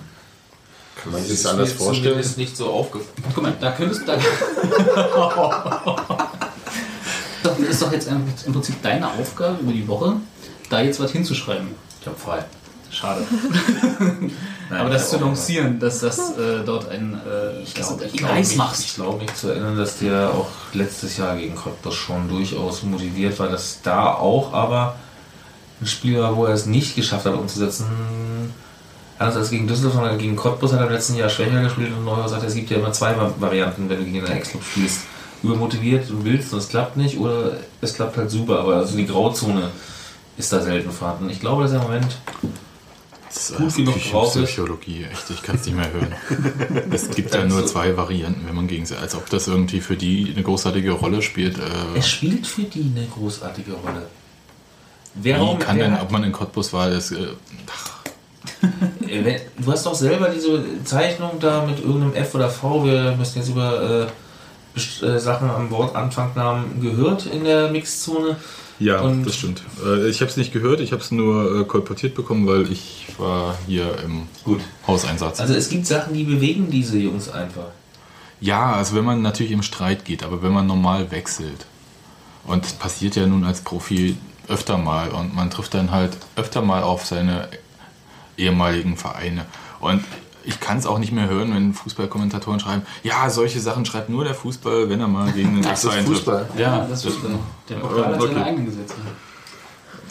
Kann 1.02 1.12
man 1.12 1.22
sich 1.22 1.32
ist 1.32 1.44
das 1.44 1.52
anders 1.52 1.70
mir 1.70 1.76
vorstellen? 1.76 2.04
zumindest 2.08 2.38
nicht 2.38 2.56
so 2.56 2.66
aufgefallen. 2.70 3.24
Guck 3.34 3.42
mal, 3.42 3.54
da 3.60 3.72
könntest 3.72 4.02
du. 4.06 4.12
Das 7.42 7.58
ist 7.60 7.80
doch 7.80 7.92
jetzt 7.92 8.08
im 8.08 8.24
im 8.44 8.52
Prinzip 8.52 8.82
deine 8.82 9.08
Aufgabe 9.08 9.58
über 9.62 9.72
die 9.72 9.86
Woche, 9.86 10.16
da 10.68 10.80
jetzt 10.80 10.98
was 10.98 11.12
hinzuschreiben. 11.12 11.68
Ich 12.00 12.06
hab 12.06 12.18
frei. 12.18 12.44
Schade. 12.96 13.26
Nein, 14.70 14.80
Aber 14.80 14.88
das 14.88 15.10
zu 15.10 15.16
auch 15.16 15.20
lancieren, 15.20 15.78
dass 15.78 16.00
das 16.00 16.18
äh, 16.38 16.64
dort 16.64 16.88
ein. 16.88 17.14
Äh, 17.14 17.62
Ich 17.62 17.74
du 17.74 17.82
ich 18.12 18.22
mich, 18.22 18.56
machst. 18.56 18.84
ich 18.84 18.94
glaube 18.94 19.18
mich 19.18 19.34
zu 19.34 19.50
erinnern, 19.50 19.76
dass 19.76 19.98
der 19.98 20.30
auch 20.30 20.48
letztes 20.72 21.18
Jahr 21.18 21.36
gegen 21.36 21.54
Cottbus 21.54 21.94
schon 21.94 22.26
durchaus 22.28 22.82
motiviert 22.84 23.38
war, 23.38 23.48
dass 23.48 23.80
da 23.82 24.14
auch 24.14 24.54
aber 24.54 24.96
ein 25.80 25.86
Spiel 25.86 26.18
war, 26.20 26.36
wo 26.36 26.46
er 26.46 26.54
es 26.54 26.64
nicht 26.64 26.96
geschafft 26.96 27.26
hat 27.26 27.34
umzusetzen. 27.34 27.84
Anders 29.18 29.36
als 29.36 29.50
gegen 29.50 29.66
Düsseldorf, 29.66 29.94
sondern 29.94 30.18
gegen 30.18 30.36
Cottbus 30.36 30.72
hat 30.72 30.80
er 30.80 30.86
im 30.86 30.92
letzten 30.92 31.16
Jahr 31.16 31.28
schwächer 31.28 31.62
gespielt 31.62 31.92
und 31.92 32.04
Neuer 32.04 32.28
sagt, 32.28 32.44
es 32.44 32.54
gibt 32.54 32.70
ja 32.70 32.78
immer 32.78 32.92
zwei 32.92 33.14
Varianten, 33.38 33.88
wenn 33.90 33.98
du 33.98 34.04
gegen 34.04 34.24
einen 34.24 34.36
Ex-Club 34.36 34.62
spielst. 34.62 35.00
Übermotiviert 35.42 36.10
und 36.10 36.24
willst 36.24 36.52
und 36.54 36.60
es 36.60 36.68
klappt 36.70 36.96
nicht 36.96 37.18
oder 37.18 37.52
es 37.82 37.92
klappt 37.92 38.16
halt 38.16 38.30
super, 38.30 38.60
aber 38.60 38.76
also 38.76 38.96
die 38.96 39.06
Grauzone 39.06 39.70
ist 40.38 40.52
da 40.52 40.60
selten 40.60 40.90
vorhanden. 40.90 41.28
Ich 41.30 41.40
glaube, 41.40 41.62
dass 41.62 41.72
er 41.72 41.78
im 41.80 41.84
Moment 41.84 42.16
Das 43.36 43.54
Gut 43.58 43.66
ist 43.66 43.76
genug 43.76 43.94
drauf 43.94 44.28
ist. 44.28 44.32
Küchenpsychologie, 44.34 45.04
echt, 45.12 45.30
ich 45.30 45.42
kann 45.42 45.56
es 45.56 45.66
nicht 45.66 45.76
mehr 45.76 45.92
hören. 45.92 46.14
es 46.90 47.10
gibt 47.10 47.34
ja 47.34 47.44
nur 47.44 47.66
zwei 47.66 47.94
Varianten, 47.96 48.46
wenn 48.46 48.54
man 48.54 48.66
gegen 48.66 48.86
sie, 48.86 48.96
als 48.96 49.14
ob 49.14 49.28
das 49.28 49.46
irgendwie 49.46 49.80
für 49.80 49.96
die 49.96 50.32
eine 50.32 50.42
großartige 50.42 50.92
Rolle 50.92 51.20
spielt. 51.22 51.58
Äh, 51.58 51.62
Es 51.98 52.08
spielt 52.08 52.46
für 52.46 52.62
die 52.62 52.90
eine 52.96 53.06
großartige 53.06 53.72
Rolle. 53.72 54.06
Wer, 55.14 55.40
wie 55.40 55.56
kann 55.58 55.78
denn, 55.78 55.94
ob 55.98 56.10
man 56.10 56.24
in 56.24 56.32
Cottbus 56.32 56.72
war, 56.72 56.90
ist, 56.90 57.12
äh, 57.12 57.28
Äh, 59.06 59.40
Du 59.58 59.72
hast 59.72 59.86
doch 59.86 59.94
selber 59.94 60.28
diese 60.28 60.62
Zeichnung 60.84 61.32
da 61.40 61.64
mit 61.64 61.78
irgendeinem 61.80 62.14
F 62.14 62.34
oder 62.34 62.48
V, 62.50 62.84
wir 62.84 63.14
müssen 63.16 63.38
jetzt 63.38 63.48
über 63.48 64.08
äh, 64.72 65.06
äh, 65.06 65.18
Sachen 65.18 65.50
am 65.50 65.70
Wortanfangnamen 65.70 66.80
gehört 66.80 67.26
in 67.26 67.44
der 67.44 67.70
Mixzone. 67.70 68.36
Ja, 68.78 69.00
Und- 69.00 69.24
das 69.26 69.36
stimmt. 69.36 69.62
Äh, 69.84 70.08
Ich 70.08 70.20
habe 70.20 70.30
es 70.30 70.36
nicht 70.36 70.52
gehört, 70.52 70.80
ich 70.80 70.92
habe 70.92 71.02
es 71.02 71.10
nur 71.10 71.60
äh, 71.60 71.64
kolportiert 71.64 72.14
bekommen, 72.14 72.46
weil 72.46 72.70
ich 72.70 73.06
war 73.18 73.56
hier 73.66 73.98
im 74.04 74.28
Gut. 74.44 74.60
Hauseinsatz. 74.86 75.40
Also 75.40 75.54
es 75.54 75.68
gibt 75.70 75.86
Sachen, 75.86 76.12
die 76.14 76.24
bewegen 76.24 76.70
diese 76.70 76.98
Jungs 76.98 77.28
einfach. 77.30 77.68
ja, 78.40 78.74
also 78.74 78.94
wenn 78.96 79.04
man 79.04 79.22
natürlich 79.22 79.52
im 79.52 79.62
Streit 79.62 80.04
geht, 80.04 80.22
aber 80.22 80.42
wenn 80.42 80.52
man 80.52 80.66
normal 80.66 81.10
wechselt, 81.10 81.64
und 82.44 82.64
das 82.64 82.74
passiert 82.74 83.16
ja 83.16 83.26
nun 83.26 83.44
als 83.44 83.62
Profi 83.62 84.16
öfter 84.46 84.76
mal, 84.76 85.08
und 85.08 85.34
man 85.34 85.50
trifft 85.50 85.72
dann 85.74 85.90
halt 85.90 86.16
öfter 86.36 86.60
mal 86.62 86.82
auf 86.82 87.06
seine 87.06 87.48
ehemaligen 88.36 88.96
Vereine. 88.98 89.46
Und 89.80 90.04
ich 90.46 90.60
kann 90.60 90.78
es 90.78 90.86
auch 90.86 90.98
nicht 90.98 91.12
mehr 91.12 91.28
hören, 91.28 91.52
wenn 91.54 91.74
Fußballkommentatoren 91.74 92.60
schreiben, 92.60 92.82
ja, 93.02 93.28
solche 93.30 93.60
Sachen 93.60 93.84
schreibt 93.84 94.08
nur 94.08 94.24
der 94.24 94.34
Fußball, 94.34 94.88
wenn 94.88 95.00
er 95.00 95.08
mal 95.08 95.30
gegen 95.32 95.54
den 95.54 95.62
Das 95.62 95.84
ist. 95.84 95.92
Fußball. 95.92 96.48
Ja, 96.56 96.86
das 96.88 97.02
das 97.02 97.12
ist 97.14 97.18
der 97.68 97.74
Pokal 97.76 98.06
hat 98.06 98.14
Okay. 98.22 98.26
seine 98.32 98.44
eigenen 98.44 98.66
Gesetze. 98.66 98.94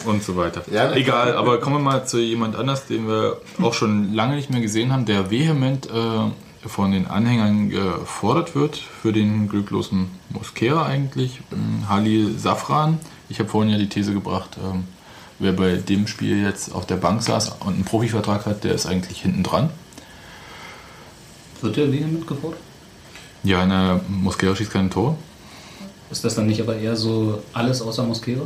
und 0.04 0.22
so 0.22 0.36
weiter. 0.36 0.62
Ja? 0.70 0.92
Egal, 0.92 1.36
aber 1.36 1.58
kommen 1.58 1.76
wir 1.76 1.82
mal 1.82 2.06
zu 2.06 2.18
jemand 2.18 2.54
anders, 2.54 2.86
den 2.86 3.08
wir 3.08 3.38
auch 3.62 3.74
schon 3.74 4.12
lange 4.14 4.36
nicht 4.36 4.50
mehr 4.50 4.60
gesehen 4.60 4.92
haben, 4.92 5.04
der 5.06 5.30
vehement 5.30 5.86
äh, 5.86 6.68
von 6.68 6.92
den 6.92 7.06
Anhängern 7.06 7.70
gefordert 7.70 8.54
wird 8.54 8.76
für 8.76 9.12
den 9.12 9.48
glücklosen 9.48 10.10
Mosquera 10.30 10.84
eigentlich, 10.86 11.40
ähm, 11.52 11.88
Halil 11.88 12.38
Safran. 12.38 12.98
Ich 13.28 13.38
habe 13.40 13.48
vorhin 13.48 13.72
ja 13.72 13.78
die 13.78 13.88
These 13.88 14.12
gebracht, 14.12 14.56
ähm, 14.62 14.84
wer 15.38 15.52
bei 15.52 15.76
dem 15.76 16.06
Spiel 16.06 16.42
jetzt 16.42 16.74
auf 16.74 16.86
der 16.86 16.96
Bank 16.96 17.22
saß 17.22 17.56
und 17.60 17.74
einen 17.74 17.84
Profivertrag 17.84 18.46
hat, 18.46 18.64
der 18.64 18.74
ist 18.74 18.86
eigentlich 18.86 19.22
hinten 19.22 19.42
dran. 19.42 19.70
Wird 21.62 21.76
der 21.76 21.92
vehement 21.92 22.26
gefordert? 22.26 22.60
Ja, 23.42 23.62
eine 23.62 24.00
Mosquera 24.08 24.54
schießt 24.54 24.70
kein 24.70 24.90
Tor. 24.90 25.16
Ist 26.10 26.24
das 26.24 26.34
dann 26.34 26.46
nicht 26.46 26.60
aber 26.60 26.76
eher 26.76 26.96
so 26.96 27.42
alles 27.52 27.80
außer 27.82 28.02
Mosquera? 28.04 28.42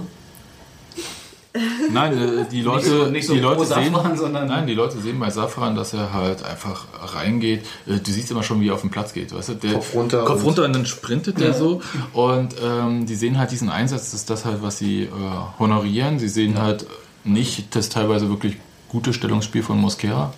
Nein, 1.92 2.12
äh, 2.16 2.44
die 2.48 2.62
Leute, 2.62 2.86
Nicht 2.88 2.96
so- 2.96 3.06
nicht 3.10 3.26
so 3.26 3.34
die 3.34 3.40
Leute 3.40 3.66
sehen, 3.66 3.92
Safran, 3.92 4.16
sondern- 4.16 4.46
nein, 4.46 4.68
die 4.68 4.74
Leute 4.74 5.00
sehen 5.00 5.18
bei 5.18 5.30
Safran, 5.30 5.74
dass 5.74 5.92
er 5.92 6.12
halt 6.12 6.44
einfach 6.44 6.86
reingeht. 7.14 7.64
Äh, 7.88 7.98
Du 7.98 8.12
siehst 8.12 8.30
immer 8.30 8.44
schon, 8.44 8.60
wie 8.60 8.68
er 8.68 8.74
auf 8.74 8.82
den 8.82 8.90
Platz 8.90 9.12
geht, 9.12 9.34
weißt 9.34 9.48
du? 9.48 9.54
Der 9.54 9.72
Kopf 9.74 9.92
runter 9.94 10.24
Kopf 10.24 10.38
und- 10.40 10.44
runter 10.46 10.64
und 10.66 10.74
dann 10.74 10.86
sprintet 10.86 11.40
der 11.40 11.52
so. 11.52 11.80
Und 12.12 12.54
ähm, 12.62 13.04
die 13.06 13.16
sehen 13.16 13.36
halt 13.36 13.50
diesen 13.50 13.68
Einsatz, 13.68 14.04
das 14.12 14.14
ist 14.20 14.30
das 14.30 14.44
halt, 14.44 14.62
was 14.62 14.78
sie 14.78 15.02
äh, 15.04 15.08
honorieren. 15.58 16.20
Sie 16.20 16.28
sehen 16.28 16.56
halt 16.56 16.86
nicht 17.24 17.74
das 17.74 17.88
teilweise 17.88 18.28
wirklich 18.28 18.56
gute 18.88 19.12
Stellungsspiel 19.12 19.64
von 19.64 19.76
Mosquera. 19.80 20.32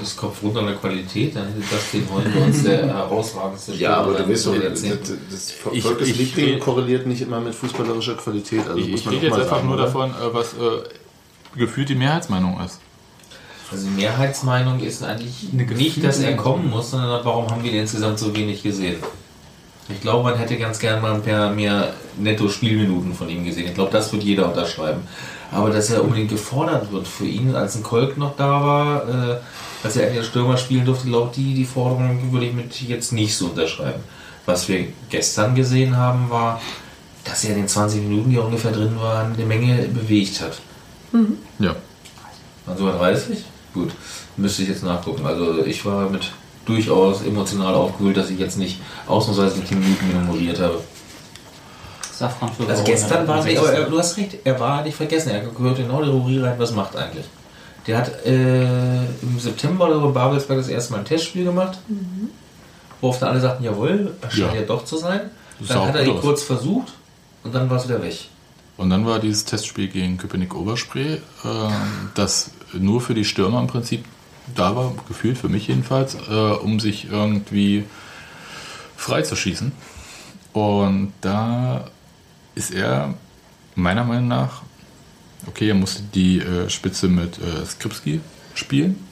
Das 0.00 0.16
Kopf 0.16 0.42
runter 0.42 0.60
an 0.60 0.66
der 0.66 0.76
Qualität, 0.76 1.34
dann 1.34 1.48
ist 1.48 1.72
das 1.72 1.90
den 1.90 2.08
wollen 2.08 2.32
wir 2.32 2.42
uns 2.44 2.62
der 2.62 2.86
herausragendste 2.86 3.74
Ja, 3.74 3.96
aber 3.96 4.14
du 4.14 4.28
weißt 4.28 4.46
doch, 4.46 4.54
das, 4.58 4.82
das 5.30 5.54
ich 5.72 6.18
Liebling 6.18 6.60
korreliert 6.60 7.06
nicht 7.06 7.22
immer 7.22 7.40
mit 7.40 7.54
fußballerischer 7.54 8.14
Qualität. 8.14 8.66
Also 8.66 8.78
Ich, 8.78 8.94
ich 8.94 9.10
rede 9.10 9.26
jetzt 9.26 9.38
einfach 9.38 9.62
nur 9.62 9.74
oder? 9.74 9.84
davon, 9.84 10.10
äh, 10.10 10.32
was 10.32 10.52
äh, 10.54 11.58
gefühlt 11.58 11.88
die 11.88 11.94
Mehrheitsmeinung 11.94 12.60
ist. 12.64 12.80
Also 13.70 13.88
die 13.88 13.94
Mehrheitsmeinung 13.94 14.80
ist 14.80 15.02
eigentlich 15.02 15.52
nicht, 15.52 16.04
dass 16.04 16.20
er 16.20 16.36
kommen 16.36 16.70
muss, 16.70 16.92
sondern 16.92 17.24
warum 17.24 17.50
haben 17.50 17.64
wir 17.64 17.72
ihn 17.72 17.80
insgesamt 17.80 18.18
so 18.18 18.34
wenig 18.36 18.62
gesehen. 18.62 18.96
Ich 19.88 20.00
glaube, 20.00 20.24
man 20.24 20.38
hätte 20.38 20.56
ganz 20.56 20.78
gern 20.78 21.00
mal 21.00 21.14
ein 21.14 21.22
paar 21.22 21.50
mehr 21.50 21.94
Netto-Spielminuten 22.18 23.14
von 23.14 23.28
ihm 23.28 23.44
gesehen. 23.44 23.66
Ich 23.66 23.74
glaube, 23.74 23.92
das 23.92 24.12
wird 24.12 24.24
jeder 24.24 24.48
unterschreiben. 24.48 25.02
Aber 25.52 25.70
dass 25.70 25.90
er 25.90 26.02
unbedingt 26.02 26.30
gefordert 26.30 26.90
wird 26.90 27.06
für 27.06 27.26
ihn, 27.26 27.54
als 27.54 27.76
ein 27.76 27.82
Kolk 27.84 28.18
noch 28.18 28.36
da 28.36 28.48
war, 28.48 29.08
äh, 29.08 29.36
als 29.84 29.96
er 29.96 30.04
endlich 30.04 30.20
als 30.20 30.28
Stürmer 30.28 30.56
spielen 30.56 30.84
durfte, 30.84 31.06
glaube 31.06 31.30
ich, 31.30 31.36
die, 31.36 31.54
die 31.54 31.64
Forderung 31.64 32.32
würde 32.32 32.46
ich 32.46 32.52
mit 32.52 32.80
jetzt 32.82 33.12
nicht 33.12 33.36
so 33.36 33.46
unterschreiben. 33.46 34.02
Was 34.44 34.68
wir 34.68 34.86
gestern 35.08 35.54
gesehen 35.54 35.96
haben, 35.96 36.30
war, 36.30 36.60
dass 37.24 37.44
er 37.44 37.50
in 37.50 37.58
den 37.58 37.68
20 37.68 38.02
Minuten, 38.02 38.30
die 38.30 38.38
ungefähr 38.38 38.72
drin 38.72 38.98
waren, 39.00 39.34
eine 39.34 39.44
Menge 39.44 39.88
bewegt 39.88 40.40
hat. 40.40 40.60
Ja. 41.58 41.76
Waren 42.66 42.78
sogar 42.78 42.98
30? 42.98 43.44
Gut, 43.72 43.92
müsste 44.36 44.62
ich 44.62 44.68
jetzt 44.68 44.82
nachgucken. 44.82 45.26
Also 45.26 45.64
ich 45.64 45.84
war 45.84 46.08
mit 46.10 46.32
durchaus 46.66 47.22
emotional 47.22 47.74
aufgewühlt, 47.74 48.16
dass 48.16 48.28
ich 48.30 48.38
jetzt 48.38 48.58
nicht 48.58 48.80
ausnahmsweise 49.06 49.60
die 49.60 49.74
Minuten 49.74 50.08
memoriert 50.12 50.60
habe. 50.60 50.80
Safran 52.12 52.50
für 52.52 52.68
Also 52.68 52.82
gestern 52.84 53.26
war 53.28 53.46
er, 53.46 53.58
aber 53.58 53.72
er, 53.72 53.84
du 53.88 53.98
hast 53.98 54.16
recht, 54.16 54.36
er 54.44 54.58
war 54.58 54.82
nicht 54.82 54.96
vergessen, 54.96 55.30
er 55.30 55.40
gehört 55.40 55.76
genau 55.76 56.00
der 56.02 56.10
Ruri 56.10 56.40
rein, 56.40 56.54
was 56.58 56.72
macht 56.72 56.96
eigentlich. 56.96 57.26
Der 57.86 57.98
hat 57.98 58.24
äh, 58.26 58.64
im 59.22 59.38
September 59.38 59.88
in 60.04 60.12
Babelsberg 60.12 60.58
das 60.58 60.68
erste 60.68 60.92
Mal 60.92 61.00
ein 61.00 61.04
Testspiel 61.04 61.44
gemacht, 61.44 61.78
worauf 63.00 63.18
dann 63.18 63.28
alle 63.30 63.40
sagten, 63.40 63.64
jawohl, 63.64 64.14
das 64.20 64.32
scheint 64.34 64.54
Ja. 64.54 64.60
ja 64.60 64.66
doch 64.66 64.84
zu 64.84 64.96
sein. 64.96 65.20
Das 65.60 65.68
Dann 65.68 65.88
hat 65.88 65.94
er 65.96 66.10
aus. 66.12 66.20
kurz 66.20 66.42
versucht 66.42 66.92
und 67.44 67.54
dann 67.54 67.70
war 67.70 67.76
es 67.78 67.88
wieder 67.88 68.02
weg. 68.02 68.16
Und 68.76 68.90
dann 68.90 69.06
war 69.06 69.18
dieses 69.20 69.44
Testspiel 69.44 69.88
gegen 69.88 70.18
Köpenick-Oberspree, 70.18 71.14
äh, 71.14 71.18
das 72.14 72.50
nur 72.72 73.00
für 73.00 73.14
die 73.14 73.24
Stürmer 73.24 73.60
im 73.60 73.66
Prinzip 73.68 74.04
da 74.54 74.76
war, 74.76 74.94
gefühlt 75.08 75.38
für 75.38 75.48
mich 75.48 75.68
jedenfalls, 75.68 76.14
äh, 76.14 76.32
um 76.32 76.80
sich 76.80 77.10
irgendwie 77.10 77.84
freizuschießen. 78.96 79.72
Und 80.52 81.12
da 81.20 81.84
ist 82.54 82.72
er 82.72 83.14
meiner 83.74 84.04
Meinung 84.04 84.28
nach, 84.28 84.62
okay, 85.46 85.68
er 85.68 85.74
musste 85.74 86.02
die 86.14 86.40
äh, 86.40 86.70
Spitze 86.70 87.08
mit 87.08 87.38
äh, 87.38 87.66
Skripski 87.66 88.20
spielen, 88.54 89.06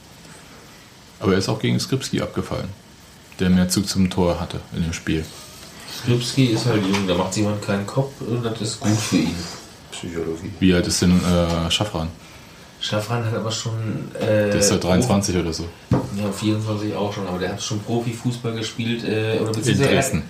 aber 1.20 1.32
er 1.32 1.38
ist 1.38 1.48
auch 1.48 1.58
gegen 1.58 1.78
Skripski 1.78 2.22
abgefallen, 2.22 2.68
der 3.40 3.50
mehr 3.50 3.68
Zug 3.68 3.88
zum 3.88 4.08
Tor 4.10 4.40
hatte 4.40 4.60
in 4.74 4.82
dem 4.82 4.92
Spiel. 4.92 5.24
Skripski 6.02 6.46
ist 6.46 6.66
halt 6.66 6.82
jung, 6.86 7.06
da 7.06 7.14
macht 7.14 7.36
jemand 7.36 7.62
keinen 7.62 7.86
Kopf 7.86 8.20
und 8.20 8.42
das 8.42 8.60
ist 8.60 8.80
gut 8.80 8.96
für 8.96 9.16
ihn. 9.16 9.36
Psychologie. 9.92 10.50
Wie 10.58 10.74
alt 10.74 10.86
ist 10.86 11.02
denn 11.02 11.20
äh, 11.24 11.70
Schaffran? 11.70 12.08
Schaffran 12.84 13.24
hat 13.24 13.34
aber 13.34 13.50
schon. 13.50 13.72
Äh, 14.20 14.26
Der 14.50 14.56
ist 14.56 14.70
ja 14.70 14.76
23 14.76 15.36
oder 15.36 15.52
so. 15.54 15.64
Ja, 15.90 16.30
24 16.30 16.94
auch 16.94 17.12
schon, 17.12 17.26
aber 17.26 17.38
der 17.38 17.52
hat 17.52 17.62
schon 17.62 17.80
Profifußball 17.80 18.52
gespielt. 18.54 19.04
Äh, 19.04 19.38
oder 19.40 19.48
In 19.48 19.52
beziehungsweise 19.56 19.84
er- 19.88 19.94
Dresden. 19.94 20.22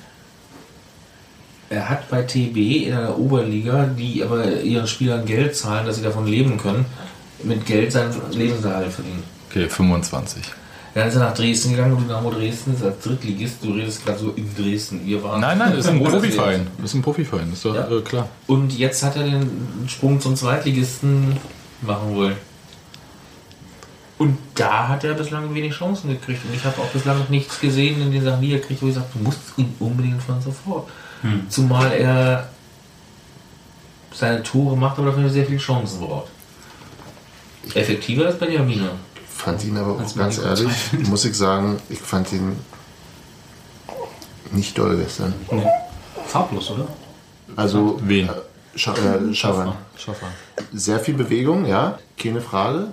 Er 1.71 1.89
hat 1.89 2.09
bei 2.11 2.23
TB 2.23 2.57
in 2.87 2.91
der 2.91 3.19
Oberliga, 3.19 3.87
die 3.99 4.23
aber 4.23 4.61
ihren 4.61 4.87
Spielern 4.87 5.25
Geld 5.25 5.57
zahlen, 5.57 5.87
dass 5.87 5.97
sie 5.97 6.03
davon 6.03 6.27
leben 6.27 6.57
können, 6.59 6.85
mit 7.43 7.67
Geld 7.67 7.91
seinen 7.91 8.13
Lebenserhalt 8.31 8.93
verdienen. 8.93 9.23
Okay, 9.51 9.69
25. 9.69 10.43
Dann 10.95 11.09
ist 11.09 11.15
er 11.15 11.21
nach 11.23 11.35
Dresden 11.35 11.71
gegangen 11.73 11.95
und 11.95 12.05
Dynamo 12.05 12.31
Dresden 12.31 12.75
ist 12.75 12.85
als 12.85 13.01
Drittligist. 13.03 13.57
Du 13.63 13.73
redest 13.73 14.05
gerade 14.07 14.19
so 14.21 14.31
in 14.37 14.49
Dresden. 14.55 15.01
Wir 15.05 15.21
waren 15.25 15.41
Nein, 15.41 15.59
nein, 15.59 15.71
das 15.75 15.87
ist 15.87 15.91
ein 15.91 16.05
Profiverein. 16.05 16.69
Das 16.77 16.91
ist 16.91 16.95
ein 16.95 17.03
Profiverein, 17.03 17.47
das 17.51 17.55
ist 17.59 17.65
doch 17.65 17.75
Ja. 17.75 17.89
äh, 17.91 18.01
klar. 18.03 18.29
Und 18.47 18.79
jetzt 18.79 19.03
hat 19.03 19.17
er 19.17 19.25
den 19.25 19.51
Sprung 19.89 20.21
zum 20.21 20.37
Zweitligisten 20.37 21.37
machen 21.83 22.15
wollen. 22.15 22.37
Und 24.17 24.39
da 24.55 24.89
hat 24.89 25.05
er 25.05 25.15
bislang 25.15 25.53
wenig 25.55 25.75
Chancen 25.75 26.09
gekriegt. 26.09 26.45
Und 26.45 26.55
ich 26.55 26.65
habe 26.65 26.81
auch 26.81 26.89
bislang 26.89 27.19
noch 27.19 27.29
nichts 27.29 27.61
gesehen 27.61 28.01
in 28.01 28.13
den 28.13 28.23
Sachen, 28.23 28.41
die 28.41 28.53
er 28.53 28.61
kriegt, 28.61 28.81
wo 28.81 28.87
ich 28.87 28.95
sage, 28.95 29.07
du 29.13 29.19
musst 29.21 29.41
ihn 29.57 29.75
unbedingt 29.81 30.23
von 30.23 30.41
sofort. 30.41 30.89
Hm. 31.23 31.51
Zumal 31.51 31.91
er 31.93 32.49
seine 34.13 34.43
Tore 34.43 34.77
macht, 34.77 34.99
aber 34.99 35.09
dafür 35.11 35.29
sehr 35.29 35.45
viele 35.47 35.59
Chancen 35.59 36.01
braucht. 36.01 36.29
Effektiver 37.75 38.27
als 38.27 38.39
Benjamin. 38.39 38.89
Fand 39.29 39.65
ihn 39.65 39.77
aber 39.77 39.93
auch 39.93 40.17
ganz 40.17 40.39
ehrlich, 40.39 40.93
muss 41.09 41.25
ich 41.25 41.37
sagen, 41.37 41.79
ich 41.89 41.99
fand 41.99 42.33
ihn 42.33 42.57
nicht 44.53 44.79
doll 44.79 44.97
gestern. 44.97 45.35
Nee. 45.51 45.65
Farblos, 46.27 46.71
oder? 46.71 46.87
Also, 47.57 47.99
Wen? 48.03 48.29
Äh, 48.29 48.33
Scha 48.77 48.95
äh, 48.95 49.35
Schaban. 49.35 49.75
Schaffer. 49.97 50.27
Sehr 50.73 51.01
viel 51.01 51.15
Bewegung, 51.15 51.67
ja, 51.67 51.99
keine 52.17 52.41
Frage. 52.41 52.89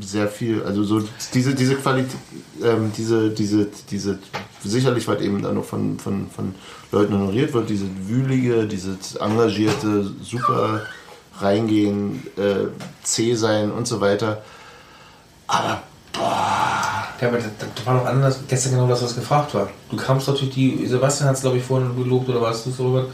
Sehr 0.00 0.26
viel, 0.26 0.62
also 0.64 0.82
so 0.82 1.02
diese, 1.32 1.54
diese 1.54 1.76
Qualität, 1.76 2.16
ähm, 2.62 2.92
diese, 2.96 3.30
diese, 3.30 3.68
diese, 3.90 4.18
sicherlich, 4.64 5.06
weil 5.06 5.22
eben 5.22 5.40
dann 5.40 5.54
noch 5.54 5.64
von, 5.64 6.00
von, 6.00 6.28
von 6.30 6.54
Leuten 6.90 7.14
honoriert 7.14 7.52
wird, 7.52 7.70
diese 7.70 7.86
wühlige, 8.08 8.66
dieses 8.66 9.14
engagierte, 9.14 10.10
super 10.20 10.82
reingehen, 11.38 12.26
äh, 12.36 12.66
zäh 13.04 13.34
sein 13.34 13.70
und 13.70 13.86
so 13.86 14.00
weiter. 14.00 14.42
Aber 15.46 15.82
Ja, 16.16 17.28
aber 17.28 17.38
das, 17.38 17.46
das 17.58 17.86
war 17.86 17.98
doch 17.98 18.06
anders. 18.06 18.40
Gestern 18.48 18.72
genau 18.72 18.86
das, 18.88 19.02
was 19.02 19.14
gefragt 19.14 19.54
war. 19.54 19.68
Du 19.90 19.96
kamst 19.96 20.28
doch 20.28 20.36
durch 20.38 20.50
die, 20.50 20.86
Sebastian 20.86 21.28
hat 21.28 21.36
es 21.36 21.42
glaube 21.42 21.58
ich 21.58 21.64
vorhin 21.64 21.96
gelobt 21.96 22.28
oder 22.28 22.40
was 22.40 22.64
du 22.64 22.70
so 22.70 23.06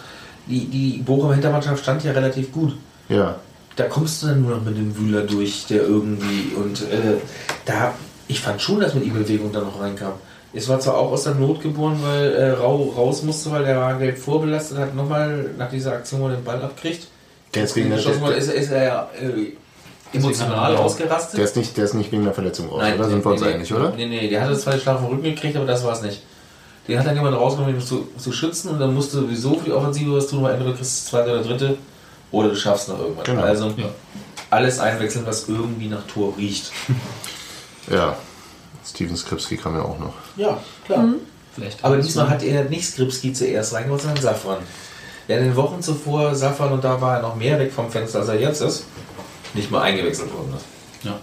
die, 0.46 0.66
die 0.66 0.98
Bochumer 1.02 1.34
Hintermannschaft 1.34 1.82
stand 1.82 2.04
ja 2.04 2.12
relativ 2.12 2.52
gut. 2.52 2.74
ja, 3.08 3.36
Da 3.76 3.84
kommst 3.84 4.22
du 4.22 4.26
dann 4.28 4.42
nur 4.42 4.56
noch 4.56 4.64
mit 4.64 4.76
dem 4.76 4.96
Wühler 4.96 5.22
durch, 5.22 5.66
der 5.68 5.82
irgendwie 5.82 6.52
und 6.56 6.82
äh, 6.82 7.18
da, 7.64 7.94
ich 8.28 8.40
fand 8.40 8.60
schon, 8.60 8.80
dass 8.80 8.94
mit 8.94 9.04
ihm 9.04 9.14
Bewegung 9.14 9.52
da 9.52 9.60
noch 9.60 9.80
reinkam. 9.80 10.12
Es 10.52 10.68
war 10.68 10.80
zwar 10.80 10.96
auch 10.98 11.12
aus 11.12 11.22
der 11.24 11.34
Not 11.34 11.60
geboren, 11.62 11.98
weil 12.02 12.32
äh, 12.34 12.50
Rau 12.50 12.92
raus 12.96 13.22
musste, 13.22 13.52
weil 13.52 13.64
der 13.64 13.76
war 13.78 13.98
gelb 13.98 14.18
vorbelastet 14.18 14.78
hat, 14.78 14.94
nochmal 14.96 15.50
nach 15.56 15.70
dieser 15.70 15.92
Aktion, 15.92 16.20
wo 16.22 16.26
er 16.28 16.34
den 16.34 16.44
Ball 16.44 16.60
abkriegt. 16.60 17.06
der 17.54 17.64
ist, 17.64 17.76
wegen 17.76 17.90
der, 17.90 17.98
der, 18.00 18.36
ist, 18.36 18.52
ist 18.52 18.70
er 18.72 18.82
ja 18.84 19.08
äh, 19.20 20.16
emotional 20.16 20.74
er- 20.74 20.80
ausgerastet. 20.80 21.38
der, 21.38 21.44
ist 21.44 21.56
nicht, 21.56 21.76
der 21.76 21.84
ist 21.84 21.94
nicht 21.94 22.10
wegen 22.10 22.24
der 22.24 22.34
Verletzung 22.34 22.68
raus, 22.68 22.82
oder? 22.82 23.08
Sind 23.08 23.24
wir 23.24 23.30
uns 23.30 23.40
nee, 23.42 23.46
einig, 23.48 23.72
oder? 23.72 23.92
Nee, 23.96 24.06
nee, 24.06 24.28
der 24.28 24.42
hatte 24.42 24.58
zwei 24.58 24.76
Schlag 24.78 24.98
vom 24.98 25.06
Rücken 25.10 25.22
gekriegt, 25.22 25.56
aber 25.56 25.66
das 25.66 25.84
war 25.84 25.92
es 25.92 26.02
nicht. 26.02 26.20
Den 26.90 26.98
hat 26.98 27.06
dann 27.06 27.14
jemand 27.14 27.36
rausgenommen, 27.36 27.74
um 27.76 27.80
ihn 27.80 27.86
zu, 27.86 28.08
zu 28.18 28.32
schützen 28.32 28.68
und 28.70 28.80
dann 28.80 28.92
musst 28.94 29.14
du 29.14 29.20
sowieso 29.20 29.54
für 29.54 29.66
die 29.66 29.72
Offensive 29.72 30.14
was 30.16 30.26
tun, 30.26 30.42
weil 30.42 30.52
entweder 30.52 30.72
du 30.72 30.76
kriegst 30.76 30.92
das 30.92 31.04
zweite 31.06 31.30
oder 31.32 31.42
dritte 31.42 31.78
oder 32.32 32.48
du 32.48 32.56
schaffst 32.56 32.88
noch 32.88 32.98
irgendwas. 32.98 33.24
Genau. 33.24 33.42
Also 33.42 33.68
Ja. 33.76 33.86
alles 34.50 34.78
einwechseln, 34.80 35.24
was 35.26 35.48
irgendwie 35.48 35.86
nach 35.88 36.04
Tor 36.06 36.34
riecht. 36.36 36.70
Ja. 37.90 38.14
Steven 38.86 39.16
Skripski 39.16 39.56
kam 39.56 39.74
ja 39.74 39.82
auch 39.82 39.98
noch. 39.98 40.12
Ja, 40.36 40.58
klar. 40.86 41.04
Vielleicht. 41.54 41.82
Aber 41.84 41.96
diesmal 41.96 42.28
hat 42.30 42.42
er 42.42 42.64
nicht 42.64 42.86
Skripski 42.86 43.32
zuerst 43.32 43.72
reingeholt, 43.74 44.02
sondern 44.02 44.22
Safran. 44.22 44.58
Ja, 45.26 45.38
in 45.38 45.44
den 45.44 45.56
Wochen 45.56 45.82
zuvor 45.82 46.34
Safran 46.34 46.72
und 46.72 46.84
da 46.84 47.00
war 47.00 47.16
er 47.16 47.22
noch 47.22 47.34
mehr 47.36 47.58
weg 47.58 47.72
vom 47.72 47.90
Fenster, 47.90 48.20
als 48.20 48.28
er 48.28 48.38
jetzt 48.40 48.60
ist. 48.60 48.84
Nicht 49.54 49.70
mal 49.70 49.82
eingewechselt 49.82 50.32
worden 50.32 50.54
ist. 50.56 51.04
Ja. 51.04 51.18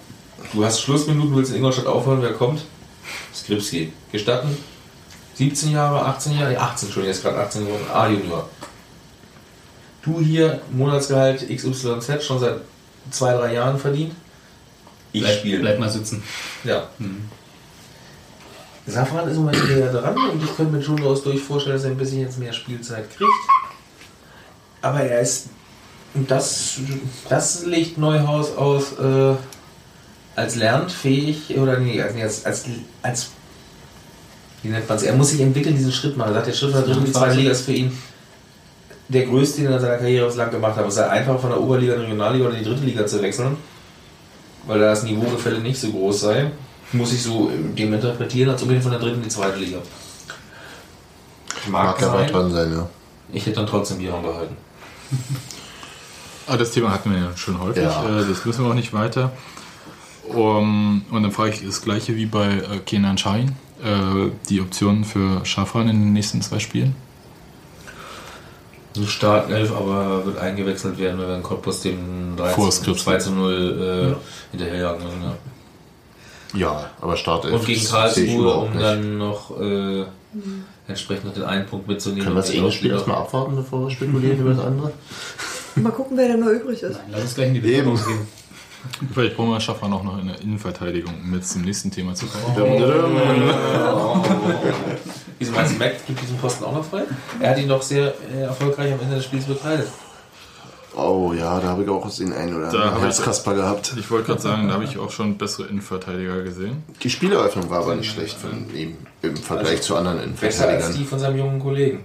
Du 0.54 0.66
hast 0.66 0.82
Schlussminuten, 0.82 1.36
willst 1.36 1.52
in 1.52 1.58
Ingolstadt 1.58 1.88
aufhören, 1.88 2.22
wer 2.22 2.34
kommt? 2.34 2.62
Skripski. 3.34 3.94
Gestatten? 4.12 4.58
17 5.38 5.72
Jahre, 5.72 6.04
18 6.04 6.38
Jahre? 6.38 6.52
Nee, 6.52 6.58
18 6.58 6.92
schon, 6.92 7.06
jetzt 7.06 7.22
gerade 7.22 7.38
18 7.38 7.66
geworden. 7.66 7.86
A-Junior. 7.94 8.50
Du 10.02 10.20
hier, 10.20 10.62
Monatsgehalt 10.72 11.48
XYZ, 11.48 12.24
schon 12.24 12.40
seit 12.40 12.62
zwei, 13.12 13.34
drei 13.34 13.54
Jahren 13.54 13.78
verdient. 13.78 14.16
Ich 15.12 15.22
Bleib, 15.22 15.40
spiele. 15.40 15.60
bleib 15.60 15.80
mal 15.80 15.90
sitzen. 15.90 16.24
Ja. 16.64 16.88
Safran 18.88 19.28
ist 19.30 19.36
im 19.36 19.44
Moment 19.46 19.70
näher 19.70 19.92
dran 19.92 20.16
und 20.32 20.44
ich 20.44 20.56
könnte 20.56 20.76
mir 20.76 20.82
schon 20.82 20.98
durchaus 20.98 21.24
durch 21.24 21.42
vorstellen, 21.42 21.76
dass 21.76 21.86
er 21.86 21.92
ein 21.92 21.98
bisschen 21.98 22.22
jetzt 22.22 22.40
mehr 22.40 22.54
Spielzeit 22.54 23.10
kriegt. 23.16 23.32
Aber 24.82 25.02
er 25.02 25.22
ist, 25.22 25.50
und 26.14 26.32
das, 26.32 26.80
das 27.30 27.66
legt 27.66 27.98
Neuhaus 27.98 28.56
aus, 28.56 28.94
äh, 28.98 29.36
als 30.36 30.56
lernfähig, 30.56 31.58
oder 31.58 31.80
nee, 31.80 32.02
als, 32.02 32.46
als, 32.46 32.66
als 33.02 33.32
wie 34.64 34.70
nennt 34.70 34.88
man 34.88 34.98
es, 34.98 35.04
er 35.04 35.16
muss 35.16 35.30
sich 35.30 35.42
entwickeln, 35.42 35.76
diesen 35.76 35.92
Schritt 35.92 36.18
machen. 36.18 36.30
Er 36.30 36.36
sagt, 36.36 36.48
der 36.48 36.54
Schritt 36.54 36.72
von 36.72 36.80
der 36.80 36.88
dritten 36.88 37.00
in 37.00 37.06
die 37.06 37.12
zweite 37.14 37.36
Liga 37.36 37.52
ist 37.52 37.62
für 37.66 37.74
ihn 37.74 37.92
der 39.10 39.26
größte, 39.26 39.62
den 39.62 39.72
er 39.72 39.76
in 39.78 39.82
seiner 39.82 39.98
Karriere 39.98 40.28
bislang 40.28 40.52
gemacht 40.52 40.76
hat. 40.76 40.88
Es 40.88 40.96
sei 40.96 41.08
einfach 41.10 41.40
von 41.40 41.50
der 41.50 41.62
Oberliga 41.62 41.94
in 41.94 42.00
die 42.00 42.06
Regionalliga 42.08 42.46
oder 42.46 42.58
in 42.58 42.64
die 42.64 42.70
dritte 42.70 42.84
Liga 42.84 43.06
zu 43.06 43.22
wechseln, 43.22 43.56
weil 44.66 44.80
da 44.80 44.88
das 44.88 45.04
Niveaugefälle 45.04 45.60
nicht 45.60 45.80
so 45.80 45.92
groß 45.92 46.22
sei. 46.22 46.52
Muss 46.94 47.12
ich 47.14 47.22
so 47.22 47.52
dem 47.78 47.94
interpretieren, 47.94 48.50
als 48.50 48.62
unbedingt 48.62 48.84
von 48.84 48.92
der 48.92 49.02
dritten 49.02 49.18
in 49.18 49.24
die 49.24 49.30
zweite 49.30 49.58
Liga. 49.58 49.80
Mag 51.70 52.00
ja 52.02 52.12
sein. 52.12 52.32
dran 52.32 52.52
sein, 52.52 52.72
ja. 52.72 52.90
Ich 53.34 53.46
hätte 53.46 53.58
dann 53.58 53.68
trotzdem 53.68 53.98
Björn 53.98 54.24
behalten. 54.24 54.56
Ah, 56.48 56.56
das 56.56 56.72
Thema 56.72 56.92
hatten 56.92 57.12
wir 57.12 57.20
ja 57.20 57.36
schon 57.36 57.60
häufig. 57.60 57.84
Ja. 57.84 58.04
Äh, 58.06 58.26
Das 58.30 58.46
müssen 58.46 58.64
wir 58.64 58.72
auch 58.72 58.76
nicht 58.76 58.94
weiter. 58.94 59.34
Um, 60.30 61.06
und 61.12 61.24
dann 61.24 61.32
frage 61.32 61.52
ich 61.52 61.66
das 61.66 61.82
gleiche 61.82 62.16
wie 62.16 62.26
bei 62.26 62.48
äh, 62.48 62.80
Kenan 62.86 63.18
Schein. 63.18 63.56
Äh, 63.84 64.32
die 64.50 64.60
Optionen 64.62 65.04
für 65.04 65.46
Schafran 65.46 65.88
in 65.90 66.00
den 66.02 66.14
nächsten 66.14 66.42
zwei 66.42 66.60
Spielen. 66.60 66.96
So 68.94 69.06
starten 69.06 69.52
11, 69.54 69.72
aber 69.76 70.26
wird 70.26 70.40
eingewechselt 70.40 70.98
werden, 70.98 71.20
wenn 71.20 71.28
wir 71.28 71.36
in 71.36 71.44
Cottbus 71.44 71.82
dem 71.82 72.36
3 72.36 72.50
Vor 72.54 72.72
zu, 72.72 72.78
Skripski. 72.82 73.04
2 73.04 73.18
zu 73.20 73.32
0 73.32 74.16
äh, 74.18 74.56
hinterherjagen. 74.58 75.04
müssen, 75.04 75.22
Ja. 75.22 75.36
Ja, 76.54 76.90
aber 77.02 77.18
Start 77.18 77.46
Und 77.46 77.66
gegen 77.66 77.86
Karlsruhe, 77.86 78.54
um 78.54 78.70
nicht. 78.72 78.82
dann 78.82 79.18
noch 79.18 79.60
äh, 79.60 80.06
entsprechend 80.88 81.26
noch 81.26 81.34
den 81.34 81.44
einen 81.44 81.66
Punkt 81.68 81.88
mitzunehmen. 81.88 82.24
Können 82.24 82.36
wir 82.38 82.42
das 82.42 82.52
eine 82.52 82.72
Spiel 82.72 82.92
erstmal 82.92 83.18
abwarten, 83.18 83.56
bevor 83.56 83.82
wir 83.82 83.92
spekulieren 83.92 84.40
über 84.40 84.52
das 84.52 84.60
andere? 84.66 84.94
Mal 85.76 85.92
gucken, 85.92 86.18
wer 86.18 86.30
denn 86.30 86.40
noch 86.40 86.48
übrig 86.48 86.82
ist. 86.82 86.94
Nein, 86.96 87.06
lass 87.12 87.22
uns 87.22 87.36
gleich 87.36 87.50
in 87.50 87.54
die 87.56 87.60
Eben. 87.60 87.92
Bewertung 87.92 88.08
gehen. 88.08 88.28
Vielleicht 89.14 89.36
brauchen 89.36 89.50
wir 89.52 89.58
auch 89.96 90.04
noch 90.04 90.20
in 90.20 90.28
der 90.28 90.40
Innenverteidigung, 90.42 91.14
um 91.24 91.34
jetzt 91.34 91.52
zum 91.52 91.62
nächsten 91.64 91.92
Thema 91.92 92.14
zu 92.16 92.26
kommen. 92.28 92.56
Wieso 95.40 95.52
meinst 95.52 95.74
du, 95.74 95.78
Mac 95.80 96.06
gibt 96.08 96.22
diesen 96.22 96.38
Posten 96.38 96.64
auch 96.64 96.74
noch 96.74 96.86
frei? 96.86 97.04
Er 97.40 97.52
hat 97.52 97.60
ihn 97.60 97.68
doch 97.68 97.82
sehr 97.82 98.14
äh, 98.34 98.42
erfolgreich 98.44 98.92
am 98.94 99.00
Ende 99.02 99.16
des 99.18 99.26
Spiels 99.26 99.46
bekleidet. 99.46 99.88
Oh 100.96 101.32
ja, 101.38 101.60
da 101.60 101.68
habe 101.68 101.84
ich 101.84 101.90
auch 101.90 102.10
den 102.16 102.34
einen 102.34 102.56
oder 102.56 102.64
Da 102.64 102.72
anderen 102.72 102.90
habe 102.92 102.98
ich- 103.02 103.04
Herzkasper 103.06 103.54
gehabt. 103.54 103.94
Ich 104.00 104.10
wollte 104.10 104.28
gerade 104.28 104.42
sagen, 104.42 104.68
da 104.68 104.74
habe 104.74 104.84
ich 104.84 104.98
auch 104.98 105.12
schon 105.12 105.38
bessere 105.38 105.68
Innenverteidiger 105.68 106.42
gesehen. 106.42 106.84
Die 107.04 107.10
Spieleröffnung 107.12 107.70
war 107.70 107.84
aber 107.84 107.96
nicht 107.96 108.10
schlecht 108.12 108.36
von 108.38 108.74
ihm 108.76 108.98
im 109.22 109.38
Vergleich 109.38 109.82
zu 109.84 109.96
anderen 109.96 110.34
Besser 110.34 110.68
als 110.68 110.94
die 110.96 111.04
Innenverteidigern. 111.04 111.06
von 111.08 111.20
seinem 111.20 111.38
jungen 111.38 111.60
Kollegen. 111.60 112.04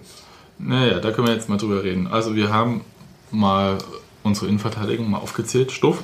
Naja, 0.59 0.99
da 1.01 1.11
können 1.11 1.27
wir 1.29 1.35
jetzt 1.35 1.49
mal 1.49 1.57
drüber 1.57 1.83
reden. 1.83 2.07
Also 2.07 2.35
wir 2.37 2.53
haben 2.53 2.83
mal 3.31 3.79
unsere 4.23 4.47
Innenverteidigung 4.49 5.09
mal 5.11 5.19
aufgezählt. 5.19 5.73
Stuff, 5.73 6.03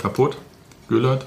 kaputt, 0.00 0.36
Güllert, 0.88 1.26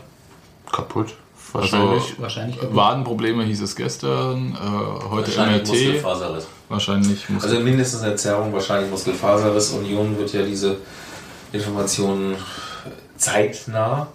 Kaputt, 0.71 1.13
wahrscheinlich. 1.51 2.19
Wahrscheinlich 2.19 2.59
kaputt. 2.59 2.75
Wadenprobleme 2.75 3.43
hieß 3.43 3.61
es 3.61 3.75
gestern, 3.75 4.53
äh, 4.53 5.09
heute 5.09 5.27
Wahrscheinlich 5.27 5.61
MRT, 5.61 5.67
Muskelfaserriss. 5.67 6.47
wahrscheinlich 6.69 7.29
muss 7.29 7.43
Also 7.43 7.59
mindestens 7.59 8.01
eine 8.01 8.15
Zerrung, 8.15 8.51
wahrscheinlich 8.51 8.89
Muskelfaserriss. 8.89 9.69
Union 9.71 10.17
wird 10.17 10.33
ja 10.33 10.43
diese 10.43 10.77
Informationen 11.51 12.35
zeitnah 13.15 14.07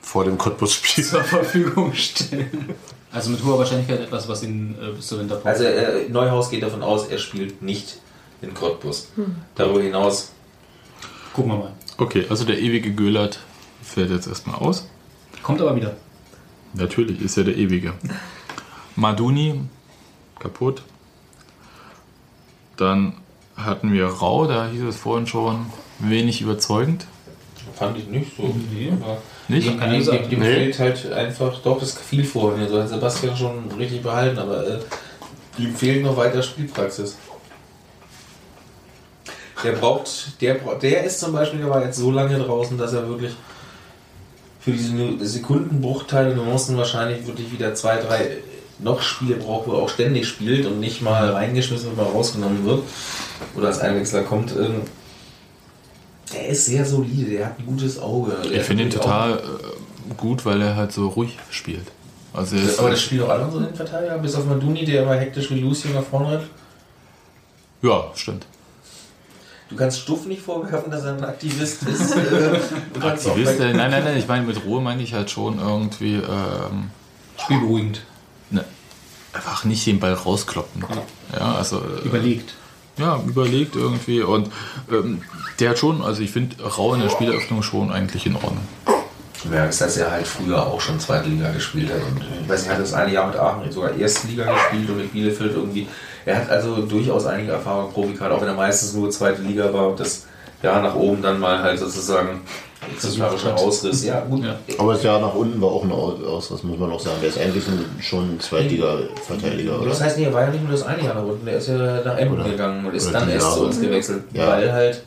Vor 0.00 0.24
dem 0.24 0.38
Cottbus-Spiel. 0.38 1.04
zur 1.10 1.24
Verfügung 1.24 1.92
stellen. 1.92 2.74
Also 3.10 3.30
mit 3.30 3.44
hoher 3.44 3.58
Wahrscheinlichkeit 3.58 4.00
etwas, 4.00 4.28
was 4.28 4.42
ihn 4.44 4.76
äh, 4.80 4.92
bis 4.92 5.08
zur 5.08 5.18
Winterpause. 5.18 5.48
Also 5.48 5.64
äh, 5.64 6.08
Neuhaus 6.08 6.50
geht 6.50 6.62
davon 6.62 6.82
aus, 6.82 7.08
er 7.08 7.18
spielt 7.18 7.60
nicht 7.60 7.98
in 8.40 8.54
Cottbus. 8.54 9.08
Darüber 9.56 9.82
hinaus 9.82 10.30
gucken 11.34 11.50
wir 11.52 11.58
mal. 11.58 11.72
Okay, 11.98 12.26
also 12.28 12.44
der 12.44 12.58
ewige 12.58 12.92
Güllert 12.92 13.40
fällt 13.92 14.10
jetzt 14.10 14.26
erstmal 14.26 14.56
aus. 14.56 14.88
Kommt 15.42 15.60
aber 15.60 15.74
wieder. 15.76 15.94
Natürlich 16.74 17.20
ist 17.20 17.36
er 17.36 17.44
der 17.44 17.56
ewige. 17.56 17.92
Maduni, 18.96 19.60
kaputt. 20.38 20.82
Dann 22.76 23.14
hatten 23.56 23.92
wir 23.92 24.06
Rau, 24.06 24.46
da 24.46 24.68
hieß 24.68 24.82
es 24.82 24.96
vorhin 24.96 25.26
schon, 25.26 25.66
wenig 25.98 26.40
überzeugend. 26.40 27.06
fand 27.74 27.98
ich 27.98 28.06
nicht 28.08 28.36
so. 28.36 28.54
Nee. 28.72 28.92
Aber 29.00 29.18
Nicht? 29.48 29.68
Dem, 29.68 29.80
dem, 29.80 30.04
dem, 30.04 30.30
dem 30.30 30.40
Nee. 30.40 30.54
fehlt 30.54 30.78
halt 30.78 31.12
einfach, 31.12 31.60
doch, 31.62 31.78
das 31.80 31.92
fiel 31.98 32.24
vorhin. 32.24 32.62
Also 32.62 32.80
hat 32.80 32.88
Sebastian 32.88 33.36
schon 33.36 33.70
richtig 33.78 34.02
behalten, 34.02 34.38
aber 34.38 34.66
äh, 34.66 34.78
ihm 35.58 35.74
fehlt 35.74 36.02
noch 36.02 36.16
weiter 36.16 36.42
Spielpraxis. 36.42 37.16
Der 39.62 39.72
braucht, 39.72 40.40
der, 40.40 40.54
der 40.82 41.04
ist 41.04 41.20
zum 41.20 41.32
Beispiel, 41.32 41.60
der 41.60 41.70
war 41.70 41.84
jetzt 41.84 41.96
so 41.98 42.10
lange 42.10 42.36
draußen, 42.38 42.76
dass 42.78 42.92
er 42.94 43.06
wirklich 43.08 43.32
für 44.62 44.70
diese 44.72 44.94
Sekundenbruchteile, 45.26 46.34
Nuancen 46.36 46.76
wahrscheinlich 46.76 47.26
wirklich 47.26 47.52
wieder 47.52 47.74
zwei, 47.74 47.96
drei 47.96 48.38
noch 48.78 49.02
Spiele 49.02 49.36
braucht, 49.36 49.66
wo 49.68 49.72
er 49.72 49.82
auch 49.82 49.88
ständig 49.88 50.26
spielt 50.26 50.66
und 50.66 50.80
nicht 50.80 51.02
mal 51.02 51.30
reingeschmissen 51.30 51.90
und 51.90 51.96
mal 51.96 52.04
rausgenommen 52.06 52.64
wird 52.64 52.82
oder 53.56 53.66
als 53.68 53.78
Einwechsler 53.80 54.22
kommt. 54.22 54.52
Ähm, 54.56 54.82
Der 56.32 56.48
ist 56.48 56.64
sehr 56.66 56.84
solide, 56.84 57.30
der 57.30 57.46
hat 57.46 57.58
ein 57.58 57.66
gutes 57.66 57.98
Auge. 58.00 58.32
Der 58.44 58.60
Ich 58.60 58.62
finde 58.62 58.84
ihn 58.84 58.88
hat 58.90 58.98
auch- 58.98 59.04
total 59.04 59.32
äh, 59.38 60.14
gut, 60.16 60.44
weil 60.46 60.62
er 60.62 60.76
halt 60.76 60.92
so 60.92 61.08
ruhig 61.08 61.38
spielt. 61.50 61.86
Also 62.32 62.56
er 62.56 62.78
Aber 62.78 62.90
das 62.90 63.02
spielt 63.02 63.22
doch 63.22 63.28
alle 63.28 63.44
unsere 63.44 63.64
Innenverteidiger, 63.64 64.16
bis 64.18 64.34
auf 64.34 64.46
Maduni, 64.46 64.84
der 64.84 65.02
immer 65.02 65.14
hektisch 65.14 65.50
wie 65.50 65.60
Lucy 65.60 65.88
nach 65.88 66.02
vorne 66.04 66.32
rennt. 66.32 66.44
ja, 67.82 68.04
stimmt. 68.14 68.46
Du 69.72 69.78
kannst 69.78 70.00
Stuff 70.00 70.26
nicht 70.26 70.42
vorwerfen, 70.42 70.90
dass 70.90 71.04
er 71.04 71.16
ein 71.16 71.24
Aktivist 71.24 71.82
ist. 71.84 72.14
äh, 72.16 72.60
Aktivist, 73.00 73.58
äh, 73.58 73.72
nein, 73.72 73.90
nein, 73.90 74.04
nein, 74.04 74.18
ich 74.18 74.28
meine 74.28 74.46
mit 74.46 74.62
Ruhe 74.66 74.82
meine 74.82 75.02
ich 75.02 75.14
halt 75.14 75.30
schon 75.30 75.58
irgendwie 75.58 76.16
ähm, 76.16 76.90
Spielberuhigend. 77.38 78.02
ne, 78.50 78.66
einfach 79.32 79.64
nicht 79.64 79.86
den 79.86 79.98
Ball 79.98 80.12
rauskloppen. 80.12 80.84
Ja, 81.32 81.54
also 81.54 81.78
äh, 81.78 82.06
Überlegt. 82.06 82.52
ja, 82.98 83.18
überlegt 83.26 83.74
irgendwie 83.74 84.20
und 84.20 84.50
ähm, 84.90 85.22
der 85.58 85.70
hat 85.70 85.78
schon, 85.78 86.02
also 86.02 86.20
ich 86.20 86.32
finde 86.32 86.62
Rau 86.62 86.92
in 86.92 87.00
der 87.00 87.08
Spieleröffnung 87.08 87.62
schon 87.62 87.90
eigentlich 87.90 88.26
in 88.26 88.34
Ordnung. 88.34 88.68
Du 89.42 89.48
merkst, 89.48 89.80
dass 89.80 89.96
er 89.96 90.10
halt 90.10 90.26
früher 90.26 90.66
auch 90.66 90.82
schon 90.82 91.00
zweite 91.00 91.30
Liga 91.30 91.50
gespielt 91.50 91.90
hat. 91.90 92.02
Und 92.02 92.22
ich 92.42 92.48
weiß 92.48 92.60
nicht, 92.60 92.68
er 92.68 92.74
hat 92.74 92.82
das 92.82 92.92
eine 92.92 93.10
Jahr 93.10 93.26
mit 93.26 93.36
Aachen 93.36 93.72
sogar 93.72 93.94
erste 93.94 94.28
Liga 94.28 94.52
gespielt 94.52 94.90
und 94.90 94.98
mit 94.98 95.12
Bielefeld 95.12 95.54
irgendwie. 95.54 95.88
Er 96.24 96.36
hat 96.36 96.50
also 96.50 96.76
durchaus 96.86 97.26
einige 97.26 97.52
Erfahrung 97.52 97.86
im 97.88 97.92
Profikart, 97.92 98.32
auch 98.32 98.40
wenn 98.40 98.48
er 98.48 98.54
meistens 98.54 98.94
nur 98.94 99.10
zweite 99.10 99.42
Liga 99.42 99.72
war 99.72 99.88
und 99.88 100.00
das 100.00 100.26
Jahr 100.62 100.80
nach 100.82 100.94
oben 100.94 101.20
dann 101.22 101.40
mal 101.40 101.60
halt 101.62 101.78
sozusagen 101.78 102.40
exemplarischer 102.92 103.54
Ausriss. 103.56 104.04
Ja, 104.04 104.20
gut. 104.20 104.44
Ja. 104.44 104.56
Aber 104.78 104.92
das 104.94 105.02
Jahr 105.02 105.20
nach 105.20 105.34
unten 105.34 105.60
war 105.60 105.70
auch 105.70 105.84
ein 105.84 105.92
Aus- 105.92 106.22
Ausriss, 106.24 106.62
muss 106.62 106.78
man 106.78 106.90
auch 106.92 107.00
sagen. 107.00 107.16
Der 107.20 107.28
ist 107.28 107.38
eigentlich 107.38 107.64
schon 108.00 108.34
ein 108.36 108.40
Zweitliga-Verteidiger, 108.40 109.80
oder? 109.80 109.88
Das 109.90 110.00
heißt, 110.00 110.18
nee, 110.18 110.24
er 110.24 110.32
war 110.32 110.42
ja 110.42 110.50
nicht 110.50 110.62
nur 110.62 110.72
das 110.72 110.82
eine 110.84 111.02
Jahr 111.02 111.14
nach 111.14 111.24
unten, 111.24 111.44
der 111.46 111.56
ist 111.58 111.68
ja 111.68 111.76
nach 112.04 112.16
Emden 112.16 112.44
gegangen 112.44 112.84
und 112.86 112.94
ist 112.94 113.08
oder 113.08 113.20
dann 113.20 113.28
erst 113.30 113.54
zu 113.54 113.64
uns 113.66 113.80
gewechselt, 113.80 114.24
Ja. 114.32 114.48
weil 114.48 114.72
halt 114.72 115.02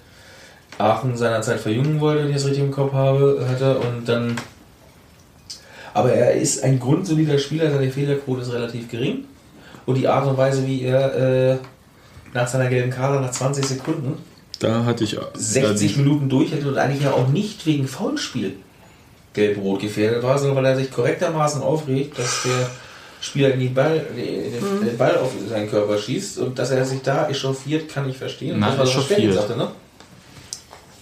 Aachen 0.77 1.15
seinerzeit 1.15 1.59
verjüngen 1.59 1.99
wollte, 2.01 2.23
wenn 2.23 2.29
ich 2.29 2.35
das 2.35 2.45
richtig 2.45 2.63
im 2.63 2.71
Kopf 2.71 2.91
habe, 2.93 3.45
hatte 3.49 3.77
und 3.79 4.07
dann. 4.07 4.35
Aber 5.93 6.11
er 6.11 6.33
ist 6.33 6.61
ein 6.63 6.79
grundsolider 6.79 7.37
Spieler, 7.37 7.71
seine 7.71 7.89
Fehlerquote 7.89 8.41
ist 8.41 8.51
relativ 8.51 8.89
gering 8.89 9.23
und 9.85 9.95
die 9.95 10.07
Art 10.07 10.25
und 10.27 10.37
Weise, 10.37 10.65
wie 10.67 10.81
er 10.83 11.51
äh, 11.53 11.57
nach 12.33 12.47
seiner 12.47 12.67
gelben 12.69 12.91
Karte 12.91 13.21
nach 13.21 13.31
20 13.31 13.65
Sekunden 13.65 14.17
Da 14.59 14.83
hatte 14.85 15.03
ich 15.03 15.17
60 15.35 15.97
Minuten 15.97 16.27
durch 16.29 16.51
hätte 16.51 16.67
und 16.67 16.77
eigentlich 16.77 17.03
ja 17.03 17.11
auch 17.11 17.27
nicht 17.29 17.65
wegen 17.65 17.87
Foulspiel 17.87 18.57
gelb-rot 19.33 19.81
gefährdet 19.81 20.23
war, 20.23 20.37
sondern 20.37 20.57
weil 20.57 20.65
er 20.65 20.75
sich 20.77 20.91
korrektermaßen 20.91 21.61
aufregt, 21.61 22.17
dass 22.17 22.43
der 22.43 22.69
Spieler 23.21 23.53
in 23.53 23.59
die 23.59 23.67
Ball, 23.69 24.05
den, 24.15 24.79
Mhm. 24.81 24.85
den 24.85 24.97
Ball 24.97 25.17
auf 25.17 25.31
seinen 25.49 25.69
Körper 25.69 25.97
schießt 25.97 26.37
und 26.39 26.57
dass 26.59 26.71
er 26.71 26.85
sich 26.85 27.01
da 27.01 27.27
echauffiert, 27.27 27.89
kann 27.89 28.07
ich 28.09 28.17
verstehen. 28.17 28.57
Na, 28.59 28.67
Das 28.69 28.77
war, 28.77 28.83
was 28.85 28.91
echauffiert. 28.91 29.19
Sven 29.19 29.33
sagte, 29.33 29.57
ne? 29.57 29.67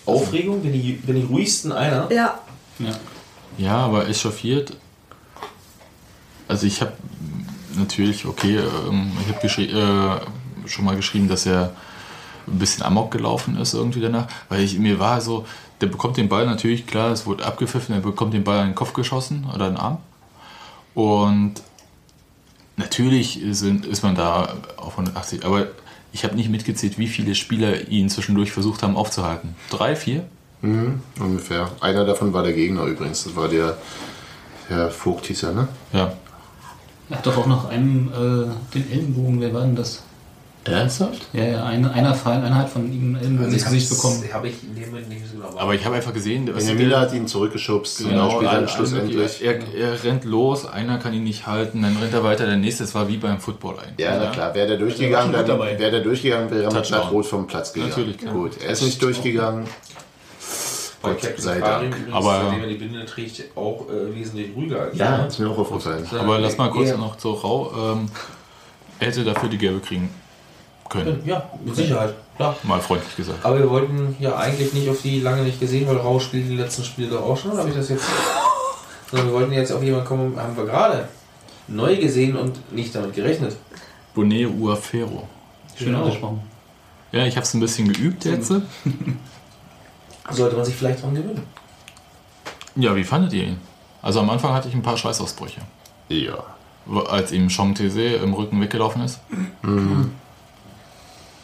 Aufregung, 0.05 0.61
bin 0.61 0.73
die, 0.73 0.93
bin 0.93 1.15
die 1.15 1.23
ruhigsten 1.23 1.71
einer. 1.71 2.11
Ja, 2.11 2.39
Ja, 3.57 3.77
aber 3.77 4.07
echauffiert. 4.07 4.73
Also 6.47 6.65
ich 6.67 6.81
habe 6.81 6.91
natürlich, 7.75 8.25
okay, 8.25 8.57
ähm, 8.57 9.11
ich 9.21 9.33
habe 9.33 9.47
äh, 9.47 10.67
schon 10.67 10.85
mal 10.85 10.95
geschrieben, 10.95 11.27
dass 11.27 11.45
er 11.45 11.73
ein 12.47 12.59
bisschen 12.59 12.83
amok 12.83 13.11
gelaufen 13.11 13.57
ist 13.57 13.73
irgendwie 13.73 14.01
danach, 14.01 14.27
weil 14.49 14.61
ich 14.61 14.77
mir 14.77 14.99
war 14.99 15.21
so, 15.21 15.45
der 15.81 15.87
bekommt 15.87 16.17
den 16.17 16.29
Ball 16.29 16.45
natürlich, 16.45 16.87
klar, 16.87 17.11
es 17.11 17.25
wurde 17.25 17.45
abgepfiffen, 17.45 17.95
er 17.95 18.01
bekommt 18.01 18.33
den 18.33 18.43
Ball 18.43 18.61
in 18.61 18.69
den 18.69 18.75
Kopf 18.75 18.93
geschossen 18.93 19.45
oder 19.53 19.67
in 19.67 19.73
den 19.73 19.81
Arm. 19.81 19.97
Und 20.93 21.55
natürlich 22.77 23.41
sind, 23.51 23.85
ist 23.85 24.03
man 24.03 24.15
da 24.15 24.55
auf 24.77 24.93
180, 24.93 25.45
aber 25.45 25.67
ich 26.11 26.23
habe 26.23 26.35
nicht 26.35 26.49
mitgezählt, 26.49 26.97
wie 26.97 27.07
viele 27.07 27.33
Spieler 27.33 27.87
ihn 27.87 28.09
zwischendurch 28.09 28.51
versucht 28.51 28.83
haben 28.83 28.95
aufzuhalten. 28.95 29.55
Drei, 29.69 29.95
vier? 29.95 30.25
Mhm, 30.61 31.01
ungefähr. 31.19 31.71
Einer 31.81 32.05
davon 32.05 32.33
war 32.33 32.43
der 32.43 32.53
Gegner 32.53 32.85
übrigens. 32.85 33.23
Das 33.23 33.35
war 33.35 33.49
der 33.49 33.77
Herr 34.67 34.89
Vogt 34.91 35.25
hieß 35.25 35.43
er, 35.43 35.53
ne? 35.53 35.67
Ja. 35.91 36.13
Er 37.09 37.17
hat 37.17 37.25
doch 37.25 37.37
auch 37.37 37.47
noch 37.47 37.69
einem 37.69 38.09
äh, 38.09 38.73
den 38.73 38.91
Ellenbogen, 38.91 39.41
wer 39.41 39.53
war 39.53 39.61
denn 39.61 39.75
das? 39.75 40.03
Ernsthaft? 40.65 41.27
Ja, 41.33 41.43
ja, 41.43 41.65
eine, 41.65 41.91
einer 41.91 42.13
Fall, 42.13 42.41
einer 42.41 42.55
hat 42.55 42.69
von 42.69 42.91
ihm 42.91 43.15
einen 43.15 43.15
Ellenbogen 43.17 43.53
ins 43.53 43.65
Gesicht 43.65 43.89
bekommen. 43.89 44.23
Habe 44.31 44.47
ich 44.47 44.63
in 44.63 44.75
dem 44.75 44.89
Moment 44.91 45.09
nicht 45.09 45.27
so 45.27 45.35
genau. 45.37 45.59
Aber 45.59 45.75
ich 45.75 45.83
habe 45.83 45.95
einfach 45.95 46.13
gesehen, 46.13 46.49
was 46.53 46.71
Miller 46.73 47.01
hat 47.01 47.13
ihn 47.13 47.27
zurückgeschubst 47.27 47.97
spielt 47.97 48.13
er 48.13 48.39
dann 48.41 48.67
schlussendlich. 48.69 49.43
Er, 49.43 49.59
er 49.75 50.03
rennt 50.03 50.23
los, 50.23 50.65
einer 50.65 50.99
kann 50.99 51.13
ihn 51.13 51.23
nicht 51.23 51.47
halten, 51.47 51.81
dann 51.81 51.97
rennt 51.97 52.13
er 52.13 52.23
weiter, 52.23 52.45
der 52.45 52.55
nächste. 52.55 52.83
Das 52.83 52.95
war 52.95 53.07
wie 53.09 53.17
beim 53.17 53.39
Football 53.39 53.79
eigentlich. 53.79 54.05
Ja, 54.05 54.17
na 54.17 54.31
klar, 54.31 54.55
wäre 54.55 54.67
der 54.67 54.77
durchgegangen, 54.77 55.33
dann 55.33 55.47
wäre 55.47 55.91
der 55.91 56.01
durchgegangen, 56.01 56.49
wäre 56.49 56.63
er 56.63 56.73
mit 56.73 57.11
rot 57.11 57.25
vom 57.25 57.47
Platz 57.47 57.73
gegangen. 57.73 57.89
Natürlich, 57.91 58.17
klar. 58.17 58.33
Gut, 58.33 58.51
er 58.63 58.71
ist 58.71 58.83
nicht 58.83 59.01
durchgegangen. 59.01 59.65
Bei 61.03 61.09
Gott 61.09 61.21
Captain 61.21 61.41
sei 61.43 61.59
Dank. 61.59 61.87
übrigens, 61.95 62.13
Aber- 62.13 62.41
seitdem 62.45 62.61
er 62.63 62.67
die 62.69 62.75
Binde 62.75 63.05
trägt, 63.05 63.43
auch 63.57 63.85
äh, 63.89 64.15
wesentlich 64.15 64.55
ruhiger 64.55 64.81
als 64.81 64.97
Ja, 64.97 65.25
ist 65.25 65.37
mir 65.37 65.49
auch 65.49 65.57
aufgefallen. 65.59 66.07
Aber 66.17 66.39
lass 66.39 66.57
mal 66.57 66.71
kurz 66.71 66.89
noch 66.97 67.19
so 67.19 67.33
rau. 67.33 67.93
Ähm, 67.93 68.07
er 68.99 69.07
hätte 69.07 69.23
dafür 69.23 69.49
die 69.49 69.57
gelbe 69.57 69.79
kriegen 69.81 70.09
können. 70.89 71.21
Ja, 71.25 71.49
mit 71.63 71.75
Sicherheit, 71.75 72.13
klar. 72.37 72.55
Mal 72.63 72.79
freundlich 72.79 73.15
gesagt. 73.15 73.43
Aber 73.45 73.59
wir 73.59 73.69
wollten 73.69 74.15
ja 74.19 74.35
eigentlich 74.37 74.73
nicht 74.73 74.87
auf 74.89 75.01
die 75.01 75.19
lange 75.19 75.43
nicht 75.43 75.59
gesehen, 75.59 75.87
weil 75.87 75.97
Rausch 75.97 76.23
spielt 76.25 76.49
die 76.49 76.55
letzten 76.55 76.83
Spiele 76.83 77.09
doch 77.09 77.21
auch 77.23 77.37
schon, 77.37 77.51
oder 77.51 77.59
habe 77.61 77.69
ich 77.69 77.75
das 77.75 77.89
jetzt? 77.89 78.05
Sondern 79.11 79.27
wir 79.27 79.33
wollten 79.33 79.51
jetzt 79.53 79.71
auf 79.71 79.83
jemanden 79.83 80.07
kommen, 80.07 80.39
haben 80.39 80.55
wir 80.55 80.65
gerade 80.65 81.07
neu 81.67 81.95
gesehen 81.97 82.35
und 82.37 82.71
nicht 82.73 82.95
damit 82.95 83.13
gerechnet. 83.13 83.55
Bonet 84.15 84.47
Uafero. 84.59 85.27
Schön 85.75 85.87
Genau. 85.87 86.03
ausgesprochen. 86.03 86.41
Ja, 87.11 87.25
ich 87.25 87.35
habe 87.35 87.43
es 87.43 87.53
ein 87.53 87.59
bisschen 87.59 87.91
geübt 87.91 88.23
jetzt. 88.25 88.53
Sollte 90.29 90.55
man 90.55 90.65
sich 90.65 90.75
vielleicht 90.75 91.03
dran 91.03 91.15
gewöhnen. 91.15 91.43
Ja, 92.75 92.95
wie 92.95 93.03
fandet 93.03 93.33
ihr 93.33 93.43
ihn? 93.43 93.59
Also 94.01 94.19
am 94.19 94.29
Anfang 94.29 94.53
hatte 94.53 94.67
ich 94.67 94.73
ein 94.73 94.81
paar 94.81 94.97
Schweißausbrüche. 94.97 95.61
Ja. 96.09 96.43
Als 97.07 97.31
ihm 97.31 97.49
Chong 97.49 97.75
Tese 97.75 98.01
im 98.01 98.33
Rücken 98.33 98.59
weggelaufen 98.61 99.03
ist. 99.03 99.19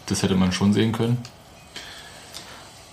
Das 0.07 0.23
hätte 0.23 0.35
man 0.35 0.51
schon 0.51 0.73
sehen 0.73 0.91
können. 0.91 1.18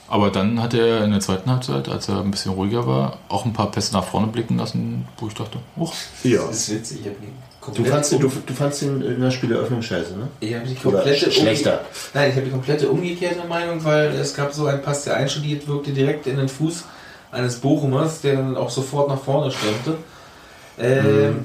Aber 0.09 0.31
dann 0.31 0.63
hat 0.63 0.73
er 0.75 1.03
in 1.03 1.11
der 1.11 1.21
zweiten 1.21 1.51
Halbzeit, 1.51 1.89
als 1.89 2.09
er 2.09 2.21
ein 2.21 2.31
bisschen 2.31 2.53
ruhiger 2.53 2.87
war, 2.87 3.19
auch 3.29 3.45
ein 3.45 3.53
paar 3.53 3.73
Pässe 3.73 3.93
nach 3.93 4.05
vorne 4.05 4.29
blicken 4.29 4.57
lassen, 4.57 5.09
wo 5.19 5.27
ich 5.27 5.35
dachte, 5.35 5.59
oh, 5.77 5.91
Ja. 6.23 6.47
Das 6.47 6.69
ist 6.69 6.75
witzig. 6.75 7.01
Ich 7.01 7.07
hab 7.09 7.21
die 7.21 7.29
Du 7.75 7.85
fandst, 7.85 8.13
den, 8.13 8.21
du, 8.21 8.29
du 8.47 8.55
fandst 8.55 8.83
den 8.83 9.03
in 9.03 9.21
der 9.21 9.31
Spieleröffnung 9.31 9.83
scheiße, 9.83 10.17
ne? 10.17 10.29
Ich 10.41 10.55
habe 10.55 10.67
die 10.67 10.75
komplette 10.75 11.27
sch- 11.27 11.33
schlechter. 11.33 11.81
Nein, 12.15 12.31
ich 12.31 12.37
habe 12.37 12.47
die 12.47 12.53
komplette 12.53 12.89
umgekehrte 12.89 13.47
Meinung, 13.49 13.83
weil 13.85 14.11
es 14.11 14.35
gab 14.35 14.53
so 14.53 14.67
einen 14.67 14.83
Pass, 14.83 15.05
der 15.05 15.17
einstudiert 15.17 15.67
wirkte 15.67 15.91
direkt 15.93 16.27
in 16.27 16.37
den 16.37 16.49
Fuß 16.49 16.85
eines 17.33 17.57
Bochumers, 17.57 18.21
der 18.21 18.37
dann 18.37 18.57
auch 18.57 18.71
sofort 18.71 19.09
nach 19.09 19.21
vorne 19.21 19.51
stürmte. 19.51 19.95
Ähm, 20.79 21.45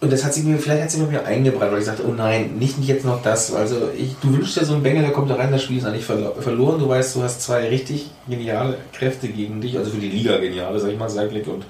Und 0.00 0.12
das 0.12 0.24
hat 0.24 0.34
sich 0.34 0.44
mir, 0.44 0.58
vielleicht 0.58 0.82
hat 0.82 0.90
sich 0.90 1.00
mir 1.00 1.24
eingebrannt, 1.24 1.72
weil 1.72 1.78
ich 1.78 1.86
sagte, 1.86 2.04
oh 2.06 2.12
nein, 2.12 2.56
nicht, 2.58 2.78
nicht 2.78 2.88
jetzt 2.88 3.04
noch 3.06 3.22
das. 3.22 3.54
Also 3.54 3.88
ich, 3.96 4.14
du 4.20 4.32
wünschst 4.32 4.56
dir 4.60 4.64
so 4.64 4.74
einen 4.74 4.82
Bengel, 4.82 5.02
der 5.02 5.12
kommt 5.12 5.30
da 5.30 5.36
rein, 5.36 5.50
das 5.50 5.62
Spiel 5.62 5.78
ist 5.78 5.84
eigentlich 5.86 6.04
verlo- 6.04 6.38
verloren. 6.40 6.78
Du 6.78 6.88
weißt, 6.88 7.16
du 7.16 7.22
hast 7.22 7.40
zwei 7.42 7.68
richtig 7.68 8.10
geniale 8.28 8.76
Kräfte 8.92 9.28
gegen 9.28 9.60
dich, 9.62 9.78
also 9.78 9.90
für 9.92 9.98
die 10.00 10.10
Liga 10.10 10.36
geniale, 10.36 10.78
sag 10.78 10.90
ich 10.90 10.98
mal, 10.98 11.08
Seidlik 11.08 11.46
und 11.48 11.64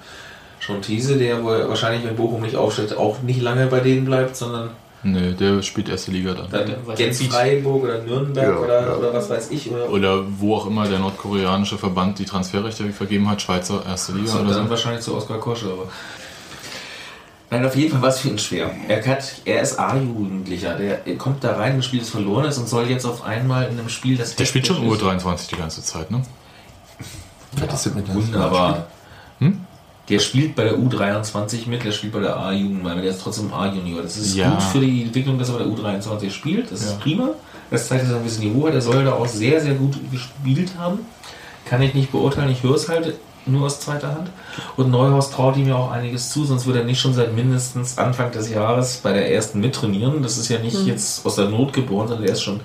schon 0.67 0.83
Thiese, 0.83 1.17
der 1.17 1.43
wohl 1.45 1.69
wahrscheinlich, 1.69 2.05
wenn 2.05 2.17
Bochum 2.17 2.43
nicht 2.43 2.57
aufstellt, 2.57 2.97
auch 2.97 3.23
nicht 3.23 3.41
lange 3.41 3.67
bei 3.69 3.81
denen 3.81 4.05
bleibt, 4.05 4.37
sondern 4.37 4.71
nee, 5.05 5.33
der 5.33 5.63
spielt 5.63 5.89
erste 5.89 6.11
Liga 6.11 6.35
dann. 6.35 6.51
dann 6.51 6.97
Gens. 6.97 7.23
Freiburg 7.23 7.85
oder 7.85 8.03
Nürnberg 8.03 8.49
Ja, 8.49 8.57
oder, 8.59 8.81
ja. 8.89 8.95
oder 8.97 9.15
was 9.15 9.31
weiß 9.31 9.51
ich. 9.53 9.71
Oder, 9.71 9.89
Oder 9.91 10.25
wo 10.41 10.57
auch 10.57 10.67
immer 10.67 10.89
der 10.89 10.99
nordkoreanische 10.99 11.79
Verband 11.79 12.19
die 12.19 12.25
Transferrechte 12.25 12.85
vergeben 12.93 13.31
hat, 13.31 13.41
Schweizer 13.41 13.83
erste 13.87 14.13
Liga 14.13 14.27
so, 14.27 14.39
oder 14.41 14.55
dann 14.55 14.65
so. 14.65 14.71
wahrscheinlich 14.71 15.03
zu 15.03 15.15
Oskar 15.17 15.39
Kosche, 15.39 15.67
aber. 15.67 15.87
Nein, 17.49 17.65
auf 17.65 17.77
jeden 17.77 17.93
Fall 17.93 18.03
war 18.03 18.09
es 18.09 18.19
für 18.19 18.29
ihn 18.29 18.39
schwer. 18.41 18.73
Er, 18.89 19.07
hat, 19.07 19.25
er 19.45 19.61
ist 19.63 19.79
A-Jugendlicher, 19.79 20.75
der 20.77 20.99
kommt 21.17 21.45
da 21.45 21.55
rein, 21.55 21.75
ein 21.75 21.83
Spiel 21.85 22.01
ist 22.01 22.11
verloren 22.11 22.45
ist 22.47 22.59
und 22.59 22.69
soll 22.69 22.91
jetzt 22.91 23.05
auf 23.05 23.23
einmal 23.23 23.69
in 23.71 23.79
einem 23.79 23.89
Spiel, 23.89 24.17
das 24.17 24.35
Der 24.35 24.47
spielt 24.47 24.67
schon 24.67 24.85
ist- 24.85 25.01
U23 25.01 25.51
die 25.51 25.57
ganze 25.57 25.81
Zeit, 25.81 26.11
ne? 26.11 26.23
das 27.69 27.87
ist 27.87 27.95
mit 27.95 28.13
Wunderbar. 28.13 28.89
Der 30.09 30.19
spielt 30.21 30.55
bei 30.55 30.65
der 30.65 30.75
U23 30.79 31.69
mit, 31.69 31.83
der 31.85 31.91
spielt 31.91 32.13
bei 32.13 32.21
der 32.21 32.37
A-Jugend, 32.37 32.85
weil 32.85 33.01
der 33.03 33.11
ist 33.11 33.21
trotzdem 33.21 33.53
A-Junior. 33.53 34.03
Das 34.03 34.17
ist 34.17 34.37
Ja. 34.37 34.51
gut 34.51 34.63
für 34.63 34.79
die 34.81 35.03
Entwicklung, 35.03 35.39
dass 35.39 35.49
er 35.49 35.59
bei 35.59 35.65
der 35.65 35.73
U23 35.73 36.31
spielt. 36.31 36.71
Das 36.71 36.83
Ja. 36.85 36.91
ist 36.91 37.01
prima. 37.01 37.31
Das 37.71 37.89
zeigt, 37.89 38.05
dass 38.05 38.11
er 38.11 38.17
ein 38.19 38.23
bisschen 38.23 38.45
Niveau 38.45 38.67
hat. 38.67 38.75
Der 38.75 38.81
soll 38.83 39.05
da 39.05 39.13
auch 39.15 39.27
sehr, 39.27 39.61
sehr 39.61 39.75
gut 39.75 39.97
gespielt 40.13 40.73
haben. 40.79 41.01
Kann 41.65 41.83
ich 41.83 41.95
nicht 41.95 42.13
beurteilen, 42.13 42.51
ich 42.51 42.63
höre 42.63 42.77
es 42.77 42.89
halt 42.89 43.15
nur 43.47 43.67
aus 43.67 43.81
zweiter 43.81 44.09
Hand. 44.15 44.29
Und 44.77 44.91
Neuhaus 44.91 45.31
traut 45.31 45.57
ihm 45.57 45.69
ja 45.69 45.75
auch 45.77 45.91
einiges 45.91 46.31
zu, 46.31 46.45
sonst 46.45 46.67
würde 46.67 46.81
er 46.81 46.85
nicht 46.85 47.01
schon 47.01 47.15
seit 47.15 47.35
mindestens 47.35 47.99
Anfang 47.99 48.31
des 48.31 48.51
Jahres 48.51 48.99
bei 49.03 49.13
der 49.13 49.33
ersten 49.33 49.61
mittrainieren. 49.61 50.23
Das 50.23 50.37
ist 50.39 50.49
ja 50.49 50.59
nicht 50.61 50.85
jetzt 50.87 51.25
aus 51.27 51.35
der 51.37 51.49
Not 51.49 51.73
geboren, 51.73 52.07
sondern 52.09 52.25
der 52.27 52.35
ist 52.35 52.43
schon, 52.43 52.61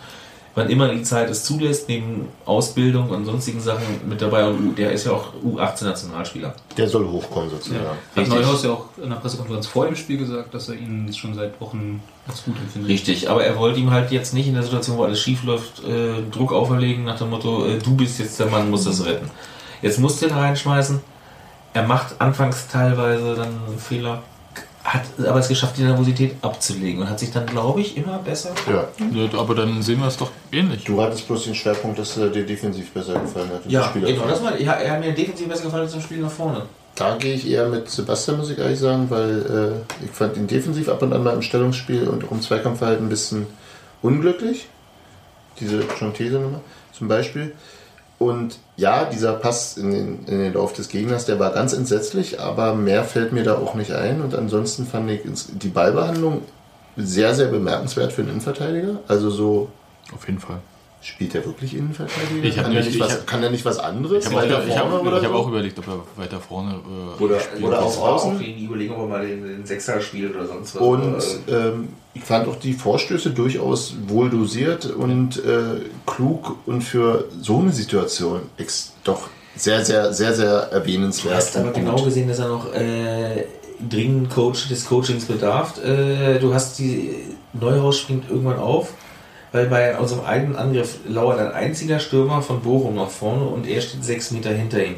wann 0.55 0.69
immer 0.69 0.93
die 0.93 1.03
Zeit 1.03 1.29
es 1.29 1.43
zulässt, 1.43 1.87
neben 1.87 2.27
Ausbildung 2.45 3.09
und 3.09 3.25
sonstigen 3.25 3.61
Sachen 3.61 3.85
mit 4.07 4.21
dabei. 4.21 4.47
Und 4.47 4.75
der 4.75 4.91
ist 4.91 5.05
ja 5.05 5.13
auch 5.13 5.33
U18-Nationalspieler. 5.43 6.53
Der 6.77 6.87
soll 6.89 7.07
hochkommen 7.07 7.49
sozusagen. 7.49 7.85
Hat 7.85 7.97
Richtig. 8.17 8.35
Neuhaus 8.35 8.63
ja 8.63 8.71
auch 8.71 8.85
in 9.01 9.09
der 9.09 9.17
Pressekonferenz 9.17 9.67
vor 9.67 9.85
dem 9.85 9.95
Spiel 9.95 10.17
gesagt, 10.17 10.53
dass 10.53 10.69
er 10.69 10.75
ihn 10.75 11.11
schon 11.13 11.33
seit 11.35 11.59
Wochen 11.61 12.01
als 12.27 12.43
gut 12.43 12.57
empfindet. 12.57 12.89
Richtig, 12.89 13.29
aber 13.29 13.43
er 13.45 13.57
wollte 13.57 13.79
ihm 13.79 13.91
halt 13.91 14.11
jetzt 14.11 14.33
nicht 14.33 14.47
in 14.47 14.53
der 14.53 14.63
Situation, 14.63 14.97
wo 14.97 15.03
alles 15.03 15.19
schief 15.19 15.43
läuft, 15.43 15.83
äh, 15.85 16.21
Druck 16.31 16.51
auferlegen 16.51 17.05
nach 17.05 17.17
dem 17.17 17.29
Motto, 17.29 17.65
äh, 17.65 17.77
du 17.77 17.95
bist 17.95 18.19
jetzt 18.19 18.39
der 18.39 18.47
Mann, 18.47 18.69
musst 18.69 18.87
das 18.87 19.05
retten. 19.05 19.29
Jetzt 19.81 19.99
musst 19.99 20.21
du 20.21 20.27
ihn 20.27 20.33
reinschmeißen. 20.33 20.99
er 21.73 21.83
macht 21.83 22.19
anfangs 22.19 22.67
teilweise 22.67 23.35
dann 23.35 23.57
Fehler, 23.77 24.21
hat 24.83 25.03
aber 25.19 25.39
es 25.39 25.47
geschafft, 25.47 25.77
die 25.77 25.83
Nervosität 25.83 26.35
abzulegen 26.41 27.01
und 27.01 27.09
hat 27.09 27.19
sich 27.19 27.31
dann, 27.31 27.45
glaube 27.45 27.81
ich, 27.81 27.97
immer 27.97 28.17
besser. 28.19 28.51
Ja. 28.67 28.87
Ja, 29.13 29.39
Aber 29.39 29.53
dann 29.53 29.81
sehen 29.81 29.99
wir 29.99 30.07
es 30.07 30.17
doch 30.17 30.31
ähnlich. 30.51 30.83
Du 30.83 31.01
hattest 31.01 31.27
bloß 31.27 31.45
den 31.45 31.55
Schwerpunkt, 31.55 31.99
dass 31.99 32.17
er 32.17 32.29
dir 32.29 32.45
defensiv 32.45 32.91
besser 32.91 33.13
gefallen 33.19 33.49
hat. 33.53 33.61
Ja, 33.67 33.91
genau, 33.93 34.27
das 34.27 34.43
war, 34.43 34.59
ja, 34.59 34.73
er 34.73 34.93
hat 34.93 34.99
mir 34.99 35.13
defensiv 35.13 35.47
besser 35.47 35.65
gefallen 35.65 35.83
als 35.83 35.93
im 35.93 36.01
Spiel 36.01 36.17
nach 36.19 36.31
vorne. 36.31 36.63
Da 36.95 37.15
gehe 37.15 37.35
ich 37.35 37.49
eher 37.49 37.69
mit 37.69 37.89
Sebastian, 37.89 38.37
muss 38.37 38.49
ich 38.49 38.57
ehrlich 38.57 38.79
sagen, 38.79 39.09
weil 39.09 39.85
äh, 40.01 40.05
ich 40.05 40.11
fand 40.11 40.35
ihn 40.35 40.47
defensiv 40.47 40.89
ab 40.89 41.01
und 41.01 41.13
an 41.13 41.23
mal 41.23 41.33
im 41.33 41.41
Stellungsspiel 41.41 42.07
und 42.07 42.25
auch 42.25 42.31
im 42.31 42.41
Zweikampfverhalten 42.41 43.05
ein 43.05 43.09
bisschen 43.09 43.47
unglücklich. 44.01 44.67
Diese 45.59 45.83
Chantese-Nummer 45.97 46.61
zum 46.91 47.07
Beispiel. 47.07 47.53
Und 48.17 48.57
ja, 48.81 49.05
dieser 49.05 49.33
Pass 49.33 49.77
in 49.77 49.91
den, 49.91 50.25
in 50.25 50.39
den 50.39 50.53
Lauf 50.53 50.73
des 50.73 50.89
Gegners, 50.89 51.25
der 51.25 51.39
war 51.39 51.51
ganz 51.51 51.71
entsetzlich, 51.71 52.39
aber 52.39 52.73
mehr 52.73 53.03
fällt 53.03 53.31
mir 53.31 53.43
da 53.43 53.55
auch 53.55 53.75
nicht 53.75 53.91
ein. 53.91 54.21
Und 54.21 54.33
ansonsten 54.33 54.87
fand 54.87 55.09
ich 55.11 55.21
die 55.53 55.69
Ballbehandlung 55.69 56.41
sehr, 56.97 57.35
sehr 57.35 57.47
bemerkenswert 57.47 58.11
für 58.11 58.21
einen 58.21 58.31
Innenverteidiger. 58.31 58.99
Also 59.07 59.29
so 59.29 59.69
Auf 60.13 60.27
jeden 60.27 60.39
Fall. 60.39 60.57
Spielt 61.01 61.33
er 61.35 61.45
wirklich 61.45 61.75
Innenverteidiger? 61.75 62.43
Ich 62.47 62.55
kann, 62.55 62.65
er 62.65 62.69
nicht- 62.71 62.85
nicht 62.85 62.95
ich 62.95 63.01
was, 63.01 63.11
hab- 63.13 63.27
kann 63.27 63.41
er 63.43 63.49
nicht 63.49 63.65
was 63.65 63.79
anderes? 63.79 64.25
Ich 64.25 64.31
habe 64.35 64.41
auch, 64.41 64.45
ich 64.45 64.51
hab, 64.53 64.67
ich 64.67 64.75
hab 65.25 65.31
so? 65.31 65.33
auch 65.37 65.47
überlegt, 65.47 65.79
ob 65.79 65.87
er 65.87 65.99
weiter 66.15 66.39
vorne 66.39 66.75
äh, 67.19 67.23
Oder- 67.23 67.39
spielt. 67.39 67.63
oder 67.63 67.77
war 67.77 67.83
Außen? 67.85 68.35
auch 68.35 68.39
die 68.39 68.65
Überlegung, 68.65 68.97
ob 68.97 69.03
er 69.03 69.07
mal 69.07 69.27
den, 69.27 69.43
den 69.43 69.65
Sechser 69.65 69.99
spielt 70.01 70.35
oder 70.35 70.45
sonst 70.47 70.75
was. 70.75 70.81
Und 70.81 71.15
äh, 71.47 71.51
ähm, 71.69 71.89
ich 72.13 72.23
fand 72.23 72.47
auch 72.47 72.55
die 72.57 72.73
Vorstöße 72.73 73.31
durchaus 73.31 73.95
wohl 74.07 74.29
dosiert 74.29 74.85
und 74.85 75.37
äh, 75.43 75.81
klug 76.05 76.57
und 76.65 76.81
für 76.83 77.25
so 77.41 77.59
eine 77.59 77.71
Situation 77.71 78.41
ex 78.57 78.93
doch 79.03 79.29
sehr, 79.55 79.83
sehr, 79.83 80.13
sehr, 80.13 80.33
sehr 80.33 80.65
Du 80.67 80.75
erwähnenswert. 80.75 81.35
hast 81.35 81.57
aber 81.57 81.71
genau 81.71 82.01
gesehen, 82.03 82.27
dass 82.29 82.39
er 82.39 82.47
noch 82.47 82.73
äh, 82.73 83.45
dringend 83.89 84.29
Coach 84.29 84.69
des 84.69 84.85
Coachings 84.85 85.25
bedarf. 85.25 85.83
Äh, 85.83 86.39
du 86.39 86.53
hast 86.53 86.79
die 86.79 87.15
Neuhaus 87.53 87.97
springt 87.99 88.29
irgendwann 88.29 88.59
auf, 88.59 88.93
weil 89.51 89.67
bei 89.67 89.97
unserem 89.97 90.25
eigenen 90.25 90.55
Angriff 90.55 90.97
lauert 91.07 91.39
ein 91.39 91.51
einziger 91.51 91.99
Stürmer 91.99 92.41
von 92.41 92.61
Bochum 92.61 92.95
nach 92.95 93.09
vorne 93.09 93.43
und 93.45 93.67
er 93.67 93.81
steht 93.81 94.03
sechs 94.03 94.31
Meter 94.31 94.49
hinter 94.51 94.83
ihm. 94.83 94.95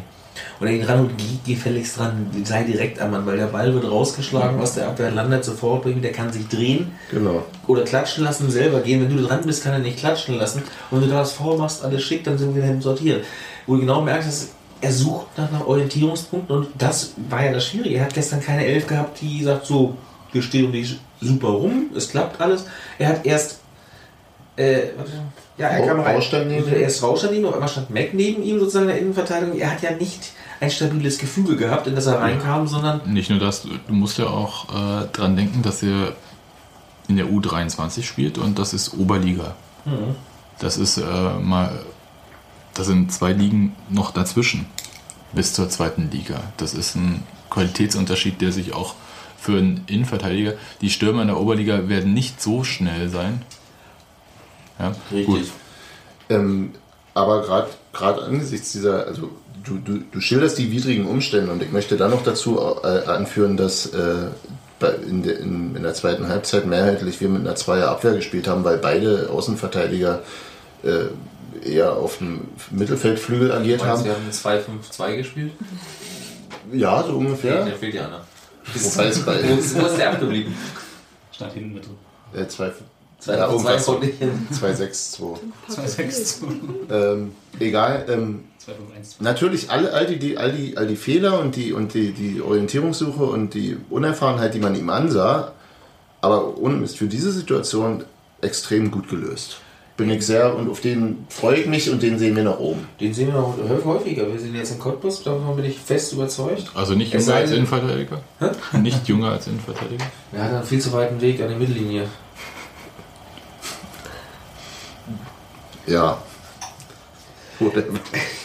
Und 0.60 0.68
er 0.68 0.74
geht 0.74 0.88
ran 0.90 1.00
und 1.02 1.18
geht 1.18 1.46
gefälligst 1.46 1.98
dran, 2.00 2.28
sei 2.44 2.64
direkt 2.64 3.00
am 3.00 3.12
Mann, 3.12 3.26
weil 3.26 3.38
der 3.38 3.46
Ball 3.48 3.72
wird 3.74 3.90
rausgeschlagen 3.90 4.60
aus 4.60 4.74
der 4.74 4.88
Abwehr, 4.88 5.12
landet 5.12 5.46
sofort 5.46 5.84
bei 5.84 5.92
ihm, 5.92 6.02
der 6.02 6.12
kann 6.12 6.32
sich 6.34 6.48
drehen 6.48 6.92
Genau. 7.12 7.44
oder 7.68 7.84
klatschen 7.84 8.24
lassen, 8.24 8.50
selber 8.50 8.80
gehen. 8.82 9.02
Wenn 9.02 9.16
du 9.16 9.22
dran 9.24 9.42
bist, 9.46 9.64
kann 9.64 9.74
er 9.74 9.80
nicht 9.80 9.98
klatschen 9.98 10.36
lassen. 10.38 10.64
Und 10.90 11.02
wenn 11.02 11.08
du 11.08 11.14
da 11.14 11.20
das 11.20 11.34
Foul 11.34 11.58
machst, 11.58 11.84
alles 11.84 12.02
schick, 12.04 12.24
dann 12.24 12.38
sind 12.40 12.56
wir 12.56 12.64
hinten 12.64 12.82
sortiert. 12.82 13.24
Wo 13.68 13.76
du 13.76 13.82
genau 13.82 14.02
merkst, 14.02 14.28
dass 14.28 14.48
er 14.82 14.92
sucht 14.92 15.28
nach 15.38 15.50
einem 15.50 15.62
Orientierungspunkt 15.62 16.50
und 16.52 16.68
das 16.78 17.14
war 17.30 17.46
ja 17.46 17.54
das 17.54 17.68
Schwierige. 17.68 17.96
Er 17.96 18.06
hat 18.06 18.14
gestern 18.14 18.42
keine 18.42 18.66
Elf 18.66 18.88
gehabt, 18.88 19.22
die 19.22 19.44
sagt 19.44 19.66
so, 19.68 19.96
wir 20.32 20.42
stehen 20.42 20.72
die 20.72 20.86
super 21.22 21.50
rum, 21.50 21.92
es 21.96 22.10
klappt 22.10 22.42
alles. 22.42 22.66
Er 22.98 23.10
hat 23.10 23.26
erst 23.26 23.60
äh, 24.56 24.90
ja, 25.58 25.68
er 25.68 25.88
kam 25.88 26.00
rein. 26.00 26.22
Er 26.22 26.88
ist 26.88 27.02
Rauscher 27.02 27.32
neben 27.32 27.44
ihm, 27.44 27.48
auf 27.48 27.54
einmal 27.56 27.70
stand 27.70 27.90
Mac 27.90 28.14
neben 28.14 28.44
ihm 28.44 28.60
sozusagen 28.60 28.86
in 28.86 28.90
der 28.90 29.00
Innenverteidigung. 29.00 29.58
Er 29.58 29.72
hat 29.72 29.82
ja 29.82 29.92
nicht 29.92 30.32
ein 30.60 30.70
stabiles 30.70 31.18
Gefüge 31.18 31.56
gehabt, 31.56 31.88
in 31.88 31.96
das 31.96 32.06
er 32.06 32.20
reinkam, 32.20 32.68
sondern 32.68 33.02
Nicht 33.12 33.30
nur 33.30 33.40
das, 33.40 33.64
du 33.64 33.94
musst 33.94 34.18
ja 34.18 34.28
auch 34.28 34.70
äh, 34.70 35.08
dran 35.12 35.36
denken, 35.36 35.62
dass 35.62 35.82
er 35.84 36.16
in 37.08 37.18
der 37.18 37.26
U23 37.26 38.04
spielt 38.04 38.38
und 38.38 38.60
das 38.60 38.74
ist 38.74 38.94
Oberliga. 38.94 39.56
Das 40.60 40.78
ist 40.78 40.98
äh, 40.98 41.04
mal, 41.42 41.84
da 42.74 42.84
sind 42.84 43.12
zwei 43.12 43.34
Ligen 43.34 43.76
noch 43.90 44.12
dazwischen 44.12 44.68
bis 45.34 45.54
zur 45.54 45.70
zweiten 45.70 46.10
Liga. 46.12 46.40
Das 46.58 46.74
ist 46.74 46.96
ein 46.96 47.24
Qualitätsunterschied, 47.50 48.40
der 48.40 48.52
sich 48.52 48.74
auch 48.74 48.96
für 49.38 49.58
einen 49.58 49.84
Innenverteidiger, 49.88 50.54
die 50.80 50.90
Stürmer 50.90 51.22
in 51.24 51.28
der 51.28 51.40
Oberliga 51.40 51.90
werden 51.90 52.14
nicht 52.14 52.42
so 52.42 52.64
schnell 52.64 53.10
sein. 53.10 53.42
Ja? 54.84 54.96
Richtig. 55.12 55.26
Gut. 55.26 55.52
Ähm, 56.30 56.72
aber 57.14 57.68
gerade 57.94 58.24
angesichts 58.24 58.72
dieser, 58.72 59.06
also 59.08 59.30
du, 59.64 59.78
du, 59.78 60.00
du, 60.12 60.20
schilderst 60.20 60.58
die 60.58 60.72
widrigen 60.72 61.08
Umstände 61.08 61.52
und 61.52 61.62
ich 61.62 61.72
möchte 61.72 61.96
da 61.98 62.08
noch 62.08 62.24
dazu 62.24 62.60
äh, 62.84 62.88
anführen, 63.06 63.58
dass 63.58 63.88
äh, 63.88 64.28
in, 65.08 65.24
de, 65.24 65.38
in, 65.38 65.76
in, 65.76 65.84
der 65.84 65.94
zweiten 65.94 66.28
Halbzeit 66.28 66.66
mehrheitlich 66.66 67.22
wir 67.22 67.30
mit 67.30 67.42
einer 67.42 67.56
Zweierabwehr 67.56 68.16
gespielt 68.16 68.48
haben, 68.48 68.64
weil 68.66 68.78
beide 68.78 69.30
Außenverteidiger 69.30 70.22
äh, 70.84 71.06
eher 71.66 71.94
auf 71.94 72.18
dem 72.18 72.42
Mittelfeldflügel 72.72 73.52
agiert 73.52 73.82
meinst, 73.82 74.06
haben. 74.06 74.32
Sie 74.32 74.50
haben 74.52 74.62
2-5-2 74.82 75.18
gespielt? 75.18 75.52
Ja, 76.74 77.04
so 77.04 77.14
ungefähr. 77.14 77.64
Nee, 77.64 77.72
fehlt 77.80 77.94
ja 77.94 78.08
einer. 78.08 78.22
Wo 78.74 79.86
ist 79.86 79.98
der 79.98 80.12
abgeblieben? 80.12 80.54
Stand 81.32 81.54
hinten 81.54 81.74
mit 81.74 81.86
drin. 81.86 81.98
Äh, 82.34 82.48
Leider 83.26 83.42
ja, 83.42 83.52
irgendwas 83.52 83.86
262. 83.86 85.20
262. 85.68 86.48
Ähm, 86.90 87.32
egal. 87.60 88.06
Ähm, 88.10 88.44
natürlich, 89.20 89.70
all, 89.70 89.90
all, 89.90 90.06
die, 90.06 90.38
all, 90.38 90.52
die, 90.52 90.78
all 90.78 90.88
die 90.88 90.96
Fehler 90.96 91.40
und, 91.40 91.56
die, 91.56 91.74
und 91.74 91.94
die, 91.94 92.12
die 92.12 92.42
Orientierungssuche 92.42 93.24
und 93.24 93.54
die 93.54 93.78
Unerfahrenheit, 93.90 94.54
die 94.54 94.60
man 94.60 94.76
ihm 94.76 94.90
ansah, 94.90 95.54
aber 96.22 96.58
ohne 96.58 96.84
ist 96.84 96.98
für 96.98 97.08
diese 97.08 97.32
Situation 97.32 98.04
extrem 98.42 98.92
gut 98.92 99.10
gelöst. 99.10 99.58
Bin 99.96 100.10
ich 100.10 100.26
sehr 100.26 100.56
und 100.56 100.72
auf 100.72 100.82
den 100.82 101.28
freue 101.30 101.58
ich 101.58 101.68
mich 101.68 101.92
und 101.92 102.02
den 102.02 102.18
sehen 102.18 102.36
wir 102.36 102.44
nach 102.44 102.58
oben. 102.58 102.88
Den 103.00 103.14
sehen 103.14 103.28
wir 103.28 103.36
noch 103.36 103.56
häufiger. 103.86 104.28
Wir 104.32 104.40
sind 104.40 104.56
jetzt 104.56 104.72
in 104.72 104.80
Cottbus, 104.80 105.22
davon 105.22 105.56
bin 105.56 105.66
ich 105.66 105.78
fest 105.78 106.14
überzeugt. 106.14 106.72
Also 106.74 106.96
nicht 106.96 107.14
jünger 107.14 107.36
als 107.36 107.52
Innenverteidiger? 107.52 108.22
Hä? 108.40 108.80
Nicht 108.80 109.08
jünger 109.08 109.32
als 109.32 109.46
Innenverteidiger? 109.46 110.04
Er 110.32 110.44
hat 110.46 110.54
einen 110.54 110.64
viel 110.64 110.80
zu 110.80 110.92
weiten 110.94 111.22
Weg 111.22 111.40
an 111.42 111.50
die 111.50 111.56
Mittellinie. 111.56 112.08
Ja. 115.88 116.22
Whatever. 117.60 118.00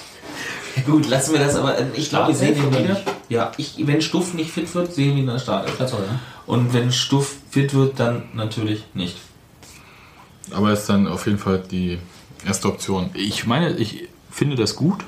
Gut, 0.86 1.08
lassen 1.08 1.32
wir 1.32 1.40
das 1.40 1.56
aber. 1.56 1.76
Ich 1.94 2.08
glaube, 2.08 2.28
wir 2.28 2.34
sehen 2.34 2.56
ihn 2.56 2.70
wieder. 2.70 2.80
nicht? 2.80 3.02
Ja, 3.28 3.52
ich, 3.56 3.74
wenn 3.86 4.00
Stuff 4.00 4.34
nicht 4.34 4.50
fit 4.50 4.72
wird, 4.74 4.92
sehen 4.94 5.06
wir 5.08 5.12
ihn 5.14 5.18
in 5.20 5.26
der 5.26 5.38
Startelf. 5.38 5.76
Das 5.76 5.90
soll? 5.90 6.04
Und 6.46 6.72
wenn 6.72 6.92
Stuff 6.92 7.36
fit 7.50 7.74
wird, 7.74 7.98
dann 7.98 8.28
natürlich 8.34 8.84
nicht. 8.94 9.16
Aber 10.52 10.72
ist 10.72 10.86
dann 10.86 11.06
auf 11.08 11.26
jeden 11.26 11.38
Fall 11.38 11.58
die 11.70 11.98
erste 12.46 12.68
Option. 12.68 13.10
Ich 13.14 13.44
meine, 13.46 13.76
ich 13.76 14.08
finde 14.30 14.56
das 14.56 14.76
gut, 14.76 15.04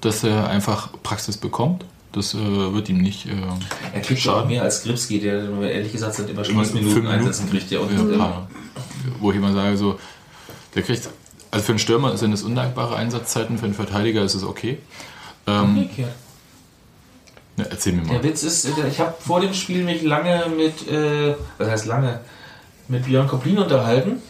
dass 0.00 0.24
er 0.24 0.48
einfach 0.48 0.88
Praxis 1.02 1.36
bekommt. 1.36 1.84
Das 2.12 2.32
äh, 2.34 2.38
wird 2.38 2.88
ihm 2.88 2.98
nicht 2.98 3.26
äh, 3.26 3.30
Er 3.92 4.00
kriegt 4.00 4.20
schon 4.20 4.34
schaden. 4.34 4.48
mehr 4.48 4.62
als 4.62 4.78
Skripski, 4.80 5.20
der 5.20 5.48
ehrlich 5.62 5.92
gesagt 5.92 6.14
seit 6.14 6.30
immer 6.30 6.44
Immer 6.44 6.44
Schlussminuten 6.44 6.94
fünf 6.94 7.08
einsetzen 7.08 7.50
kriegt. 7.50 7.70
Ja, 7.70 7.80
und, 7.80 7.92
Ja, 7.92 8.00
ähm, 8.00 8.18
paar. 8.18 8.48
Wo 9.20 9.30
ich 9.32 9.36
immer 9.36 9.52
sage, 9.52 9.76
so, 9.76 9.98
der 10.74 10.82
kriegt, 10.82 11.08
also 11.50 11.64
für 11.64 11.72
einen 11.72 11.78
Stürmer 11.78 12.16
sind 12.16 12.32
es 12.32 12.42
undankbare 12.42 12.96
Einsatzzeiten, 12.96 13.58
für 13.58 13.66
einen 13.66 13.74
Verteidiger 13.74 14.22
ist 14.22 14.34
es 14.34 14.44
okay. 14.44 14.78
Ähm, 15.46 15.64
umgekehrt. 15.64 16.12
ja, 17.56 17.64
erzähl 17.70 17.92
mir 17.92 18.02
mal. 18.02 18.14
Der 18.14 18.24
Witz 18.24 18.42
ist, 18.42 18.64
äh, 18.64 18.88
ich 18.88 18.98
habe 19.00 19.14
vor 19.18 19.40
dem 19.40 19.54
Spiel 19.54 19.84
mich 19.84 20.02
lange 20.02 20.46
mit, 20.56 20.88
äh, 20.90 21.34
was 21.58 21.68
heißt 21.68 21.86
lange, 21.86 22.20
mit 22.86 23.06
Björn 23.06 23.26
Koplin 23.26 23.56
unterhalten, 23.56 24.20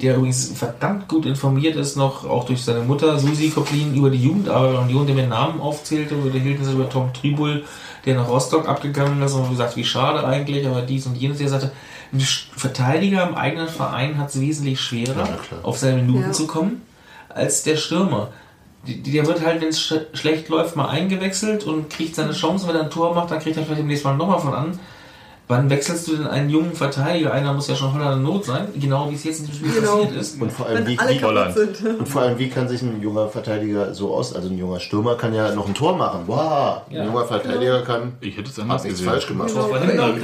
der 0.00 0.16
übrigens 0.16 0.52
verdammt 0.54 1.08
gut 1.08 1.26
informiert 1.26 1.74
ist, 1.74 1.96
noch 1.96 2.24
auch 2.24 2.44
durch 2.44 2.62
seine 2.62 2.80
Mutter 2.80 3.18
Susi 3.18 3.50
Koplin 3.50 3.96
über 3.96 4.10
die 4.10 4.22
Jugendarbeit 4.22 4.74
der 4.74 4.80
Union, 4.82 5.06
der 5.06 5.16
mir 5.16 5.26
Namen 5.26 5.60
aufzählte, 5.60 6.14
wir 6.32 6.40
hielten 6.40 6.62
es 6.62 6.72
über 6.72 6.88
Tom 6.88 7.12
Tribul, 7.12 7.64
der 8.04 8.14
nach 8.14 8.28
Rostock 8.28 8.68
abgegangen 8.68 9.20
ist 9.22 9.32
und 9.32 9.50
gesagt, 9.50 9.76
wie 9.76 9.84
schade 9.84 10.24
eigentlich, 10.24 10.64
aber 10.66 10.82
dies 10.82 11.06
und 11.06 11.16
jenes. 11.16 11.38
Der 11.38 11.48
sagte, 11.48 11.72
ein 12.12 12.20
Verteidiger 12.20 13.28
im 13.28 13.34
eigenen 13.34 13.68
Verein 13.68 14.18
hat 14.18 14.30
es 14.30 14.40
wesentlich 14.40 14.80
schwerer, 14.80 15.16
Ja, 15.28 15.38
auf 15.62 15.78
seine 15.78 16.02
Minuten 16.02 16.26
Ja. 16.26 16.32
zu 16.32 16.46
kommen, 16.46 16.82
als 17.28 17.62
der 17.62 17.76
Stürmer. 17.76 18.28
Der 18.86 19.26
wird 19.26 19.44
halt, 19.44 19.60
wenn 19.62 19.68
es 19.68 19.80
sch 19.80 19.94
schlecht 20.12 20.48
läuft, 20.48 20.76
mal 20.76 20.88
eingewechselt 20.88 21.64
und 21.64 21.90
kriegt 21.90 22.14
seine 22.14 22.32
Chance. 22.32 22.68
Wenn 22.68 22.76
er 22.76 22.82
ein 22.84 22.90
Tor 22.90 23.14
macht, 23.14 23.30
dann 23.32 23.40
kriegt 23.40 23.56
er 23.56 23.64
vielleicht 23.64 23.80
demnächst 23.80 24.04
mal 24.04 24.16
nochmal 24.16 24.38
von 24.38 24.54
an. 24.54 24.78
Wann 25.48 25.70
wechselst 25.70 26.08
du 26.08 26.16
denn 26.16 26.26
einen 26.26 26.50
jungen 26.50 26.72
Verteidiger? 26.72 27.32
Einer 27.32 27.52
muss 27.52 27.68
ja 27.68 27.76
schon 27.76 27.92
voller 27.92 28.16
Not 28.16 28.46
sein, 28.46 28.66
genau 28.80 29.08
wie 29.08 29.14
es 29.14 29.22
jetzt 29.22 29.38
in 29.40 29.46
diesem 29.46 29.60
Spiel 29.68 29.80
Genau. 29.80 29.98
passiert 29.98 30.20
ist. 30.20 30.42
Und 30.42 30.50
vor 30.50 30.66
allem, 30.66 30.84
wie, 30.88 30.98
wie, 30.98 31.88
und 31.88 32.08
vor 32.08 32.22
allem, 32.22 32.36
wie 32.40 32.48
kann 32.48 32.68
sich 32.68 32.82
ein 32.82 33.00
junger 33.00 33.28
Verteidiger 33.28 33.94
so 33.94 34.12
aus, 34.12 34.34
also 34.34 34.48
ein 34.48 34.58
junger 34.58 34.80
Stürmer 34.80 35.14
kann 35.14 35.32
ja 35.32 35.54
noch 35.54 35.68
ein 35.68 35.74
Tor 35.74 35.96
machen. 35.96 36.22
Wow, 36.26 36.80
ein 36.90 36.96
Ja. 36.96 37.04
junger 37.04 37.24
Verteidiger 37.26 37.82
kann, 37.82 38.14
Ich 38.20 38.36
hätte 38.36 38.50
es 38.50 38.56
hat 38.56 38.64
anders 38.64 38.82
nichts 38.82 38.98
gesehen. 38.98 39.12
falsch 39.12 39.26
gemacht. 39.28 39.48
Genau. 39.50 39.66
Genau, 39.68 40.08
er- 40.08 40.14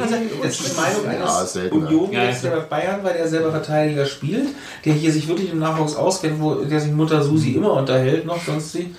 das 0.42 0.60
ist 0.60 0.76
Meinung 0.76 1.04
Ja, 1.04 1.10
eines 1.28 1.42
ist 1.44 1.52
seltener. 1.52 1.86
Union, 1.86 2.12
Ja, 2.12 2.24
ja. 2.24 2.32
der 2.32 2.50
bei 2.50 2.60
Bayern, 2.80 3.00
weil 3.04 3.14
der 3.14 3.28
selber 3.28 3.52
Verteidiger 3.52 4.06
spielt, 4.06 4.48
der 4.84 4.94
hier 4.94 5.12
sich 5.12 5.28
wirklich 5.28 5.52
im 5.52 5.60
Nachwuchs 5.60 5.94
auskennt, 5.94 6.40
wo 6.40 6.54
der 6.56 6.80
sich 6.80 6.90
Mutter 6.90 7.22
Susi 7.22 7.52
immer 7.52 7.74
unterhält, 7.74 8.26
noch 8.26 8.42
sonst 8.44 8.74
die, 8.74 8.92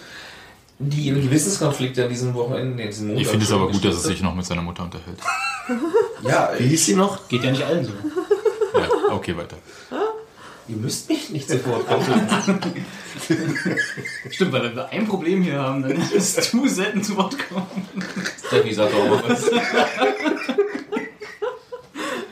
die 0.79 1.11
Gewissenskonflikte 1.11 2.03
an 2.03 2.09
diesem 2.09 2.33
Wochenende, 2.33 2.75
nee, 2.77 2.87
diesen 2.87 3.07
Montag 3.07 3.21
Ich 3.23 3.27
finde 3.27 3.45
es 3.45 3.51
aber 3.51 3.67
gut, 3.67 3.83
dass 3.83 3.95
er 3.95 3.99
sich 4.11 4.21
noch 4.21 4.33
mit 4.33 4.45
seiner 4.45 4.61
Mutter 4.61 4.83
unterhält. 4.83 5.17
Ja, 6.23 6.51
Wie 6.57 6.67
hieß 6.67 6.85
sie 6.85 6.95
noch? 6.95 7.27
Geht 7.27 7.43
ja 7.43 7.51
nicht 7.51 7.63
allen 7.63 7.85
so. 7.85 7.91
Ja, 8.73 9.13
okay, 9.13 9.35
weiter. 9.37 9.57
Ihr 10.67 10.77
müsst 10.77 11.09
mich 11.09 11.29
nicht 11.29 11.49
sofort 11.49 11.85
kommen. 11.85 12.29
Stimmt, 14.31 14.53
weil 14.53 14.63
wenn 14.63 14.75
wir 14.75 14.87
ein 14.89 15.05
Problem 15.05 15.41
hier 15.41 15.59
haben, 15.59 15.81
dann 15.81 15.91
ist 15.91 16.53
du 16.53 16.67
selten 16.67 17.03
zu 17.03 17.17
Wort 17.17 17.35
kommen. 17.49 17.67
Steffi 18.47 18.73
sagt 18.73 18.93
auch 18.93 19.09
mal 19.09 19.23
was. 19.27 19.49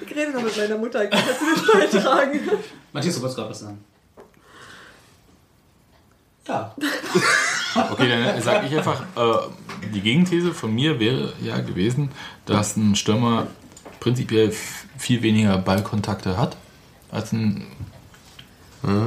Ich 0.02 0.16
rede 0.16 0.32
noch 0.32 0.44
mit 0.44 0.56
meiner 0.56 0.78
Mutter, 0.78 1.04
ich 1.04 1.10
kann 1.10 1.24
das 1.28 1.42
nicht 1.42 1.74
beitragen. 1.92 2.40
Matthias, 2.94 3.16
du 3.16 3.22
wolltest 3.22 3.38
gerade 3.38 3.50
was 3.50 3.60
sagen. 3.60 3.84
Ja. 6.48 6.76
Okay, 7.92 8.10
dann 8.10 8.42
sage 8.42 8.68
ich 8.68 8.78
einfach, 8.78 9.02
äh, 9.16 9.48
die 9.94 10.02
Gegenthese 10.02 10.54
von 10.54 10.74
mir 10.74 11.00
wäre 11.00 11.34
ja 11.44 11.60
gewesen, 11.60 12.10
dass 12.46 12.76
ein 12.78 12.96
Stürmer 12.96 13.48
prinzipiell 14.00 14.52
viel 14.98 15.22
weniger 15.22 15.58
Ballkontakte 15.58 16.38
hat 16.38 16.58
als 17.12 17.32
ein 17.34 17.66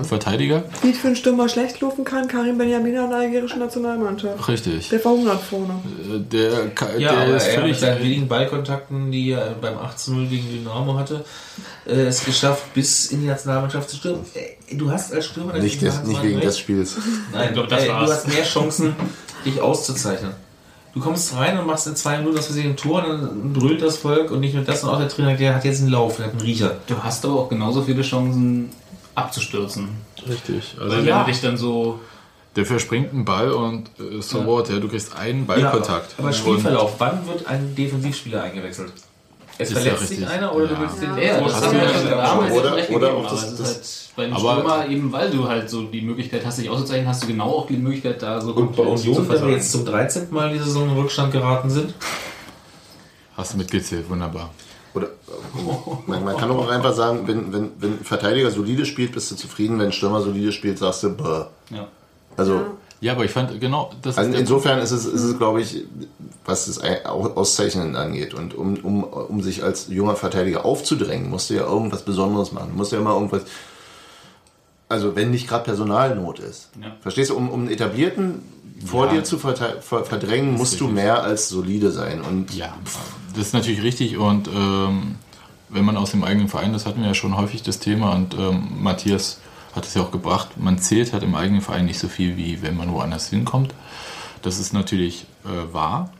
Verteidiger. 0.05 0.62
Wie 0.82 0.92
für 0.92 1.09
einen 1.09 1.16
Stürmer 1.16 1.48
schlecht 1.48 1.80
laufen 1.80 2.05
kann, 2.05 2.28
Karim 2.28 2.56
Benjamin 2.59 2.96
an 2.96 3.10
der 3.10 3.18
algerischen 3.18 3.59
Nationalmannschaft. 3.59 4.46
Richtig. 4.46 4.88
Der 4.90 5.01
verhungert 5.01 5.42
vorne. 5.42 5.74
Äh, 6.14 6.20
Der, 6.20 6.68
ka- 6.70 6.92
Ja, 6.96 7.10
der 7.10 7.20
aber 7.22 7.36
ist 7.36 7.42
er 7.48 7.55
mit 7.55 7.60
völlig. 7.62 7.78
seinen 7.80 8.01
wenigen 8.05 8.28
Ballkontakten, 8.28 9.10
die 9.10 9.32
er 9.32 9.51
beim 9.60 9.74
18-0 9.76 10.28
gegen 10.28 10.48
Dynamo 10.48 10.94
hatte, 10.96 11.24
äh, 11.88 11.90
es 12.06 12.24
geschafft, 12.24 12.72
bis 12.72 13.06
in 13.06 13.22
die 13.22 13.26
Nationalmannschaft 13.26 13.90
zu 13.90 13.96
stürmen. 13.96 14.20
Äh, 14.34 14.76
Du 14.76 14.90
hast 14.92 15.12
als 15.12 15.26
Stürmer 15.26 15.59
Nicht, 15.59 15.82
des, 15.82 16.05
nicht 16.05 16.22
wegen 16.22 16.40
des 16.40 16.56
Spiels. 16.59 16.96
Nein, 17.32 17.48
Ich 17.48 17.52
glaub, 17.55 17.68
das 17.68 17.84
äh, 17.84 17.88
war's. 17.88 18.06
du 18.10 18.14
hast 18.14 18.28
mehr 18.28 18.44
Chancen, 18.44 18.94
dich 19.44 19.60
auszuzeichnen. 19.60 20.32
Du 20.94 21.00
kommst 21.00 21.34
rein 21.36 21.58
und 21.58 21.66
machst 21.66 21.86
in 21.88 21.96
zwei 21.96 22.18
Minuten 22.18 22.38
aus 22.38 22.46
Versehen 22.46 22.70
ein 22.70 22.76
Tor, 22.76 23.04
und 23.04 23.20
dann 23.22 23.52
brüllt 23.52 23.82
das 23.82 23.96
Volk 23.96 24.30
und 24.30 24.40
nicht 24.40 24.54
nur 24.54 24.62
das, 24.64 24.80
sondern 24.82 24.96
auch 24.96 25.00
der 25.00 25.08
Trainer, 25.10 25.34
der 25.34 25.54
hat 25.56 25.64
jetzt 25.64 25.80
einen 25.80 25.90
Lauf, 25.90 26.16
der 26.16 26.26
hat 26.26 26.32
einen 26.32 26.40
Riecher. 26.42 26.76
Du 26.86 26.94
hast 27.02 27.24
aber 27.24 27.34
auch 27.34 27.48
genauso 27.48 27.82
viele 27.82 28.02
Chancen 28.02 28.70
abzustürzen. 29.16 29.88
Richtig. 30.28 30.76
Also 30.80 30.96
Weil 30.96 31.06
Ja. 31.06 31.18
wenn 31.18 31.26
du 31.26 31.32
dich 31.32 31.40
dann 31.40 31.56
so. 31.56 31.98
der 32.56 32.64
verspringt 32.64 33.12
einen 33.12 33.24
Ball 33.24 33.50
und 33.50 33.88
äh, 33.98 34.22
so 34.22 34.38
Ja. 34.38 34.46
what, 34.46 34.68
ja, 34.70 34.78
du 34.78 34.88
kriegst 34.88 35.16
einen 35.16 35.44
Ballkontakt. 35.46 36.12
Ja, 36.12 36.18
aber 36.18 36.28
Und- 36.28 36.34
Spielverlauf, 36.34 36.94
wann 36.98 37.26
wird 37.26 37.46
ein 37.48 37.74
Defensivspieler 37.74 38.44
eingewechselt? 38.44 38.92
Es 39.56 39.70
Ist 39.70 39.76
ja 39.76 39.82
verletzt 39.82 40.09
sich 40.09 40.26
einer 40.26 40.52
oder 40.55 40.66
du 40.66 40.74
Ja. 40.74 40.81
willst 40.81 41.01
den 41.02 41.16
Ja, 41.16 41.40
das 41.40 41.55
hast 41.55 41.64
haben 41.66 41.72
du 41.74 41.76
wir 41.81 41.82
ja 41.85 41.89
schon 41.90 42.01
schon 42.01 42.10
damals 42.10 42.52
oder- 42.55 42.76
recht 42.76 42.90
oder 42.90 43.06
gegeben, 43.09 43.24
auch 43.26 43.31
aber 43.31 43.40
das- 43.40 43.52
es 43.52 43.59
das- 43.59 43.70
ist 43.70 44.06
halt 44.09 44.16
bei 44.16 44.24
einem 44.24 44.32
aber- 44.35 44.55
Stürmer 44.56 44.89
eben, 44.89 45.12
weil 45.12 45.31
du 45.31 45.48
halt 45.48 45.70
so 45.70 45.82
die 45.85 46.01
Möglichkeit 46.02 46.44
hast, 46.44 46.59
dich 46.59 46.68
auszuzeichnen, 46.70 47.09
hast 47.09 47.22
du 47.22 47.26
genau 47.28 47.51
auch 47.51 47.66
die 47.68 47.76
Möglichkeit, 47.76 48.20
da 48.22 48.40
so 48.40 48.48
Und 48.52 48.74
bei 48.76 48.82
komplett 48.82 49.06
Union, 49.06 49.28
wenn 49.28 49.47
wir 49.47 49.55
jetzt 49.55 49.70
zum 49.72 49.85
13. 49.85 50.35
Mal 50.35 50.52
die 50.52 50.59
Saison 50.59 50.89
in 50.90 50.97
Rückstand 50.97 51.32
geraten 51.32 51.70
sind, 51.70 51.94
Hast 53.36 53.52
du 53.55 53.59
mitgezählt, 53.59 54.09
wunderbar. 54.09 54.51
Oder, 54.94 55.09
man, 56.06 56.22
man 56.24 56.36
kann 56.36 56.51
auch 56.52 56.68
einfach 56.68 56.93
sagen, 56.94 57.26
wenn, 57.26 57.52
wenn, 57.52 57.70
wenn 57.81 57.93
ein 57.94 58.05
Verteidiger 58.05 58.51
solide 58.52 58.86
spielt, 58.86 59.10
bist 59.12 59.28
du 59.31 59.35
zufrieden. 59.35 59.78
Wenn 59.81 59.86
ein 59.86 59.93
Stürmer 59.93 60.20
solide 60.20 60.52
spielt, 60.52 60.78
sagst 60.78 61.02
du, 61.02 61.10
bäh. 61.10 61.44
Ja. 61.74 61.89
Also, 62.36 62.55
Ja, 62.55 62.66
aber 63.12 63.24
ich 63.24 63.30
fand, 63.30 63.60
genau, 63.60 63.90
das 64.02 64.16
also 64.16 64.30
ist 64.32 64.38
insofern 64.40 64.78
ist 64.78 64.90
es, 64.90 65.04
ist 65.04 65.22
es 65.22 65.36
glaube 65.36 65.60
ich, 65.60 65.84
was 66.46 66.66
das 66.66 66.82
Ei- 66.82 67.04
Au- 67.06 67.34
Auszeichnen 67.34 67.96
angeht. 67.96 68.32
Und 68.34 68.54
um, 68.54 68.76
um, 68.76 69.04
um 69.04 69.42
sich 69.42 69.62
als 69.62 69.88
junger 69.88 70.16
Verteidiger 70.16 70.64
aufzudrängen, 70.64 71.28
musst 71.28 71.50
du 71.50 71.54
ja 71.54 71.62
irgendwas 71.66 72.02
Besonderes 72.04 72.52
machen. 72.52 72.70
Du 72.70 72.76
musst 72.76 72.92
ja 72.92 72.98
immer 72.98 73.12
irgendwas. 73.14 73.42
Also, 74.88 75.16
wenn 75.16 75.30
nicht 75.30 75.48
gerade 75.48 75.64
Personalnot 75.64 76.38
ist. 76.38 76.70
Ja. 76.80 76.88
Verstehst 77.00 77.30
du, 77.30 77.36
um, 77.36 77.50
um 77.50 77.60
einen 77.62 77.70
etablierten 77.70 78.42
vor 78.84 79.06
Ja. 79.06 79.12
dir 79.14 79.24
zu 79.24 79.38
verdrängen, 79.38 80.54
musst 80.54 80.80
du 80.80 80.88
mehr 80.88 81.22
als 81.22 81.48
solide 81.48 81.90
sein. 81.90 82.20
Und 82.20 82.54
Ja, 82.54 82.74
das 83.34 83.46
ist 83.48 83.54
natürlich 83.54 83.82
richtig 83.82 84.18
und 84.18 84.48
ähm, 84.48 85.16
wenn 85.70 85.84
man 85.84 85.96
aus 85.96 86.10
dem 86.12 86.22
eigenen 86.22 86.48
Verein, 86.48 86.72
das 86.72 86.86
hatten 86.86 87.00
wir 87.00 87.08
ja 87.08 87.14
schon 87.14 87.36
häufig 87.36 87.62
das 87.62 87.78
Thema 87.80 88.12
und 88.12 88.34
ähm, 88.34 88.68
Matthias 88.80 89.40
hat 89.74 89.84
es 89.86 89.94
ja 89.94 90.02
auch 90.02 90.10
gebracht, 90.10 90.51
man 90.56 90.78
zählt 90.78 91.12
halt 91.12 91.22
im 91.22 91.34
eigenen 91.34 91.60
Verein 91.60 91.86
nicht 91.86 91.98
so 91.98 92.09
viel, 92.09 92.36
wie 92.36 92.62
wenn 92.62 92.76
man 92.76 92.92
woanders 92.92 93.28
hinkommt. 93.28 93.74
Das 94.42 94.59
ist 94.59 94.72
natürlich 94.72 95.26
äh, 95.44 95.72
wahr, 95.72 96.10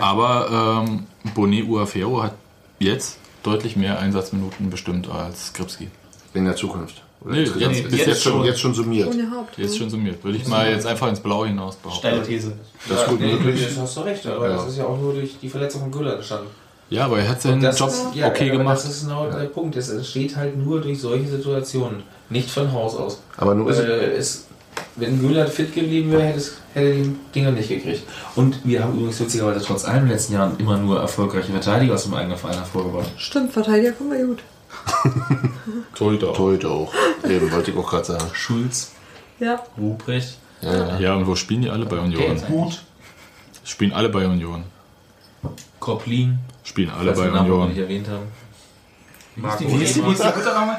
aber 0.00 0.84
ähm, 0.86 1.06
Bonet 1.34 1.68
Uafero 1.68 2.22
hat 2.22 2.34
jetzt 2.78 3.18
deutlich 3.42 3.76
mehr 3.76 3.98
Einsatzminuten 3.98 4.70
bestimmt 4.70 5.08
als 5.10 5.48
Skripski. 5.48 5.88
in 6.32 6.44
der 6.46 6.56
Zukunft. 6.56 7.02
Oder 7.20 7.34
Nee, 7.34 7.42
jetzt- 7.42 7.56
ist 7.56 7.92
jetzt 7.92 8.06
jetzt, 8.06 8.22
schon, 8.22 8.32
schon. 8.32 8.44
jetzt 8.44 8.60
schon 8.60 8.74
summiert. 8.74 9.08
Ohne 9.08 9.30
Haupt. 9.30 9.56
Jetzt 9.58 9.78
schon 9.78 9.88
summiert. 9.88 10.22
Würde 10.24 10.36
ich 10.38 10.46
mal 10.46 10.70
jetzt 10.70 10.86
einfach 10.86 11.08
ins 11.08 11.20
Blaue 11.20 11.46
hinaus 11.46 11.76
behaupten. 11.76 11.98
Steile 12.00 12.22
These. 12.22 12.56
Das 12.88 13.00
ist 13.02 13.08
gut 13.08 13.20
nee, 13.20 13.32
möglich. 13.34 13.64
das 13.66 13.78
hast 13.78 13.96
du 13.96 14.00
recht, 14.02 14.26
aber 14.26 14.48
Ja. 14.50 14.56
das 14.56 14.68
ist 14.68 14.78
ja 14.78 14.84
auch 14.84 14.98
nur 14.98 15.14
durch 15.14 15.38
die 15.40 15.48
Verletzung 15.48 15.82
von 15.82 15.90
Güller 15.92 16.16
entstanden. 16.16 16.48
Ja, 16.94 17.06
aber 17.06 17.18
er 17.18 17.28
hat 17.28 17.42
seinen 17.42 17.60
das 17.60 17.78
Job 17.78 17.88
ist, 17.88 18.04
ja, 18.14 18.28
okay 18.28 18.48
aber 18.50 18.58
gemacht. 18.58 18.76
Das 18.76 18.84
ist 18.88 19.02
genau 19.02 19.26
der 19.28 19.46
Punkt. 19.46 19.76
Es 19.76 19.88
entsteht 19.88 20.36
halt 20.36 20.56
nur 20.56 20.80
durch 20.80 21.00
solche 21.00 21.26
Situationen, 21.28 22.02
nicht 22.30 22.50
von 22.50 22.72
Haus 22.72 22.94
aus. 22.96 23.20
Aber 23.36 23.54
nur 23.54 23.70
ist, 23.70 23.80
Äh, 23.80 24.12
es, 24.12 24.46
wenn 24.96 25.20
Güller 25.20 25.46
fit 25.48 25.74
geblieben 25.74 26.12
wäre, 26.12 26.22
hätte, 26.22 26.38
es, 26.38 26.54
hätte 26.72 26.86
er 26.88 26.94
die 26.94 27.16
Dinger 27.34 27.50
nicht 27.50 27.68
gekriegt. 27.68 28.02
Und 28.36 28.64
wir 28.64 28.82
haben 28.82 28.94
übrigens 28.94 29.18
witzigerweise 29.20 29.64
trotz 29.64 29.84
allem 29.84 30.02
in 30.02 30.04
den 30.06 30.12
letzten 30.12 30.34
Jahren 30.34 30.56
immer 30.58 30.76
nur 30.76 31.00
erfolgreiche 31.00 31.50
Verteidiger 31.52 31.94
aus 31.94 32.04
dem 32.04 32.14
eigenen 32.14 32.38
Verein 32.38 32.56
hervorgebracht. 32.58 33.10
Stimmt, 33.16 33.52
Verteidiger 33.52 33.92
kommen 33.92 34.12
wir 34.12 34.26
gut. 34.26 34.38
Torhüter 35.94 36.30
auch. 36.30 36.36
Torhüter 36.36 36.70
auch. 36.70 36.92
Eben, 37.28 37.50
wollte 37.52 37.70
ich 37.70 37.76
auch 37.76 37.88
gerade 37.88 38.04
sagen. 38.04 38.24
Schulz, 38.32 38.92
Ja. 39.40 39.60
Ruprecht, 39.78 40.36
Ja, 40.60 40.72
ja. 40.72 40.98
Ja, 40.98 41.14
und 41.16 41.26
wo 41.26 41.34
spielen 41.34 41.62
die 41.62 41.70
alle 41.70 41.86
bei 41.86 41.98
Union? 41.98 42.40
Hut, 42.48 42.82
Spielen 43.64 43.92
alle 43.92 44.08
bei 44.10 44.26
Union. 44.26 44.64
Koplin, 45.80 46.38
Spielen 46.62 46.90
alle 46.90 47.12
bei 47.12 47.30
Union. 47.30 47.68
nicht 47.68 47.78
erwähnt 47.78 48.08
haben. 48.08 48.26
Marco 49.36 49.64
Wie 49.66 49.82
ist 49.82 49.96
die, 49.96 50.00
nochmal? 50.00 50.78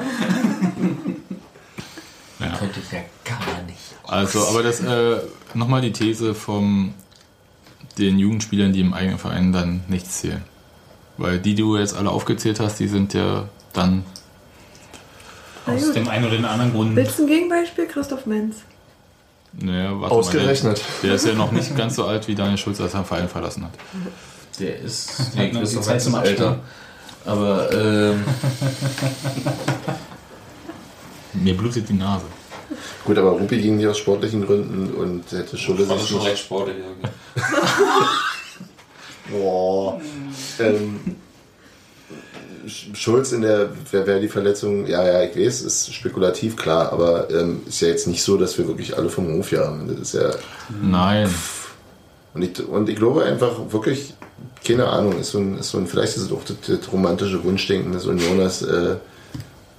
Könnte 2.58 2.80
ich 2.80 2.92
ja 2.92 3.00
gar 3.24 3.62
nicht. 3.66 3.78
Also, 4.06 4.46
aber 4.48 4.62
das 4.62 4.80
äh, 4.80 5.20
nochmal 5.54 5.80
die 5.80 5.92
These 5.92 6.34
von 6.34 6.94
den 7.98 8.18
Jugendspielern, 8.18 8.72
die 8.72 8.80
im 8.80 8.94
eigenen 8.94 9.18
Verein 9.18 9.52
dann 9.52 9.82
nichts 9.88 10.20
zählen. 10.20 10.42
Weil 11.18 11.38
die, 11.38 11.54
die 11.54 11.62
du 11.62 11.76
jetzt 11.76 11.96
alle 11.96 12.10
aufgezählt 12.10 12.60
hast, 12.60 12.78
die 12.78 12.88
sind 12.88 13.14
ja 13.14 13.48
dann. 13.72 14.04
Aus 15.66 15.92
dem 15.92 16.08
einen 16.08 16.24
oder 16.24 16.36
den 16.36 16.44
anderen 16.44 16.72
Grund. 16.72 16.94
Willst 16.94 17.18
du 17.18 17.24
ein 17.24 17.28
Gegenbeispiel? 17.28 17.86
Christoph 17.86 18.26
Menz. 18.26 18.56
Naja, 19.52 19.98
warte 20.00 20.14
Ausgerechnet. 20.14 20.78
Mal, 20.78 20.84
der, 21.02 21.08
der 21.08 21.14
ist 21.14 21.26
ja 21.26 21.32
noch 21.32 21.50
nicht 21.52 21.74
ganz 21.76 21.96
so 21.96 22.04
alt, 22.04 22.28
wie 22.28 22.34
Daniel 22.34 22.58
Schulz, 22.58 22.80
als 22.80 22.94
er 22.94 23.00
den 23.00 23.06
Verein 23.06 23.28
verlassen 23.28 23.64
hat. 23.64 23.72
Der 24.58 24.80
ist. 24.80 25.18
Hat 25.18 25.34
Nee, 25.36 25.52
noch 25.52 25.60
Christoph 25.60 25.80
die 25.82 25.86
Zeit 25.86 25.94
Menz 25.94 26.04
zum 26.04 26.14
ist 26.14 26.28
älter. 26.28 26.58
Aber 27.24 27.72
ähm, 27.72 28.24
Mir 31.34 31.56
blutet 31.56 31.88
die 31.88 31.94
Nase. 31.94 32.24
Gut, 33.04 33.18
aber 33.18 33.30
Rupi 33.30 33.60
ging 33.60 33.76
nicht 33.76 33.86
aus 33.86 33.98
sportlichen 33.98 34.44
Gründen 34.44 34.92
und 34.94 35.30
hätte 35.30 35.56
Schulle 35.56 35.88
war 35.88 35.98
sich 35.98 36.08
schon 36.08 36.18
nicht... 36.18 36.28
recht 36.28 36.44
sportlich. 36.44 36.76
irgendwie. 36.78 37.08
Boah. 39.30 40.00
Ähm, 40.58 41.00
Sch- 42.66 42.94
Schulz 42.96 43.32
in 43.32 43.42
der, 43.42 43.68
wer, 43.92 44.06
wer 44.06 44.18
die 44.20 44.28
Verletzung, 44.28 44.86
ja, 44.86 45.04
ja, 45.06 45.22
ich 45.22 45.36
weiß, 45.36 45.62
ist 45.62 45.94
spekulativ, 45.94 46.56
klar, 46.56 46.92
aber 46.92 47.30
ähm, 47.30 47.60
ist 47.68 47.80
ja 47.80 47.88
jetzt 47.88 48.08
nicht 48.08 48.22
so, 48.22 48.36
dass 48.36 48.58
wir 48.58 48.66
wirklich 48.66 48.96
alle 48.96 49.08
vom 49.08 49.32
Hof 49.34 49.52
jagen. 49.52 49.86
Das 49.88 50.00
ist 50.00 50.14
ja, 50.14 50.30
Nein. 50.82 51.32
Und 52.36 52.42
ich, 52.42 52.68
und 52.68 52.88
ich 52.88 52.96
glaube 52.96 53.24
einfach 53.24 53.52
wirklich, 53.70 54.14
keine 54.64 54.86
Ahnung, 54.88 55.18
ist 55.18 55.30
so 55.32 55.38
ein, 55.38 55.58
ist 55.58 55.70
so 55.70 55.78
ein 55.78 55.86
vielleicht 55.86 56.16
ist 56.16 56.22
es 56.24 56.32
auch 56.32 56.42
das, 56.44 56.56
das 56.66 56.92
romantische 56.92 57.42
Wunschdenken 57.42 57.92
des 57.92 58.06
Unioners, 58.06 58.62
äh, 58.62 58.96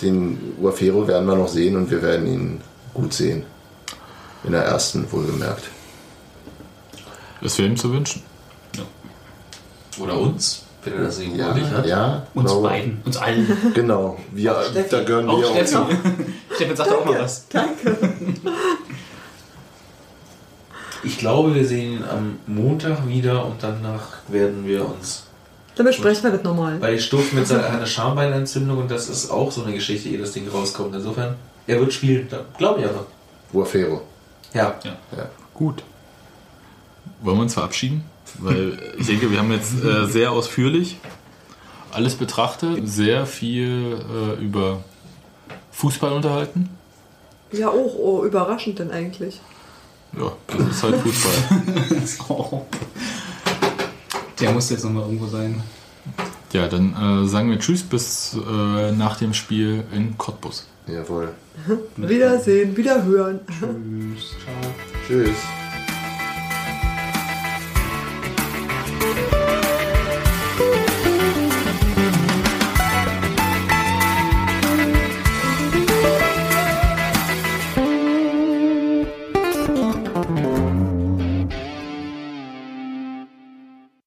den 0.02 0.54
Uafero 0.62 1.08
werden 1.08 1.28
wir 1.28 1.36
noch 1.36 1.48
sehen 1.48 1.76
und 1.76 1.90
wir 1.92 2.02
werden 2.02 2.28
ihn 2.28 2.62
gut 2.94 3.14
sehen. 3.14 3.44
In 4.44 4.52
der 4.52 4.64
ersten, 4.64 5.06
wohlgemerkt. 5.12 5.64
Es 7.42 7.58
wäre 7.58 7.70
ihm 7.70 7.78
zu 7.78 7.92
wünschen. 7.92 8.22
Oder 10.00 10.18
uns, 10.20 10.64
wenn 10.84 10.94
er 10.94 11.04
das 11.06 11.20
irgendwo 11.20 11.40
Ja, 11.40 11.54
nicht 11.54 11.72
hat. 11.72 11.86
ja, 11.88 12.28
Uns 12.36 12.52
glaube- 12.52 12.68
beiden, 12.68 13.02
uns 13.06 13.18
allen. 13.18 13.58
Genau, 13.74 14.18
wir, 14.32 14.56
da 14.90 15.04
gehören 15.04 15.28
Auch 15.30 15.40
wir 15.40 15.50
auch 15.50 15.66
zu. 15.66 15.86
Stefan 16.56 16.76
sagt 16.76 16.92
auch 16.92 17.06
mal 17.06 17.20
was. 17.20 17.46
Ich 21.04 21.18
glaube, 21.18 21.56
wir 21.56 21.66
sehen 21.66 21.94
ihn 21.94 22.04
am 22.04 22.40
Montag 22.48 23.08
wieder 23.08 23.46
und 23.46 23.62
danach 23.62 24.18
werden 24.28 24.66
wir 24.66 24.86
uns. 24.86 25.24
Dann 25.76 25.86
besprechen 25.86 26.24
wir 26.24 26.32
das 26.32 26.44
nochmal. 26.44 26.82
Weil 26.82 27.00
Stuff 27.00 27.34
mit 27.34 27.48
seiner 27.48 27.68
einer 27.68 27.86
Schambeinentzündung 27.86 28.80
und 28.80 28.92
das 28.92 29.10
ist 29.10 29.30
auch 29.30 29.52
so 29.52 29.64
eine 29.64 29.74
Geschichte, 29.74 30.10
ehe 30.10 30.18
das 30.18 30.32
Ding 30.32 30.48
rauskommt. 30.48 30.96
Insofern, 30.96 31.36
er 31.68 31.80
wird 31.80 31.94
spielen, 31.94 32.28
glaube 32.58 32.80
ich 32.80 32.88
einfach. 32.88 33.06
Uafero. 33.54 34.02
Ja. 34.54 34.76
Gut. 35.54 35.84
Wollen 37.22 37.38
wir 37.38 37.44
uns 37.44 37.54
verabschieden? 37.54 38.04
Weil 38.40 38.78
ich 38.98 39.08
denke, 39.08 39.32
wir 39.32 39.40
haben 39.40 39.52
jetzt 39.52 39.84
äh, 39.84 40.06
sehr 40.08 40.32
ausführlich 40.32 40.98
alles 41.92 42.16
betrachtet, 42.16 42.88
sehr 42.88 43.26
viel 43.26 43.98
äh, 44.40 44.44
über 44.44 44.84
Fußball 45.72 46.12
unterhalten. 46.12 46.70
Ja, 47.52 47.70
auch 47.70 47.96
oh, 47.98 48.24
überraschend 48.24 48.80
denn 48.80 48.92
eigentlich. 48.92 49.40
Ja, 50.14 50.32
das 50.48 50.68
ist 50.68 50.84
halt 50.84 50.96
Fußball. 50.98 52.62
Der 54.40 54.52
muss 54.52 54.70
jetzt 54.70 54.84
nochmal 54.84 55.04
irgendwo 55.04 55.28
sein. 55.28 55.62
Ja, 56.54 56.68
dann 56.68 56.94
äh, 56.94 57.28
sagen 57.28 57.50
wir 57.50 57.60
Tschüss 57.60 57.84
bis 57.84 58.36
äh, 58.36 58.92
nach 58.92 59.18
dem 59.18 59.34
Spiel 59.34 59.84
in 59.94 60.18
Cottbus. 60.18 60.66
Jawohl. 60.88 61.34
Wiedersehen, 61.98 62.78
wiederhören. 62.78 63.40
Tschüss. 63.48 64.32
Ciao. 64.44 64.74
Tschüss. 65.08 65.38